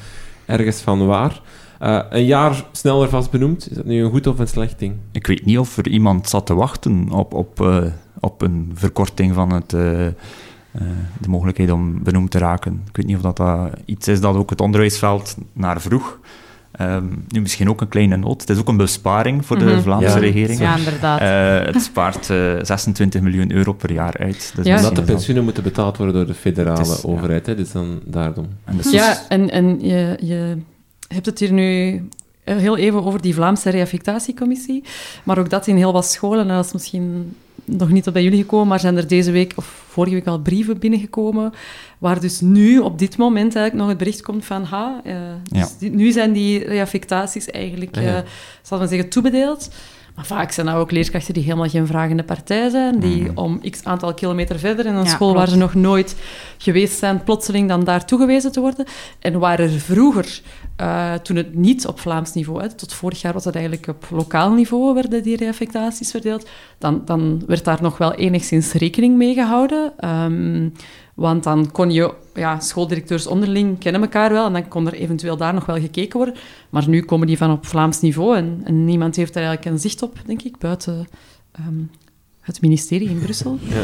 ergens 0.46 0.82
van 0.82 1.06
waar. 1.06 1.42
Eh, 1.80 2.00
een 2.10 2.26
jaar 2.26 2.64
sneller 2.72 3.10
vast 3.10 3.32
benoemd, 3.32 3.70
is 3.70 3.76
dat 3.76 3.86
nu 3.86 4.04
een 4.04 4.12
goed 4.12 4.28
of 4.28 4.40
een 4.40 4.48
slecht 4.48 4.80
ding? 4.80 4.94
Ik 5.12 5.28
weet 5.28 5.46
niet 5.46 5.58
of 5.60 5.78
er 5.78 5.88
iemand 5.88 6.30
zat 6.30 6.46
te 6.46 6.54
wachten 6.54 7.10
op, 7.12 7.34
op, 7.34 7.62
eh, 7.62 7.84
op 8.20 8.42
een 8.42 8.72
verkorting 8.74 9.34
van 9.34 9.54
het, 9.54 9.74
eh, 10.72 10.82
eh, 10.82 10.88
de 11.20 11.30
mogelijkheid 11.30 11.72
om 11.72 12.04
benoemd 12.04 12.32
te 12.32 12.38
raken. 12.38 12.82
Ik 12.88 12.96
weet 12.96 13.06
niet 13.06 13.16
of 13.16 13.22
dat, 13.22 13.38
dat 13.38 13.70
iets 13.86 14.08
is 14.08 14.22
dat 14.22 14.36
ook 14.36 14.50
het 14.50 14.62
onderwijsveld 14.62 15.36
naar 15.54 15.82
vroeg. 15.82 16.20
Ehm, 16.72 17.06
nu 17.28 17.42
misschien 17.42 17.70
ook 17.70 17.82
een 17.82 17.88
kleine 17.88 18.18
noot. 18.18 18.42
Het 18.42 18.50
is 18.50 18.58
ook 18.60 18.68
een 18.68 18.78
besparing 18.78 19.46
voor 19.46 19.58
de 19.60 19.66
Mhm. 19.66 19.82
Vlaamse 19.82 20.08
Ja. 20.08 20.18
regering. 20.18 20.60
Ja, 20.60 20.78
inderdaad. 20.78 21.20
Eh, 21.20 21.74
het 21.74 21.84
spaart 21.84 22.30
eh, 22.30 22.54
26 22.62 23.22
miljoen 23.22 23.52
euro 23.52 23.74
per 23.74 23.92
jaar 23.92 24.18
uit. 24.18 24.52
Dus 24.56 24.66
Ja. 24.66 24.78
Omdat 24.78 24.96
de 24.96 25.02
pensioenen 25.02 25.44
moeten 25.44 25.64
betaald 25.64 25.98
worden 25.98 26.16
door 26.16 26.26
de 26.26 26.34
federale 26.34 26.86
ja. 26.86 26.96
overheid, 27.04 27.46
hè, 27.46 27.56
dus 27.56 27.72
dan 27.72 28.00
daarom. 28.06 28.48
en 28.66 28.78
dus- 28.78 28.92
Ja, 28.92 29.18
en, 29.30 29.50
en 29.50 29.80
je, 29.80 30.18
je 30.22 30.58
hebt 31.08 31.26
het 31.26 31.40
hier 31.40 31.52
nu 31.54 32.02
heel 32.44 32.78
even 32.78 33.04
over 33.04 33.22
die 33.22 33.34
Vlaamse 33.34 33.70
reaffectatiecommissie, 33.70 34.84
maar 35.24 35.38
ook 35.38 35.50
dat 35.50 35.68
in 35.68 35.76
heel 35.76 35.94
wat 35.94 36.06
scholen, 36.06 36.48
en 36.50 36.56
dat 36.56 36.66
is 36.66 36.74
misschien 36.74 37.36
nog 37.78 37.90
niet 37.90 38.04
tot 38.04 38.14
bij 38.14 38.24
jullie 38.24 38.42
gekomen, 38.42 38.68
maar 38.68 38.80
zijn 38.80 38.98
er 38.98 39.08
deze 39.08 39.32
week 39.32 39.54
of 39.56 39.66
vorige 39.88 40.16
week 40.16 40.28
al 40.28 40.40
brieven 40.40 40.80
binnengekomen, 40.80 41.54
waar 41.98 42.20
dus 42.20 42.42
nu 42.42 42.80
op 42.80 43.00
dit 43.00 43.18
moment 43.18 43.56
eigenlijk 43.56 43.76
nog 43.76 43.88
het 43.88 43.98
bericht 43.98 44.22
komt 44.22 44.46
van, 44.46 44.64
ha, 44.64 45.02
uh, 45.06 45.14
dus 45.44 45.78
die, 45.78 45.90
nu 45.90 46.12
zijn 46.12 46.34
die 46.34 46.66
reaffectaties 46.66 47.46
eigenlijk, 47.46 47.98
uh, 47.98 48.18
zal 48.62 48.78
men 48.80 48.88
zeggen, 48.88 49.10
toebedeeld. 49.10 49.70
Maar 50.16 50.26
vaak 50.26 50.52
zijn 50.52 50.66
dat 50.66 50.76
ook 50.76 50.92
leerkrachten 50.92 51.34
die 51.34 51.44
helemaal 51.44 51.70
geen 51.70 51.88
vragende 51.88 52.24
partij 52.24 52.70
zijn, 52.70 53.00
die 53.00 53.22
mm. 53.22 53.38
om 53.38 53.70
x 53.70 53.84
aantal 53.84 54.14
kilometer 54.14 54.60
verder 54.60 54.86
in 54.86 54.96
een 54.96 55.08
school 55.08 55.34
waar 55.34 55.48
ze 55.48 55.58
nog 55.58 55.74
nooit 55.74 56.16
geweest 56.58 56.98
zijn, 56.98 57.24
plotseling 57.24 57.68
dan 57.68 57.84
daar 57.84 58.06
toegewezen 58.06 58.52
te 58.52 58.60
worden. 58.60 58.86
En 59.20 59.40
waar 59.40 59.60
er 59.60 59.70
vroeger, 59.70 60.42
uh, 60.82 61.14
toen 61.14 61.36
het 61.36 61.56
niet 61.56 61.88
op 61.88 62.00
Vlaams 62.00 62.34
niveau, 62.34 62.62
hè, 62.62 62.74
tot 62.74 62.94
vorig 62.94 63.22
jaar 63.22 63.34
was 63.34 63.46
het 63.46 63.56
eigenlijk 63.56 63.88
op 63.88 64.08
lokaal 64.10 64.54
niveau, 64.54 64.94
werden 64.94 65.24
die 65.24 65.38
reaffectaties 65.38 66.12
verdeeld, 66.12 66.50
dan, 66.78 67.02
dan 67.06 67.44
werd 67.48 67.66
daar 67.66 67.82
nog 67.82 67.98
wel 67.98 68.14
enigszins 68.14 68.74
rekening 68.74 69.18
mee 69.18 69.34
gehouden. 69.34 70.10
Um, 70.10 70.74
want 71.14 71.44
dan 71.44 71.72
kon 71.72 71.92
je, 71.92 72.14
ja, 72.34 72.60
schooldirecteurs 72.60 73.28
onderling 73.28 73.80
kennen 73.80 74.02
elkaar 74.02 74.32
wel 74.32 74.46
en 74.46 74.54
dan 74.54 74.68
kon 74.68 74.88
er 74.88 74.94
eventueel 74.94 75.38
daar 75.38 75.54
nog 75.54 75.66
wel 75.66 75.80
gekeken 75.80 76.18
worden. 76.18 76.36
Maar 76.70 76.90
nu 76.90 77.02
komen 77.02 77.28
die 77.28 77.38
van 77.38 77.52
op 77.52 77.66
Vlaams 77.66 78.02
niveau 78.02 78.38
en, 78.38 78.86
niemand 78.86 79.16
heeft 79.16 79.36
er 79.36 79.44
eigenlijk 79.44 79.72
een 79.72 79.80
zicht 79.82 80.02
op, 80.02 80.18
denk 80.26 80.42
ik, 80.42 80.58
buiten 80.58 81.08
um, 81.68 81.92
het 82.40 82.62
ministerie 82.62 83.10
in 83.10 83.20
Brussel. 83.20 83.58
Ja. 83.62 83.84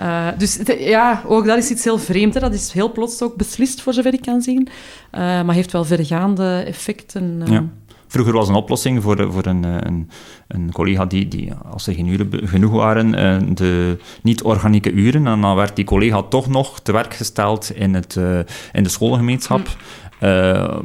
Uh, 0.00 0.28
dus 0.38 0.58
ja, 0.78 1.22
ook 1.26 1.46
dat 1.46 1.58
is 1.58 1.70
iets 1.70 1.84
heel 1.84 1.98
vreemd. 1.98 2.34
Hè. 2.34 2.40
Dat 2.40 2.52
is 2.52 2.72
heel 2.72 2.92
plots 2.92 3.22
ook 3.22 3.36
beslist, 3.36 3.80
voor 3.80 3.92
zover 3.92 4.14
ik 4.14 4.22
kan 4.22 4.42
zien. 4.42 4.68
Uh, 5.12 5.20
maar 5.20 5.54
heeft 5.54 5.72
wel 5.72 5.84
vergaande 5.84 6.62
effecten. 6.66 7.40
Uh. 7.40 7.48
Ja. 7.48 7.64
Vroeger 8.06 8.34
was 8.34 8.48
een 8.48 8.54
oplossing 8.54 9.02
voor, 9.02 9.32
voor 9.32 9.46
een, 9.46 9.62
een, 9.62 10.10
een 10.48 10.72
collega 10.72 11.04
die, 11.04 11.28
die, 11.28 11.52
als 11.54 11.86
er 11.86 11.94
geen 11.94 12.06
uren 12.06 12.48
genoeg 12.48 12.72
waren, 12.72 13.14
eh, 13.14 13.54
de 13.54 13.98
niet-organieke 14.22 14.90
uren, 14.92 15.26
en 15.26 15.40
dan 15.40 15.56
werd 15.56 15.76
die 15.76 15.84
collega 15.84 16.22
toch 16.22 16.48
nog 16.48 16.80
te 16.80 16.92
werk 16.92 17.14
gesteld 17.14 17.70
in, 17.74 17.94
het, 17.94 18.16
eh, 18.16 18.38
in 18.72 18.82
de 18.82 18.88
schoolgemeenschap. 18.88 19.66
Hm. 19.66 19.74
Uh, 20.22 20.78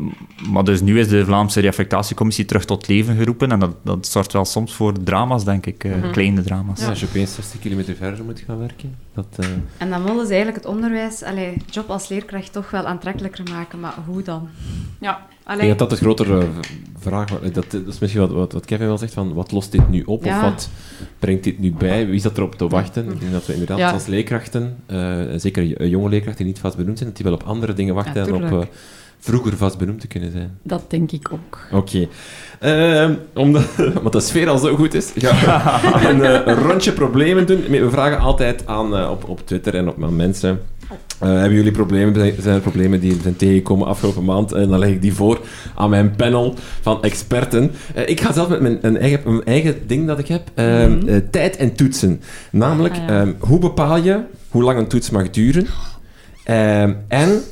maar 0.51 0.63
dus 0.63 0.81
nu 0.81 0.99
is 0.99 1.07
de 1.07 1.25
Vlaamse 1.25 1.59
reaffectatiecommissie 1.59 2.45
terug 2.45 2.65
tot 2.65 2.87
leven 2.87 3.15
geroepen 3.15 3.51
en 3.51 3.59
dat, 3.59 3.75
dat 3.83 4.07
zorgt 4.07 4.33
wel 4.33 4.45
soms 4.45 4.73
voor 4.73 5.03
drama's, 5.03 5.45
denk 5.45 5.65
ik, 5.65 5.83
uh, 5.83 5.95
mm 5.95 6.11
kleine 6.11 6.41
drama's. 6.41 6.81
Ja, 6.81 6.89
als 6.89 6.99
je 6.99 7.05
opeens 7.05 7.33
60 7.33 7.59
kilometer 7.59 7.95
verder 7.95 8.25
moet 8.25 8.43
gaan 8.47 8.59
werken. 8.59 8.95
Dat, 9.13 9.25
uh... 9.39 9.45
En 9.77 9.89
dan 9.89 10.03
willen 10.03 10.25
ze 10.25 10.33
eigenlijk 10.33 10.63
het 10.63 10.73
onderwijs, 10.73 11.23
allee, 11.23 11.57
job 11.69 11.89
als 11.89 12.07
leerkracht, 12.07 12.53
toch 12.53 12.71
wel 12.71 12.85
aantrekkelijker 12.85 13.43
maken, 13.51 13.79
maar 13.79 13.93
hoe 14.05 14.21
dan? 14.21 14.49
Ja. 14.99 15.27
Allee. 15.43 15.61
Ik 15.61 15.67
denk 15.67 15.79
dat 15.79 15.89
dat 15.89 15.99
de 15.99 16.05
grotere 16.05 16.47
vraag 16.99 17.29
dat, 17.29 17.53
dat 17.53 17.73
is 17.87 17.99
misschien 17.99 18.21
wat, 18.21 18.31
wat, 18.31 18.51
wat, 18.51 18.65
Kevin 18.65 18.87
wel 18.87 18.97
zegt, 18.97 19.13
van 19.13 19.33
wat 19.33 19.51
lost 19.51 19.71
dit 19.71 19.89
nu 19.89 20.03
op 20.03 20.23
ja. 20.23 20.37
of 20.37 20.43
wat 20.43 20.69
brengt 21.19 21.43
dit 21.43 21.59
nu 21.59 21.71
bij? 21.73 22.07
Wie 22.07 22.19
zat 22.19 22.37
erop 22.37 22.55
te 22.55 22.67
wachten? 22.67 23.11
Ik 23.11 23.19
denk 23.19 23.31
dat 23.31 23.45
we 23.45 23.53
inderdaad 23.53 23.77
ja. 23.77 23.91
als 23.91 24.05
leerkrachten, 24.05 24.77
zeker 25.35 25.87
jonge 25.87 26.09
leerkrachten 26.09 26.43
die 26.43 26.53
niet 26.53 26.61
vast 26.61 26.77
benoemd 26.77 26.97
zijn, 26.97 27.09
dat 27.09 27.17
die 27.17 27.27
wel 27.27 27.35
op 27.39 27.43
andere 27.43 27.73
dingen 27.73 27.95
wachten 27.95 28.27
dan 28.27 28.53
op 28.53 28.67
vroeger 29.21 29.57
vast 29.57 29.77
benoemd 29.77 29.99
te 29.99 30.07
kunnen 30.07 30.31
zijn. 30.31 30.57
Dat 30.63 30.83
denk 30.87 31.11
ik 31.11 31.29
ook. 31.31 31.57
Oké. 31.71 32.07
Okay. 32.61 33.09
Uh, 33.09 33.15
omdat, 33.33 33.63
omdat 33.97 34.11
de 34.11 34.19
sfeer 34.19 34.49
al 34.49 34.57
zo 34.57 34.75
goed 34.75 34.93
is, 34.93 35.11
ga 35.15 35.81
uh, 36.11 36.41
een 36.45 36.55
rondje 36.55 36.91
problemen 36.91 37.47
doen. 37.47 37.61
We 37.69 37.89
vragen 37.89 38.19
altijd 38.19 38.67
aan 38.67 38.97
uh, 38.97 39.09
op, 39.11 39.29
op 39.29 39.47
Twitter 39.47 39.75
en 39.75 39.87
op 39.87 40.03
aan 40.03 40.15
mensen. 40.15 40.59
Uh, 41.23 41.29
hebben 41.29 41.53
jullie 41.53 41.71
problemen? 41.71 42.35
Zijn 42.41 42.55
er 42.55 42.61
problemen 42.61 42.99
die 42.99 43.17
zijn 43.21 43.35
tegengekomen 43.35 43.87
afgelopen 43.87 44.23
maand? 44.23 44.51
En 44.51 44.69
dan 44.69 44.79
leg 44.79 44.89
ik 44.89 45.01
die 45.01 45.13
voor 45.13 45.39
aan 45.75 45.89
mijn 45.89 46.15
panel 46.15 46.55
van 46.81 47.03
experten. 47.03 47.71
Uh, 47.95 48.09
ik 48.09 48.21
ga 48.21 48.33
zelf 48.33 48.49
met 48.49 48.61
mijn 48.61 48.77
een 48.81 48.97
eigen, 48.97 49.27
een 49.27 49.43
eigen 49.43 49.87
ding 49.87 50.07
dat 50.07 50.19
ik 50.19 50.27
heb. 50.27 50.51
Mm 50.55 50.65
-hmm. 50.65 51.29
tijd 51.29 51.57
en 51.57 51.75
toetsen. 51.75 52.21
Namelijk, 52.51 52.93
ah, 52.93 53.07
ja. 53.07 53.33
hoe 53.39 53.59
bepaal 53.59 53.97
je 53.97 54.19
hoe 54.49 54.63
lang 54.63 54.79
een 54.79 54.87
toets 54.87 55.09
mag 55.09 55.29
duren? 55.29 55.67
en 57.07 57.43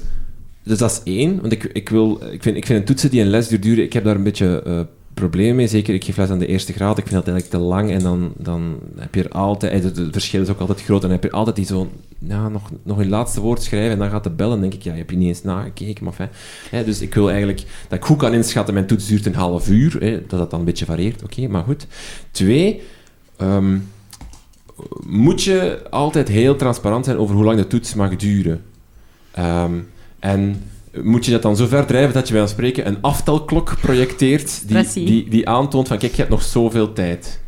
dus 0.69 0.77
dat 0.77 0.91
is 0.91 1.13
één. 1.13 1.41
Want 1.41 1.53
ik, 1.53 1.63
ik, 1.63 1.89
wil, 1.89 2.19
ik, 2.31 2.43
vind, 2.43 2.57
ik 2.57 2.65
vind 2.65 2.79
een 2.79 2.85
toetsen 2.85 3.09
die 3.09 3.21
een 3.21 3.27
les 3.27 3.47
duren, 3.47 3.83
ik 3.83 3.93
heb 3.93 4.03
daar 4.03 4.15
een 4.15 4.23
beetje 4.23 4.63
uh, 4.67 4.79
problemen 5.13 5.55
mee. 5.55 5.67
Zeker, 5.67 5.93
ik 5.93 6.03
geef 6.03 6.17
les 6.17 6.29
aan 6.29 6.39
de 6.39 6.47
eerste 6.47 6.73
graad. 6.73 6.97
Ik 6.97 7.07
vind 7.07 7.25
dat 7.25 7.27
eigenlijk 7.27 7.63
te 7.63 7.69
lang. 7.69 7.91
En 7.91 7.99
dan, 7.99 8.33
dan 8.37 8.79
heb 8.97 9.15
je 9.15 9.23
er 9.23 9.29
altijd... 9.29 9.83
Het 9.83 9.99
verschil 10.11 10.41
is 10.41 10.49
ook 10.49 10.59
altijd 10.59 10.81
groot. 10.81 11.03
En 11.03 11.09
dan 11.09 11.19
heb 11.19 11.23
je 11.23 11.37
altijd 11.37 11.55
die 11.55 11.65
zo... 11.65 11.89
Ja, 12.19 12.49
nog, 12.49 12.69
nog 12.83 12.97
een 12.97 13.09
laatste 13.09 13.41
woord 13.41 13.63
schrijven. 13.63 13.91
En 13.91 13.99
dan 13.99 14.09
gaat 14.09 14.23
de 14.23 14.29
bellen. 14.29 14.61
denk 14.61 14.73
ik, 14.73 14.81
ja, 14.81 14.93
heb 14.93 15.09
je 15.09 15.17
niet 15.17 15.27
eens 15.27 15.43
nagekeken. 15.43 16.03
Maar 16.03 16.13
fijn. 16.13 16.29
Hè, 16.69 16.83
dus 16.83 17.01
ik 17.01 17.13
wil 17.13 17.29
eigenlijk... 17.29 17.63
Dat 17.87 17.99
ik 17.99 18.05
goed 18.05 18.17
kan 18.17 18.33
inschatten, 18.33 18.73
mijn 18.73 18.87
toets 18.87 19.07
duurt 19.07 19.25
een 19.25 19.35
half 19.35 19.69
uur. 19.69 19.97
Hè, 19.99 20.11
dat 20.27 20.39
dat 20.39 20.49
dan 20.49 20.59
een 20.59 20.65
beetje 20.65 20.85
varieert. 20.85 21.23
Oké, 21.23 21.47
maar 21.47 21.63
goed. 21.63 21.87
Twee... 22.31 22.81
Um, 23.41 23.87
moet 25.05 25.43
je 25.43 25.79
altijd 25.89 26.27
heel 26.27 26.55
transparant 26.55 27.05
zijn 27.05 27.17
over 27.17 27.35
hoe 27.35 27.43
lang 27.43 27.57
de 27.57 27.67
toets 27.67 27.93
mag 27.93 28.15
duren. 28.15 28.61
Um, 29.39 29.87
en 30.19 30.63
moet 31.03 31.25
je 31.25 31.31
dat 31.31 31.41
dan 31.41 31.55
zo 31.55 31.67
ver 31.67 31.85
drijven 31.85 32.13
dat 32.13 32.27
je 32.27 32.33
bij 32.33 32.41
ons 32.41 32.51
spreken 32.51 32.87
een 32.87 32.97
aftelklok 33.01 33.75
projecteert 33.81 34.67
die, 34.67 35.05
die, 35.05 35.29
die 35.29 35.49
aantoont 35.49 35.87
van 35.87 35.97
kijk, 35.97 36.11
je 36.11 36.17
hebt 36.17 36.29
nog 36.29 36.43
zoveel 36.43 36.93
tijd. 36.93 37.39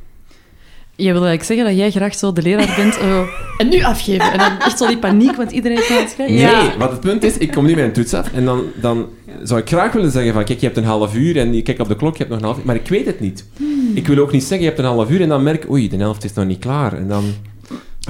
Je 0.95 1.11
wil 1.11 1.25
eigenlijk 1.25 1.43
zeggen 1.43 1.65
dat 1.65 1.75
jij 1.75 1.91
graag 1.91 2.15
zo 2.15 2.33
de 2.33 2.41
leraar 2.41 2.73
bent 2.75 2.97
uh, 2.97 3.21
en 3.57 3.69
nu 3.69 3.83
afgeven. 3.83 4.31
En 4.31 4.37
dan 4.37 4.59
echt 4.59 4.77
zo 4.77 4.87
die 4.87 4.97
paniek, 4.97 5.35
want 5.35 5.51
iedereen 5.51 5.77
is 5.77 5.89
aan 5.89 5.97
het 5.97 6.09
schrijven. 6.09 6.35
Nee, 6.35 6.45
ja. 6.45 6.77
wat 6.77 6.91
het 6.91 6.99
punt 6.99 7.23
is, 7.23 7.37
ik 7.37 7.51
kom 7.51 7.65
nu 7.65 7.75
met 7.75 7.83
een 7.83 7.93
toets 7.93 8.13
af 8.13 8.33
en 8.33 8.45
dan, 8.45 8.63
dan 8.81 9.07
zou 9.43 9.59
ik 9.59 9.67
graag 9.67 9.91
willen 9.91 10.11
zeggen 10.11 10.33
van 10.33 10.43
kijk, 10.43 10.59
je 10.59 10.65
hebt 10.65 10.77
een 10.77 10.83
half 10.83 11.15
uur 11.15 11.37
en 11.37 11.53
je 11.53 11.61
kijkt 11.61 11.79
op 11.79 11.87
de 11.87 11.95
klok, 11.95 12.17
je 12.17 12.23
hebt 12.23 12.29
nog 12.29 12.39
een 12.39 12.45
half 12.45 12.57
uur. 12.57 12.65
Maar 12.65 12.75
ik 12.75 12.87
weet 12.87 13.05
het 13.05 13.19
niet. 13.19 13.45
Hmm. 13.57 13.91
Ik 13.93 14.07
wil 14.07 14.17
ook 14.17 14.31
niet 14.31 14.41
zeggen, 14.41 14.59
je 14.59 14.65
hebt 14.65 14.79
een 14.79 14.85
half 14.85 15.09
uur 15.09 15.21
en 15.21 15.29
dan 15.29 15.43
merk 15.43 15.63
ik, 15.63 15.71
oei, 15.71 15.89
de 15.89 15.97
helft 15.97 16.23
is 16.23 16.33
nog 16.33 16.45
niet 16.45 16.59
klaar. 16.59 16.93
En 16.93 17.07
dan 17.07 17.23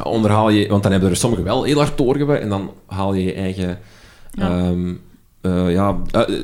onderhaal 0.04 0.50
je, 0.50 0.68
want 0.68 0.84
dan 0.84 0.92
hebben 0.92 1.10
er 1.10 1.16
sommigen 1.16 1.46
wel 1.46 1.64
heel 1.64 1.78
hard 1.78 1.98
doorgewerkt 1.98 2.44
en 2.44 2.50
dan 2.50 2.72
haal 2.86 3.14
je 3.14 3.24
je 3.24 3.34
eigen 3.34 3.80
ja. 4.32 4.68
Um, 4.68 5.02
uh, 5.41 5.72
ja, 5.72 5.98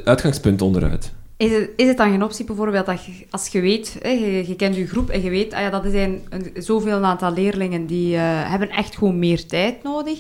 uitgangspunt 0.04 0.62
onderuit. 0.62 1.12
Is 1.38 1.52
het, 1.52 1.70
is 1.76 1.88
het 1.88 1.98
dan 1.98 2.10
geen 2.10 2.24
optie 2.24 2.46
bijvoorbeeld 2.46 2.86
dat 2.86 3.06
je, 3.06 3.26
als 3.30 3.48
je 3.48 3.62
weet, 3.62 3.98
hè, 4.02 4.10
je, 4.10 4.48
je, 4.48 4.56
kent 4.56 4.76
je 4.76 4.88
groep 4.88 5.10
en 5.10 5.24
je 5.24 5.30
weet, 5.30 5.54
ah 5.54 5.60
ja, 5.60 5.70
dat 5.70 5.84
zijn 5.92 6.22
een, 6.30 6.52
zoveel 6.56 7.04
aantal 7.04 7.34
leerlingen 7.34 7.86
die 7.86 8.16
uh, 8.16 8.22
hebben 8.50 8.70
echt 8.70 8.98
gewoon 8.98 9.20
meer 9.20 9.46
tijd 9.46 9.84
nodig. 9.84 10.20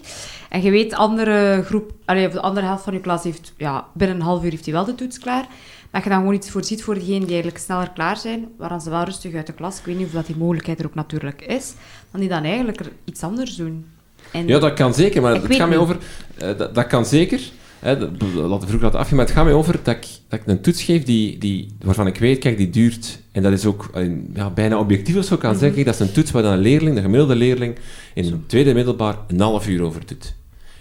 En 0.49 0.61
je 0.61 0.71
weet, 0.71 0.93
andere 0.93 1.63
groep, 1.65 1.91
allee, 2.05 2.29
de 2.29 2.41
andere 2.41 2.65
helft 2.65 2.83
van 2.83 2.93
je 2.93 2.99
klas 2.99 3.23
heeft, 3.23 3.53
ja, 3.57 3.87
binnen 3.93 4.17
een 4.17 4.23
half 4.23 4.43
uur 4.43 4.51
heeft 4.51 4.65
hij 4.65 4.73
wel 4.73 4.85
de 4.85 4.95
toets 4.95 5.19
klaar. 5.19 5.47
Dat 5.91 6.03
je 6.03 6.09
dan 6.09 6.19
gewoon 6.19 6.33
iets 6.33 6.49
voorziet 6.49 6.83
voor 6.83 6.93
diegenen 6.93 7.19
die 7.19 7.33
eigenlijk 7.33 7.63
sneller 7.63 7.91
klaar 7.91 8.17
zijn, 8.17 8.47
waaraan 8.57 8.81
ze 8.81 8.89
wel 8.89 9.03
rustig 9.03 9.33
uit 9.33 9.47
de 9.47 9.53
klas, 9.53 9.79
ik 9.79 9.85
weet 9.85 9.97
niet 9.97 10.05
of 10.05 10.11
dat 10.11 10.25
die 10.25 10.37
mogelijkheid 10.37 10.79
er 10.79 10.85
ook 10.85 10.95
natuurlijk 10.95 11.41
is, 11.41 11.73
dan 12.11 12.19
die 12.19 12.29
dan 12.29 12.43
eigenlijk 12.43 12.79
er 12.79 12.91
iets 13.05 13.23
anders 13.23 13.55
doen. 13.55 13.85
En 14.31 14.47
ja, 14.47 14.59
dat 14.59 14.73
kan 14.73 14.93
zeker, 14.93 15.21
maar 15.21 15.33
het 15.33 15.55
gaat 15.55 15.69
mij 15.69 15.77
over... 15.77 15.97
Uh, 16.41 16.57
dat, 16.57 16.75
dat 16.75 16.87
kan 16.87 17.05
zeker... 17.05 17.39
Hè, 17.79 17.97
dat, 17.97 18.09
laten 18.33 18.67
vroeg 18.67 18.81
laten 18.81 18.99
afgaan, 18.99 19.15
maar 19.15 19.25
het 19.25 19.35
gaat 19.35 19.45
mij 19.45 19.53
over 19.53 19.79
dat 19.83 19.95
ik, 19.95 20.07
dat 20.27 20.39
ik 20.39 20.47
een 20.47 20.61
toets 20.61 20.83
geef 20.83 21.03
die, 21.03 21.37
die, 21.37 21.67
waarvan 21.81 22.07
ik 22.07 22.17
weet, 22.17 22.39
kijk, 22.39 22.57
die 22.57 22.69
duurt, 22.69 23.19
en 23.31 23.43
dat 23.43 23.51
is 23.51 23.65
ook 23.65 23.89
ja, 24.33 24.49
bijna 24.49 24.79
objectief 24.79 25.15
of 25.15 25.25
zo 25.25 25.37
kan 25.37 25.51
mm 25.53 25.59
zeggen, 25.59 25.85
dat 25.85 25.93
is 25.93 25.99
een 25.99 26.11
toets 26.11 26.31
waar 26.31 26.41
dan 26.41 26.53
een 26.53 26.59
leerling, 26.59 26.95
de 26.95 27.01
gemiddelde 27.01 27.35
leerling, 27.35 27.75
in 28.13 28.25
een 28.25 28.43
tweede 28.45 28.73
middelbaar 28.73 29.15
een 29.27 29.39
half 29.39 29.67
uur 29.67 29.81
over 29.81 30.05
doet. 30.05 30.35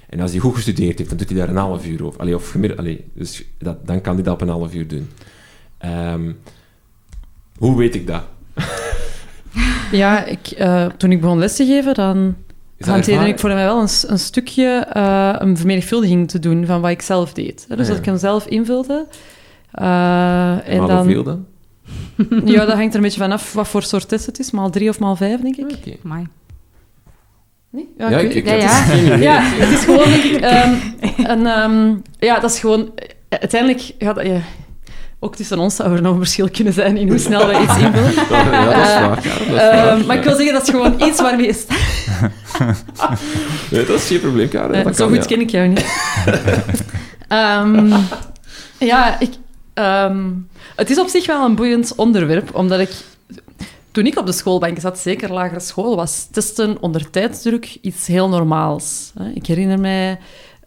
En 0.09 0.21
als 0.21 0.31
hij 0.31 0.41
goed 0.41 0.55
gestudeerd 0.55 0.99
heeft, 0.99 1.11
dan 1.11 1.19
doet 1.19 1.29
hij 1.29 1.39
daar 1.39 1.49
een 1.49 1.57
half 1.57 1.87
uur 1.87 2.05
over. 2.05 2.21
Allee, 2.21 2.35
of 2.35 2.51
gemiddeld, 2.51 2.81
allee, 2.81 3.05
dus 3.15 3.45
dat, 3.59 3.87
dan 3.87 4.01
kan 4.01 4.15
hij 4.15 4.23
dat 4.23 4.35
op 4.35 4.41
een 4.41 4.49
half 4.49 4.75
uur 4.75 4.89
doen. 4.89 5.09
Um, 5.85 6.39
hoe 7.59 7.77
weet 7.77 7.95
ik 7.95 8.07
dat? 8.07 8.23
ja, 10.03 10.25
ik, 10.25 10.55
uh, 10.59 10.87
toen 10.87 11.13
ik 11.13 11.21
begon 11.21 11.39
les 11.39 11.57
te 11.57 11.67
geven, 11.67 11.95
dan 11.95 12.37
hanteerde 12.79 13.29
ik 13.29 13.39
voor 13.39 13.49
mij 13.49 13.65
wel 13.65 13.81
een, 13.81 13.89
een 14.07 14.19
stukje 14.19 14.87
uh, 14.97 15.35
een 15.39 15.57
vermenigvuldiging 15.57 16.29
te 16.29 16.39
doen 16.39 16.67
van 16.67 16.81
wat 16.81 16.91
ik 16.91 17.03
zelf 17.03 17.33
deed. 17.33 17.65
Dus 17.69 17.79
ah, 17.79 17.87
dat 17.87 17.97
ik 17.97 18.05
hem 18.05 18.19
zelf 18.19 18.47
invulde. 18.47 19.07
Uh, 19.81 20.69
en 20.69 20.87
dan, 20.87 20.97
hoeveel 20.97 21.23
dan? 21.23 21.47
ja, 22.55 22.65
dat 22.65 22.75
hangt 22.75 22.91
er 22.91 22.97
een 22.97 23.03
beetje 23.03 23.21
vanaf 23.21 23.53
wat 23.53 23.69
voor 23.69 23.83
soort 23.83 24.09
test 24.09 24.27
het 24.27 24.39
is. 24.39 24.51
Maal 24.51 24.71
drie 24.71 24.89
of 24.89 24.99
maal 24.99 25.17
vijf, 25.17 25.41
denk 25.41 25.57
ik. 25.57 25.65
Okay. 25.65 25.99
Amai. 26.05 26.27
Nee? 27.71 27.89
Ja, 27.99 28.11
ja, 28.11 28.19
ik, 28.19 28.35
ik, 28.35 28.47
ja, 28.47 28.55
ja. 28.55 29.17
ja, 29.31 29.41
het 29.43 29.79
is 29.79 29.85
gewoon 29.85 30.09
denk 30.09 30.23
ik, 30.23 30.45
um, 30.45 30.81
een... 31.33 31.47
Um, 31.47 32.03
ja, 32.19 32.41
dat 32.41 32.51
is 32.51 32.61
gewoon... 32.61 32.91
Uiteindelijk 33.29 33.95
gaat... 33.99 34.23
Ja, 34.23 34.41
ook 35.19 35.37
tussen 35.37 35.59
ons 35.59 35.77
zou 35.77 35.95
er 35.95 36.03
nog 36.03 36.13
een 36.13 36.19
verschil 36.19 36.51
kunnen 36.51 36.73
zijn 36.73 36.97
in 36.97 37.09
hoe 37.09 37.19
snel 37.19 37.47
wij 37.47 37.63
iets 37.63 37.77
invullen. 37.83 38.13
Ja, 38.31 38.65
dat 38.65 38.87
is 38.87 38.95
waar. 38.95 39.53
Ja, 39.53 39.97
uh, 39.97 40.07
maar 40.07 40.17
ik 40.17 40.23
wil 40.23 40.35
zeggen, 40.35 40.53
dat 40.53 40.63
is 40.63 40.69
gewoon 40.69 41.01
iets 41.01 41.21
waarmee 41.21 41.47
je 41.47 41.61
nee, 43.71 43.85
dat 43.85 43.97
is 43.97 44.07
geen 44.07 44.21
probleem, 44.21 44.49
Karen. 44.49 44.87
Uh, 44.87 44.95
zo 44.95 45.09
goed 45.09 45.27
ken 45.27 45.41
ik 45.41 45.51
jou 45.51 45.69
niet. 45.69 45.87
um, 47.29 47.93
ja, 48.93 49.21
ik, 49.21 49.31
um, 49.75 50.49
het 50.77 50.91
is 50.91 50.99
op 50.99 51.09
zich 51.09 51.27
wel 51.27 51.45
een 51.45 51.55
boeiend 51.55 51.93
onderwerp, 51.97 52.55
omdat 52.55 52.81
ik... 52.81 52.91
Toen 53.91 54.07
ik 54.07 54.19
op 54.19 54.27
de 54.27 54.33
schoolbank 54.33 54.81
zat, 54.81 54.99
zeker 54.99 55.33
lagere 55.33 55.61
school, 55.61 55.97
was 55.97 56.29
testen 56.31 56.77
onder 56.81 57.11
tijdsdruk 57.11 57.79
iets 57.81 58.07
heel 58.07 58.29
normaals. 58.29 59.13
Ik 59.35 59.47
herinner 59.47 59.79
mij 59.79 60.19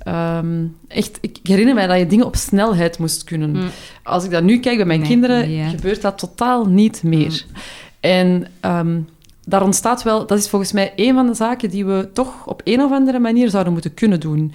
Um, 0.10 0.76
echt, 0.88 1.18
ik 1.22 1.40
herinner 1.44 1.76
mij 1.76 1.88
dat 1.88 1.98
je 1.98 2.08
dingen 2.08 2.26
op 2.26 2.36
snelheid 2.36 3.00
moest 3.00 3.24
kunnen. 3.24 3.50
Mm. 3.50 3.70
Als 4.04 4.24
ik 4.24 4.32
dat 4.32 4.44
nu 4.44 4.60
kijk 4.60 4.78
bij 4.78 4.86
mijn 4.86 5.04
kinderen, 5.04 5.70
gebeurt 5.70 6.02
dat 6.02 6.18
totaal 6.18 6.66
niet 6.66 7.04
meer. 7.04 7.46
Mm. 7.48 7.62
En 8.00 8.48
um, 8.66 9.08
daar 9.46 9.64
ontstaat 9.64 10.04
wel... 10.04 10.26
Dat 10.26 10.38
is 10.38 10.50
volgens 10.50 10.72
mij 10.72 10.94
een 10.96 11.14
van 11.14 11.28
de 11.28 11.34
zaken 11.34 11.70
die 11.70 11.86
we 11.86 12.10
toch 12.14 12.46
op 12.46 12.62
een 12.64 12.82
of 12.82 12.92
andere 12.92 13.20
manier 13.20 13.50
zouden 13.50 13.74
moeten 13.74 13.94
kunnen 13.94 14.20
doen. 14.20 14.54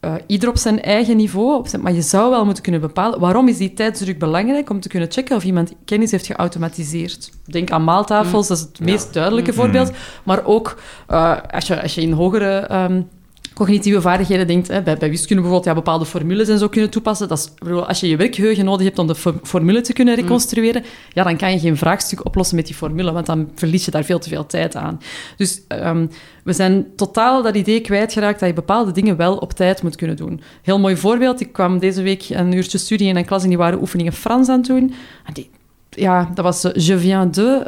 Uh, 0.00 0.14
ieder 0.26 0.48
op 0.48 0.58
zijn 0.58 0.82
eigen 0.82 1.16
niveau, 1.16 1.54
op 1.54 1.66
zijn, 1.66 1.82
maar 1.82 1.92
je 1.92 2.02
zou 2.02 2.30
wel 2.30 2.44
moeten 2.44 2.62
kunnen 2.62 2.80
bepalen 2.80 3.20
waarom 3.20 3.48
is 3.48 3.56
die 3.56 3.72
tijdsdruk 3.72 4.18
belangrijk 4.18 4.70
om 4.70 4.80
te 4.80 4.88
kunnen 4.88 5.12
checken 5.12 5.36
of 5.36 5.44
iemand 5.44 5.72
kennis 5.84 6.10
heeft 6.10 6.26
geautomatiseerd. 6.26 7.30
Denk 7.44 7.70
aan 7.70 7.84
maaltafels, 7.84 8.48
dat 8.48 8.56
is 8.56 8.62
het 8.62 8.80
meest 8.80 9.12
duidelijke 9.12 9.50
Mm. 9.50 9.56
voorbeeld. 9.56 9.92
Maar 10.22 10.44
ook 10.44 10.80
uh, 11.10 11.36
als, 11.50 11.66
je, 11.66 11.82
als 11.82 11.94
je 11.94 12.00
in 12.00 12.12
hogere 12.12 12.84
um, 12.90 13.08
cognitieve 13.54 14.00
vaardigheden 14.00 14.46
denkt, 14.46 14.68
hè, 14.68 14.82
bij, 14.82 14.96
bij 14.96 15.10
wiskunde 15.10 15.42
bijvoorbeeld, 15.42 15.64
ja, 15.64 15.74
bepaalde 15.74 16.04
formules 16.04 16.48
en 16.48 16.58
zo 16.58 16.68
kunnen 16.68 16.90
toepassen. 16.90 17.28
Dat 17.28 17.38
is, 17.38 17.50
bedoel, 17.58 17.86
als 17.86 18.00
je 18.00 18.08
je 18.08 18.16
werkgeheugen 18.16 18.64
nodig 18.64 18.86
hebt 18.86 18.98
om 18.98 19.06
de 19.06 19.14
formule 19.42 19.80
te 19.80 19.92
kunnen 19.92 20.14
reconstrueren, 20.14 20.82
mm. 20.82 20.88
ja, 21.12 21.22
dan 21.24 21.36
kan 21.36 21.52
je 21.52 21.58
geen 21.58 21.76
vraagstuk 21.76 22.24
oplossen 22.24 22.56
met 22.56 22.66
die 22.66 22.74
formule, 22.74 23.12
want 23.12 23.26
dan 23.26 23.50
verlies 23.54 23.84
je 23.84 23.90
daar 23.90 24.04
veel 24.04 24.18
te 24.18 24.28
veel 24.28 24.46
tijd 24.46 24.76
aan. 24.76 25.00
Dus 25.36 25.60
um, 25.68 26.10
we 26.44 26.52
zijn 26.52 26.86
totaal 26.96 27.42
dat 27.42 27.56
idee 27.56 27.80
kwijtgeraakt 27.80 28.40
dat 28.40 28.48
je 28.48 28.54
bepaalde 28.54 28.92
dingen 28.92 29.16
wel 29.16 29.36
op 29.36 29.52
tijd 29.52 29.82
moet 29.82 29.96
kunnen 29.96 30.16
doen. 30.16 30.40
Heel 30.62 30.78
mooi 30.78 30.96
voorbeeld, 30.96 31.40
ik 31.40 31.52
kwam 31.52 31.78
deze 31.78 32.02
week 32.02 32.28
een 32.28 32.52
uurtje 32.52 32.78
studie 32.78 33.08
in 33.08 33.16
een 33.16 33.24
klas 33.24 33.42
en 33.42 33.48
die 33.48 33.58
waren 33.58 33.80
oefeningen 33.80 34.12
Frans 34.12 34.48
aan 34.48 34.58
het 34.58 34.66
doen. 34.66 34.94
En 35.24 35.32
die, 35.32 35.50
ja, 35.90 36.30
dat 36.34 36.44
was 36.44 36.62
Je 36.62 36.98
viens 36.98 37.36
de, 37.36 37.66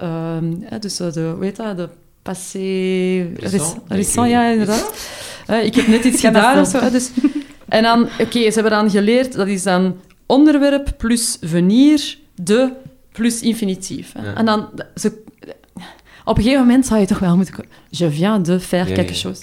uh, 0.73 0.81
dus 0.81 0.97
de, 0.97 1.33
hoe 1.35 1.45
heet 1.45 1.57
dat, 1.57 1.77
de 1.77 1.89
passé... 2.23 2.59
Récent, 3.89 4.29
ja, 4.29 4.51
inderdaad. 4.51 4.95
Uh, 5.51 5.65
ik 5.65 5.75
heb 5.75 5.87
net 5.87 6.05
iets 6.05 6.21
gedaan 6.27 6.61
of 6.61 6.69
zo. 6.69 6.91
Dus, 6.91 7.11
en 7.69 7.83
dan, 7.83 8.03
oké, 8.03 8.23
okay, 8.23 8.51
ze 8.51 8.61
hebben 8.61 8.71
dan 8.71 8.91
geleerd, 8.91 9.33
dat 9.33 9.47
is 9.47 9.63
dan 9.63 9.97
onderwerp 10.27 10.95
plus 10.97 11.37
venir, 11.41 12.19
de 12.35 12.73
plus 13.13 13.41
infinitief. 13.41 14.13
Ja. 14.23 14.35
En 14.35 14.45
dan, 14.45 14.69
ze, 14.95 15.23
op 16.25 16.37
een 16.37 16.43
gegeven 16.43 16.67
moment 16.67 16.87
zou 16.87 17.01
je 17.01 17.07
toch 17.07 17.19
wel 17.19 17.37
moeten... 17.37 17.55
Je 17.91 18.11
viens 18.11 18.49
de 18.49 18.61
faire 18.61 18.93
quelque 18.93 19.13
ja. 19.13 19.19
chose. 19.19 19.43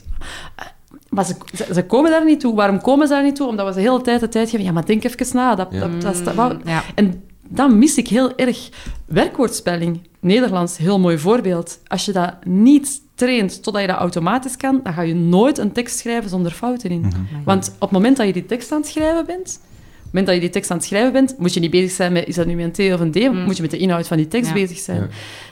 Maar 1.09 1.25
ze, 1.25 1.35
ze, 1.55 1.73
ze, 1.73 1.85
komen 1.85 2.11
daar 2.11 2.25
niet 2.25 2.39
toe. 2.39 2.55
Waarom 2.55 2.81
komen 2.81 3.07
ze 3.07 3.13
daar 3.13 3.23
niet 3.23 3.35
toe? 3.35 3.47
Omdat 3.47 3.65
we 3.65 3.73
ze 3.73 3.77
de 3.77 3.89
hele 3.89 4.01
tijd 4.01 4.19
de 4.19 4.29
tijd 4.29 4.49
geven. 4.49 4.65
Ja, 4.65 4.71
maar 4.71 4.85
denk 4.85 5.03
even 5.03 5.35
na. 5.35 5.55
Dat, 5.55 5.71
dat, 5.71 6.01
dat, 6.01 6.23
dat, 6.23 6.35
dat 6.35 6.55
En 6.95 7.23
dan 7.47 7.77
mis 7.77 7.97
ik 7.97 8.07
heel 8.07 8.35
erg 8.35 8.69
werkwoordspelling. 9.05 9.99
Nederlands, 10.23 10.77
heel 10.77 10.99
mooi 10.99 11.17
voorbeeld. 11.17 11.79
Als 11.87 12.05
je 12.05 12.11
dat 12.11 12.45
niet 12.45 13.01
traint 13.15 13.63
totdat 13.63 13.81
je 13.81 13.87
dat 13.87 13.97
automatisch 13.97 14.57
kan, 14.57 14.79
dan 14.83 14.93
ga 14.93 15.01
je 15.01 15.15
nooit 15.15 15.57
een 15.57 15.71
tekst 15.71 15.97
schrijven 15.97 16.29
zonder 16.29 16.51
fouten 16.51 16.89
in. 16.89 17.01
Mm-hmm. 17.01 17.43
Want 17.45 17.67
op 17.73 17.81
het 17.81 17.91
moment 17.91 18.17
dat 18.17 18.25
je 18.25 18.33
die 18.33 18.45
tekst 18.45 18.71
aan 18.71 18.79
het 18.79 18.87
schrijven 18.87 19.25
bent, 19.25 19.59
op 19.59 20.19
het 20.19 20.21
moment 20.21 20.25
dat 20.25 20.35
je 20.35 20.41
die 20.41 20.49
tekst 20.49 20.71
aan 20.71 20.77
het 20.77 20.85
schrijven 20.85 21.11
bent, 21.11 21.35
moet 21.37 21.53
je 21.53 21.59
niet 21.59 21.71
bezig 21.71 21.91
zijn 21.91 22.13
met 22.13 22.27
is 22.27 22.35
dat 22.35 22.45
nu 22.45 22.63
een 22.63 22.71
T 22.71 22.79
of 22.79 22.99
een 22.99 23.11
D, 23.11 23.15
mm. 23.15 23.43
moet 23.43 23.55
je 23.55 23.61
met 23.61 23.71
de 23.71 23.77
inhoud 23.77 24.07
van 24.07 24.17
die 24.17 24.27
tekst 24.27 24.47
ja. 24.47 24.53
bezig 24.53 24.77
zijn. 24.77 25.09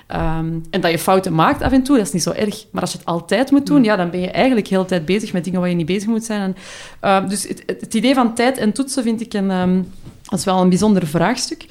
Ja. 0.08 0.40
Um, 0.40 0.64
en 0.70 0.82
dat 0.82 0.92
je 0.92 1.00
fouten 1.00 1.34
maakt 1.34 1.62
af 1.62 1.72
en 1.72 1.84
toe, 1.84 1.98
dat 1.98 2.06
is 2.06 2.14
niet 2.14 2.24
zo 2.24 2.32
erg. 2.32 2.66
Maar 2.72 2.82
als 2.82 2.92
je 2.92 2.98
het 2.98 3.08
altijd 3.08 3.52
moet 3.52 3.66
doen, 3.66 3.78
mm. 3.78 3.84
ja, 3.84 3.96
dan 3.96 4.10
ben 4.10 4.20
je 4.20 4.32
eigenlijk 4.32 4.68
heel 4.68 4.82
de 4.82 4.88
tijd 4.88 5.06
bezig 5.06 5.34
met 5.34 5.44
dingen 5.44 5.60
waar 5.60 5.70
je 5.70 5.76
niet 5.76 5.86
bezig 5.86 6.10
moet 6.10 6.24
zijn. 6.24 6.42
En, 6.42 6.56
uh, 7.24 7.30
dus 7.30 7.48
het, 7.48 7.64
het, 7.66 7.82
het, 7.82 7.94
idee 7.94 8.14
van 8.14 8.36
tijd 8.36 8.58
en 8.58 8.72
toetsen 8.72 9.04
vind 9.04 9.22
ik 9.22 9.34
een, 9.34 9.52
um, 9.52 9.92
dat 10.24 10.40
is 10.40 10.46
wel 10.46 10.62
een 10.62 10.70
bijzonder 10.70 11.08
vraagstuk. 11.08 11.66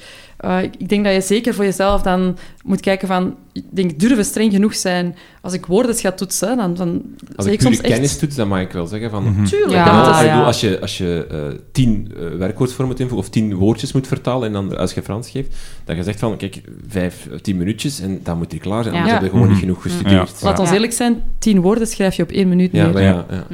Uh, 0.45 0.63
ik 0.63 0.89
denk 0.89 1.03
dat 1.03 1.13
je 1.13 1.21
zeker 1.21 1.53
voor 1.53 1.63
jezelf 1.63 2.01
dan 2.01 2.37
moet 2.63 2.79
kijken 2.79 3.07
van... 3.07 3.35
Ik 3.53 3.63
denk, 3.69 3.99
durven 3.99 4.25
streng 4.25 4.51
genoeg 4.51 4.75
zijn. 4.75 5.15
Als 5.41 5.53
ik 5.53 5.65
woorden 5.65 5.95
ga 5.95 6.11
toetsen, 6.11 6.57
dan, 6.57 6.73
dan 6.73 7.01
als 7.35 7.45
zeg 7.45 7.53
ik, 7.53 7.59
ik 7.59 7.61
soms 7.65 7.79
echt... 7.81 7.93
kennis 7.93 8.17
toets, 8.17 8.35
dan 8.35 8.47
mag 8.47 8.59
ik 8.61 8.71
wel 8.71 8.85
zeggen 8.87 9.09
van... 9.09 9.23
Mm-hmm. 9.23 9.45
Tuurlijk. 9.45 9.71
Ja, 9.71 9.85
dan 9.85 9.93
Ja, 9.95 9.99
moet 9.99 10.09
ik 10.09 10.15
het- 10.21 10.29
bedoel, 10.29 10.45
als 10.45 10.61
je, 10.61 10.79
als 10.81 10.97
je 10.97 11.27
uh, 11.31 11.59
tien 11.71 12.11
uh, 12.17 12.37
werkwoordsvormen 12.37 12.91
moet 12.91 12.99
invoegen, 13.01 13.27
of 13.27 13.33
tien 13.33 13.55
woordjes 13.55 13.91
moet 13.91 14.07
vertalen, 14.07 14.47
en 14.47 14.53
dan 14.53 14.77
als 14.77 14.93
je 14.93 15.01
Frans 15.01 15.29
geeft, 15.29 15.55
dat 15.85 15.95
je 15.95 16.03
zegt 16.03 16.19
van, 16.19 16.37
kijk, 16.37 16.61
vijf, 16.87 17.27
tien 17.41 17.57
minuutjes, 17.57 17.99
en 17.99 18.19
dan 18.23 18.37
moet 18.37 18.49
die 18.49 18.59
klaar 18.59 18.83
zijn, 18.83 18.95
Ja. 18.95 19.01
anders 19.01 19.17
Ja. 19.17 19.23
heb 19.23 19.31
je 19.31 19.37
gewoon 19.39 19.47
niet 19.53 19.57
Mhm. 19.57 19.67
genoeg 19.67 19.81
gestudeerd. 19.81 20.29
Ja. 20.39 20.45
Laat 20.47 20.59
ons 20.59 20.71
eerlijk 20.71 20.93
zijn, 20.93 21.23
tien 21.39 21.61
woorden 21.61 21.87
schrijf 21.87 22.15
je 22.15 22.23
op 22.23 22.29
één 22.31 22.49
minuut 22.49 22.71
Ja, 22.71 22.87
neer. 22.87 23.01
ja, 23.01 23.25
ja. 23.29 23.45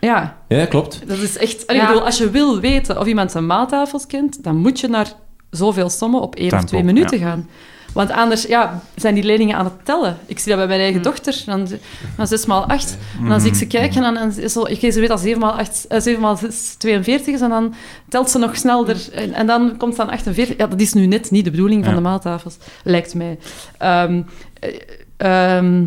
Ja, 0.00 0.36
ja, 0.48 0.66
klopt. 0.66 1.02
dat 1.06 1.18
is 1.18 1.36
echt... 1.38 1.66
Allee, 1.66 1.80
Ja. 1.80 1.86
Ik 1.88 1.92
bedoel, 1.92 2.06
als 2.06 2.18
je 2.18 2.30
wil 2.30 2.60
weten 2.60 2.98
of 3.00 3.06
iemand 3.06 3.30
zijn 3.30 3.46
maaltafels 3.46 4.06
kent, 4.06 4.42
dan 4.44 4.56
moet 4.56 4.80
je 4.80 4.88
naar 4.88 5.12
zoveel 5.50 5.90
sommen 5.90 6.20
op 6.20 6.34
één 6.34 6.52
of 6.52 6.64
twee 6.64 6.84
minuten 6.84 7.18
ja. 7.18 7.26
gaan. 7.26 7.48
Want 7.92 8.10
anders 8.10 8.42
ja, 8.42 8.82
zijn 8.94 9.14
die 9.14 9.24
leerlingen 9.24 9.56
aan 9.56 9.64
het 9.64 9.84
tellen. 9.84 10.16
Ik 10.26 10.38
zie 10.38 10.48
dat 10.48 10.56
bij 10.58 10.66
mijn 10.66 10.80
eigen 10.80 11.02
dochter. 11.02 11.42
Dan, 11.46 11.68
dan 12.16 12.26
6 12.26 12.46
maal 12.46 12.64
8. 12.64 12.96
En 13.22 13.28
dan 13.28 13.40
zie 13.40 13.50
ik 13.50 13.56
ze 13.56 13.66
kijken 13.66 14.04
en 14.04 14.14
dan 14.14 14.32
is 14.36 14.52
zo, 14.52 14.64
ik 14.66 14.92
ze 14.92 15.00
weet 15.00 15.08
dat 15.08 15.20
7 15.20 15.40
maal 15.40 15.52
8, 15.52 15.86
uh, 15.88 16.00
7 16.00 16.20
maal 16.22 16.36
6 16.36 16.74
42 16.78 17.34
is. 17.34 17.40
En 17.40 17.48
dan 17.48 17.74
telt 18.08 18.30
ze 18.30 18.38
nog 18.38 18.56
sneller. 18.56 19.08
En, 19.12 19.32
en 19.32 19.46
dan 19.46 19.76
komt 19.76 19.96
dan 19.96 20.10
48. 20.10 20.56
Ja, 20.56 20.66
dat 20.66 20.80
is 20.80 20.92
nu 20.92 21.06
net 21.06 21.30
niet 21.30 21.44
de 21.44 21.50
bedoeling 21.50 21.84
van 21.84 21.92
Ja. 21.92 21.98
de 21.98 22.04
maaltafels, 22.04 22.56
lijkt 22.84 23.14
mij. 23.14 23.38
Ehm, 23.78 24.22
eh, 24.60 25.56
ehm, 25.56 25.84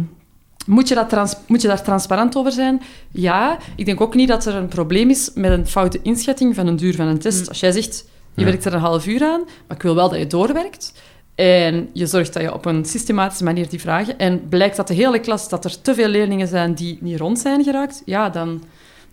moet, 0.65 0.87
je 0.87 0.95
dat 0.95 1.09
trans- 1.09 1.37
moet 1.47 1.61
je 1.61 1.67
daar 1.67 1.83
transparant 1.83 2.35
over 2.35 2.51
zijn? 2.51 2.81
Ja. 3.11 3.57
Ik 3.75 3.85
denk 3.85 4.01
ook 4.01 4.15
niet 4.15 4.27
dat 4.27 4.45
er 4.45 4.55
een 4.55 4.67
probleem 4.67 5.09
is 5.09 5.31
met 5.35 5.51
een 5.51 5.67
foute 5.67 5.99
inschatting 6.01 6.55
van 6.55 6.67
een 6.67 6.75
duur 6.75 6.95
van 6.95 7.07
een 7.07 7.19
test. 7.19 7.49
Als 7.49 7.59
jij 7.59 7.71
zegt, 7.71 8.05
je 8.35 8.41
Ja. 8.41 8.45
werkt 8.45 8.65
er 8.65 8.73
een 8.73 8.79
half 8.79 9.07
uur 9.07 9.23
aan, 9.23 9.41
maar 9.67 9.77
ik 9.77 9.83
wil 9.83 9.95
wel 9.95 10.09
dat 10.09 10.19
je 10.19 10.27
doorwerkt. 10.27 10.93
En 11.35 11.89
je 11.93 12.05
zorgt 12.05 12.33
dat 12.33 12.41
je 12.41 12.53
op 12.53 12.65
een 12.65 12.85
systematische 12.85 13.43
manier 13.43 13.69
die 13.69 13.79
vragen. 13.79 14.17
En 14.17 14.49
blijkt 14.49 14.75
dat 14.75 14.87
de 14.87 14.93
hele 14.93 15.19
klas, 15.19 15.49
dat 15.49 15.65
er 15.65 15.81
te 15.81 15.93
veel 15.93 16.07
leerlingen 16.07 16.47
zijn 16.47 16.73
die 16.73 16.97
niet 17.01 17.19
rond 17.19 17.39
zijn 17.39 17.63
geraakt, 17.63 18.01
ja, 18.05 18.29
dan, 18.29 18.63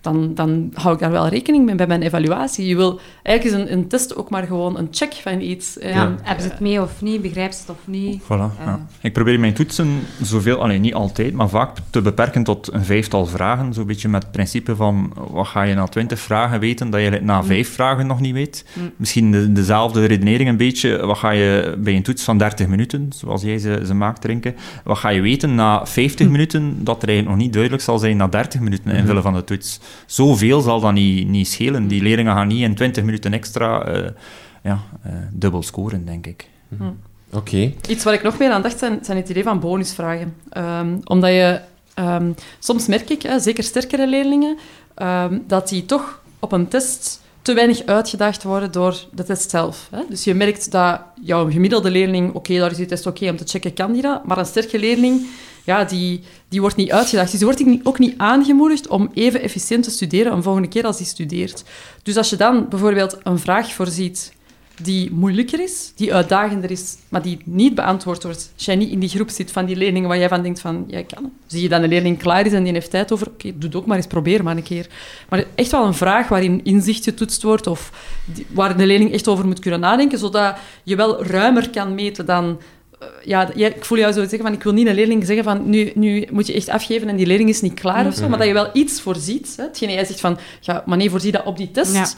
dan, 0.00 0.34
dan 0.34 0.70
hou 0.74 0.94
ik 0.94 1.00
daar 1.00 1.10
wel 1.10 1.28
rekening 1.28 1.64
mee 1.64 1.74
bij 1.74 1.86
mijn 1.86 2.02
evaluatie. 2.02 2.66
Je 2.66 2.76
wil, 2.76 3.00
eigenlijk 3.22 3.56
is 3.56 3.62
een, 3.62 3.72
een 3.78 3.88
test 3.88 4.16
ook 4.16 4.30
maar 4.30 4.46
gewoon 4.46 4.78
een 4.78 4.88
check 4.90 5.12
van 5.12 5.40
iets. 5.40 5.78
En, 5.78 5.90
Ja, 5.94 6.14
hebben 6.22 6.44
ze 6.44 6.50
het 6.50 6.60
mee 6.60 6.82
of 6.82 7.02
niet? 7.02 7.22
Begrijpen 7.22 7.54
ze 7.54 7.60
het 7.60 7.70
of 7.70 7.86
niet? 7.86 8.22
Voilà, 8.22 8.26
Eh. 8.28 8.64
ja. 8.64 8.86
Ik 9.00 9.12
probeer 9.12 9.40
mijn 9.40 9.52
toetsen 9.54 9.88
zoveel, 10.22 10.62
alleen 10.62 10.80
niet 10.80 10.94
altijd, 10.94 11.32
maar 11.32 11.48
vaak 11.48 11.76
te 11.90 12.02
beperken 12.02 12.42
tot 12.44 12.72
een 12.72 12.84
vijftal 12.84 13.26
vragen. 13.26 13.74
Zo'n 13.74 13.86
beetje 13.86 14.08
met 14.08 14.22
het 14.22 14.32
principe 14.32 14.76
van, 14.76 15.12
wat 15.30 15.46
ga 15.46 15.62
je 15.62 15.74
na 15.74 15.86
twintig 15.86 16.18
vragen 16.20 16.60
weten 16.60 16.90
dat 16.90 17.00
je 17.00 17.20
na 17.22 17.44
vijf 17.44 17.72
vragen 17.74 18.06
nog 18.06 18.20
niet 18.20 18.32
weet? 18.34 18.64
Mm. 18.72 18.90
Misschien 18.96 19.30
de, 19.30 19.52
dezelfde 19.52 20.04
redenering 20.06 20.48
een 20.48 20.56
beetje. 20.56 21.06
Wat 21.06 21.18
ga 21.18 21.30
je 21.30 21.74
bij 21.78 21.96
een 21.96 22.02
toets 22.02 22.22
van 22.24 22.38
30 22.38 22.66
minuten, 22.66 23.08
zoals 23.14 23.42
jij 23.42 23.58
ze, 23.58 23.82
ze 23.86 23.94
maakt 23.94 24.20
drinken, 24.20 24.54
wat 24.84 24.98
ga 24.98 25.08
je 25.08 25.20
weten 25.20 25.54
na 25.54 25.86
50 25.86 26.28
minuten 26.28 26.84
dat 26.84 27.02
er 27.02 27.08
eigenlijk 27.08 27.36
nog 27.36 27.44
niet 27.46 27.52
duidelijk 27.52 27.82
zal 27.82 27.98
zijn 27.98 28.16
na 28.16 28.26
30 28.28 28.60
minuten 28.60 28.90
invullen 28.94 29.22
van 29.22 29.34
de 29.34 29.44
toets? 29.44 29.80
Zoveel 30.06 30.60
zal 30.60 30.80
dat 30.80 30.92
niet, 30.92 31.28
niet 31.28 31.48
schelen. 31.48 31.88
Die 31.88 32.02
leerlingen 32.02 32.34
gaan 32.34 32.46
niet 32.46 32.62
in 32.62 32.74
20 32.74 33.04
minuten 33.04 33.32
extra 33.32 33.84
eh, 33.84 34.10
ja, 34.62 34.78
eh, 35.02 35.12
dubbel 35.32 35.62
scoren, 35.62 36.04
denk 36.04 36.26
ik. 36.26 36.48
Oké. 37.32 37.72
Iets 37.88 38.04
waar 38.04 38.14
ik 38.14 38.22
nog 38.22 38.38
meer 38.38 38.50
aan 38.50 38.62
dacht, 38.62 38.78
zijn, 38.78 38.98
zijn 39.02 39.16
het 39.16 39.28
idee 39.28 39.42
van 39.42 39.60
bonusvragen. 39.60 40.34
Ehm, 40.50 40.96
omdat 41.04 41.30
je... 41.30 41.60
ehm, 41.94 42.32
soms 42.58 42.86
merk 42.86 43.10
ik, 43.10 43.22
hè, 43.22 43.40
zeker 43.40 43.64
sterkere 43.64 44.08
leerlingen, 44.08 44.56
ehm, 44.94 45.38
dat 45.46 45.68
die 45.68 45.84
toch 45.84 46.22
op 46.38 46.52
een 46.52 46.68
test 46.68 47.20
te 47.42 47.54
weinig 47.54 47.86
uitgedaagd 47.86 48.42
worden 48.42 48.72
door 48.72 48.96
de 49.12 49.24
test 49.24 49.50
zelf. 49.50 49.88
Hè. 49.90 50.02
Dus 50.08 50.24
je 50.24 50.34
merkt 50.34 50.70
dat 50.70 51.00
jouw 51.22 51.50
gemiddelde 51.50 51.90
leerling, 51.90 52.34
oké, 52.34 52.58
daar 52.58 52.70
is 52.70 52.76
die 52.76 52.86
test 52.86 53.06
oké 53.06 53.30
om 53.30 53.36
te 53.36 53.44
checken, 53.46 53.74
kan 53.74 53.92
die 53.92 54.02
dat? 54.02 54.24
Maar 54.26 54.38
een 54.38 54.46
sterke 54.46 54.78
leerling, 54.78 55.26
ja, 55.68 55.84
die, 55.84 56.20
die 56.48 56.60
wordt 56.60 56.76
niet 56.76 56.90
uitgedaagd. 56.90 57.30
Dus 57.30 57.40
die 57.40 57.48
wordt 57.48 57.86
ook 57.86 57.98
niet 57.98 58.14
aangemoedigd 58.16 58.86
om 58.86 59.10
even 59.14 59.42
efficiënt 59.42 59.84
te 59.84 59.90
studeren 59.90 60.32
een 60.32 60.42
volgende 60.42 60.68
keer 60.68 60.84
als 60.84 60.96
die 60.96 61.06
studeert. 61.06 61.64
Dus 62.02 62.16
als 62.16 62.30
je 62.30 62.36
dan 62.36 62.68
bijvoorbeeld 62.68 63.18
een 63.22 63.38
vraag 63.38 63.72
voorziet 63.72 64.32
die 64.82 65.12
moeilijker 65.12 65.60
is, 65.62 65.92
die 65.96 66.14
uitdagender 66.14 66.70
is, 66.70 66.96
maar 67.08 67.22
die 67.22 67.38
niet 67.44 67.74
beantwoord 67.74 68.22
wordt. 68.22 68.50
Als 68.54 68.64
jij 68.64 68.76
niet 68.76 68.90
in 68.90 68.98
die 68.98 69.08
groep 69.08 69.30
zit 69.30 69.50
van 69.52 69.64
die 69.64 69.76
leerlingen 69.76 70.08
waar 70.08 70.18
jij 70.18 70.28
van 70.28 70.42
denkt 70.42 70.60
van, 70.60 70.84
jij 70.86 71.04
kan. 71.04 71.32
Zie 71.46 71.62
je 71.62 71.68
dan 71.68 71.82
een 71.82 71.88
leerling 71.88 72.18
klaar 72.18 72.46
is 72.46 72.52
en 72.52 72.64
die 72.64 72.72
heeft 72.72 72.90
tijd 72.90 73.12
over, 73.12 73.26
oké, 73.26 73.52
doe 73.54 73.68
het 73.68 73.76
ook 73.76 73.86
maar 73.86 73.96
eens, 73.96 74.06
probeer 74.06 74.42
maar 74.42 74.56
een 74.56 74.62
keer. 74.62 74.86
Maar 75.28 75.44
echt 75.54 75.70
wel 75.70 75.86
een 75.86 75.94
vraag 75.94 76.28
waarin 76.28 76.64
inzicht 76.64 77.04
getoetst 77.04 77.42
wordt 77.42 77.66
of 77.66 77.92
waar 78.48 78.76
de 78.76 78.86
leerling 78.86 79.12
echt 79.12 79.28
over 79.28 79.46
moet 79.46 79.58
kunnen 79.58 79.80
nadenken, 79.80 80.18
zodat 80.18 80.56
je 80.82 80.96
wel 80.96 81.24
ruimer 81.24 81.70
kan 81.70 81.94
meten 81.94 82.26
dan... 82.26 82.58
ja, 83.24 83.54
ik 83.54 83.84
voel 83.84 83.98
jou 83.98 84.12
zo 84.12 84.20
zeggen 84.20 84.42
van, 84.42 84.52
ik 84.52 84.62
wil 84.62 84.72
niet 84.72 84.86
een 84.86 84.94
leerling 84.94 85.26
zeggen 85.26 85.44
van, 85.44 85.70
nu, 85.70 85.90
nu 85.94 86.26
moet 86.30 86.46
je 86.46 86.52
echt 86.52 86.68
afgeven 86.68 87.08
en 87.08 87.16
die 87.16 87.26
leerling 87.26 87.48
is 87.48 87.60
niet 87.60 87.74
klaar 87.74 88.06
of 88.06 88.14
zo, 88.14 88.28
maar 88.28 88.38
dat 88.38 88.46
je 88.46 88.52
wel 88.52 88.70
iets 88.72 89.00
voorziet. 89.00 89.54
Hè. 89.56 89.62
Hetgene 89.62 89.92
jij 89.92 90.04
zegt 90.04 90.20
van, 90.20 90.38
ja, 90.60 90.82
maar 90.86 90.96
nee, 90.96 91.10
voorzie 91.10 91.32
dat 91.32 91.44
op 91.44 91.56
die 91.56 91.70
test. 91.70 91.94
Ja. 91.94 92.08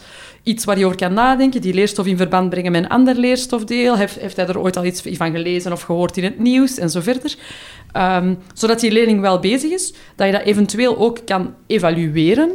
Iets 0.43 0.65
waar 0.65 0.79
je 0.79 0.85
over 0.85 0.97
kan 0.97 1.13
nadenken, 1.13 1.61
die 1.61 1.75
leerstof 1.75 2.07
in 2.07 2.17
verband 2.17 2.51
brengen 2.51 2.73
met 2.73 2.85
een 2.85 2.91
ander 2.91 3.15
leerstofdeel. 3.15 3.97
Heeft, 3.97 4.21
heeft 4.21 4.37
hij 4.37 4.47
er 4.47 4.59
ooit 4.59 4.77
al 4.77 4.85
iets 4.85 5.03
van 5.05 5.31
gelezen 5.31 5.73
of 5.73 5.83
gehoord 5.83 6.17
in 6.17 6.25
het 6.25 6.39
nieuws 6.39 6.79
en 6.79 6.91
zo 6.91 7.01
verder. 7.01 7.37
Ehm, 7.93 8.35
zodat 8.55 8.81
die 8.81 8.93
leerling 8.93 9.21
wel 9.21 9.39
bezig 9.39 9.71
is, 9.71 9.95
dat 10.17 10.27
je 10.27 10.33
dat 10.33 10.43
eventueel 10.43 10.99
ook 10.99 11.19
kan 11.25 11.55
evalueren. 11.67 12.51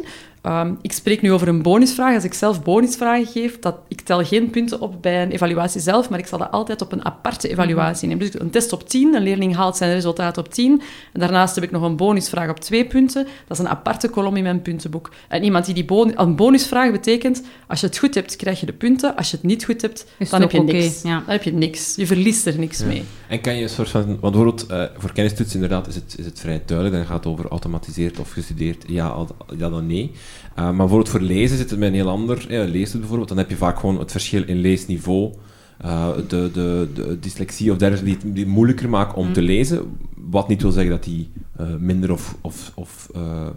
Ehm, 0.46 0.74
ik 0.82 0.92
spreek 0.92 1.22
nu 1.22 1.32
over 1.32 1.48
een 1.48 1.62
bonusvraag. 1.62 2.16
Als 2.16 2.24
ik 2.24 2.34
zelf 2.34 2.64
bonusvragen 2.64 3.26
geef, 3.26 3.60
dat, 3.60 3.76
ik 3.88 4.02
tel 4.02 4.24
geen 4.26 4.50
punten 4.50 4.80
op 4.82 5.02
bij 5.02 5.22
een 5.24 5.32
evaluatie 5.32 5.82
zelf, 5.82 6.10
maar 6.10 6.20
ik 6.20 6.26
zal 6.28 6.40
dat 6.40 6.52
altijd 6.52 6.82
op 6.82 6.92
een 6.92 7.06
aparte 7.06 7.50
evaluatie 7.50 8.08
nemen. 8.08 8.26
Dus 8.32 8.42
een 8.42 8.50
test 8.50 8.74
op 8.74 8.90
10, 8.90 9.16
een 9.16 9.22
leerling 9.24 9.56
haalt 9.56 9.78
zijn 9.78 9.94
resultaat 9.94 10.38
op 10.38 10.54
10. 10.54 10.82
En 11.14 11.20
daarnaast 11.20 11.56
heb 11.56 11.64
ik 11.64 11.72
nog 11.72 11.82
een 11.84 11.96
bonusvraag 11.96 12.50
op 12.50 12.60
2 12.60 12.86
punten. 12.86 13.24
Dat 13.48 13.58
is 13.58 13.64
een 13.64 13.70
aparte 13.70 14.08
kolom 14.10 14.36
in 14.36 14.44
mijn 14.44 14.62
puntenboek. 14.62 15.10
En 15.28 15.44
iemand 15.44 15.66
die 15.66 15.74
die 15.74 15.86
bonus, 15.86 16.14
een 16.16 16.36
bonusvraag 16.36 16.92
betekent, 16.92 17.44
als 17.68 17.80
je 17.80 17.86
het 17.86 17.98
goed 17.98 18.16
hebt, 18.16 18.36
krijg 18.36 18.60
je 18.60 18.66
de 18.66 18.74
punten. 18.74 19.16
Als 19.16 19.30
je 19.32 19.36
het 19.36 19.46
niet 19.46 19.64
goed 19.66 19.82
hebt, 19.82 20.06
Is 20.18 20.30
dan 20.30 20.42
heb, 20.42 20.52
je 20.52 20.62
niks. 20.62 21.02
ja. 21.02 21.16
dan 21.20 21.24
heb 21.30 21.44
je 21.44 21.54
niks. 21.54 21.96
Je 21.96 22.08
verliest 22.08 22.46
er 22.46 22.60
niks 22.60 22.84
mee. 22.84 23.04
En 23.28 23.42
kan 23.42 23.56
je 23.56 23.64
een 23.64 23.70
soort 23.70 23.90
van... 23.90 24.06
Want 24.06 24.20
bijvoorbeeld, 24.22 24.66
eh, 24.66 24.84
voor 24.98 25.12
kennistoets 25.14 25.54
inderdaad 25.54 25.88
is 25.88 25.96
het, 25.96 26.16
is 26.18 26.26
het 26.26 26.40
vrij 26.40 26.62
duidelijk. 26.66 26.98
Dan 26.98 27.06
gaat 27.06 27.24
het 27.24 27.34
over 27.34 27.48
automatiseerd 27.48 28.20
of 28.20 28.32
gestudeerd. 28.32 28.84
Ja, 28.88 29.08
al- 29.08 29.36
ja 29.58 29.70
dan 29.70 29.88
nee. 29.88 30.12
Eh, 30.56 30.64
maar 30.64 30.76
bijvoorbeeld 30.76 31.10
voor 31.10 31.20
lezen 31.22 31.58
zit 31.58 31.70
het 31.70 31.80
met 31.80 31.90
een 31.90 31.96
heel 31.96 32.10
ander... 32.10 32.46
Ja, 32.50 32.64
lezen 32.64 33.00
bijvoorbeeld, 33.00 33.30
dan 33.30 33.38
heb 33.38 33.50
je 33.50 33.56
vaak 33.56 33.80
gewoon 33.80 34.00
het 34.00 34.12
verschil 34.12 34.44
in 34.46 34.58
leesniveau. 34.58 35.34
eh, 35.78 36.10
de, 36.28 36.50
de, 36.54 36.90
de 36.94 37.20
dyslexie 37.20 37.72
of 37.72 37.78
dergelijke 37.78 38.06
die 38.06 38.16
het 38.24 38.36
die 38.36 38.44
het 38.44 38.54
moeilijker 38.54 38.90
maken 38.90 39.16
om 39.16 39.34
te 39.34 39.42
lezen. 39.42 39.98
Wat 40.16 40.48
niet 40.48 40.62
wil 40.62 40.72
zeggen 40.72 40.92
dat 40.92 41.06
hij 41.06 41.30
eh, 41.58 41.76
minder 41.80 42.12
of, 42.12 42.36
of, 42.42 42.72
of 42.76 43.10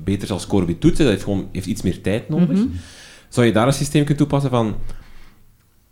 beter 0.05 0.26
zal 0.26 0.38
scoren 0.38 0.66
bij 0.66 0.74
toetsen. 0.74 1.05
Dat 1.05 1.12
heeft 1.12 1.24
gewoon 1.24 1.48
heeft 1.52 1.66
iets 1.66 1.82
meer 1.82 2.00
tijd 2.00 2.28
nodig. 2.28 2.59
Zou 3.28 3.46
je 3.46 3.52
daar 3.52 3.66
een 3.66 3.72
systeem 3.72 4.05
kunnen 4.05 4.16
toepassen 4.16 4.50
van... 4.50 4.74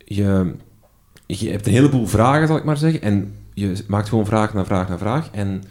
Je, 0.05 0.55
je 1.27 1.51
hebt 1.51 1.67
een 1.67 1.73
heleboel 1.73 2.07
vragen, 2.07 2.47
zal 2.47 2.57
ik 2.57 2.65
maar 2.65 2.77
zeggen, 2.77 3.03
en 3.03 3.35
je 3.55 3.85
maakt 3.87 4.09
gewoon 4.09 4.27
vraag 4.27 4.55
na 4.55 4.65
vraag 4.65 4.89
na 4.89 4.99
vraag. 4.99 5.31
En 5.31 5.63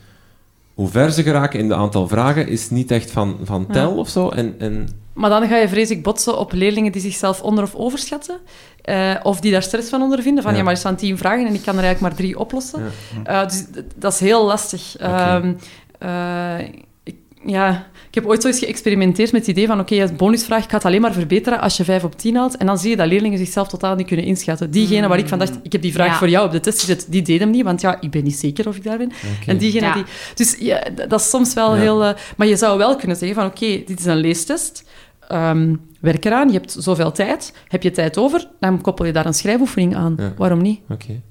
hoe 0.73 0.87
ver 0.87 1.11
ze 1.11 1.23
geraken 1.23 1.59
in 1.59 1.67
de 1.67 1.75
aantal 1.75 2.07
vragen 2.07 2.47
is 2.47 2.69
niet 2.69 2.91
echt 2.91 3.11
van, 3.11 3.37
van 3.43 3.67
tel 3.67 3.97
of 3.97 4.09
zo. 4.09 4.29
En, 4.29 4.55
en 4.59 4.87
Maar 5.15 5.29
dan 5.29 5.47
ga 5.47 5.57
je 5.57 5.67
vrees 5.69 5.89
ik 5.89 6.03
botsen 6.03 6.37
op 6.39 6.51
leerlingen 6.51 6.91
die 6.91 7.01
zichzelf 7.01 7.41
onder- 7.41 7.63
of 7.63 7.75
overschatten. 7.75 8.37
eh, 8.81 9.15
of 9.23 9.39
die 9.39 9.51
daar 9.51 9.63
stress 9.63 9.89
van 9.89 10.01
ondervinden. 10.01 10.43
Van 10.43 10.51
Ja. 10.51 10.57
ja, 10.57 10.63
maar 10.63 10.73
er 10.73 10.79
staan 10.79 10.95
tien 10.95 11.17
vragen 11.17 11.47
en 11.47 11.53
ik 11.53 11.61
kan 11.61 11.77
er 11.77 11.83
eigenlijk 11.83 11.99
maar 12.01 12.15
drie 12.25 12.39
oplossen. 12.39 12.83
Ja. 13.23 13.41
Eh, 13.41 13.47
dus 13.49 13.65
dat 13.95 14.13
is 14.13 14.19
heel 14.19 14.45
lastig. 14.45 14.97
Ehm, 14.97 15.53
eh, 15.99 16.59
ik, 17.03 17.15
ja, 17.45 17.87
ik 18.09 18.15
heb 18.15 18.25
ooit 18.25 18.41
zo 18.41 18.47
eens 18.47 18.59
geëxperimenteerd 18.59 19.31
met 19.31 19.41
het 19.41 19.49
idee 19.49 19.67
van 19.67 19.79
oké, 19.79 20.01
als 20.01 20.15
bonusvraag, 20.15 20.63
ik 20.63 20.69
ga 20.69 20.75
het 20.75 20.85
alleen 20.85 21.01
maar 21.01 21.13
verbeteren 21.13 21.59
als 21.61 21.77
je 21.77 21.83
vijf 21.83 22.03
op 22.03 22.15
tien 22.17 22.35
haalt. 22.35 22.57
En 22.57 22.65
dan 22.65 22.77
zie 22.77 22.89
je 22.89 22.95
dat 22.95 23.07
leerlingen 23.07 23.37
zichzelf 23.37 23.67
totaal 23.67 23.95
niet 23.95 24.07
kunnen 24.07 24.25
inschatten. 24.25 24.71
Diegene 24.71 25.07
waar 25.07 25.17
ik 25.17 25.27
van 25.27 25.39
dacht, 25.39 25.53
ik 25.63 25.71
heb 25.71 25.81
die 25.81 25.93
vraag 25.93 26.07
Ja. 26.07 26.17
voor 26.17 26.29
jou 26.29 26.45
op 26.45 26.51
de 26.51 26.59
test 26.59 26.79
gezet, 26.79 27.05
die 27.09 27.21
deed 27.21 27.39
hem 27.39 27.49
niet, 27.49 27.63
want 27.63 27.81
ja, 27.81 27.97
ik 28.01 28.11
ben 28.11 28.23
niet 28.23 28.35
zeker 28.39 28.67
of 28.67 28.75
ik 28.75 28.83
daar 28.83 28.97
ben. 28.97 29.11
En 29.45 29.57
diegene 29.57 29.85
Ja. 29.85 29.93
die... 29.93 30.03
Dus 30.35 30.55
ja, 30.59 30.83
dat 31.07 31.19
is 31.19 31.29
soms 31.29 31.53
wel 31.53 31.75
Ja. 31.75 31.81
heel... 31.81 32.03
eh, 32.03 32.13
maar 32.37 32.47
je 32.47 32.55
zou 32.55 32.77
wel 32.77 32.95
kunnen 32.95 33.17
zeggen 33.17 33.37
van 33.37 33.45
oké, 33.45 33.83
dit 33.85 33.99
is 33.99 34.05
een 34.05 34.17
leestest. 34.17 34.83
Ehm, 35.27 35.75
werk 36.01 36.25
eraan, 36.25 36.47
je 36.47 36.53
hebt 36.53 36.75
zoveel 36.79 37.11
tijd. 37.11 37.53
Heb 37.67 37.83
je 37.83 37.91
tijd 37.91 38.17
over, 38.17 38.47
dan 38.59 38.81
koppel 38.81 39.05
je 39.05 39.13
daar 39.13 39.25
een 39.25 39.33
schrijfoefening 39.33 39.95
aan. 39.95 40.15
Ja. 40.17 40.33
Waarom 40.37 40.61
niet? 40.61 40.79
Oké. 40.89 41.21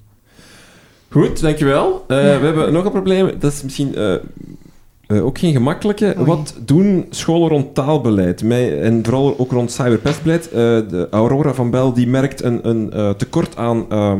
Goed, 1.09 1.41
dankjewel. 1.41 2.05
Eh, 2.07 2.17
We 2.17 2.23
hebben 2.45 2.73
nog 2.73 2.85
een 2.85 2.91
probleem. 2.91 3.31
Dat 3.39 3.51
is 3.51 3.63
misschien 3.63 3.95
eh, 3.95 4.13
eh, 5.07 5.25
ook 5.25 5.37
geen 5.37 5.53
gemakkelijke. 5.53 6.13
Oei. 6.17 6.25
Wat 6.25 6.55
doen 6.65 7.05
scholen 7.09 7.49
rond 7.49 7.73
taalbeleid? 7.73 8.43
Mij, 8.43 8.81
en 8.81 9.03
vooral 9.03 9.35
ook 9.37 9.51
rond 9.51 9.71
cyberpestbeleid. 9.71 10.49
De 10.51 11.07
Aurora 11.11 11.53
van 11.53 11.69
Bel 11.69 11.93
die 11.93 12.07
merkt 12.07 12.43
een, 12.43 12.69
een 12.69 13.15
tekort 13.17 13.57
aan 13.57 13.85
ehm, 13.89 14.19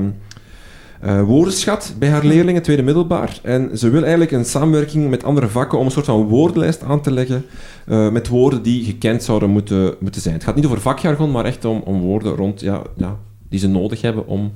eh, 1.05 1.21
woordenschat 1.21 1.93
bij 1.99 2.09
haar 2.09 2.25
leerlingen, 2.25 2.61
tweede 2.61 2.83
middelbaar. 2.83 3.39
En 3.41 3.77
ze 3.77 3.89
wil 3.89 4.01
eigenlijk 4.01 4.31
een 4.31 4.45
samenwerking 4.45 5.09
met 5.09 5.23
andere 5.23 5.47
vakken 5.47 5.79
om 5.79 5.85
een 5.85 5.91
soort 5.91 6.05
van 6.05 6.23
woordenlijst 6.23 6.83
aan 6.83 7.01
te 7.01 7.11
leggen 7.11 7.45
eh, 7.87 8.09
met 8.09 8.27
woorden 8.27 8.61
die 8.61 8.85
gekend 8.85 9.23
zouden 9.23 9.49
moeten, 9.49 9.95
moeten 9.99 10.21
zijn. 10.21 10.33
Het 10.33 10.43
gaat 10.43 10.55
niet 10.55 10.65
over 10.65 10.81
vakjargon, 10.81 11.31
maar 11.31 11.45
echt 11.45 11.65
om, 11.65 11.81
om 11.85 12.01
woorden 12.01 12.35
rond, 12.35 12.61
ja, 12.61 12.81
ja, 12.97 13.17
die 13.49 13.59
ze 13.59 13.67
nodig 13.67 14.01
hebben 14.01 14.27
om 14.27 14.53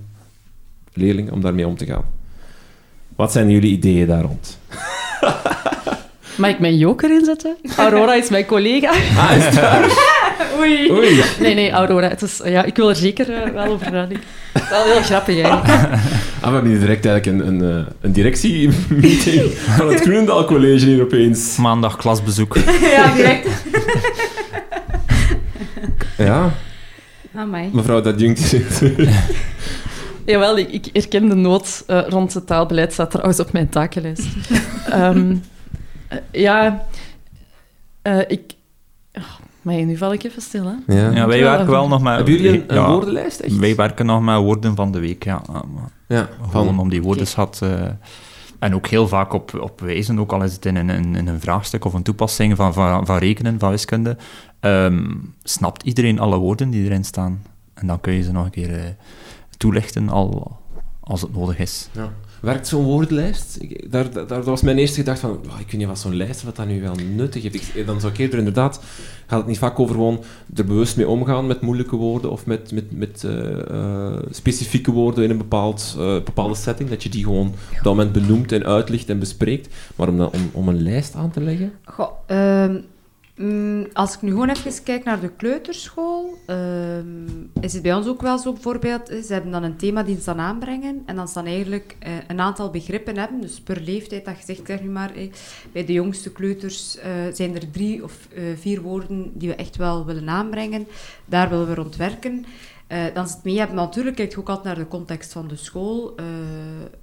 leerlingen 0.93 1.33
om 1.33 1.41
daarmee 1.41 1.67
om 1.67 1.77
te 1.77 1.85
gaan. 1.85 2.03
Wat 3.15 3.31
zijn 3.31 3.49
jullie 3.49 3.71
ideeën 3.71 4.07
daar 4.07 4.23
rond? 4.23 4.57
Mag 6.39 6.49
ik 6.49 6.59
mijn 6.59 6.77
joker 6.77 7.11
inzetten? 7.11 7.55
Aurora 7.77 8.13
is 8.13 8.29
mijn 8.29 8.45
collega. 8.45 8.91
Ah, 9.17 9.37
is 9.37 9.43
het? 9.45 9.59
Oei. 10.59 10.91
Oei. 10.91 11.23
Nee, 11.39 11.53
nee, 11.53 11.71
Aurora. 11.71 12.07
Het 12.07 12.21
is, 12.21 12.41
ja, 12.43 12.63
ik 12.63 12.75
wil 12.75 12.89
er 12.89 12.95
zeker 12.95 13.33
eh, 13.33 13.51
wel 13.51 13.65
over 13.65 13.91
nadenken. 13.91 14.25
Wel 14.69 14.83
heel 14.83 15.01
grappig, 15.01 15.41
eigenlijk. 15.41 15.67
Ah, 16.39 16.47
we 16.47 16.53
hebben 16.53 16.71
hier 16.71 16.79
direct 16.79 17.05
eigenlijk 17.05 17.43
een, 17.43 17.47
een, 17.47 17.79
eh, 17.79 17.85
een 18.01 18.11
directiemeeting 18.11 19.51
van 19.77 19.87
het 19.89 20.01
Groenendaal 20.01 20.45
College 20.45 20.85
hier 20.85 21.01
opeens. 21.01 21.57
Maandag 21.57 21.97
klasbezoek. 21.97 22.55
ja, 22.81 23.13
direct. 23.15 23.47
Ja, 26.17 26.51
Amai. 27.35 27.69
mevrouw 27.73 28.01
Dadjunct. 28.01 28.55
Jawel, 30.25 30.57
ik, 30.57 30.69
ik 30.71 30.89
herken 30.93 31.29
de 31.29 31.35
nood 31.35 31.83
eh, 31.87 32.01
rond 32.07 32.33
het 32.33 32.47
taalbeleid, 32.47 32.93
staat 32.93 33.11
trouwens 33.11 33.39
op 33.39 33.51
mijn 33.51 33.69
takenlijst. 33.69 34.27
Ehm, 34.89 35.31
eh, 35.31 35.37
ja, 36.31 36.85
eh, 38.01 38.19
ik... 38.27 38.53
Oh, 39.13 39.23
maar 39.61 39.75
nu 39.75 39.97
val 39.97 40.13
ik 40.13 40.23
even 40.23 40.41
stil, 40.41 40.65
hè. 40.65 40.93
Ja. 40.95 41.09
Ja, 41.11 41.27
wij 41.27 41.43
werken 41.43 41.69
wel 41.69 41.87
nog 41.87 42.01
met... 42.01 42.15
Hebben 42.15 42.33
jullie 42.33 42.63
een, 42.67 42.75
ja, 42.75 42.89
woordenlijst? 42.89 43.39
Echt? 43.39 43.57
Wij 43.57 43.75
werken 43.75 44.05
nog 44.05 44.21
met 44.21 44.37
woorden 44.37 44.75
van 44.75 44.91
de 44.91 44.99
week, 44.99 45.23
ja. 45.23 45.41
Ja, 45.47 45.63
maar 45.73 45.91
Ja, 46.07 46.29
Gewoon 46.49 46.65
van, 46.65 46.79
om 46.79 46.89
die 46.89 47.01
woordenschat... 47.01 47.59
eh 47.61 47.87
en 48.59 48.75
ook 48.75 48.87
heel 48.87 49.07
vaak 49.07 49.33
op, 49.33 49.59
op 49.61 49.79
wijzen, 49.79 50.19
ook 50.19 50.31
al 50.31 50.43
is 50.43 50.53
het 50.53 50.65
in 50.65 50.75
een, 50.75 50.89
in, 50.89 51.15
in 51.15 51.27
een 51.27 51.39
vraagstuk 51.39 51.85
of 51.85 51.93
een 51.93 52.03
toepassing 52.03 52.55
van, 52.55 52.73
van, 52.73 53.05
van 53.05 53.17
rekenen, 53.17 53.59
van 53.59 53.69
wiskunde, 53.69 54.17
ehm, 54.59 55.15
snapt 55.43 55.83
iedereen 55.83 56.19
alle 56.19 56.37
woorden 56.37 56.69
die 56.69 56.85
erin 56.85 57.03
staan. 57.03 57.41
En 57.73 57.87
dan 57.87 58.01
kun 58.01 58.13
je 58.13 58.23
ze 58.23 58.31
nog 58.31 58.45
een 58.45 58.51
keer 58.51 58.79
eh, 58.79 58.89
toelichten 59.57 60.09
al, 60.09 60.57
als 60.99 61.21
het 61.21 61.33
nodig 61.33 61.57
is. 61.59 61.89
ja. 61.91 62.11
Werkt 62.41 62.67
zo'n 62.67 62.83
woordenlijst? 62.83 63.59
Daar, 63.91 64.27
daar, 64.27 64.43
was 64.43 64.61
mijn 64.61 64.77
eerste 64.77 64.99
gedachte 64.99 65.21
van, 65.21 65.39
"Wauw, 65.43 65.59
ik 65.59 65.65
weet 65.65 65.77
niet 65.77 65.87
wat 65.87 65.99
zo'n 65.99 66.15
lijst, 66.15 66.43
wat 66.43 66.55
dat 66.55 66.67
nu 66.67 66.81
wel 66.81 66.95
nuttig 67.15 67.43
heeft. 67.43 67.75
Ik, 67.75 67.85
dan 67.85 67.99
zou 67.99 68.13
ik 68.13 68.19
eerder 68.19 68.37
inderdaad, 68.39 68.81
gaat 69.27 69.39
het 69.39 69.47
niet 69.47 69.57
vaak 69.57 69.79
over 69.79 69.95
gewoon 69.95 70.23
er 70.55 70.65
bewust 70.65 70.97
mee 70.97 71.07
omgaan 71.07 71.47
met 71.47 71.61
moeilijke 71.61 71.95
woorden 71.95 72.31
of 72.31 72.45
met, 72.45 72.71
met, 72.71 72.97
met 72.97 73.23
eh, 73.23 73.69
eh, 73.69 74.19
specifieke 74.29 74.91
woorden 74.91 75.23
in 75.23 75.29
een 75.29 75.37
bepaald, 75.37 75.95
eh, 75.97 76.13
bepaalde 76.13 76.55
setting, 76.55 76.89
dat 76.89 77.03
je 77.03 77.09
die 77.09 77.23
gewoon 77.23 77.47
op 77.47 77.75
dat 77.75 77.83
moment 77.83 78.11
benoemt 78.11 78.51
en 78.51 78.65
uitlicht 78.65 79.09
en 79.09 79.19
bespreekt. 79.19 79.75
Maar 79.95 80.07
om, 80.07 80.21
om, 80.21 80.49
om 80.51 80.67
een 80.67 80.81
lijst 80.81 81.15
aan 81.15 81.31
te 81.31 81.41
leggen? 81.41 81.71
Goh, 81.85 82.11
mm, 82.27 82.83
als 83.93 84.15
ik 84.15 84.21
nu 84.21 84.29
gewoon 84.29 84.49
even 84.49 84.83
kijk 84.83 85.03
naar 85.03 85.19
de 85.19 85.29
kleuterschool, 85.29 86.37
ehm, 86.45 87.05
is 87.61 87.73
het 87.73 87.81
bij 87.81 87.93
ons 87.93 88.07
ook 88.07 88.21
wel 88.21 88.37
zo 88.37 88.53
bijvoorbeeld, 88.53 89.09
eh, 89.09 89.21
ze 89.21 89.33
hebben 89.33 89.51
dan 89.51 89.63
een 89.63 89.77
thema 89.77 90.03
die 90.03 90.21
ze 90.21 90.35
aanbrengen 90.35 91.03
en 91.05 91.15
dan 91.15 91.27
staan 91.27 91.45
eigenlijk 91.45 91.95
eh, 91.99 92.11
een 92.27 92.39
aantal 92.39 92.69
begrippen 92.69 93.17
hebben, 93.17 93.41
dus 93.41 93.59
per 93.59 93.81
leeftijd, 93.81 94.25
dat 94.25 94.35
gezegd 94.35 94.61
zeg 94.65 94.81
nu 94.81 94.89
maar, 94.89 95.15
eh, 95.15 95.31
bij 95.71 95.85
de 95.85 95.93
jongste 95.93 96.31
kleuters 96.31 96.97
zijn 97.33 97.55
er 97.55 97.71
drie 97.71 98.03
of 98.03 98.27
vier 98.55 98.81
woorden 98.81 99.31
die 99.33 99.49
we 99.49 99.55
echt 99.55 99.75
wel 99.75 100.05
willen 100.05 100.29
aanbrengen. 100.29 100.87
Daar 101.25 101.49
willen 101.49 101.67
we 101.67 101.73
rond 101.73 101.95
werken. 101.95 102.45
Eh, 102.89 103.03
dan 103.13 103.25
is 103.25 103.31
het 103.31 103.43
mee, 103.43 103.53
je 103.53 103.59
hebt 103.59 103.73
natuurlijk 103.73 104.15
kijkt 104.15 104.31
je 104.31 104.39
ook 104.39 104.49
altijd 104.49 104.65
naar 104.65 104.83
de 104.83 104.89
context 104.89 105.31
van 105.31 105.47
de 105.47 105.55
school. 105.55 106.13
Eh, 106.15 106.25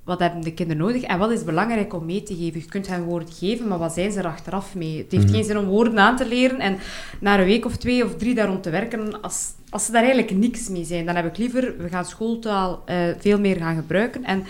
wat 0.04 0.18
hebben 0.18 0.42
de 0.42 0.54
kinderen 0.54 0.82
nodig 0.82 1.02
en 1.02 1.18
wat 1.18 1.30
is 1.30 1.44
belangrijk 1.44 1.94
om 1.94 2.04
mee 2.04 2.22
te 2.22 2.36
geven? 2.36 2.60
Je 2.60 2.66
kunt 2.66 2.86
hen 2.86 3.04
woorden 3.04 3.32
geven, 3.32 3.68
maar 3.68 3.78
wat 3.78 3.92
zijn 3.92 4.12
ze 4.12 4.18
er 4.18 4.26
achteraf 4.26 4.74
mee? 4.74 4.98
Het 4.98 5.12
heeft 5.12 5.30
geen 5.30 5.44
zin 5.44 5.58
om 5.58 5.64
woorden 5.64 5.98
aan 5.98 6.16
te 6.16 6.28
leren 6.28 6.60
en 6.60 6.78
na 7.20 7.38
een 7.38 7.44
week 7.44 7.64
of 7.64 7.76
twee 7.76 8.04
of 8.04 8.16
drie 8.16 8.34
daar 8.34 8.46
rond 8.46 8.62
te 8.62 8.70
werken 8.70 9.20
als, 9.20 9.52
als 9.70 9.84
ze 9.84 9.92
daar 9.92 10.02
eigenlijk 10.02 10.36
niks 10.36 10.68
mee 10.68 10.84
zijn. 10.84 11.06
Dan 11.06 11.16
heb 11.16 11.26
ik 11.26 11.36
liever, 11.36 11.74
we 11.78 11.88
gaan 11.88 12.04
schooltaal 12.04 12.82
eh, 12.84 12.96
veel 13.18 13.40
meer 13.40 13.56
gaan 13.56 13.76
gebruiken. 13.76 14.24
En 14.24 14.44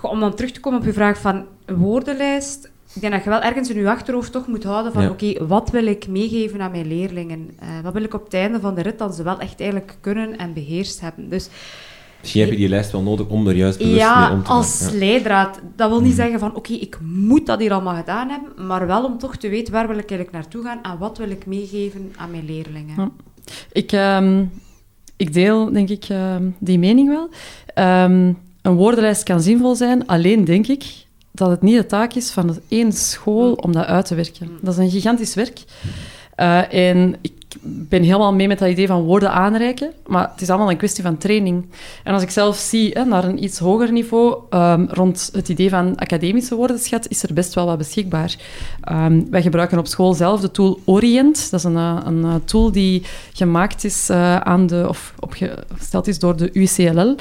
om 0.00 0.20
dan 0.20 0.34
terug 0.34 0.50
te 0.50 0.60
komen 0.60 0.78
op 0.78 0.84
je 0.84 0.92
vraag 0.92 1.18
van 1.18 1.46
woordenlijst. 1.66 2.70
Ik 2.94 3.00
denk 3.00 3.12
dat 3.12 3.24
je 3.24 3.30
wel 3.30 3.40
ergens 3.42 3.70
in 3.70 3.80
je 3.80 3.90
achterhoofd 3.90 4.32
toch 4.32 4.46
moet 4.46 4.64
houden 4.64 4.92
van 4.92 5.02
Ja. 5.02 5.08
oké, 5.10 5.46
wat 5.46 5.70
wil 5.70 5.86
ik 5.86 6.08
meegeven 6.08 6.60
aan 6.60 6.70
mijn 6.70 6.86
leerlingen? 6.86 7.50
Eh, 7.58 7.68
wat 7.82 7.92
wil 7.92 8.02
ik 8.02 8.14
op 8.14 8.24
het 8.24 8.34
einde 8.34 8.60
van 8.60 8.74
de 8.74 8.82
rit 8.82 8.98
dat 8.98 9.14
ze 9.14 9.22
wel 9.22 9.38
echt 9.38 9.60
eigenlijk 9.60 9.96
kunnen 10.00 10.36
en 10.38 10.52
beheerst 10.52 11.00
hebben? 11.00 11.28
Dus 11.28 11.48
Misschien 12.20 12.42
heb 12.42 12.50
je 12.50 12.56
die 12.56 12.68
lijst 12.68 12.92
wel 12.92 13.02
nodig 13.02 13.26
om 13.28 13.48
er 13.48 13.54
juist 13.56 13.78
bewust 13.78 13.94
mee 13.94 14.02
ja, 14.04 14.30
om 14.32 14.40
te 14.42 14.46
gaan. 14.46 14.56
als 14.56 14.88
Ja. 14.90 14.98
leidraad. 14.98 15.60
Dat 15.76 15.88
wil 15.90 16.00
niet 16.00 16.14
zeggen 16.14 16.38
van, 16.38 16.54
oké, 16.54 16.72
ik 16.72 16.98
moet 17.00 17.46
dat 17.46 17.60
hier 17.60 17.72
allemaal 17.72 17.94
gedaan 17.94 18.28
hebben, 18.28 18.66
maar 18.66 18.86
wel 18.86 19.04
om 19.04 19.18
toch 19.18 19.36
te 19.36 19.48
weten 19.48 19.72
waar 19.72 19.86
wil 19.88 19.98
ik 19.98 20.10
eigenlijk 20.10 20.32
naartoe 20.32 20.62
gaan 20.62 20.82
en 20.82 20.98
wat 20.98 21.18
wil 21.18 21.30
ik 21.30 21.46
meegeven 21.46 22.12
aan 22.16 22.30
mijn 22.30 22.44
leerlingen. 22.44 22.94
Ja. 22.96 23.10
Ik, 23.72 23.92
ehm, 23.92 24.44
ik 25.16 25.32
deel, 25.32 25.72
denk 25.72 25.88
ik, 25.88 26.04
ehm, 26.08 26.44
die 26.58 26.78
mening 26.78 27.08
wel. 27.08 27.28
Ehm, 27.74 28.32
een 28.62 28.74
woordenlijst 28.74 29.22
kan 29.22 29.40
zinvol 29.40 29.74
zijn, 29.74 30.06
alleen 30.06 30.44
denk 30.44 30.66
ik 30.66 30.84
dat 31.32 31.50
het 31.50 31.62
niet 31.62 31.76
de 31.76 31.86
taak 31.86 32.12
is 32.12 32.30
van 32.30 32.58
één 32.68 32.92
school 32.92 33.52
om 33.52 33.72
dat 33.72 33.86
uit 33.86 34.06
te 34.06 34.14
werken. 34.14 34.50
Dat 34.60 34.72
is 34.72 34.84
een 34.84 34.90
gigantisch 34.90 35.34
werk. 35.34 35.64
Eh, 36.34 36.74
en 36.74 37.16
ik 37.20 37.32
ben 37.64 38.02
helemaal 38.02 38.34
mee 38.34 38.48
met 38.48 38.58
dat 38.58 38.68
idee 38.68 38.86
van 38.86 39.02
woorden 39.02 39.32
aanreiken, 39.32 39.92
maar 40.06 40.30
het 40.32 40.40
is 40.40 40.48
allemaal 40.48 40.70
een 40.70 40.76
kwestie 40.76 41.04
van 41.04 41.18
training. 41.18 41.64
En 42.04 42.14
als 42.14 42.22
ik 42.22 42.30
zelf 42.30 42.56
zie 42.56 42.90
hè, 42.90 43.04
naar 43.04 43.24
een 43.24 43.42
iets 43.42 43.58
hoger 43.58 43.92
niveau, 43.92 44.36
um, 44.50 44.88
rond 44.90 45.30
het 45.32 45.48
idee 45.48 45.70
van 45.70 45.96
academische 45.96 46.54
woordenschat, 46.54 47.08
is 47.08 47.22
er 47.22 47.34
best 47.34 47.54
wel 47.54 47.66
wat 47.66 47.78
beschikbaar. 47.78 48.36
Um, 48.92 49.30
wij 49.30 49.42
gebruiken 49.42 49.78
op 49.78 49.86
school 49.86 50.14
zelf 50.14 50.40
de 50.40 50.50
tool 50.50 50.80
Orient. 50.84 51.50
Dat 51.50 51.60
is 51.60 51.66
een, 51.66 51.76
eh, 51.76 51.98
een 52.04 52.24
eh, 52.24 52.34
tool 52.44 52.72
die 52.72 53.02
gemaakt 53.32 53.84
is 53.84 54.10
uh, 54.10 54.36
aan 54.36 54.66
de, 54.66 54.84
of 54.88 55.14
opgesteld 55.18 56.06
is 56.06 56.18
door 56.18 56.36
de 56.36 56.50
UCLL. 56.52 57.16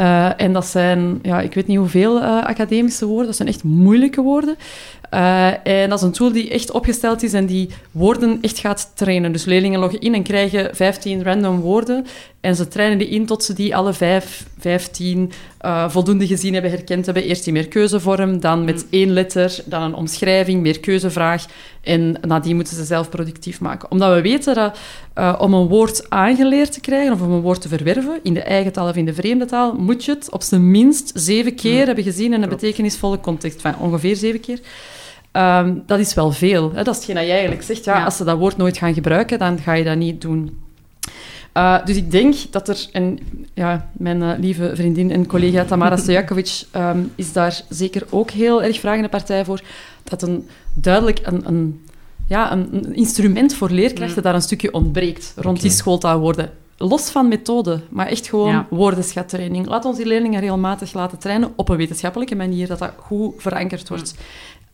Uh, 0.00 0.40
en 0.40 0.52
dat 0.52 0.66
zijn, 0.66 1.18
ja, 1.22 1.40
ik 1.40 1.54
weet 1.54 1.66
niet 1.66 1.78
hoeveel 1.78 2.16
uh, 2.16 2.44
academische 2.44 3.06
woorden, 3.06 3.26
dat 3.26 3.36
zijn 3.36 3.48
echt 3.48 3.64
moeilijke 3.64 4.22
woorden. 4.22 4.56
Uh, 5.14 5.66
en 5.66 5.88
dat 5.88 5.98
is 5.98 6.04
een 6.04 6.12
tool 6.12 6.32
die 6.32 6.50
echt 6.50 6.70
opgesteld 6.70 7.22
is 7.22 7.32
en 7.32 7.46
die 7.46 7.68
woorden 7.90 8.38
echt 8.40 8.58
gaat 8.58 8.90
trainen. 8.94 9.32
Dus 9.32 9.44
leerlingen 9.44 9.80
loggen 9.80 10.00
in 10.00 10.14
en 10.14 10.22
krijgen 10.22 10.76
15 10.76 11.22
random 11.22 11.60
woorden. 11.60 12.06
En 12.40 12.56
ze 12.56 12.68
trainen 12.68 12.98
die 12.98 13.08
in 13.08 13.26
tot 13.26 13.44
ze 13.44 13.52
die 13.52 13.76
alle 13.76 13.92
5, 13.92 14.46
15 14.58 15.32
uh, 15.64 15.90
voldoende 15.90 16.26
gezien 16.26 16.52
hebben, 16.52 16.70
herkend 16.70 17.04
hebben. 17.04 17.24
Eerst 17.24 17.44
die 17.44 17.52
meerkeuzevorm, 17.52 18.40
dan 18.40 18.64
met 18.64 18.76
mm. 18.76 18.88
één 18.90 19.10
letter, 19.10 19.58
dan 19.64 19.82
een 19.82 19.94
omschrijving, 19.94 20.62
meerkeuzevraag. 20.62 21.44
En 21.82 22.16
nadien 22.26 22.54
moeten 22.54 22.76
ze 22.76 22.84
zelf 22.84 23.08
productief 23.08 23.60
maken. 23.60 23.90
Omdat 23.90 24.14
we 24.14 24.20
weten 24.20 24.54
dat 24.54 24.78
uh, 25.18 25.36
om 25.38 25.54
een 25.54 25.68
woord 25.68 26.10
aangeleerd 26.10 26.72
te 26.72 26.80
krijgen 26.80 27.12
of 27.12 27.20
om 27.20 27.30
een 27.30 27.40
woord 27.40 27.60
te 27.60 27.68
verwerven, 27.68 28.20
in 28.22 28.34
de 28.34 28.42
eigen 28.42 28.72
taal 28.72 28.88
of 28.88 28.96
in 28.96 29.04
de 29.04 29.14
vreemde 29.14 29.44
taal, 29.44 29.74
moet 29.74 30.04
je 30.04 30.12
het 30.12 30.30
op 30.30 30.42
zijn 30.42 30.70
minst 30.70 31.10
zeven 31.14 31.54
keer 31.54 31.80
mm. 31.80 31.86
hebben 31.86 32.04
gezien 32.04 32.32
in 32.32 32.42
een 32.42 32.48
betekenisvolle 32.48 33.20
context. 33.20 33.64
Enfin, 33.64 33.80
ongeveer 33.80 34.16
zeven 34.16 34.40
keer. 34.40 34.60
Um, 35.32 35.82
dat 35.86 35.98
is 35.98 36.14
wel 36.14 36.32
veel. 36.32 36.72
Hè? 36.72 36.82
Dat 36.82 36.88
is 36.88 36.96
hetgeen 36.96 37.14
dat 37.14 37.24
je 37.24 37.30
eigenlijk 37.30 37.62
zegt. 37.62 37.84
Ja, 37.84 38.04
Als 38.04 38.16
ze 38.16 38.24
dat 38.24 38.38
woord 38.38 38.56
nooit 38.56 38.78
gaan 38.78 38.94
gebruiken, 38.94 39.38
dan 39.38 39.58
ga 39.58 39.72
je 39.72 39.84
dat 39.84 39.96
niet 39.96 40.20
doen. 40.20 40.58
Uh, 41.54 41.84
dus 41.84 41.96
ik 41.96 42.10
denk 42.10 42.34
dat 42.50 42.68
er, 42.68 42.86
en 42.92 43.18
ja, 43.54 43.90
mijn 43.92 44.22
uh, 44.22 44.32
lieve 44.38 44.70
vriendin 44.74 45.10
en 45.10 45.26
collega 45.26 45.64
Tamara 45.64 45.96
Stojakovic 46.02 46.62
um, 46.76 47.12
is 47.14 47.32
daar 47.32 47.62
zeker 47.68 48.06
ook 48.10 48.30
heel 48.30 48.62
erg 48.62 48.80
vragende 48.80 49.08
partij 49.08 49.44
voor, 49.44 49.60
dat 50.02 50.22
een 50.22 50.48
duidelijk 50.74 51.20
een, 51.22 51.46
een 51.46 51.84
ja, 52.26 52.52
een, 52.52 52.68
een, 52.72 52.94
instrument 52.94 53.54
voor 53.54 53.70
leerkrachten 53.70 54.16
mm. 54.16 54.22
daar 54.22 54.34
een 54.34 54.42
stukje 54.42 54.72
ontbreekt 54.72 55.32
rond 55.36 55.56
okay. 55.56 55.68
die 55.68 55.78
schooltaalwoorden. 55.78 56.50
Los 56.76 57.10
van 57.10 57.28
methode, 57.28 57.80
maar 57.88 58.06
echt 58.06 58.28
gewoon 58.28 58.52
ja. 58.52 58.66
woordenschattraining. 58.70 59.66
Laat 59.66 59.84
ons 59.84 59.96
die 59.96 60.06
leerlingen 60.06 60.40
regelmatig 60.40 60.92
laten 60.92 61.18
trainen 61.18 61.52
op 61.56 61.68
een 61.68 61.76
wetenschappelijke 61.76 62.34
manier, 62.34 62.66
dat 62.68 62.78
dat 62.78 62.92
goed 62.96 63.34
verankerd 63.36 63.88
wordt. 63.88 64.14
Mm. 64.16 64.24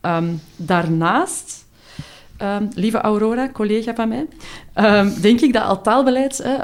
Um, 0.07 0.41
daarnaast, 0.55 1.65
um, 2.41 2.69
lieve 2.75 2.97
Aurora, 3.01 3.49
collega 3.49 3.95
van 3.95 4.07
mij, 4.07 4.25
um, 4.75 5.21
denk 5.21 5.39
ik 5.39 5.53
dat 5.53 5.63
al 5.63 5.81
taalbeleid, 5.81 6.37
hè, 6.43 6.57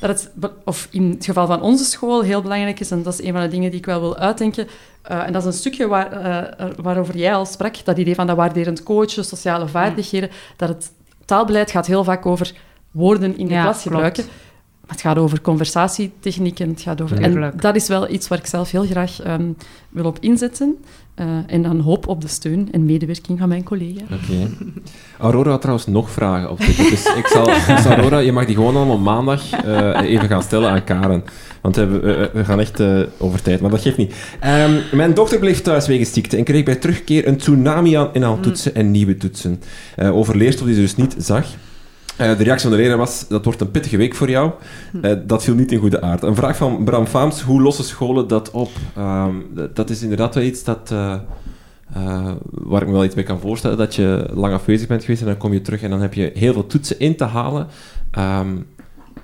dat 0.00 0.10
het, 0.10 0.30
of 0.64 0.88
in 0.90 1.10
het 1.10 1.24
geval 1.24 1.46
van 1.46 1.62
onze 1.62 1.84
school, 1.84 2.22
heel 2.22 2.42
belangrijk 2.42 2.80
is, 2.80 2.90
en 2.90 3.02
dat 3.02 3.12
is 3.12 3.26
een 3.26 3.32
van 3.32 3.42
de 3.42 3.48
dingen 3.48 3.70
die 3.70 3.78
ik 3.78 3.86
wel 3.86 4.00
wil 4.00 4.16
uitdenken, 4.16 4.66
uh, 5.10 5.26
en 5.26 5.32
dat 5.32 5.42
is 5.42 5.48
een 5.48 5.60
stukje 5.60 5.86
waar, 5.86 6.12
uh, 6.12 6.66
waarover 6.82 7.16
jij 7.16 7.34
al 7.34 7.46
sprak, 7.46 7.84
dat 7.84 7.98
idee 7.98 8.14
van 8.14 8.26
dat 8.26 8.36
waarderend 8.36 8.82
coachen, 8.82 9.24
sociale 9.24 9.68
vaardigheden, 9.68 10.30
dat 10.56 10.68
het 10.68 10.92
taalbeleid 11.24 11.70
gaat 11.70 11.86
heel 11.86 12.04
vaak 12.04 12.26
over 12.26 12.52
woorden 12.90 13.38
in 13.38 13.46
de 13.46 13.52
ja, 13.52 13.62
klas 13.62 13.82
gebruiken. 13.82 14.24
Klopt. 14.24 14.38
Maar 14.86 14.90
het 14.90 15.00
gaat 15.00 15.18
over 15.18 15.40
conversatietechnieken. 15.40 16.68
Het 16.68 16.80
gaat 16.80 17.00
over, 17.00 17.20
en 17.20 17.52
dat 17.56 17.76
is 17.76 17.88
wel 17.88 18.10
iets 18.10 18.28
waar 18.28 18.38
ik 18.38 18.46
zelf 18.46 18.70
heel 18.70 18.84
graag 18.84 19.26
um, 19.26 19.56
wil 19.88 20.04
op 20.04 20.18
inzetten. 20.20 20.76
Uh, 21.20 21.26
en 21.46 21.62
dan 21.62 21.80
hoop 21.80 22.06
op 22.06 22.20
de 22.20 22.28
steun 22.28 22.68
en 22.72 22.84
medewerking 22.84 23.38
van 23.38 23.48
mijn 23.48 23.62
collega. 23.62 24.02
Oké. 24.02 24.14
Okay. 24.14 24.48
Aurora 25.18 25.50
had 25.50 25.60
trouwens 25.60 25.86
nog 25.86 26.10
vragen 26.10 26.50
op 26.50 26.58
dit. 26.58 26.76
Dus 26.76 27.14
ik 27.16 27.26
zal, 27.26 27.44
dus 27.76 27.84
Aurora, 27.84 28.18
je 28.18 28.32
mag 28.32 28.46
die 28.46 28.54
gewoon 28.54 28.76
allemaal 28.76 28.98
maandag 28.98 29.64
uh, 29.64 30.00
even 30.00 30.28
gaan 30.28 30.42
stellen 30.42 30.70
aan 30.70 30.84
Karen. 30.84 31.24
Want 31.60 31.76
we, 31.76 31.86
we, 31.86 32.30
we 32.32 32.44
gaan 32.44 32.60
echt 32.60 32.80
uh, 32.80 33.02
over 33.18 33.42
tijd, 33.42 33.60
maar 33.60 33.70
dat 33.70 33.80
geeft 33.80 33.96
niet. 33.96 34.14
Um, 34.44 34.82
mijn 34.92 35.14
dochter 35.14 35.38
bleef 35.38 35.60
thuis 35.60 35.86
wegens 35.86 36.12
ziekte 36.12 36.36
en 36.36 36.44
kreeg 36.44 36.64
bij 36.64 36.76
terugkeer 36.76 37.26
een 37.26 37.36
tsunami 37.36 37.94
aan 37.94 38.08
in 38.12 38.24
aan 38.24 38.40
toetsen 38.40 38.74
en 38.74 38.90
nieuwe 38.90 39.16
toetsen. 39.16 39.60
over 39.96 40.36
leerstof 40.36 40.66
die 40.66 40.74
ze 40.74 40.80
dus 40.80 40.96
niet 40.96 41.14
zag. 41.18 41.46
Uh, 42.20 42.36
de 42.36 42.44
reactie 42.44 42.68
van 42.68 42.76
de 42.76 42.82
leraar 42.82 42.98
was, 42.98 43.28
dat 43.28 43.44
wordt 43.44 43.60
een 43.60 43.70
pittige 43.70 43.96
week 43.96 44.14
voor 44.14 44.30
jou. 44.30 44.50
Uh, 45.02 45.12
dat 45.26 45.44
viel 45.44 45.54
niet 45.54 45.72
in 45.72 45.78
goede 45.78 46.00
aard. 46.00 46.22
Een 46.22 46.34
vraag 46.34 46.56
van 46.56 46.84
Bram 46.84 47.06
Faams, 47.06 47.40
hoe 47.40 47.62
lossen 47.62 47.84
scholen 47.84 48.28
dat 48.28 48.50
op? 48.50 48.70
Um, 48.98 49.46
dat 49.74 49.90
is 49.90 50.02
inderdaad 50.02 50.34
wel 50.34 50.44
iets 50.44 50.64
dat, 50.64 50.90
uh, 50.92 51.18
waar 52.50 52.80
ik 52.80 52.86
me 52.86 52.92
wel 52.92 53.04
iets 53.04 53.14
mee 53.14 53.24
kan 53.24 53.40
voorstellen, 53.40 53.76
dat 53.76 53.94
je 53.94 54.26
lang 54.34 54.54
afwezig 54.54 54.88
bent 54.88 55.00
geweest 55.04 55.20
en 55.20 55.26
dan 55.26 55.36
kom 55.36 55.52
je 55.52 55.60
terug 55.60 55.82
en 55.82 55.90
dan 55.90 56.00
heb 56.00 56.14
je 56.14 56.30
heel 56.34 56.52
veel 56.52 56.66
toetsen 56.66 56.98
in 56.98 57.16
te 57.16 57.24
halen. 57.24 57.66
Um, 58.18 58.66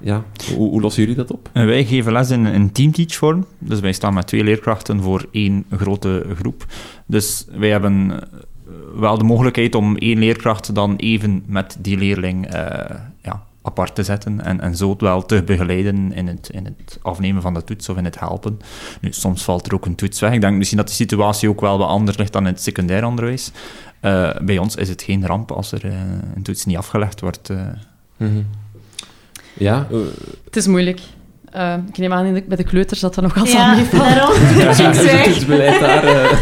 ja, 0.00 0.24
hoe, 0.56 0.70
hoe, 0.70 0.80
lossen 0.80 1.02
jullie 1.02 1.16
dat 1.16 1.30
op? 1.30 1.50
wij 1.52 1.84
geven 1.84 2.12
les 2.12 2.30
in 2.30 2.44
een 2.44 2.72
teamteach-vorm. 2.72 3.46
Dus 3.58 3.80
wij 3.80 3.92
staan 3.92 4.14
met 4.14 4.26
twee 4.26 4.44
leerkrachten 4.44 5.02
voor 5.02 5.26
één 5.30 5.64
grote 5.70 6.26
groep. 6.36 6.66
Dus 7.06 7.46
wij 7.56 7.70
hebben 7.70 8.20
wel 8.94 9.18
de 9.18 9.24
mogelijkheid 9.24 9.74
om 9.74 9.96
één 9.96 10.18
leerkracht 10.18 10.74
dan 10.74 10.96
even 10.96 11.42
met 11.46 11.76
die 11.80 11.96
leerling 11.96 12.54
uh, 12.54 12.60
ja, 13.22 13.42
apart 13.62 13.94
te 13.94 14.02
zetten 14.02 14.44
en, 14.44 14.60
en 14.60 14.76
zo 14.76 14.94
wel 14.98 15.26
te 15.26 15.42
begeleiden 15.42 16.12
in 16.12 16.26
het, 16.26 16.48
in 16.52 16.64
het 16.64 16.98
afnemen 17.02 17.42
van 17.42 17.54
de 17.54 17.64
toets 17.64 17.88
of 17.88 17.96
in 17.96 18.04
het 18.04 18.18
helpen. 18.18 18.60
Nu, 19.00 19.12
soms 19.12 19.44
valt 19.44 19.66
er 19.66 19.74
ook 19.74 19.86
een 19.86 19.94
toets 19.94 20.20
weg. 20.20 20.32
Ik 20.32 20.40
denk 20.40 20.56
misschien 20.56 20.78
dat 20.78 20.88
de 20.88 20.94
situatie 20.94 21.48
ook 21.48 21.60
wel 21.60 21.78
wat 21.78 21.88
anders 21.88 22.16
ligt 22.16 22.32
dan 22.32 22.46
in 22.46 22.52
het 22.52 22.62
secundair 22.62 23.06
onderwijs. 23.06 23.50
Uh, 24.02 24.36
bij 24.40 24.58
ons 24.58 24.76
is 24.76 24.88
het 24.88 25.02
geen 25.02 25.26
ramp 25.26 25.52
als 25.52 25.72
er 25.72 25.84
uh, 25.84 25.92
een 26.34 26.42
toets 26.42 26.64
niet 26.64 26.76
afgelegd 26.76 27.20
wordt. 27.20 27.48
Mm 27.48 27.76
-hmm. 28.16 28.46
Ja? 29.54 29.86
Het 30.44 30.56
is 30.56 30.66
moeilijk. 30.66 31.00
Uh, 31.56 31.74
ik 31.88 31.98
neem 31.98 32.12
aan, 32.12 32.42
bij 32.46 32.56
de 32.56 32.64
kleuters 32.64 33.00
dat 33.00 33.14
dat 33.14 33.24
nog 33.24 33.36
altijd 33.36 33.56
ja, 33.56 33.74
meevalt. 33.74 34.02
Daarom. 34.02 34.34
ja, 35.58 35.80
daar. 35.86 36.04
Uh. 36.04 36.32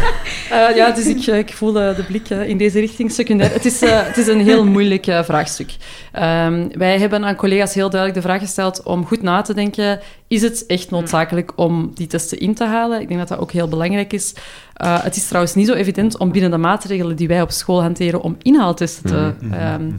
Uh, 0.51 0.75
ja, 0.75 0.91
dus 0.91 1.05
ik, 1.05 1.25
ik 1.25 1.53
voel 1.53 1.71
de 1.71 2.03
blik 2.07 2.29
in 2.29 2.57
deze 2.57 2.79
richting 2.79 3.11
secundair. 3.11 3.53
Het 3.53 3.65
is, 3.65 3.79
het 3.81 4.17
is 4.17 4.27
een 4.27 4.41
heel 4.41 4.65
moeilijk 4.65 5.03
vraagstuk. 5.03 5.71
Um, 6.13 6.69
wij 6.77 6.99
hebben 6.99 7.25
aan 7.25 7.35
collega's 7.35 7.73
heel 7.73 7.89
duidelijk 7.89 8.21
de 8.21 8.27
vraag 8.27 8.41
gesteld 8.41 8.83
om 8.83 9.05
goed 9.05 9.21
na 9.21 9.41
te 9.41 9.53
denken, 9.53 9.99
is 10.27 10.41
het 10.41 10.65
echt 10.65 10.91
noodzakelijk 10.91 11.51
om 11.55 11.91
die 11.93 12.07
testen 12.07 12.39
in 12.39 12.55
te 12.55 12.65
halen? 12.65 13.01
Ik 13.01 13.07
denk 13.07 13.19
dat 13.19 13.29
dat 13.29 13.39
ook 13.39 13.51
heel 13.51 13.67
belangrijk 13.67 14.13
is. 14.13 14.33
het 14.77 15.15
is 15.15 15.27
trouwens 15.27 15.55
niet 15.55 15.67
zo 15.67 15.73
evident 15.73 16.17
om 16.17 16.31
binnen 16.31 16.51
de 16.51 16.57
maatregelen 16.57 17.15
die 17.15 17.27
wij 17.27 17.41
op 17.41 17.51
school 17.51 17.81
hanteren 17.81 18.21
om 18.21 18.35
inhaaltesten 18.41 19.03
te, 19.03 19.33
um, 19.79 19.95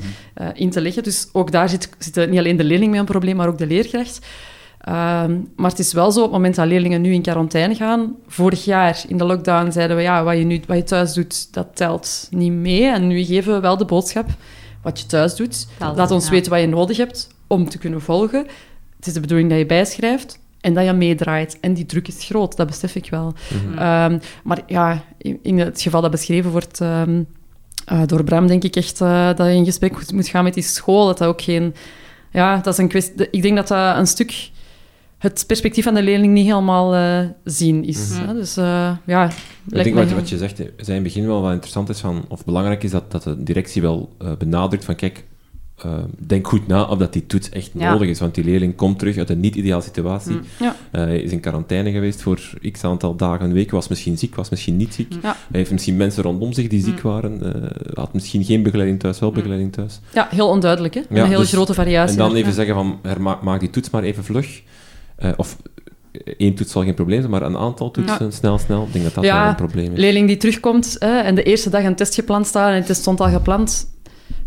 in 0.55 0.71
te 0.71 0.81
leggen. 0.81 1.03
Dus 1.03 1.29
ook 1.33 1.53
daar 1.53 1.69
zit, 1.69 1.89
zit 1.99 2.31
niet 2.31 2.39
alleen 2.39 2.57
de 2.57 2.65
leerling 2.65 2.91
mee 2.91 3.01
een 3.01 3.07
probleem, 3.07 3.37
maar 3.37 3.49
ook 3.49 3.59
de 3.59 3.67
leerkracht. 3.67 4.21
Um, 4.89 5.53
maar 5.57 5.71
het 5.71 5.79
is 5.79 5.93
wel 5.93 6.13
zo, 6.13 6.19
op 6.19 6.25
het 6.25 6.35
moment 6.35 6.55
dat 6.55 6.67
leerlingen 6.67 7.01
nu 7.01 7.13
in 7.13 7.23
quarantaine 7.23 7.75
gaan... 7.75 8.17
Vorig 8.27 8.65
jaar 8.65 9.05
in 9.09 9.17
de 9.17 9.25
lockdown 9.25 9.71
zeiden 9.71 9.97
we, 9.97 10.03
ja, 10.03 10.25
wat 10.25 10.37
je, 10.37 10.45
nu, 10.45 10.61
wat 10.67 10.77
je 10.77 10.83
thuis 10.83 11.13
doet, 11.13 11.55
dat 11.55 11.67
telt 11.75 12.29
niet 12.31 12.53
mee. 12.53 12.87
En 12.87 13.07
nu 13.07 13.25
geven 13.25 13.53
we 13.53 13.61
wel 13.61 13.77
de 13.77 13.85
boodschap, 13.85 14.27
wat 14.83 15.01
je 15.01 15.07
thuis 15.07 15.35
doet. 15.35 15.67
Laat 15.79 16.11
ons 16.11 16.29
weten 16.29 16.51
wat 16.51 16.61
je 16.61 16.67
nodig 16.67 16.97
hebt 16.97 17.29
om 17.47 17.69
te 17.69 17.79
kunnen 17.79 18.01
volgen. 18.01 18.47
Het 18.97 19.07
is 19.07 19.13
de 19.13 19.21
bedoeling 19.21 19.51
dat 19.51 19.59
je 19.59 19.67
bijschrijft 19.67 20.39
en 20.61 20.75
dat 20.75 20.85
je 20.85 20.93
meedraait. 20.93 21.61
En 21.61 21.75
die 21.75 21.87
druk 21.87 22.09
is 22.09 22.25
groot, 22.25 22.57
dat 22.57 22.67
besef 22.67 22.95
ik 22.95 23.11
wel. 23.11 23.35
Mm 23.65 23.73
um, 23.73 24.21
maar 24.45 24.63
ja, 24.67 25.05
in, 25.19 25.39
in, 25.43 25.59
het 25.59 25.83
geval 25.83 26.01
dat 26.01 26.11
beschreven 26.11 26.51
wordt 26.51 26.81
um, 26.81 27.27
uh, 27.93 28.03
door 28.07 28.25
Bram, 28.25 28.47
denk 28.47 28.65
ik 28.65 28.77
echt 28.77 29.01
uh, 29.01 29.27
dat 29.27 29.47
je 29.47 29.55
in 29.55 29.65
gesprek 29.65 30.13
moet 30.13 30.29
gaan 30.29 30.45
met 30.45 30.55
die 30.55 30.63
school. 30.63 31.07
Dat 31.07 31.19
dat 31.19 31.29
ook 31.29 31.43
geen... 31.43 31.75
Ja, 32.33 32.57
dat 32.57 32.73
is 32.73 32.79
een 32.79 32.89
kwestie... 32.89 33.31
Ik 33.31 33.43
denk 33.43 33.57
dat 33.57 33.69
dat 33.69 33.97
een 33.97 34.07
stuk 34.07 34.51
het 35.19 35.45
perspectief 35.47 35.85
van 35.85 35.95
de 35.95 36.03
leerling 36.03 36.33
niet 36.33 36.47
helemaal 36.47 36.95
uh, 36.95 37.29
zien 37.45 37.85
is. 37.85 38.11
Mm 38.11 38.27
-hmm. 38.27 38.35
Dus 38.35 38.59
uh, 38.59 38.97
ja... 39.05 39.31
Ik 39.71 39.85
denk 39.85 39.95
wat, 39.95 40.13
wat 40.13 40.29
je 40.29 40.37
zegt, 40.37 40.57
zei 40.57 40.71
in 40.87 40.95
het 40.95 41.03
begin 41.03 41.27
wel 41.27 41.41
wat 41.41 41.53
interessant 41.53 41.89
is, 41.89 42.01
van, 42.01 42.25
of 42.29 42.45
belangrijk 42.45 42.83
is, 42.83 42.91
dat, 42.91 43.11
dat 43.11 43.23
de 43.23 43.43
directie 43.43 43.83
wel 43.83 44.15
uh, 44.23 44.33
benadrukt 44.39 44.85
van, 44.85 44.95
kijk, 44.95 45.25
denk 46.19 46.47
goed 46.47 46.67
na 46.67 46.83
of 46.83 46.99
dat 46.99 47.13
die 47.13 47.27
toets 47.27 47.49
echt 47.49 47.71
ja. 47.75 47.93
nodig 47.93 48.09
is, 48.09 48.21
want 48.21 48.35
die 48.35 48.45
leerling 48.45 48.77
komt 48.77 48.99
terug 48.99 49.17
uit 49.17 49.31
een 49.31 49.41
niet-ideale 49.41 49.83
situatie. 49.83 50.33
Mm. 50.33 50.73
Ja. 50.93 51.07
is 51.07 51.33
in 51.33 51.41
quarantaine 51.41 51.91
geweest 51.91 52.23
voor 52.23 52.41
x 52.73 52.85
aantal 52.85 53.17
dagen, 53.17 53.45
een 53.45 53.53
week, 53.53 53.71
was 53.71 53.89
misschien 53.89 54.19
ziek, 54.19 54.35
was 54.35 54.49
misschien 54.49 54.77
niet 54.77 54.95
ziek. 54.95 55.15
Hij 55.23 55.35
heeft 55.51 55.71
misschien 55.71 55.97
mensen 55.97 56.23
rondom 56.23 56.53
zich 56.53 56.69
die 56.69 56.83
ziek 56.83 57.03
mm. 57.03 57.11
waren, 57.11 57.41
had 57.95 58.13
misschien 58.13 58.45
geen 58.45 58.63
begeleiding 58.63 59.01
thuis, 59.01 59.19
wel 59.19 59.29
mm. 59.29 59.35
begeleiding 59.35 59.73
thuis. 59.73 60.01
Ja, 60.15 60.29
heel 60.31 60.49
onduidelijk, 60.49 60.95
hè? 60.95 61.01
een 61.09 61.27
hele 61.27 61.39
dus, 61.39 61.53
grote 61.53 61.75
variatie. 61.75 62.19
En 62.19 62.29
dan 62.29 62.37
even 62.37 62.53
zeggen 62.53 62.75
van, 62.75 63.01
maak, 63.19 63.43
maak 63.43 63.61
die 63.61 63.71
toets 63.71 63.91
maar 63.91 64.03
even 64.03 64.25
vlug. 64.25 64.63
Uh, 65.23 65.31
of 65.37 65.57
één 66.37 66.55
toets 66.55 66.73
zal 66.73 66.83
geen 66.83 66.95
probleem 66.95 67.19
zijn, 67.19 67.31
maar 67.31 67.43
een 67.43 67.57
aantal 67.57 67.91
toetsen, 67.91 68.25
ja. 68.25 68.31
snel, 68.31 68.59
snel, 68.59 68.83
ik 68.83 68.93
denk 68.93 69.05
dat 69.05 69.15
dat 69.15 69.25
ja, 69.25 69.41
wel 69.41 69.49
een 69.49 69.55
probleem 69.55 69.93
is. 69.93 69.99
leerling 69.99 70.27
die 70.27 70.37
terugkomt 70.37 70.97
hè, 70.99 71.19
en 71.19 71.35
de 71.35 71.43
eerste 71.43 71.71
dag 71.71 71.85
een 71.85 71.95
test 71.95 72.15
gepland 72.15 72.47
staat 72.47 72.69
en 72.69 72.75
het 72.75 72.87
test 72.87 73.01
stond 73.01 73.21
al 73.21 73.29
gepland, 73.29 73.98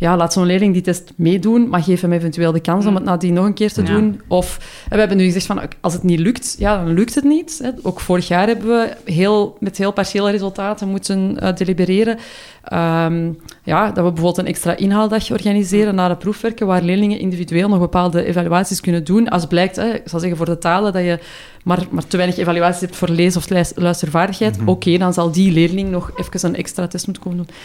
ja, 0.01 0.17
laat 0.17 0.33
zo'n 0.33 0.45
leerling 0.45 0.73
die 0.73 0.81
test 0.81 1.13
meedoen, 1.15 1.69
maar 1.69 1.83
geef 1.83 2.01
hem 2.01 2.11
eventueel 2.11 2.51
de 2.51 2.59
kans 2.59 2.85
om 2.85 2.95
het 2.95 3.03
nadien 3.03 3.33
nog 3.33 3.45
een 3.45 3.53
keer 3.53 3.71
te 3.73 3.81
Ja. 3.81 3.87
doen. 3.87 4.21
Of 4.27 4.57
en 4.83 4.89
we 4.93 4.99
hebben 4.99 5.17
nu 5.17 5.23
gezegd 5.25 5.45
van, 5.45 5.61
als 5.81 5.93
het 5.93 6.03
niet 6.03 6.19
lukt, 6.19 6.55
ja, 6.59 6.83
dan 6.83 6.93
lukt 6.93 7.15
het 7.15 7.23
niet. 7.23 7.59
Hè. 7.63 7.69
Ook 7.81 7.99
vorig 7.99 8.27
jaar 8.27 8.47
hebben 8.47 8.67
we 8.67 9.11
heel, 9.11 9.57
met 9.59 9.77
heel 9.77 9.91
partiële 9.91 10.31
resultaten 10.31 10.87
moeten 10.87 11.39
eh, 11.39 11.55
delibereren. 11.55 12.17
Ehm, 12.63 13.29
ja, 13.63 13.85
dat 13.85 13.95
we 13.95 14.11
bijvoorbeeld 14.11 14.37
een 14.37 14.45
extra 14.45 14.75
inhaaldag 14.77 15.31
organiseren 15.31 15.95
na 15.95 16.07
de 16.07 16.15
proefwerken, 16.15 16.67
waar 16.67 16.81
leerlingen 16.81 17.19
individueel 17.19 17.69
nog 17.69 17.79
bepaalde 17.79 18.25
evaluaties 18.25 18.81
kunnen 18.81 19.03
doen. 19.03 19.29
Als 19.29 19.45
blijkt, 19.45 19.75
hè, 19.75 19.93
ik 19.93 20.01
zal 20.05 20.19
zeggen 20.19 20.37
voor 20.37 20.45
de 20.45 20.57
talen, 20.57 20.93
dat 20.93 21.03
je 21.03 21.19
maar, 21.63 21.79
maar 21.89 22.07
te 22.07 22.17
weinig 22.17 22.37
evaluaties 22.37 22.81
hebt 22.81 22.95
voor 22.95 23.09
lees- 23.09 23.35
of 23.37 23.49
luis- 23.49 23.71
luistervaardigheid, 23.75 24.57
oké, 24.65 24.97
dan 24.97 25.13
zal 25.13 25.31
die 25.31 25.51
leerling 25.51 25.89
nog 25.89 26.11
even 26.15 26.49
een 26.49 26.55
extra 26.55 26.87
test 26.87 27.05
moeten 27.05 27.23
komen 27.23 27.39
doen. 27.45 27.55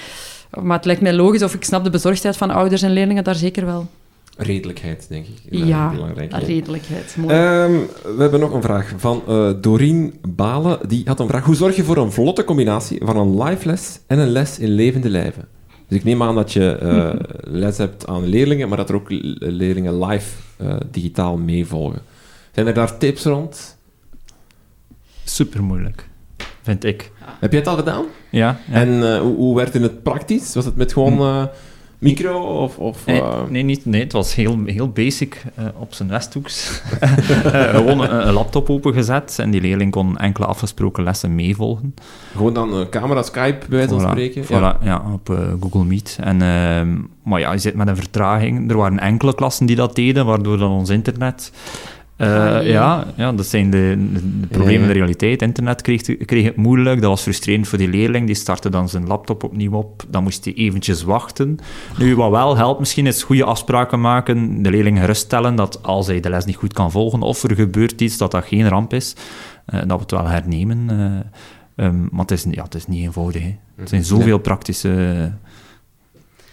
Maar 0.51 0.77
het 0.77 0.85
lijkt 0.85 1.01
mij 1.01 1.12
logisch, 1.12 1.43
of 1.43 1.55
ik 1.55 1.64
snap 1.64 1.85
de 1.85 1.90
bezorgdheid 1.90 2.36
van 2.36 2.51
ouders 2.51 2.82
en 2.82 2.90
leerlingen 2.90 3.24
daar 3.24 3.35
zeker 3.35 3.66
wel. 3.66 3.86
Redelijkheid, 4.36 5.06
denk 5.09 5.27
ik. 5.27 5.39
is 5.48 5.66
Ja, 5.66 5.90
belangrijk 5.90 6.32
redelijkheid. 6.32 7.16
Mooi. 7.16 7.35
Ehm, 7.35 7.73
we 8.16 8.23
hebben 8.23 8.40
nog 8.40 8.52
een 8.52 8.62
vraag 8.62 8.93
van 8.97 9.23
eh 9.28 9.51
Doreen 9.60 10.14
Balen. 10.28 10.89
Die 10.89 11.02
had 11.05 11.20
een 11.20 11.28
vraag. 11.28 11.44
Hoe 11.44 11.55
zorg 11.55 11.77
je 11.77 11.85
voor 11.85 11.97
een 11.97 12.12
vlotte 12.12 12.44
combinatie 12.44 13.01
van 13.05 13.16
een 13.16 13.43
live 13.43 13.66
les 13.66 14.01
en 14.06 14.18
een 14.18 14.28
les 14.28 14.59
in 14.59 14.68
levende 14.68 15.10
lijven? 15.10 15.48
Dus 15.89 15.98
ik 15.98 16.05
neem 16.05 16.23
aan 16.23 16.35
dat 16.35 16.52
je 16.52 16.70
eh, 16.70 17.12
les 17.62 17.78
hebt 17.78 18.06
aan 18.06 18.27
leerlingen, 18.27 18.68
maar 18.68 18.77
dat 18.77 18.89
er 18.89 18.94
ook 18.94 19.10
leerlingen 19.39 20.05
live 20.05 20.36
eh, 20.56 20.77
digitaal 20.90 21.36
meevolgen. 21.36 22.02
Zijn 22.52 22.66
er 22.66 22.74
daar 22.74 22.98
tips 22.98 23.24
rond? 23.24 23.77
Super 25.24 25.62
moeilijk, 25.62 26.09
vind 26.62 26.84
ik. 26.84 27.12
Heb 27.40 27.50
jij 27.50 27.60
het 27.60 27.68
al 27.68 27.76
gedaan? 27.76 28.04
Ja. 28.30 28.58
ja. 28.70 28.74
En 28.74 29.14
eh, 29.14 29.20
hoe, 29.20 29.36
hoe 29.36 29.56
werkte 29.56 29.78
het 29.78 30.02
praktisch? 30.02 30.54
Was 30.54 30.64
het 30.64 30.76
met 30.76 30.92
gewoon 30.92 31.18
eh, 31.18 31.44
micro 31.98 32.40
of... 32.62 32.78
of 32.78 33.06
Nee, 33.06 33.20
eh, 33.20 33.42
nee, 33.48 33.62
niet, 33.62 33.84
nee, 33.84 34.02
het 34.02 34.12
was 34.12 34.34
heel, 34.34 34.58
heel 34.66 34.88
basic 34.88 35.42
op 35.78 35.94
zijn 35.94 36.08
Westhoeks. 36.08 36.82
Gewoon 37.76 38.00
een, 38.00 38.26
een 38.26 38.32
laptop 38.32 38.70
opengezet 38.70 39.38
en 39.38 39.50
die 39.50 39.60
leerling 39.60 39.90
kon 39.90 40.18
enkele 40.18 40.46
afgesproken 40.46 41.04
lessen 41.04 41.34
meevolgen. 41.34 41.94
Gewoon 42.32 42.54
dan 42.54 42.86
camera, 42.90 43.22
Skype, 43.22 43.66
bij 43.68 43.78
wijze 43.78 43.88
van 43.88 44.00
spreken? 44.00 44.44
Voilà, 44.44 44.82
ja. 44.82 45.02
op 45.12 45.38
Google 45.60 45.84
Meet. 45.84 46.18
En, 46.20 46.42
ehm, 46.42 46.96
maar 47.22 47.40
ja, 47.40 47.52
je 47.52 47.58
zit 47.58 47.74
met 47.74 47.88
een 47.88 47.96
vertraging. 47.96 48.70
Er 48.70 48.76
waren 48.76 48.98
enkele 48.98 49.34
klassen 49.34 49.66
die 49.66 49.76
dat 49.76 49.94
deden, 49.94 50.26
waardoor 50.26 50.58
dan 50.58 50.70
ons 50.70 50.90
internet... 50.90 51.52
eh, 52.16 52.68
ja, 52.70 53.05
ja, 53.16 53.32
dat 53.32 53.47
zijn 53.47 53.70
de, 53.70 54.09
problemen 54.51 54.80
Ja. 54.80 54.86
de 54.86 54.93
realiteit. 54.93 55.43
Internet 55.43 55.82
kreeg, 55.82 56.02
kreeg 56.24 56.44
het 56.44 56.56
moeilijk. 56.56 57.01
Dat 57.01 57.10
was 57.10 57.22
frustrerend 57.22 57.68
voor 57.68 57.78
die 57.78 57.88
leerling. 57.88 58.26
Die 58.26 58.34
startte 58.34 58.70
dan 58.70 58.88
zijn 58.88 59.06
laptop 59.06 59.43
opnieuw 59.44 59.72
op. 59.72 60.05
Dan 60.09 60.22
moest 60.22 60.44
hij 60.44 60.55
eventjes 60.55 61.02
wachten. 61.02 61.59
Nu, 61.98 62.16
wat 62.16 62.30
wel 62.30 62.56
helpt 62.56 62.78
misschien, 62.78 63.06
is 63.06 63.22
goede 63.22 63.44
afspraken 63.44 64.01
maken. 64.01 64.62
De 64.62 64.70
leerling 64.70 64.98
geruststellen 64.98 65.55
dat 65.55 65.82
als 65.82 66.06
hij 66.06 66.20
de 66.20 66.30
les 66.30 66.44
niet 66.44 66.56
goed 66.56 66.72
kan 66.72 66.90
volgen 66.90 67.22
of 67.22 67.43
er 67.43 67.55
gebeurt 67.55 68.01
iets, 68.01 68.16
dat 68.16 68.30
dat 68.30 68.44
geen 68.44 68.68
ramp 68.68 68.93
is. 68.93 69.16
eh, 69.66 69.78
dat 69.80 69.88
we 69.97 70.02
het 70.02 70.10
wel 70.10 70.26
hernemen. 70.26 70.90
eh, 71.76 71.86
ehm, 71.86 72.01
maar 72.10 72.20
het 72.20 72.30
is, 72.30 72.47
ja, 72.51 72.62
het 72.62 72.74
is 72.74 72.86
niet 72.86 73.02
eenvoudig. 73.05 73.43
Hè. 73.43 73.56
Er 73.76 73.88
zijn 73.88 74.05
zoveel 74.05 74.38
praktische... 74.38 75.32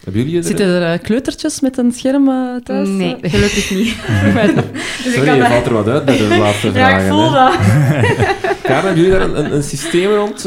Hebben 0.04 0.22
jullie 0.22 0.36
er- 0.38 0.44
Zitten 0.44 0.66
er 0.66 0.92
eh, 0.92 1.02
kleutertjes 1.02 1.60
met 1.60 1.78
een 1.78 1.92
scherm 1.92 2.28
eh, 2.28 2.56
thuis? 2.62 2.88
Nee, 2.88 3.16
Eh, 3.20 3.30
gelukkig 3.30 3.70
niet. 3.70 3.96
dus 5.04 5.14
Sorry, 5.14 5.32
je 5.32 5.38
dat- 5.38 5.48
valt 5.48 5.66
er 5.66 5.72
wat 5.72 5.88
uit 5.88 6.04
bij 6.04 6.16
de 6.16 6.36
laatste 6.38 6.66
Ja, 6.66 6.72
vragen. 6.72 7.04
ik 7.06 7.12
voel 7.12 7.32
hè. 7.32 7.38
dat. 7.38 7.56
Karen, 8.62 8.84
hebben 8.84 8.96
jullie 8.96 9.10
daar 9.10 9.20
een, 9.20 9.38
een, 9.44 9.54
een 9.54 9.62
systeem 9.62 10.10
rond? 10.14 10.46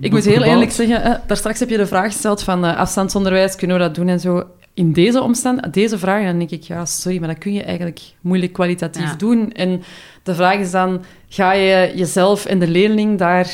Ik 0.00 0.10
moet 0.10 0.24
heel 0.24 0.32
gebouwd? 0.32 0.52
eerlijk 0.52 0.70
zeggen, 0.72 1.02
eh, 1.04 1.14
daar 1.26 1.36
straks 1.36 1.58
heb 1.60 1.68
je 1.70 1.76
de 1.76 1.86
vraag 1.86 2.12
gesteld 2.12 2.42
van 2.42 2.64
eh, 2.64 2.76
afstandsonderwijs, 2.76 3.56
kunnen 3.56 3.76
we 3.76 3.82
dat 3.82 3.94
doen 3.94 4.08
en 4.08 4.20
zo. 4.20 4.44
In 4.74 4.92
deze 4.92 5.22
omstand, 5.22 5.72
deze 5.74 5.98
vraag, 5.98 6.24
dan 6.24 6.38
denk 6.38 6.50
ik, 6.50 6.62
ja, 6.62 6.84
sorry, 6.84 7.18
maar 7.18 7.28
dat 7.28 7.38
kun 7.38 7.52
je 7.52 7.62
eigenlijk 7.62 8.00
moeilijk 8.20 8.52
kwalitatief 8.52 9.02
Ja. 9.10 9.14
doen. 9.16 9.52
En 9.52 9.82
de 10.22 10.34
vraag 10.34 10.58
is 10.58 10.70
dan, 10.70 11.04
ga 11.28 11.52
je 11.52 11.92
jezelf 11.94 12.44
en 12.46 12.58
de 12.58 12.68
leerling 12.68 13.18
daar 13.18 13.50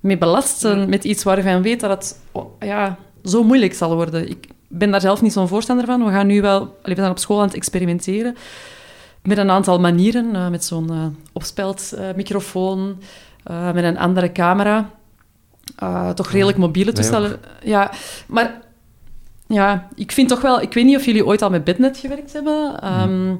mee 0.00 0.18
belasten 0.18 0.88
met 0.88 1.04
iets 1.04 1.22
waarvan 1.22 1.52
je 1.52 1.60
weet 1.60 1.80
dat 1.80 1.90
het 1.90 2.18
oh, 2.32 2.46
ja, 2.60 2.96
zo 3.24 3.42
moeilijk 3.44 3.74
zal 3.74 3.94
worden? 3.94 4.28
Ik 4.30 4.46
ben 4.78 4.90
daar 4.90 5.00
zelf 5.00 5.22
niet 5.22 5.32
zo'n 5.32 5.48
voorstander 5.48 5.86
van. 5.86 6.04
We 6.04 6.10
gaan 6.10 6.26
nu 6.26 6.40
wel, 6.40 6.76
we 6.82 6.94
zijn 6.94 7.10
op 7.10 7.18
school 7.18 7.38
aan 7.38 7.46
het 7.46 7.56
experimenteren 7.56 8.36
met 9.22 9.38
een 9.38 9.50
aantal 9.50 9.80
manieren, 9.80 10.34
eh, 10.34 10.48
met 10.48 10.64
zo'n 10.64 10.90
eh 10.90 11.06
opspeldmicrofoon, 11.32 12.98
eh, 13.44 13.72
met 13.72 13.84
een 13.84 13.98
andere 13.98 14.32
camera. 14.32 14.90
Toch 16.14 16.30
redelijk 16.30 16.58
mobiele 16.58 16.92
toestellen. 16.92 17.40
Ja, 17.62 17.90
maar 18.26 18.60
ja, 19.46 19.88
ik 19.94 20.12
vind 20.12 20.28
toch 20.28 20.40
wel... 20.40 20.60
Ik 20.60 20.72
weet 20.72 20.84
niet 20.84 20.96
of 20.96 21.04
jullie 21.04 21.26
ooit 21.26 21.42
al 21.42 21.50
met 21.50 21.64
Bitnet 21.64 21.98
gewerkt 21.98 22.32
hebben. 22.32 22.80
Ehm, 22.80 23.34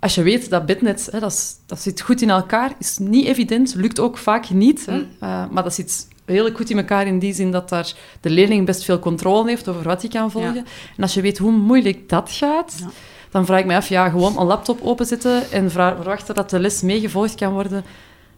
Als 0.00 0.14
je 0.14 0.22
weet 0.22 0.50
dat 0.50 0.66
Bitnet, 0.66 1.08
hè, 1.12 1.20
dat, 1.20 1.60
dat 1.66 1.80
zit 1.80 2.00
goed 2.00 2.22
in 2.22 2.30
elkaar, 2.30 2.72
is 2.78 2.98
niet 2.98 3.26
evident, 3.26 3.74
lukt 3.74 4.00
ook 4.00 4.18
vaak 4.18 4.50
niet. 4.50 4.86
Hè. 4.86 5.06
Eh, 5.20 5.44
maar 5.50 5.62
dat 5.62 5.74
zit 5.74 6.08
redelijk 6.28 6.56
goed 6.56 6.70
in 6.70 6.78
elkaar 6.78 7.06
in 7.06 7.18
die 7.18 7.34
zin 7.34 7.50
dat 7.50 7.68
daar 7.68 7.92
de 8.20 8.30
leerling 8.30 8.66
best 8.66 8.84
veel 8.84 8.98
controle 8.98 9.48
heeft 9.48 9.68
over 9.68 9.82
wat 9.82 10.00
hij 10.00 10.10
kan 10.10 10.30
volgen. 10.30 10.54
Ja. 10.54 10.62
En 10.96 11.02
als 11.02 11.14
je 11.14 11.20
weet 11.20 11.38
hoe 11.38 11.52
moeilijk 11.52 12.08
dat 12.08 12.30
gaat, 12.32 12.76
Ja. 12.80 12.88
dan 13.30 13.46
vraag 13.46 13.60
ik 13.60 13.66
me 13.66 13.76
af, 13.76 13.88
ja, 13.88 14.08
gewoon 14.08 14.38
een 14.38 14.46
laptop 14.46 14.80
openzetten 14.82 15.50
en 15.50 15.70
verwachten 15.70 16.34
dat 16.34 16.50
de 16.50 16.58
les 16.60 16.82
meegevolgd 16.82 17.34
kan 17.34 17.52
worden. 17.52 17.84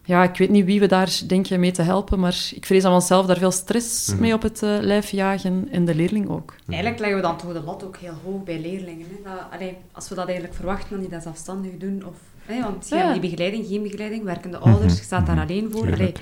Ja, 0.05 0.23
ik 0.23 0.37
weet 0.37 0.49
niet 0.49 0.65
wie 0.65 0.79
we 0.79 0.87
daar 0.87 1.19
denken 1.27 1.59
mee 1.59 1.71
te 1.71 1.81
helpen, 1.81 2.19
maar 2.19 2.49
ik 2.55 2.65
vrees 2.65 2.81
dat 2.81 2.91
we 2.91 2.97
onszelf 2.97 3.25
daar 3.25 3.37
veel 3.37 3.51
stress 3.51 4.07
Mhm. 4.11 4.19
mee 4.21 4.33
op 4.33 4.41
het 4.41 4.63
eh, 4.63 4.69
lijf 4.79 5.09
jagen 5.09 5.67
en 5.71 5.85
de 5.85 5.95
leerling 5.95 6.29
ook. 6.29 6.55
Eigenlijk 6.69 6.99
leggen 6.99 7.17
we 7.17 7.23
dan 7.23 7.37
toch 7.37 7.53
de 7.53 7.61
lat 7.65 7.83
ook 7.83 7.97
heel 7.97 8.13
hoog 8.25 8.43
bij 8.43 8.59
leerlingen. 8.59 9.07
Hè? 9.09 9.29
Dat, 9.31 9.33
allee, 9.53 9.77
als 9.91 10.09
we 10.09 10.15
dat 10.15 10.25
eigenlijk 10.25 10.55
verwachten, 10.55 10.89
dat 10.89 10.99
die 10.99 11.09
dat 11.09 11.23
zelfstandig 11.23 11.71
doen. 11.77 12.03
Of, 12.07 12.13
hè, 12.45 12.61
want 12.61 12.87
Ja. 12.89 12.95
hebben 12.97 13.13
die 13.21 13.29
begeleiding, 13.29 13.67
geen 13.67 13.83
begeleiding, 13.83 14.23
werkende 14.23 14.57
ouders, 14.57 14.97
je 14.97 15.03
staat 15.03 15.25
daar 15.25 15.39
alleen 15.39 15.69
voor. 15.71 15.91
Allee, 15.91 16.13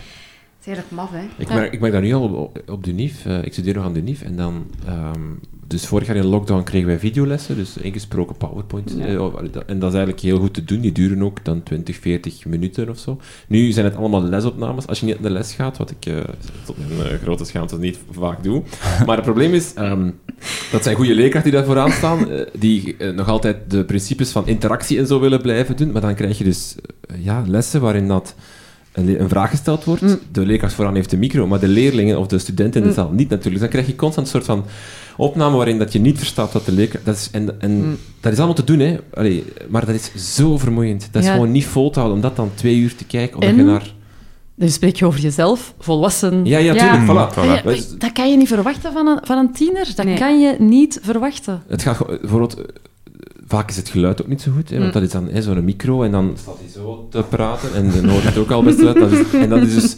is 0.59 0.65
eigenlijk 0.67 0.95
maf, 0.95 1.11
hè. 1.11 1.25
Ik 1.37 1.47
Ja. 1.47 1.53
merk, 1.55 1.73
ik 1.73 1.79
merk 1.79 1.93
dat 1.93 2.01
nu 2.01 2.13
al 2.13 2.21
op, 2.29 2.61
op 2.69 2.83
de 2.83 2.91
NIF. 2.91 3.25
eh, 3.25 3.43
ik 3.43 3.53
studeer 3.53 3.73
nog 3.75 3.83
aan 3.85 3.93
de 3.93 4.01
NIF. 4.01 4.21
En 4.21 4.35
dan, 4.35 4.65
ehm, 4.85 5.19
dus 5.67 5.85
vorig 5.85 6.07
jaar 6.07 6.15
in 6.15 6.25
lockdown 6.25 6.63
kregen 6.63 6.87
wij 6.87 6.99
videolessen, 6.99 7.55
dus 7.55 7.77
ingesproken 7.77 8.35
PowerPoint. 8.37 8.93
Ja. 8.97 9.05
eh, 9.05 9.17
dat- 9.51 9.65
en 9.65 9.79
dat 9.79 9.89
is 9.89 9.95
eigenlijk 9.97 10.19
heel 10.19 10.39
goed 10.39 10.53
te 10.53 10.63
doen. 10.63 10.79
Die 10.81 10.91
duren 10.91 11.23
ook 11.23 11.45
dan 11.45 11.63
20, 11.63 11.95
40 11.97 12.45
minuten 12.45 12.89
of 12.89 12.97
zo. 12.99 13.19
Nu 13.47 13.71
zijn 13.71 13.85
het 13.85 13.95
allemaal 13.95 14.23
lesopnames. 14.23 14.87
Als 14.87 14.99
je 14.99 15.05
niet 15.05 15.19
naar 15.19 15.29
de 15.31 15.37
les 15.37 15.53
gaat, 15.53 15.77
wat 15.77 15.89
ik 15.91 16.05
eh, 16.05 16.17
tot 16.65 16.75
mijn 16.97 17.19
grote 17.19 17.45
schaamte 17.45 17.77
niet 17.79 17.99
vaak 18.11 18.43
doe. 18.43 18.63
Maar 19.05 19.15
het 19.15 19.25
probleem 19.25 19.53
is, 19.53 19.73
ehm, 19.73 20.09
dat 20.71 20.83
zijn 20.83 20.95
goede 20.95 21.15
leerkrachten 21.15 21.51
die 21.51 21.59
daar 21.59 21.69
vooraan 21.69 21.91
staan, 21.91 22.27
die 22.57 22.95
nog 23.15 23.27
altijd 23.27 23.57
de 23.71 23.85
principes 23.85 24.31
van 24.31 24.47
interactie 24.47 24.97
en 24.97 25.07
zo 25.07 25.19
willen 25.19 25.41
blijven 25.41 25.75
doen. 25.75 25.91
Maar 25.91 26.01
dan 26.01 26.15
krijg 26.15 26.37
je 26.37 26.43
dus 26.43 26.75
ja, 27.19 27.43
lessen 27.47 27.81
waarin 27.81 28.07
dat 28.07 28.35
een, 28.91 29.21
een 29.21 29.29
vraag 29.29 29.49
gesteld 29.49 29.83
wordt. 29.83 30.01
Mm. 30.01 30.19
De 30.31 30.45
leerkracht 30.45 30.73
vooraan 30.73 30.95
heeft 30.95 31.09
de 31.09 31.17
micro, 31.17 31.47
maar 31.47 31.59
de 31.59 31.67
leerlingen 31.67 32.19
of 32.19 32.27
de 32.27 32.39
studenten 32.39 32.81
in 32.81 32.87
de 32.87 32.93
Mm. 32.93 32.99
zaal 32.99 33.11
niet 33.11 33.29
natuurlijk. 33.29 33.51
Dus 33.51 33.59
dan 33.59 33.69
krijg 33.69 33.87
je 33.87 33.95
constant 33.95 34.25
een 34.25 34.31
soort 34.31 34.45
van 34.45 34.65
opname 35.17 35.55
waarin 35.55 35.77
dat 35.77 35.93
je 35.93 35.99
niet 35.99 36.17
verstaat 36.17 36.53
wat 36.53 36.65
de 36.65 36.71
leerkracht... 36.71 37.05
Dat 37.05 37.15
is, 37.15 37.29
en 37.31 37.61
en 37.61 37.71
Mm. 37.71 37.97
dat 38.19 38.31
is 38.31 38.37
allemaal 38.37 38.55
te 38.55 38.63
doen, 38.63 38.79
hè. 38.79 38.97
Allee, 39.13 39.43
maar 39.69 39.85
dat 39.85 39.95
is 39.95 40.35
zo 40.35 40.57
vermoeiend. 40.57 41.09
Dat 41.11 41.21
is 41.21 41.27
Ja. 41.27 41.33
gewoon 41.33 41.51
niet 41.51 41.65
vol 41.65 41.89
te 41.89 41.99
houden 41.99 42.17
om 42.17 42.23
dat 42.23 42.35
dan 42.35 42.51
twee 42.55 42.77
uur 42.77 42.95
te 42.95 43.05
kijken. 43.05 43.33
Omdat 43.35 43.49
En- 43.49 43.55
je 43.57 43.63
naar... 43.63 43.93
Dan 44.55 44.69
spreek 44.69 44.95
je 44.95 45.05
over 45.05 45.19
jezelf, 45.19 45.73
volwassen. 45.79 46.45
Ja, 46.45 46.57
ja, 46.57 46.73
Ja. 46.73 46.79
tuurlijk. 46.79 47.31
Voilà. 47.31 47.33
Voilà. 47.33 47.63
Ja, 47.65 47.81
Dat 47.97 48.11
kan 48.11 48.31
je 48.31 48.37
niet 48.37 48.47
verwachten 48.47 48.91
van 48.93 49.07
een, 49.07 49.19
van 49.23 49.37
een 49.37 49.51
tiener. 49.51 49.87
Dat 49.95 50.05
Nee. 50.05 50.17
kan 50.17 50.39
je 50.39 50.55
niet 50.59 50.99
verwachten. 51.01 51.61
Het 51.67 51.81
gaat 51.81 52.05
bijvoorbeeld... 52.21 52.55
Vaak 53.49 53.69
is 53.69 53.75
het 53.75 53.89
geluid 53.89 54.21
ook 54.21 54.27
niet 54.27 54.41
zo 54.41 54.51
goed, 54.55 54.69
hè, 54.69 54.75
want 54.75 54.87
Mm. 54.87 54.93
dat 54.93 55.01
is 55.03 55.11
dan 55.11 55.29
zo'n 55.41 55.63
micro 55.65 56.03
en 56.03 56.11
dan 56.11 56.33
staat 56.37 56.57
hij 56.59 56.69
zo 56.69 57.07
te 57.11 57.23
praten 57.29 57.73
en 57.75 57.91
dan 57.91 58.09
hoort 58.09 58.23
het 58.23 58.37
ook 58.37 58.51
al 58.51 58.63
best 58.63 58.85
uit. 58.85 58.99
Dat 58.99 59.11
is, 59.11 59.33
en 59.33 59.49
dat 59.49 59.61
is 59.61 59.73
dus... 59.73 59.95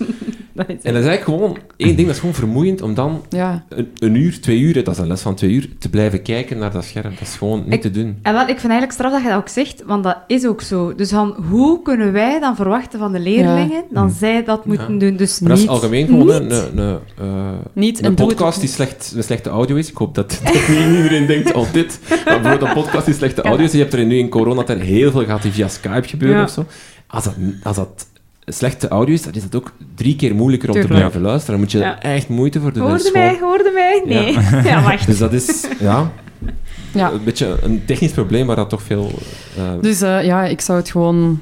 Is- 0.68 0.76
En 0.84 0.94
dat 0.94 1.02
is 1.04 1.08
eigenlijk 1.08 1.24
gewoon... 1.24 1.58
één 1.78 1.96
ding, 1.96 2.06
dat 2.08 2.16
is 2.16 2.20
gewoon 2.20 2.36
vermoeiend 2.36 2.82
om 2.82 2.94
dan 2.94 3.22
ja. 3.30 3.64
een, 3.70 3.92
een 4.00 4.16
uur, 4.16 4.42
twee 4.42 4.60
uur, 4.60 4.74
dat 4.84 4.88
is 4.94 4.98
een 4.98 5.08
les 5.08 5.22
van 5.22 5.36
twee 5.36 5.52
uur, 5.52 5.70
te 5.80 5.90
blijven 5.90 6.22
kijken 6.22 6.58
naar 6.58 6.72
dat 6.72 6.84
scherm. 6.86 7.10
Dat 7.12 7.22
is 7.28 7.36
gewoon 7.36 7.64
niet 7.64 7.74
Ik- 7.74 7.82
te 7.82 7.92
doen. 7.92 8.18
En 8.22 8.34
wel, 8.34 8.42
ik 8.42 8.48
vind 8.60 8.62
eigenlijk 8.72 8.92
straf 8.92 9.12
dat 9.12 9.22
je 9.22 9.28
dat 9.28 9.38
ook 9.38 9.48
zegt, 9.48 9.84
want 9.86 10.04
dat 10.04 10.18
is 10.28 10.46
ook 10.46 10.62
zo. 10.62 10.96
Dus 10.96 11.10
dan, 11.10 11.36
hoe 11.50 11.82
kunnen 11.82 12.12
wij 12.12 12.40
dan 12.40 12.56
verwachten 12.56 13.00
van 13.00 13.12
de 13.12 13.20
leerlingen 13.20 13.84
dat 13.90 14.12
zij 14.12 14.44
dat 14.44 14.66
moeten 14.66 14.98
doen? 14.98 15.16
Dus 15.16 15.40
Maar 15.40 15.50
dat 15.50 15.58
is 15.58 15.64
niet... 15.64 15.74
algemeen 15.74 16.08
gewoon 16.08 16.42
niet. 16.44 16.52
een, 16.52 16.78
een, 16.78 17.00
eh, 17.18 17.50
Niet 17.74 18.00
een 18.00 18.06
het 18.06 18.16
podcast 18.16 18.60
die 18.60 18.70
slecht, 18.70 19.14
een 19.16 19.24
slechte 19.24 19.50
audio 19.50 19.76
is. 19.76 19.90
Ik 19.90 19.98
hoop 19.98 20.16
dat, 20.16 20.30
dat 20.44 20.54
niet 20.54 20.96
iedereen 20.96 21.26
denkt, 21.26 21.54
oh 21.54 21.74
dit. 21.74 22.00
Maar 22.10 22.22
bijvoorbeeld 22.42 22.62
een 22.62 22.74
podcast 22.84 23.06
die 23.06 23.16
slechte 23.16 23.42
audio 23.42 23.66
is. 23.66 23.72
Je 23.72 23.78
hebt 23.78 23.94
er 23.94 24.06
nu 24.06 24.18
in 24.18 24.30
coronatijd 24.30 24.80
heel 24.82 25.12
veel 25.12 25.24
gehad 25.24 25.42
die 25.42 25.52
via 25.52 25.68
Skype 25.68 26.08
gebeuren 26.08 26.38
Ja. 26.38 26.44
of 26.44 26.50
zo. 26.50 26.66
Als 27.08 27.24
dat, 27.24 27.34
als 27.64 27.76
dat 27.76 28.08
slechte 28.52 28.88
audio 28.88 29.14
is, 29.14 29.22
dan 29.22 29.34
is 29.34 29.44
het 29.44 29.56
ook 29.56 29.72
drie 29.96 30.16
keer 30.16 30.36
moeilijker 30.36 30.70
om 30.70 30.82
te 30.82 30.88
blijven 30.88 31.22
luisteren. 31.22 31.52
Dan 31.52 31.60
moet 31.60 31.72
je 31.72 31.78
er 31.78 31.86
Ja. 31.86 32.02
echt 32.02 32.28
moeite 32.30 32.60
voor 32.60 32.74
doen. 32.74 32.88
Hoorde 32.88 33.10
mij, 33.14 33.38
hoorde 33.42 33.72
mij? 33.74 34.02
Nee. 34.06 34.34
Ja, 34.72 34.84
wacht. 34.84 35.06
Dus 35.06 35.18
dat 35.18 35.34
is, 35.34 35.68
ja, 35.80 36.12
Ja. 36.94 37.12
een 37.12 37.24
beetje 37.24 37.58
een 37.62 37.86
technisch 37.86 38.12
probleem, 38.12 38.46
maar 38.46 38.56
dat 38.56 38.70
toch 38.70 38.82
veel... 38.84 39.12
eh 39.58 39.72
Dus 39.82 40.02
eh, 40.02 40.26
ja, 40.26 40.46
ik 40.46 40.62
zou 40.62 40.78
het 40.80 40.90
gewoon... 40.92 41.42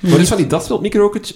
Maar 0.00 0.18
dus 0.18 0.28
van 0.28 0.36
die 0.36 0.46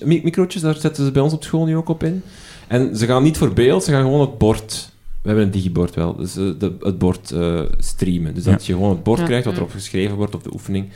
mi- 0.05 0.21
microotjes, 0.25 0.63
daar 0.63 0.75
zetten 0.75 1.05
ze 1.05 1.11
bij 1.11 1.23
ons 1.23 1.33
op 1.33 1.45
school 1.45 1.65
nu 1.65 1.77
ook 1.77 1.89
op 1.89 2.03
in. 2.03 2.23
En 2.67 2.97
ze 2.97 3.07
gaan 3.07 3.23
niet 3.23 3.37
voor 3.39 3.53
beeld, 3.53 3.85
ze 3.85 3.91
gaan 3.91 4.03
gewoon 4.03 4.21
het 4.21 4.39
bord 4.39 4.93
We 5.23 5.29
hebben 5.29 5.45
een 5.45 5.51
digibord 5.51 5.95
wel, 5.95 6.17
dus 6.17 6.37
eh, 6.37 6.45
de, 6.59 6.73
het 6.81 6.99
bord 6.99 7.31
eh, 7.31 7.61
streamen. 7.79 8.35
Dus 8.35 8.45
dat 8.45 8.67
je 8.67 8.73
gewoon 8.73 8.91
het 8.91 9.03
bord 9.03 9.19
Ja. 9.19 9.25
krijgt 9.25 9.45
wat 9.45 9.57
erop 9.57 9.71
geschreven 9.71 10.17
wordt 10.17 10.35
op 10.35 10.43
de 10.45 10.53
oefening. 10.53 10.89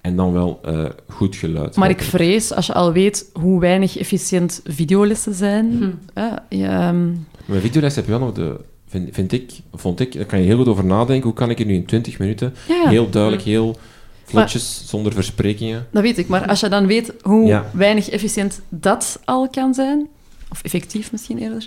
En 0.00 0.16
dan 0.16 0.32
wel 0.32 0.60
eh, 0.64 0.84
goed 1.08 1.36
geluid. 1.36 1.76
Maar 1.76 1.90
ik 1.90 2.00
vrees, 2.02 2.52
als 2.52 2.66
je 2.66 2.72
al 2.74 2.92
weet 2.92 3.30
hoe 3.32 3.60
weinig 3.60 3.98
efficiënt 3.98 4.60
videolessen 4.64 5.34
zijn... 5.34 5.70
Hm. 5.72 5.90
eh, 6.18 6.24
je, 6.60 6.66
ehm, 6.66 7.06
Mijn 7.44 7.60
videoles 7.60 7.94
heb 7.96 8.04
je 8.04 8.10
wel 8.10 8.20
nog 8.20 8.32
de... 8.32 8.56
Vind, 8.88 9.08
vind 9.12 9.32
ik, 9.32 9.52
vond 9.74 10.00
ik, 10.00 10.12
daar 10.12 10.24
kan 10.24 10.38
je 10.38 10.44
heel 10.44 10.56
goed 10.56 10.68
over 10.68 10.84
nadenken. 10.84 11.24
Hoe 11.24 11.32
kan 11.38 11.50
ik 11.50 11.58
er 11.60 11.66
nu 11.66 11.74
in 11.74 11.84
20 11.86 12.18
minuten 12.18 12.54
ja, 12.68 12.74
ja. 12.74 12.88
heel 12.88 13.10
duidelijk, 13.10 13.42
heel 13.42 13.76
vlotjes, 14.24 14.82
zonder 14.86 15.12
versprekingen... 15.12 15.86
Dat 15.92 16.02
weet 16.02 16.18
ik, 16.18 16.28
maar 16.28 16.46
als 16.46 16.60
je 16.60 16.68
dan 16.68 16.86
weet 16.86 17.12
hoe 17.22 17.46
Ja. 17.46 17.64
weinig 17.72 18.08
efficiënt 18.08 18.60
dat 18.68 19.20
al 19.24 19.48
kan 19.48 19.74
zijn, 19.74 20.08
of 20.50 20.62
effectief 20.62 21.12
misschien 21.12 21.38
eerder, 21.38 21.66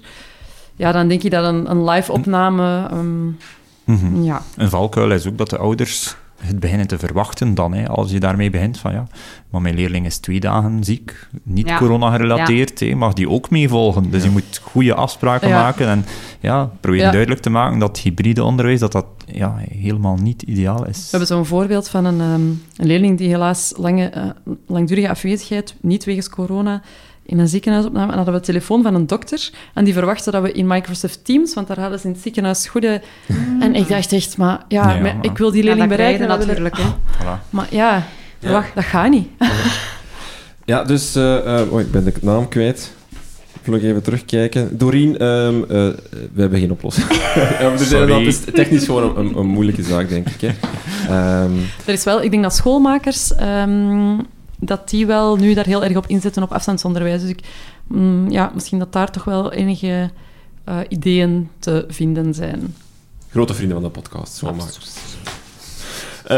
ja, 0.76 0.91
dan 0.91 1.07
denk 1.07 1.23
ik 1.23 1.31
dat 1.31 1.43
een, 1.45 1.69
een 1.72 1.84
live-opname... 1.89 2.88
ehm, 2.91 3.27
Mhm. 3.85 4.23
ja. 4.23 4.41
Een 4.55 4.69
valkuil 4.69 5.11
is 5.11 5.27
ook 5.27 5.38
dat 5.38 5.49
de 5.49 5.57
ouders 5.57 6.15
het 6.45 6.60
beginnen 6.60 6.88
te 6.88 6.98
verwachten 6.99 7.53
dan, 7.56 7.74
hè, 7.74 7.88
als 7.88 8.11
je 8.11 8.20
daarmee 8.20 8.49
begint 8.49 8.78
van 8.80 8.94
ja, 8.94 9.07
maar 9.49 9.61
mijn 9.61 9.76
leerling 9.76 10.06
is 10.06 10.18
twee 10.18 10.40
dagen 10.40 10.84
ziek, 10.84 11.28
niet 11.44 11.68
Ja. 11.68 11.78
corona 11.78 12.11
gerelateerd, 12.11 12.80
hè, 12.80 12.95
mag 12.95 13.14
die 13.14 13.30
ook 13.30 13.49
meevolgen. 13.49 14.10
Dus 14.11 14.24
je 14.24 14.30
moet 14.30 14.60
goede 14.64 14.94
afspraken 14.94 15.48
Ja. 15.49 15.61
maken 15.61 15.88
en 15.88 16.06
ja, 16.40 16.70
proberen 16.80 17.06
Ja. 17.06 17.11
duidelijk 17.11 17.41
te 17.41 17.49
maken 17.49 17.80
dat 17.80 17.99
hybride 17.99 18.44
onderwijs 18.44 18.80
dat 18.80 18.91
dat 18.91 19.06
ja, 19.26 19.56
helemaal 19.70 20.15
niet 20.22 20.41
ideaal 20.41 20.88
is. 20.88 20.98
We 21.02 21.07
hebben 21.10 21.28
zo'n 21.28 21.45
voorbeeld 21.45 21.90
van 21.90 22.06
een, 22.06 22.20
ehm, 22.22 22.34
een 22.78 22.88
leerling 22.88 23.18
die 23.18 23.28
helaas 23.30 23.74
lange, 23.78 24.06
eh, 24.10 24.24
langdurige 24.68 25.10
afwezigheid, 25.10 25.76
niet 25.82 26.03
wegens 26.03 26.30
corona, 26.30 26.82
in 27.26 27.40
een 27.40 27.48
ziekenhuis 27.48 27.86
opname. 27.86 28.10
En 28.12 28.16
hadden 28.16 28.34
we 28.34 28.40
de 28.40 28.45
telefoon 28.45 28.82
van 28.84 28.95
een 28.95 29.08
dokter. 29.08 29.50
En 29.74 29.84
die 29.84 29.94
verwachtte 29.94 30.32
dat 30.32 30.41
we 30.41 30.52
in 30.52 30.68
Microsoft 30.68 31.26
Teams, 31.26 31.54
want 31.54 31.68
daar 31.68 31.80
hadden 31.80 32.00
ze 32.00 32.06
in 32.08 32.12
het 32.14 32.22
ziekenhuis 32.22 32.68
goede... 32.68 33.02
En 33.60 33.76
ik 33.76 33.88
dacht 33.88 34.12
echt, 34.14 34.38
maar 34.38 34.64
ja, 34.68 34.82
Ja, 34.90 35.00
maar 35.02 35.16
maar- 35.16 35.26
ik 35.26 35.38
wil 35.38 35.52
die 35.52 35.60
Ja, 35.64 35.68
leerling 35.70 35.90
bereiken. 35.90 36.28
natuurlijk. 36.28 36.78
Voilà. 36.80 37.50
Maar 37.50 37.68
ja, 37.70 38.04
wacht, 38.40 38.76
dat 38.76 38.84
gaat 38.84 39.10
niet. 39.10 39.28
Ja, 40.66 40.84
dus... 40.84 41.16
eh, 41.16 41.60
eh, 41.62 41.72
oh, 41.72 41.80
ik 41.80 41.91
ben 41.91 42.04
de 42.04 42.14
naam 42.22 42.48
kwijt. 42.48 42.94
Ik 43.62 43.70
wil 43.70 43.74
nog 43.80 43.84
even 43.90 44.04
terugkijken. 44.04 44.78
Doreen, 44.78 45.18
ehm, 45.18 45.62
eh, 45.62 45.68
we 46.34 46.41
hebben 46.41 46.60
geen 46.60 46.72
oplossing. 46.72 47.08
Dus. 47.78 47.90
Dat 47.90 48.10
is 48.22 48.40
technisch 48.40 48.86
gewoon 48.86 49.04
een, 49.18 49.26
een, 49.26 49.38
een 49.38 49.48
moeilijke 49.48 49.84
zaak, 49.84 50.10
denk 50.10 50.28
ik. 50.30 50.41
Hè. 50.41 50.48
Ehm, 51.10 51.52
Er 51.86 51.94
is 51.94 52.04
wel, 52.04 52.22
ik 52.22 52.32
denk 52.32 52.44
dat 52.44 52.56
schoolmakers, 52.56 53.36
ehm, 53.36 54.18
dat 54.65 54.90
die 54.90 55.06
wel 55.06 55.35
nu 55.35 55.53
daar 55.53 55.65
heel 55.65 55.84
erg 55.84 55.98
op 55.98 56.07
inzetten 56.07 56.44
op 56.44 56.52
afstandsonderwijs. 56.52 57.22
Dus 57.22 57.30
ik, 57.30 57.40
mm, 57.88 58.31
ja, 58.31 58.52
misschien 58.53 58.80
dat 58.80 58.94
daar 58.94 59.11
toch 59.11 59.23
wel 59.23 59.52
enige 59.52 60.11
eh, 60.64 60.77
ideeën 60.88 61.49
te 61.60 61.85
vinden 61.88 62.34
zijn. 62.34 62.76
grote 63.30 63.53
vrienden 63.53 63.81
van 63.81 63.85
de 63.85 63.99
podcast, 63.99 64.34
schoonmakers. 64.35 64.95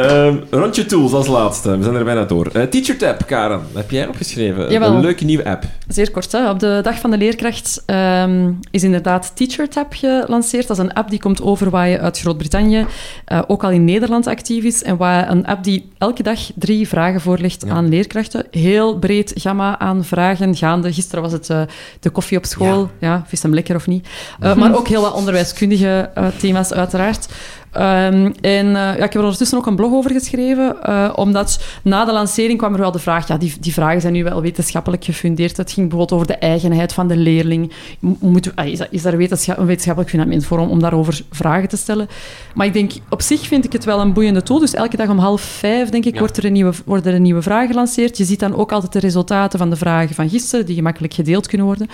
Ehm, 0.01 0.37
rondje 0.49 0.85
tools 0.85 1.13
als 1.13 1.27
laatste. 1.27 1.77
We 1.77 1.83
zijn 1.83 1.95
er 1.95 2.03
bijna 2.03 2.23
door. 2.23 2.47
Eh, 2.53 2.63
TeacherTap, 2.63 3.25
Karen. 3.25 3.61
Heb 3.73 3.91
jij 3.91 4.07
opgeschreven? 4.07 4.71
Jawel. 4.71 4.93
Een 4.93 5.01
leuke 5.01 5.25
nieuwe 5.25 5.45
app. 5.45 5.63
Zeer 5.87 6.11
kort, 6.11 6.31
hè. 6.31 6.49
op 6.49 6.59
de 6.59 6.79
Dag 6.83 6.99
van 6.99 7.11
de 7.11 7.17
Leerkracht 7.17 7.83
ehm, 7.85 8.51
is 8.71 8.83
inderdaad 8.83 9.31
TeacherTap 9.35 9.93
gelanceerd. 9.93 10.67
Dat 10.67 10.77
is 10.77 10.83
een 10.83 10.93
app 10.93 11.09
die 11.09 11.19
komt 11.19 11.41
overwaaien 11.41 12.01
uit 12.01 12.19
Groot-Brittannië, 12.19 12.85
eh, 13.25 13.41
ook 13.47 13.63
al 13.63 13.69
in 13.69 13.85
Nederland 13.85 14.27
actief 14.27 14.63
is. 14.63 14.83
En 14.83 14.97
waar 14.97 15.31
een 15.31 15.45
app 15.45 15.63
die 15.63 15.91
elke 15.97 16.23
dag 16.23 16.39
drie 16.55 16.87
vragen 16.87 17.21
voorlegt 17.21 17.63
Ja. 17.67 17.73
aan 17.73 17.89
leerkrachten. 17.89 18.45
Heel 18.51 18.99
breed 18.99 19.31
gamma 19.35 19.79
aan 19.79 20.03
vragen 20.03 20.55
gaande. 20.55 20.93
Gisteren 20.93 21.23
was 21.23 21.31
het 21.31 21.49
eh, 21.49 21.61
de 21.99 22.09
koffie 22.09 22.37
op 22.37 22.45
school. 22.45 22.89
Ja, 22.99 23.23
vis 23.27 23.41
hem 23.41 23.53
lekker 23.53 23.75
of 23.75 23.87
niet. 23.87 24.07
Maar 24.39 24.75
ook 24.75 24.87
heel 24.87 25.01
wat 25.01 25.13
onderwijskundige 25.13 26.09
thema's 26.37 26.73
uiteraard. 26.73 27.27
Ehm, 27.75 28.31
en 28.41 28.65
eh, 28.67 28.73
ja, 28.73 28.93
ik 28.93 28.99
heb 28.99 29.13
er 29.13 29.21
ondertussen 29.21 29.57
ook 29.57 29.65
een 29.65 29.75
blog 29.75 29.91
over 29.91 30.11
geschreven, 30.11 30.83
eh, 30.83 31.09
omdat 31.15 31.63
na 31.83 32.05
de 32.05 32.11
lancering 32.13 32.57
kwam 32.57 32.73
er 32.73 32.79
wel 32.79 32.91
de 32.91 32.99
vraag, 32.99 33.27
ja, 33.27 33.37
die, 33.37 33.53
die 33.59 33.73
vragen 33.73 34.01
zijn 34.01 34.13
nu 34.13 34.23
wel 34.23 34.41
wetenschappelijk 34.41 35.03
gefundeerd. 35.05 35.57
Het 35.57 35.71
ging 35.71 35.89
bijvoorbeeld 35.89 36.21
over 36.21 36.33
de 36.33 36.39
eigenheid 36.47 36.93
van 36.93 37.07
de 37.07 37.17
leerling. 37.17 37.71
Mo- 37.99 38.17
Moet, 38.19 38.55
ah, 38.55 38.65
is, 38.67 38.79
is 38.89 39.01
daar 39.01 39.17
wetenschap, 39.17 39.57
een 39.57 39.65
wetenschappelijk 39.65 40.11
fundament 40.11 40.45
voor 40.45 40.59
om, 40.59 40.69
om 40.69 40.79
daarover 40.79 41.21
vragen 41.31 41.69
te 41.69 41.77
stellen? 41.77 42.07
Maar 42.53 42.65
ik 42.65 42.73
denk, 42.73 42.91
op 43.09 43.21
zich 43.21 43.47
vind 43.47 43.65
ik 43.65 43.73
het 43.73 43.83
wel 43.85 43.99
een 43.99 44.13
boeiende 44.13 44.43
tool. 44.43 44.59
Dus 44.59 44.73
elke 44.73 44.97
dag 44.97 45.09
om 45.09 45.17
half 45.19 45.41
vijf, 45.41 45.89
denk 45.89 46.05
ik, 46.05 46.13
Ja. 46.13 46.19
wordt 46.19 46.37
er 46.37 46.45
een 46.45 46.53
nieuwe, 46.53 46.73
worden 46.85 47.05
er 47.11 47.15
een 47.17 47.21
nieuwe 47.21 47.41
vraag 47.41 47.67
gelanceerd. 47.67 48.17
Je 48.17 48.23
ziet 48.25 48.39
dan 48.39 48.55
ook 48.55 48.71
altijd 48.71 48.91
de 48.93 48.99
resultaten 48.99 49.59
van 49.59 49.69
de 49.69 49.75
vragen 49.75 50.15
van 50.15 50.29
gisteren, 50.29 50.65
die 50.65 50.75
gemakkelijk 50.75 51.13
gedeeld 51.13 51.47
kunnen 51.47 51.67
worden. 51.67 51.87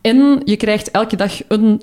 En 0.00 0.40
je 0.44 0.56
krijgt 0.56 0.90
elke 0.90 1.16
dag 1.16 1.32
een 1.48 1.82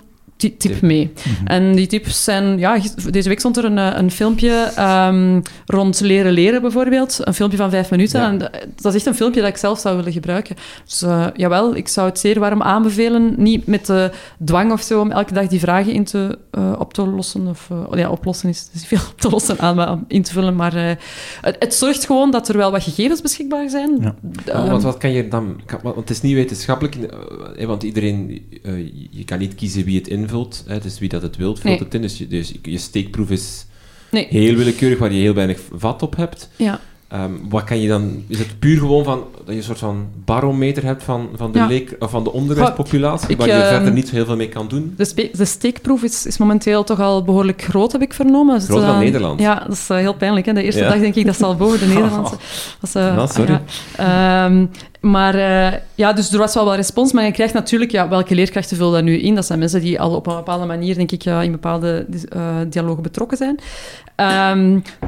ti- 0.51 0.57
tip 0.57 0.81
mee. 0.81 1.11
En 1.45 1.75
die 1.75 1.87
tips 1.87 2.23
zijn... 2.23 2.57
Ja, 2.59 2.77
deze 3.09 3.29
week 3.29 3.39
stond 3.39 3.57
er 3.57 3.65
een, 3.65 3.77
eh, 3.77 3.91
een 3.95 4.11
filmpje 4.11 4.71
ehm, 4.75 5.41
rond 5.65 5.99
leren 5.99 6.31
leren, 6.31 6.61
bijvoorbeeld. 6.61 7.19
Een 7.21 7.33
filmpje 7.33 7.57
van 7.57 7.69
vijf 7.69 7.89
minuten. 7.91 8.19
Ja. 8.19 8.27
En 8.27 8.37
dat, 8.37 8.51
dat 8.75 8.85
is 8.93 8.95
echt 8.95 9.05
een 9.05 9.15
filmpje 9.15 9.39
dat 9.41 9.49
ik 9.49 9.57
zelf 9.57 9.79
zou 9.79 9.95
willen 9.95 10.11
gebruiken. 10.11 10.55
Dus 10.85 11.01
eh, 11.01 11.27
jawel, 11.35 11.75
ik 11.75 11.87
zou 11.87 12.07
het 12.09 12.19
zeer 12.19 12.39
warm 12.39 12.61
aanbevelen. 12.61 13.33
Niet 13.37 13.67
met 13.67 13.85
de 13.85 14.11
dwang 14.45 14.71
of 14.71 14.81
zo 14.81 14.99
om 14.99 15.11
elke 15.11 15.33
dag 15.33 15.47
die 15.47 15.59
vragen 15.59 15.91
in 15.93 16.03
te, 16.03 16.37
eh, 16.51 16.73
op 16.79 16.93
te 16.93 17.07
lossen. 17.07 17.47
Of, 17.47 17.69
oh 17.71 17.97
ja, 17.97 18.09
oplossen 18.09 18.49
is, 18.49 18.67
is 18.73 18.85
veel 18.85 18.99
op 19.11 19.21
te 19.21 19.29
lossen 19.29 19.59
aan, 19.59 19.75
maar 19.75 19.97
in 20.07 20.21
te 20.23 20.31
vullen. 20.31 20.55
Maar 20.55 20.75
eh, 20.75 20.95
het, 21.41 21.55
het 21.59 21.73
zorgt 21.73 22.05
gewoon 22.05 22.31
dat 22.31 22.47
er 22.49 22.57
wel 22.57 22.71
wat 22.71 22.83
gegevens 22.83 23.21
beschikbaar 23.21 23.69
zijn. 23.69 23.97
Ja. 24.01 24.15
Want 24.69 24.83
wat 24.83 24.97
kan 24.97 25.11
je 25.11 25.27
dan... 25.27 25.61
kan- 25.65 25.79
Want 25.83 25.95
het 25.95 26.09
is 26.09 26.21
niet 26.21 26.33
wetenschappelijk, 26.33 26.97
want 27.65 27.83
iedereen... 27.83 28.45
eh, 28.63 28.77
je- 28.77 29.07
je 29.11 29.23
kan 29.25 29.39
niet 29.39 29.55
kiezen 29.55 29.83
wie 29.83 29.97
het 29.97 30.07
invult. 30.07 30.31
Hè, 30.67 30.79
dus 30.79 30.99
wie 30.99 31.09
dat 31.09 31.21
het 31.21 31.35
wilt, 31.37 31.59
vult 31.59 31.73
Nee. 31.73 31.83
het 31.83 31.93
in. 31.93 32.01
Dus 32.01 32.17
je, 32.17 32.27
dus 32.27 32.53
je 32.61 32.77
steekproef 32.77 33.29
is 33.29 33.65
nee, 34.11 34.27
heel 34.29 34.55
willekeurig, 34.55 34.97
waar 34.99 35.11
je 35.13 35.21
heel 35.21 35.33
weinig 35.33 35.59
vat 35.71 36.01
op 36.01 36.15
hebt. 36.15 36.49
ja. 36.55 36.81
Ehm, 37.13 37.31
wat 37.49 37.63
kan 37.63 37.79
je 37.81 37.87
dan... 37.87 38.23
Is 38.27 38.39
het 38.39 38.59
puur 38.59 38.77
gewoon 38.77 39.03
van, 39.03 39.23
dat 39.37 39.47
je 39.47 39.53
een 39.55 39.63
soort 39.63 39.79
van 39.79 40.07
barometer 40.25 40.83
hebt 40.83 41.03
van, 41.03 41.29
van, 41.35 41.51
de, 41.51 41.59
Ja. 41.59 41.65
leek, 41.67 41.95
van 41.99 42.23
de 42.23 42.31
onderwijspopulatie, 42.31 43.29
ik, 43.29 43.37
waar 43.37 43.47
je 43.47 43.53
ehm, 43.53 43.73
verder 43.75 43.91
niet 43.91 44.09
heel 44.09 44.25
veel 44.25 44.35
mee 44.35 44.49
kan 44.49 44.67
doen? 44.67 44.93
De, 44.97 45.29
de 45.33 45.45
steekproef 45.45 46.03
is, 46.03 46.25
is 46.25 46.37
momenteel 46.37 46.83
toch 46.83 46.99
al 46.99 47.23
behoorlijk 47.23 47.61
groot, 47.61 47.91
heb 47.91 48.01
ik 48.01 48.13
vernomen. 48.13 48.55
Dus, 48.55 48.65
Groter 48.65 48.85
dan 48.85 48.95
eh, 48.95 49.01
Nederland? 49.01 49.39
Ja, 49.39 49.59
dat 49.59 49.71
is 49.71 49.89
eh, 49.89 49.97
heel 49.97 50.13
pijnlijk. 50.13 50.45
Hè? 50.45 50.53
De 50.53 50.63
eerste 50.63 50.81
Ja. 50.81 50.89
dag 50.89 50.99
denk 50.99 51.15
ik 51.15 51.25
dat 51.25 51.35
ze 51.35 51.45
al 51.45 51.55
boven 51.55 51.79
de 51.79 51.85
Nederlandse. 51.95 52.35
Is, 52.81 52.95
eh, 52.95 53.15
Nou, 53.15 53.27
sorry. 53.27 53.59
ja. 53.97 54.45
Ehm, 54.45 54.65
maar 55.01 55.35
ja, 55.95 56.13
dus 56.13 56.31
er 56.31 56.39
was 56.39 56.53
wel 56.53 56.65
wel 56.65 56.75
respons. 56.75 57.11
Maar 57.13 57.25
je 57.25 57.31
krijgt 57.31 57.53
natuurlijk, 57.53 57.91
ja, 57.91 58.09
welke 58.09 58.35
leerkrachten 58.35 58.77
vullen 58.77 58.93
dat 58.93 59.03
nu 59.03 59.19
in? 59.19 59.35
Dat 59.35 59.45
zijn 59.45 59.59
mensen 59.59 59.81
die 59.81 59.99
al 60.01 60.15
op 60.15 60.27
een 60.27 60.35
bepaalde 60.35 60.65
manier, 60.65 60.95
denk 60.95 61.11
ik, 61.11 61.25
in 61.25 61.51
bepaalde 61.51 62.05
dialogen 62.69 63.03
betrokken 63.03 63.37
zijn. 63.37 63.59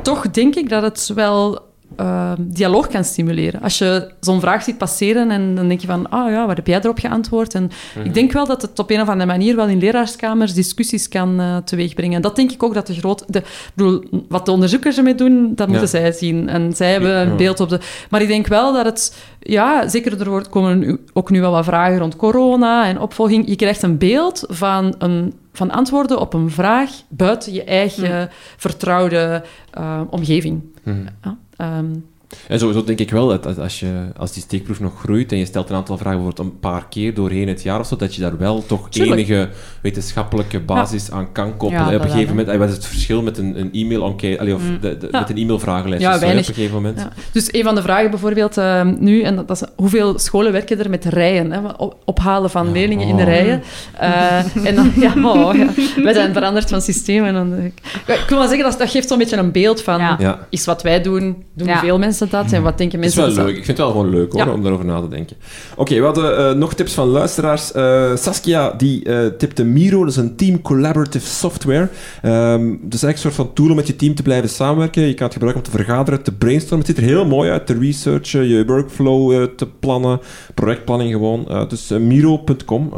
Toch 0.01 0.29
denk 0.31 0.55
ik 0.55 0.69
dat 0.69 0.81
het 0.81 1.11
wel 1.15 1.73
ehm, 1.95 2.35
dialoog 2.39 2.87
kan 2.87 3.03
stimuleren. 3.03 3.61
Als 3.61 3.77
je 3.77 4.11
zo'n 4.19 4.39
vraag 4.39 4.63
ziet 4.63 4.77
passeren 4.77 5.31
en 5.31 5.55
dan 5.55 5.67
denk 5.67 5.79
je 5.81 5.87
van, 5.87 6.09
ah 6.09 6.31
ja, 6.31 6.47
wat 6.47 6.55
heb 6.55 6.67
jij 6.67 6.79
erop 6.79 6.99
geantwoord? 6.99 7.53
En 7.53 7.69
ik 8.03 8.13
denk 8.13 8.31
wel 8.31 8.45
dat 8.45 8.61
het 8.61 8.79
op 8.79 8.89
een 8.89 9.01
of 9.01 9.09
andere 9.09 9.29
manier 9.29 9.55
wel 9.55 9.67
in 9.67 9.77
leraarskamers 9.79 10.53
discussies 10.53 11.07
kan 11.07 11.39
eh, 11.39 11.57
teweegbrengen. 11.57 12.15
En 12.15 12.21
dat 12.21 12.35
denk 12.35 12.51
ik 12.51 12.63
ook 12.63 12.73
dat 12.73 12.87
de 12.87 12.93
groot... 12.93 13.23
De, 13.27 13.39
ik 13.39 13.71
bedoel, 13.73 14.03
wat 14.29 14.45
de 14.45 14.51
onderzoekers 14.51 14.97
ermee 14.97 15.15
doen, 15.15 15.51
dat 15.55 15.67
moeten 15.67 15.87
zij 15.87 16.11
zien. 16.11 16.49
En 16.49 16.73
zij 16.75 16.91
hebben 16.91 17.21
een 17.21 17.37
beeld 17.37 17.59
op 17.59 17.69
de... 17.69 17.79
Maar 18.09 18.21
ik 18.21 18.27
denk 18.27 18.47
wel 18.47 18.73
dat 18.73 18.85
het... 18.85 19.17
Ja, 19.39 19.87
zeker 19.87 20.19
er 20.19 20.29
wordt- 20.29 20.49
komen 20.49 20.99
ook 21.13 21.29
nu 21.29 21.41
wel 21.41 21.51
wat 21.51 21.65
vragen 21.65 21.97
rond 21.97 22.15
corona 22.15 22.85
en 22.87 22.99
opvolging. 22.99 23.47
Je 23.47 23.55
krijgt 23.55 23.81
een 23.81 23.97
beeld 23.97 24.43
van, 24.47 24.95
een, 24.97 25.33
van 25.53 25.71
antwoorden 25.71 26.19
op 26.19 26.33
een 26.33 26.49
vraag 26.51 26.89
buiten 27.09 27.53
je 27.53 27.63
eigen 27.63 28.29
vertrouwde 28.57 29.43
eh, 29.71 30.01
omgeving. 30.09 30.61
Mhm. 30.83 30.97
Ja, 31.23 31.37
Um, 31.59 32.14
En 32.47 32.59
sowieso 32.59 32.83
denk 32.83 32.99
ik 32.99 33.11
wel 33.11 33.27
dat 33.27 33.59
als, 33.59 33.79
je, 33.79 33.91
als 34.17 34.31
die 34.33 34.41
steekproef 34.43 34.79
nog 34.79 34.99
groeit 34.99 35.31
en 35.31 35.37
je 35.37 35.45
stelt 35.45 35.69
een 35.69 35.75
aantal 35.75 35.97
vragen 35.97 36.19
bijvoorbeeld 36.19 36.47
een 36.53 36.59
paar 36.59 36.85
keer 36.89 37.13
doorheen 37.13 37.47
het 37.47 37.63
jaar 37.63 37.79
of 37.79 37.87
zo, 37.87 37.95
dat 37.95 38.15
je 38.15 38.21
daar 38.21 38.37
wel 38.37 38.65
toch 38.65 38.89
Tuurlijk. 38.89 39.15
enige 39.27 39.49
wetenschappelijke 39.81 40.59
basis 40.59 41.11
aan 41.11 41.31
kan 41.31 41.57
koppelen. 41.57 41.89
Ja, 41.89 41.95
op 41.95 42.01
een 42.03 42.09
gegeven 42.09 42.29
moment, 42.29 42.47
en 42.47 42.59
wat 42.59 42.69
is 42.69 42.75
het 42.75 42.85
verschil 42.85 43.21
met 43.21 43.37
een, 43.37 43.59
een 43.59 43.69
e-mail-enquête, 43.73 44.39
allee, 44.39 44.53
of 44.55 44.61
Mm. 44.61 44.77
de, 44.81 44.97
de- 44.97 45.07
Ja. 45.11 45.19
met 45.19 45.29
een 45.29 45.37
e-mailvragenlijst? 45.37 46.03
Ja. 46.03 46.15
Op 46.15 46.21
een 46.21 46.43
gegeven 46.43 46.73
moment. 46.73 46.99
Ja. 46.99 47.09
Dus 47.31 47.53
een 47.53 47.63
van 47.63 47.75
de 47.75 47.81
vragen 47.81 48.09
bijvoorbeeld 48.09 48.57
eh, 48.57 48.81
nu, 48.99 49.21
en 49.21 49.35
dat, 49.35 49.49
is 49.49 49.63
hoeveel 49.75 50.19
scholen 50.19 50.51
werken 50.51 50.79
er 50.79 50.89
met 50.89 51.05
rijen, 51.05 51.51
hè, 51.51 51.59
op- 51.77 51.97
ophalen 52.05 52.49
van 52.49 52.65
Ja, 52.65 52.71
leerlingen 52.71 53.07
in 53.07 53.15
de 53.15 53.21
oh. 53.21 53.27
rijen. 53.27 53.61
Eh, 53.99 54.65
en 54.65 54.75
dan, 54.75 54.91
ja, 54.95 55.13
oh, 55.29 55.55
ja, 55.55 55.67
wij 56.03 56.13
zijn 56.13 56.33
veranderd 56.33 56.69
van 56.69 56.81
systeem. 56.81 57.23
En 57.23 57.33
dan, 57.33 57.53
ik, 57.57 57.79
ik 58.05 58.25
wil 58.29 58.37
maar 58.37 58.47
zeggen, 58.47 58.69
dat, 58.69 58.79
dat 58.79 58.89
geeft 58.89 59.07
zo'n 59.07 59.17
beetje 59.17 59.37
een 59.37 59.51
beeld 59.51 59.81
van, 59.81 59.99
Ja. 59.99 60.15
Ja. 60.19 60.39
is 60.49 60.65
wat 60.65 60.81
wij 60.83 61.01
doen, 61.01 61.43
doen 61.53 61.67
Ja. 61.67 61.79
veel 61.79 61.97
mensen 61.99 62.24
dat? 62.31 62.51
En 62.51 62.63
wat 62.63 62.77
denken 62.77 62.99
Het 63.01 63.09
is 63.09 63.15
mensen? 63.15 63.35
wel 63.35 63.43
dat 63.45 63.53
leuk. 63.53 63.57
Ik 63.59 63.65
vind 63.65 63.77
het 63.77 63.87
wel 63.87 63.95
gewoon 63.95 64.09
leuk 64.09 64.31
hoor, 64.33 64.45
Ja. 64.45 64.53
om 64.53 64.61
daarover 64.61 64.85
na 64.85 65.01
te 65.01 65.07
denken. 65.07 65.35
Oké, 65.75 65.95
we 65.95 66.01
hadden 66.05 66.37
eh, 66.37 66.55
nog 66.55 66.73
tips 66.73 66.93
van 66.93 67.07
luisteraars. 67.07 67.71
Eh, 67.71 68.15
Saskia 68.15 68.71
die 68.77 69.03
eh, 69.03 69.25
tipte 69.37 69.63
Miro, 69.63 69.99
dat 69.99 70.09
is 70.09 70.15
een 70.15 70.35
team 70.35 70.61
collaborative 70.61 71.27
software. 71.27 71.89
Dat 72.21 72.93
is 72.93 73.03
eigenlijk 73.03 73.13
een 73.13 73.17
soort 73.17 73.33
van 73.33 73.53
tool 73.53 73.69
om 73.69 73.75
met 73.75 73.87
je 73.87 73.95
team 73.95 74.15
te 74.15 74.23
blijven 74.23 74.49
samenwerken. 74.49 75.01
Je 75.03 75.13
kan 75.13 75.23
het 75.25 75.33
gebruiken 75.33 75.63
om 75.65 75.71
te 75.71 75.77
vergaderen, 75.77 76.23
te 76.23 76.31
brainstormen. 76.31 76.85
Het 76.87 76.95
ziet 76.95 77.05
er 77.05 77.11
heel 77.11 77.25
mooi 77.25 77.49
uit, 77.49 77.65
te 77.65 77.77
researchen, 77.79 78.47
je 78.47 78.65
workflow 78.65 79.47
te 79.55 79.67
plannen, 79.79 80.19
projectplanning 80.53 81.11
gewoon. 81.11 81.67
Dus 81.67 81.87
Miro.com. 81.89 82.93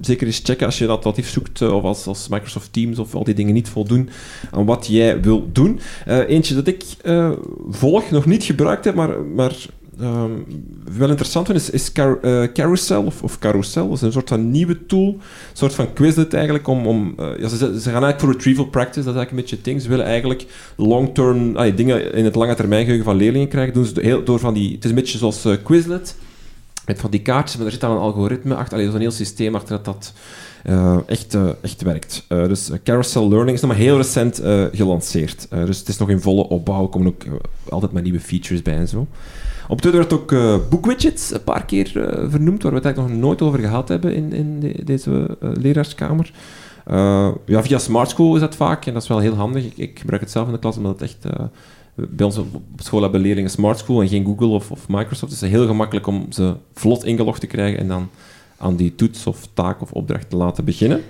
Zeker 0.00 0.26
eens 0.26 0.40
checken 0.44 0.66
als 0.66 0.78
je 0.78 0.86
dat 0.86 0.94
alternatief 0.94 1.28
zoekt 1.30 1.62
of 1.62 1.82
als, 1.82 2.06
als 2.06 2.28
Microsoft 2.28 2.72
Teams 2.72 2.98
of 2.98 3.14
al 3.14 3.24
die 3.24 3.34
dingen 3.34 3.54
niet 3.54 3.68
voldoen 3.68 4.08
aan 4.50 4.64
wat 4.64 4.86
jij 4.86 5.20
wil 5.20 5.48
doen. 5.52 5.80
Eentje 6.06 6.54
dat 6.54 6.66
ik 6.66 6.84
volg, 7.70 8.10
nog 8.10 8.26
niet 8.30 8.44
gebruikt 8.44 8.84
heb, 8.84 8.94
maar, 8.94 9.20
maar 9.24 9.56
ehm, 10.00 10.30
wel 10.98 11.08
interessant 11.08 11.46
vind, 11.46 11.58
is, 11.58 11.70
is 11.70 11.92
eh, 11.92 12.42
Carousel 12.52 13.02
of, 13.02 13.22
of 13.22 13.38
Carousel. 13.38 13.88
Dat 13.88 13.96
is 13.96 14.02
een 14.02 14.12
soort 14.12 14.28
van 14.28 14.50
nieuwe 14.50 14.86
tool, 14.86 15.08
een 15.08 15.20
soort 15.52 15.74
van 15.74 15.92
Quizlet 15.92 16.34
eigenlijk. 16.34 16.68
Om, 16.68 16.86
om, 16.86 17.14
eh, 17.16 17.38
ja, 17.38 17.48
ze, 17.48 17.56
gaan 17.56 17.84
eigenlijk 17.84 18.20
voor 18.20 18.32
retrieval 18.32 18.64
practice, 18.64 19.04
dat 19.04 19.14
is 19.14 19.20
eigenlijk 19.20 19.30
een 19.30 19.36
beetje 19.36 19.70
het. 19.70 19.82
Ze 19.82 19.88
willen 19.88 20.04
eigenlijk 20.04 20.46
long-term 20.76 21.56
dingen 21.74 22.14
in 22.14 22.24
het 22.24 22.34
lange 22.34 22.54
termijn 22.54 22.82
geheugen 22.82 23.04
van 23.04 23.16
leerlingen 23.16 23.48
krijgen. 23.48 23.74
Doen 23.74 23.84
ze 23.84 24.00
heel, 24.00 24.24
door 24.24 24.38
van 24.38 24.54
die, 24.54 24.74
het 24.74 24.84
is 24.84 24.90
een 24.90 24.96
beetje 24.96 25.18
zoals 25.18 25.44
eh, 25.44 25.52
Quizlet, 25.62 26.16
met 26.90 27.00
van 27.00 27.10
die 27.10 27.22
kaartjes, 27.22 27.56
maar 27.56 27.66
er 27.66 27.72
zit 27.72 27.80
dan 27.80 27.90
een 27.90 27.98
algoritme 27.98 28.54
achter, 28.54 28.78
er 28.78 28.86
is 28.86 28.94
een 28.94 29.00
heel 29.00 29.10
systeem 29.10 29.54
achter 29.54 29.76
dat 29.76 29.84
dat 29.84 30.12
eh, 30.62 30.96
echt, 31.06 31.34
eh, 31.34 31.48
echt 31.60 31.82
werkt. 31.82 32.24
Eh, 32.28 32.46
dus 32.46 32.70
Carousel 32.84 33.28
Learning 33.28 33.56
is 33.56 33.60
nog 33.62 33.70
maar 33.70 33.80
heel 33.80 33.96
recent 33.96 34.40
gelanceerd. 34.72 35.46
Dus 35.50 35.78
het 35.78 35.88
is 35.88 35.98
nog 35.98 36.10
in 36.10 36.20
volle 36.20 36.48
opbouw. 36.48 36.82
Er 36.82 36.88
komen 36.88 37.06
ook 37.08 37.22
altijd 37.68 37.92
maar 37.92 38.02
nieuwe 38.02 38.20
features 38.20 38.62
bij 38.62 38.74
en 38.76 38.88
zo. 38.88 39.06
Op 39.68 39.80
Twitter 39.80 40.00
werd 40.00 40.12
ook 40.12 40.34
boekwidgets 40.70 41.32
een 41.34 41.44
paar 41.44 41.64
keer 41.64 41.88
vernoemd, 42.30 42.62
waar 42.62 42.72
we 42.72 42.76
het 42.78 42.86
eigenlijk 42.86 43.14
nog 43.14 43.22
nooit 43.24 43.42
over 43.42 43.58
gehad 43.58 43.88
hebben 43.88 44.14
in, 44.14 44.32
in 44.32 44.60
de- 44.60 44.84
deze 44.84 45.36
leraarskamer. 45.40 46.32
Ja, 47.46 47.62
via 47.62 47.78
Smart 47.78 48.10
School 48.10 48.34
is 48.34 48.40
dat 48.40 48.56
vaak 48.56 48.86
en 48.86 48.92
dat 48.92 49.02
is 49.02 49.08
wel 49.08 49.18
heel 49.18 49.34
handig. 49.34 49.64
Ik, 49.64 49.76
ik 49.76 49.98
gebruik 49.98 50.22
het 50.22 50.30
zelf 50.30 50.46
in 50.46 50.52
de 50.52 50.58
klas 50.58 50.76
omdat 50.76 51.00
het 51.00 51.02
echt... 51.10 51.34
bij 51.94 52.26
ons 52.26 52.38
op 52.38 52.46
school 52.76 53.02
hebben 53.02 53.20
leerlingen 53.20 53.50
Smart 53.50 53.78
School 53.78 54.00
en 54.00 54.08
geen 54.08 54.24
Google 54.24 54.46
of, 54.48 54.70
of 54.70 54.88
Microsoft. 54.88 55.32
Dus 55.32 55.40
het 55.40 55.50
is 55.50 55.56
heel 55.56 55.66
gemakkelijk 55.66 56.06
om 56.06 56.26
ze 56.32 56.54
vlot 56.74 57.04
ingelogd 57.04 57.40
te 57.40 57.46
krijgen 57.46 57.78
en 57.78 57.88
dan 57.88 58.08
aan 58.58 58.76
die 58.76 58.94
toets 58.94 59.26
of 59.26 59.48
taak 59.54 59.80
of 59.82 59.92
opdracht 59.92 60.30
te 60.30 60.36
laten 60.36 60.64
beginnen. 60.64 61.02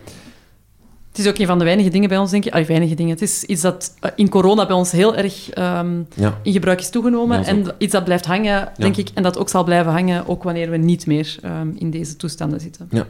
Het 1.10 1.18
is 1.18 1.28
ook 1.28 1.38
een 1.38 1.46
van 1.46 1.58
de 1.58 1.64
weinige 1.64 1.90
dingen 1.90 2.08
bij 2.08 2.18
ons, 2.18 2.30
denk 2.30 2.44
ik. 2.44 2.52
Ah, 2.52 2.64
weinige 2.66 2.94
dingen. 2.94 3.12
Het 3.12 3.22
is 3.22 3.44
iets 3.44 3.60
dat 3.60 3.94
eh, 4.00 4.10
in 4.16 4.28
corona 4.28 4.66
bij 4.66 4.76
ons 4.76 4.90
heel 4.90 5.16
erg 5.16 5.50
ehm, 5.50 6.02
Ja. 6.14 6.38
in 6.42 6.52
gebruik 6.52 6.80
is 6.80 6.90
toegenomen. 6.90 7.44
En 7.44 7.66
iets 7.78 7.92
dat 7.92 8.04
blijft 8.04 8.26
hangen, 8.26 8.72
denk 8.76 8.96
ik. 8.96 9.10
En 9.14 9.22
dat 9.22 9.38
ook 9.38 9.48
zal 9.48 9.64
blijven 9.64 9.92
hangen, 9.92 10.28
ook 10.28 10.42
wanneer 10.42 10.70
we 10.70 10.76
niet 10.76 11.06
meer 11.06 11.36
ehm, 11.42 11.68
in 11.74 11.90
deze 11.90 12.16
toestanden 12.16 12.60
zitten. 12.60 12.88
Ja. 12.90 13.06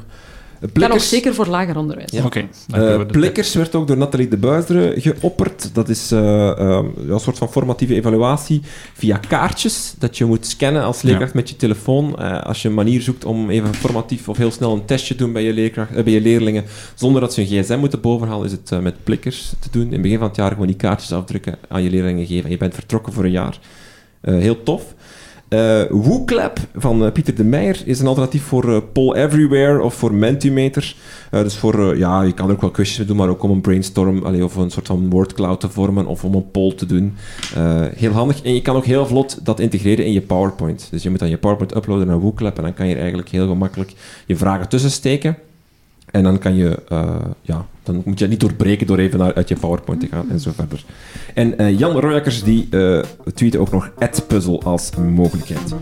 Kan 0.72 0.92
ook 0.92 0.98
zeker 0.98 1.34
voor 1.34 1.46
lager 1.46 1.76
onderwijs. 1.76 2.10
Ja. 2.10 2.28
Eh, 2.70 3.06
Plikkers 3.06 3.54
werd 3.54 3.74
ook 3.74 3.86
door 3.86 3.96
Nathalie 3.96 4.28
de 4.28 4.36
Buizderen 4.36 5.00
geopperd. 5.00 5.70
Dat 5.74 5.88
is 5.88 6.12
eh, 6.12 6.50
eh, 6.50 6.56
ja, 7.06 7.12
een 7.12 7.20
soort 7.20 7.38
van 7.38 7.50
formatieve 7.50 7.94
evaluatie 7.94 8.62
via 8.94 9.16
kaartjes 9.16 9.94
dat 9.98 10.18
je 10.18 10.24
moet 10.24 10.46
scannen 10.46 10.82
als 10.82 11.02
leerkracht 11.02 11.34
met 11.34 11.48
je 11.48 11.56
telefoon. 11.56 12.18
Eh, 12.18 12.42
als 12.42 12.62
je 12.62 12.68
een 12.68 12.74
manier 12.74 13.02
zoekt 13.02 13.24
om 13.24 13.50
even 13.50 13.74
formatief 13.74 14.28
of 14.28 14.36
heel 14.36 14.50
snel 14.50 14.72
een 14.72 14.84
testje 14.84 15.14
te 15.14 15.22
doen 15.22 15.32
bij 15.32 15.42
je, 15.42 15.52
leerkracht, 15.52 16.04
bij 16.04 16.12
je 16.12 16.20
leerlingen, 16.20 16.64
zonder 16.94 17.20
dat 17.20 17.34
ze 17.34 17.40
hun 17.40 17.62
gsm 17.62 17.78
moeten 17.78 18.00
bovenhalen, 18.00 18.46
is 18.46 18.52
het 18.52 18.72
eh, 18.72 18.78
met 18.78 19.04
Plikkers 19.04 19.52
te 19.58 19.68
doen. 19.70 19.86
In 19.86 19.92
het 19.92 20.02
begin 20.02 20.18
van 20.18 20.26
het 20.26 20.36
jaar 20.36 20.50
gewoon 20.50 20.66
die 20.66 20.76
kaartjes 20.76 21.12
afdrukken, 21.12 21.58
aan 21.68 21.82
je 21.82 21.90
leerlingen 21.90 22.26
geven 22.26 22.44
en 22.44 22.50
je 22.50 22.56
bent 22.56 22.74
vertrokken 22.74 23.12
voor 23.12 23.24
een 23.24 23.30
jaar. 23.30 23.58
Eh, 24.20 24.34
heel 24.34 24.62
tof. 24.62 24.94
Eh 25.50 25.82
WooClap 25.88 26.58
van 26.74 27.04
eh, 27.04 27.12
Pieter 27.12 27.34
de 27.34 27.44
Meijer 27.44 27.82
is 27.84 28.00
een 28.00 28.06
alternatief 28.06 28.42
voor 28.42 28.74
eh, 28.74 28.80
Poll 28.92 29.14
Everywhere 29.14 29.82
of 29.82 29.94
voor 29.94 30.14
Mentimeter. 30.14 30.94
Dus 31.30 31.56
voor, 31.56 31.96
ja, 31.96 32.22
je 32.22 32.32
kan 32.32 32.48
er 32.48 32.54
ook 32.54 32.60
wel 32.60 32.86
mee 32.96 33.06
doen, 33.06 33.16
maar 33.16 33.28
ook 33.28 33.42
om 33.42 33.50
een 33.50 33.60
brainstorm 33.60 34.24
allee, 34.24 34.44
of 34.44 34.56
een 34.56 34.70
soort 34.70 34.86
van 34.86 35.10
wordcloud 35.10 35.60
te 35.60 35.68
vormen 35.68 36.06
of 36.06 36.24
om 36.24 36.34
een 36.34 36.50
poll 36.50 36.74
te 36.74 36.86
doen. 36.86 37.16
Heel 37.94 38.12
handig. 38.12 38.42
En 38.42 38.54
je 38.54 38.62
kan 38.62 38.76
ook 38.76 38.84
heel 38.84 39.06
vlot 39.06 39.44
dat 39.44 39.60
integreren 39.60 40.06
in 40.06 40.12
je 40.12 40.20
PowerPoint. 40.20 40.88
Dus 40.90 41.02
je 41.02 41.10
moet 41.10 41.18
dan 41.18 41.28
je 41.28 41.38
PowerPoint 41.38 41.76
uploaden 41.76 42.06
naar 42.06 42.20
WooClap 42.20 42.56
en 42.56 42.62
dan 42.62 42.74
kan 42.74 42.88
je 42.88 42.94
eigenlijk 42.94 43.28
heel 43.28 43.48
gemakkelijk 43.48 43.92
je 44.26 44.36
vragen 44.36 44.68
tussen 44.68 44.90
steken. 44.90 45.36
En 46.10 46.22
dan 46.22 46.38
kan 46.38 46.54
je, 46.54 46.82
eh, 46.88 47.14
ja, 47.42 47.66
dan 47.82 48.02
moet 48.04 48.18
je 48.18 48.24
het 48.24 48.30
niet 48.30 48.40
doorbreken 48.40 48.86
door 48.86 48.98
even 48.98 49.18
naar, 49.18 49.34
uit 49.34 49.48
je 49.48 49.56
PowerPoint 49.56 50.00
te 50.00 50.08
gaan 50.10 50.30
en 50.30 50.40
zo 50.40 50.50
verder. 50.54 50.84
En 51.34 51.58
eh, 51.58 51.78
Jan 51.78 52.00
Royakkers 52.00 52.42
die 52.42 52.68
eh 52.70 53.02
tweette 53.34 53.58
ook 53.58 53.70
nog 53.70 53.90
puzzle 54.26 54.60
als 54.60 54.90
mogelijkheid. 54.96 55.74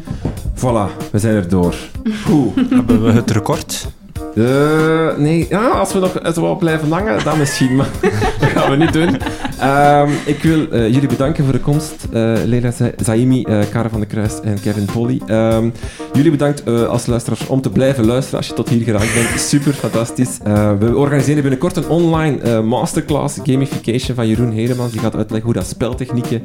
Voilà, 0.54 1.10
we 1.10 1.18
zijn 1.18 1.34
er 1.34 1.48
door. 1.48 1.74
Oeh. 2.30 2.56
Hebben 2.56 3.04
we 3.04 3.12
het 3.12 3.30
record? 3.30 3.88
Eh, 4.36 5.16
nee, 5.16 5.46
ja, 5.48 5.66
als 5.68 5.92
we 5.92 5.98
nog 5.98 6.20
zo 6.34 6.40
wel 6.42 6.56
blijven 6.56 6.90
hangen, 6.92 7.24
dan 7.24 7.38
misschien, 7.38 7.76
maar 7.76 7.88
dat 8.40 8.48
gaan 8.48 8.70
we 8.70 8.76
niet 8.76 8.92
doen. 8.92 9.16
Ehm, 9.60 10.10
ik 10.26 10.42
wil 10.42 10.70
eh, 10.70 10.92
jullie 10.92 11.08
bedanken 11.08 11.44
voor 11.44 11.52
de 11.52 11.58
komst. 11.60 11.94
eh 12.12 12.32
Leila 12.44 12.70
Za- 12.70 12.90
Zaimi, 12.96 13.42
eh 13.42 13.58
Karen 13.70 13.90
van 13.90 14.00
der 14.00 14.08
Kruis 14.08 14.40
en 14.40 14.60
Kevin 14.60 14.84
Polly. 14.84 15.20
Ehm, 15.26 15.68
jullie 16.12 16.30
bedankt 16.30 16.66
als 16.68 17.06
luisteraars 17.06 17.46
om 17.46 17.60
te 17.60 17.70
blijven 17.70 18.06
luisteren 18.06 18.38
als 18.38 18.46
je 18.48 18.54
tot 18.54 18.68
hier 18.68 18.82
geraakt 18.82 19.14
bent. 19.14 19.40
Super, 19.40 19.72
fantastisch. 19.72 20.38
We 20.78 20.92
organiseren 20.96 21.40
binnenkort 21.42 21.76
een 21.76 21.88
online 21.88 22.62
masterclass 22.62 23.38
gamification 23.42 24.16
van 24.16 24.28
Jeroen 24.28 24.50
Hedemans. 24.52 24.92
Die 24.92 25.00
gaat 25.00 25.16
uitleggen 25.16 25.50
hoe 25.50 25.58
dat 25.60 25.66
speltechnieken 25.68 26.42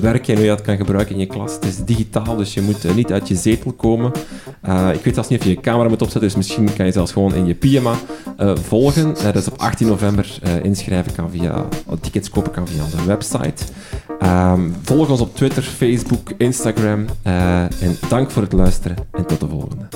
werken 0.00 0.26
en 0.28 0.34
hoe 0.34 0.42
je 0.44 0.48
dat 0.48 0.60
kan 0.62 0.76
gebruiken 0.76 1.14
in 1.14 1.20
je 1.20 1.26
klas. 1.26 1.54
Het 1.54 1.64
is 1.64 1.76
digitaal, 1.84 2.36
dus 2.36 2.54
je 2.54 2.60
moet 2.60 2.94
niet 2.94 3.12
uit 3.12 3.28
je 3.28 3.34
zetel 3.34 3.72
komen. 3.72 4.12
Ik 4.92 5.04
weet 5.04 5.14
zelfs 5.14 5.28
niet 5.28 5.38
of 5.38 5.44
je 5.44 5.50
je 5.52 5.60
camera 5.60 5.88
moet 5.88 6.02
opzetten, 6.02 6.20
dus 6.20 6.36
misschien 6.36 6.74
kan 6.76 6.86
je 6.86 6.92
gewoon 7.12 7.34
in 7.34 7.46
je 7.46 7.54
pyjama 7.54 7.94
eh, 8.36 8.56
volgen. 8.56 9.16
Eh, 9.16 9.22
dat 9.22 9.36
is 9.36 9.48
op 9.48 9.58
18 9.58 9.86
november. 9.86 10.38
eh, 10.42 10.64
inschrijven 10.64 11.14
kan 11.14 11.30
via, 11.30 11.64
tickets 12.00 12.30
kopen 12.30 12.52
kan 12.52 12.68
via 12.68 12.84
onze 12.84 13.04
website. 13.06 13.64
Ehm, 14.18 14.70
volg 14.82 15.10
ons 15.10 15.20
op 15.20 15.36
Twitter, 15.36 15.62
Facebook, 15.62 16.32
Instagram. 16.38 17.04
en 17.22 17.96
dank 18.08 18.30
voor 18.30 18.42
het 18.42 18.52
luisteren 18.52 18.96
en 19.12 19.26
tot 19.26 19.40
de 19.40 19.48
volgende. 19.48 19.86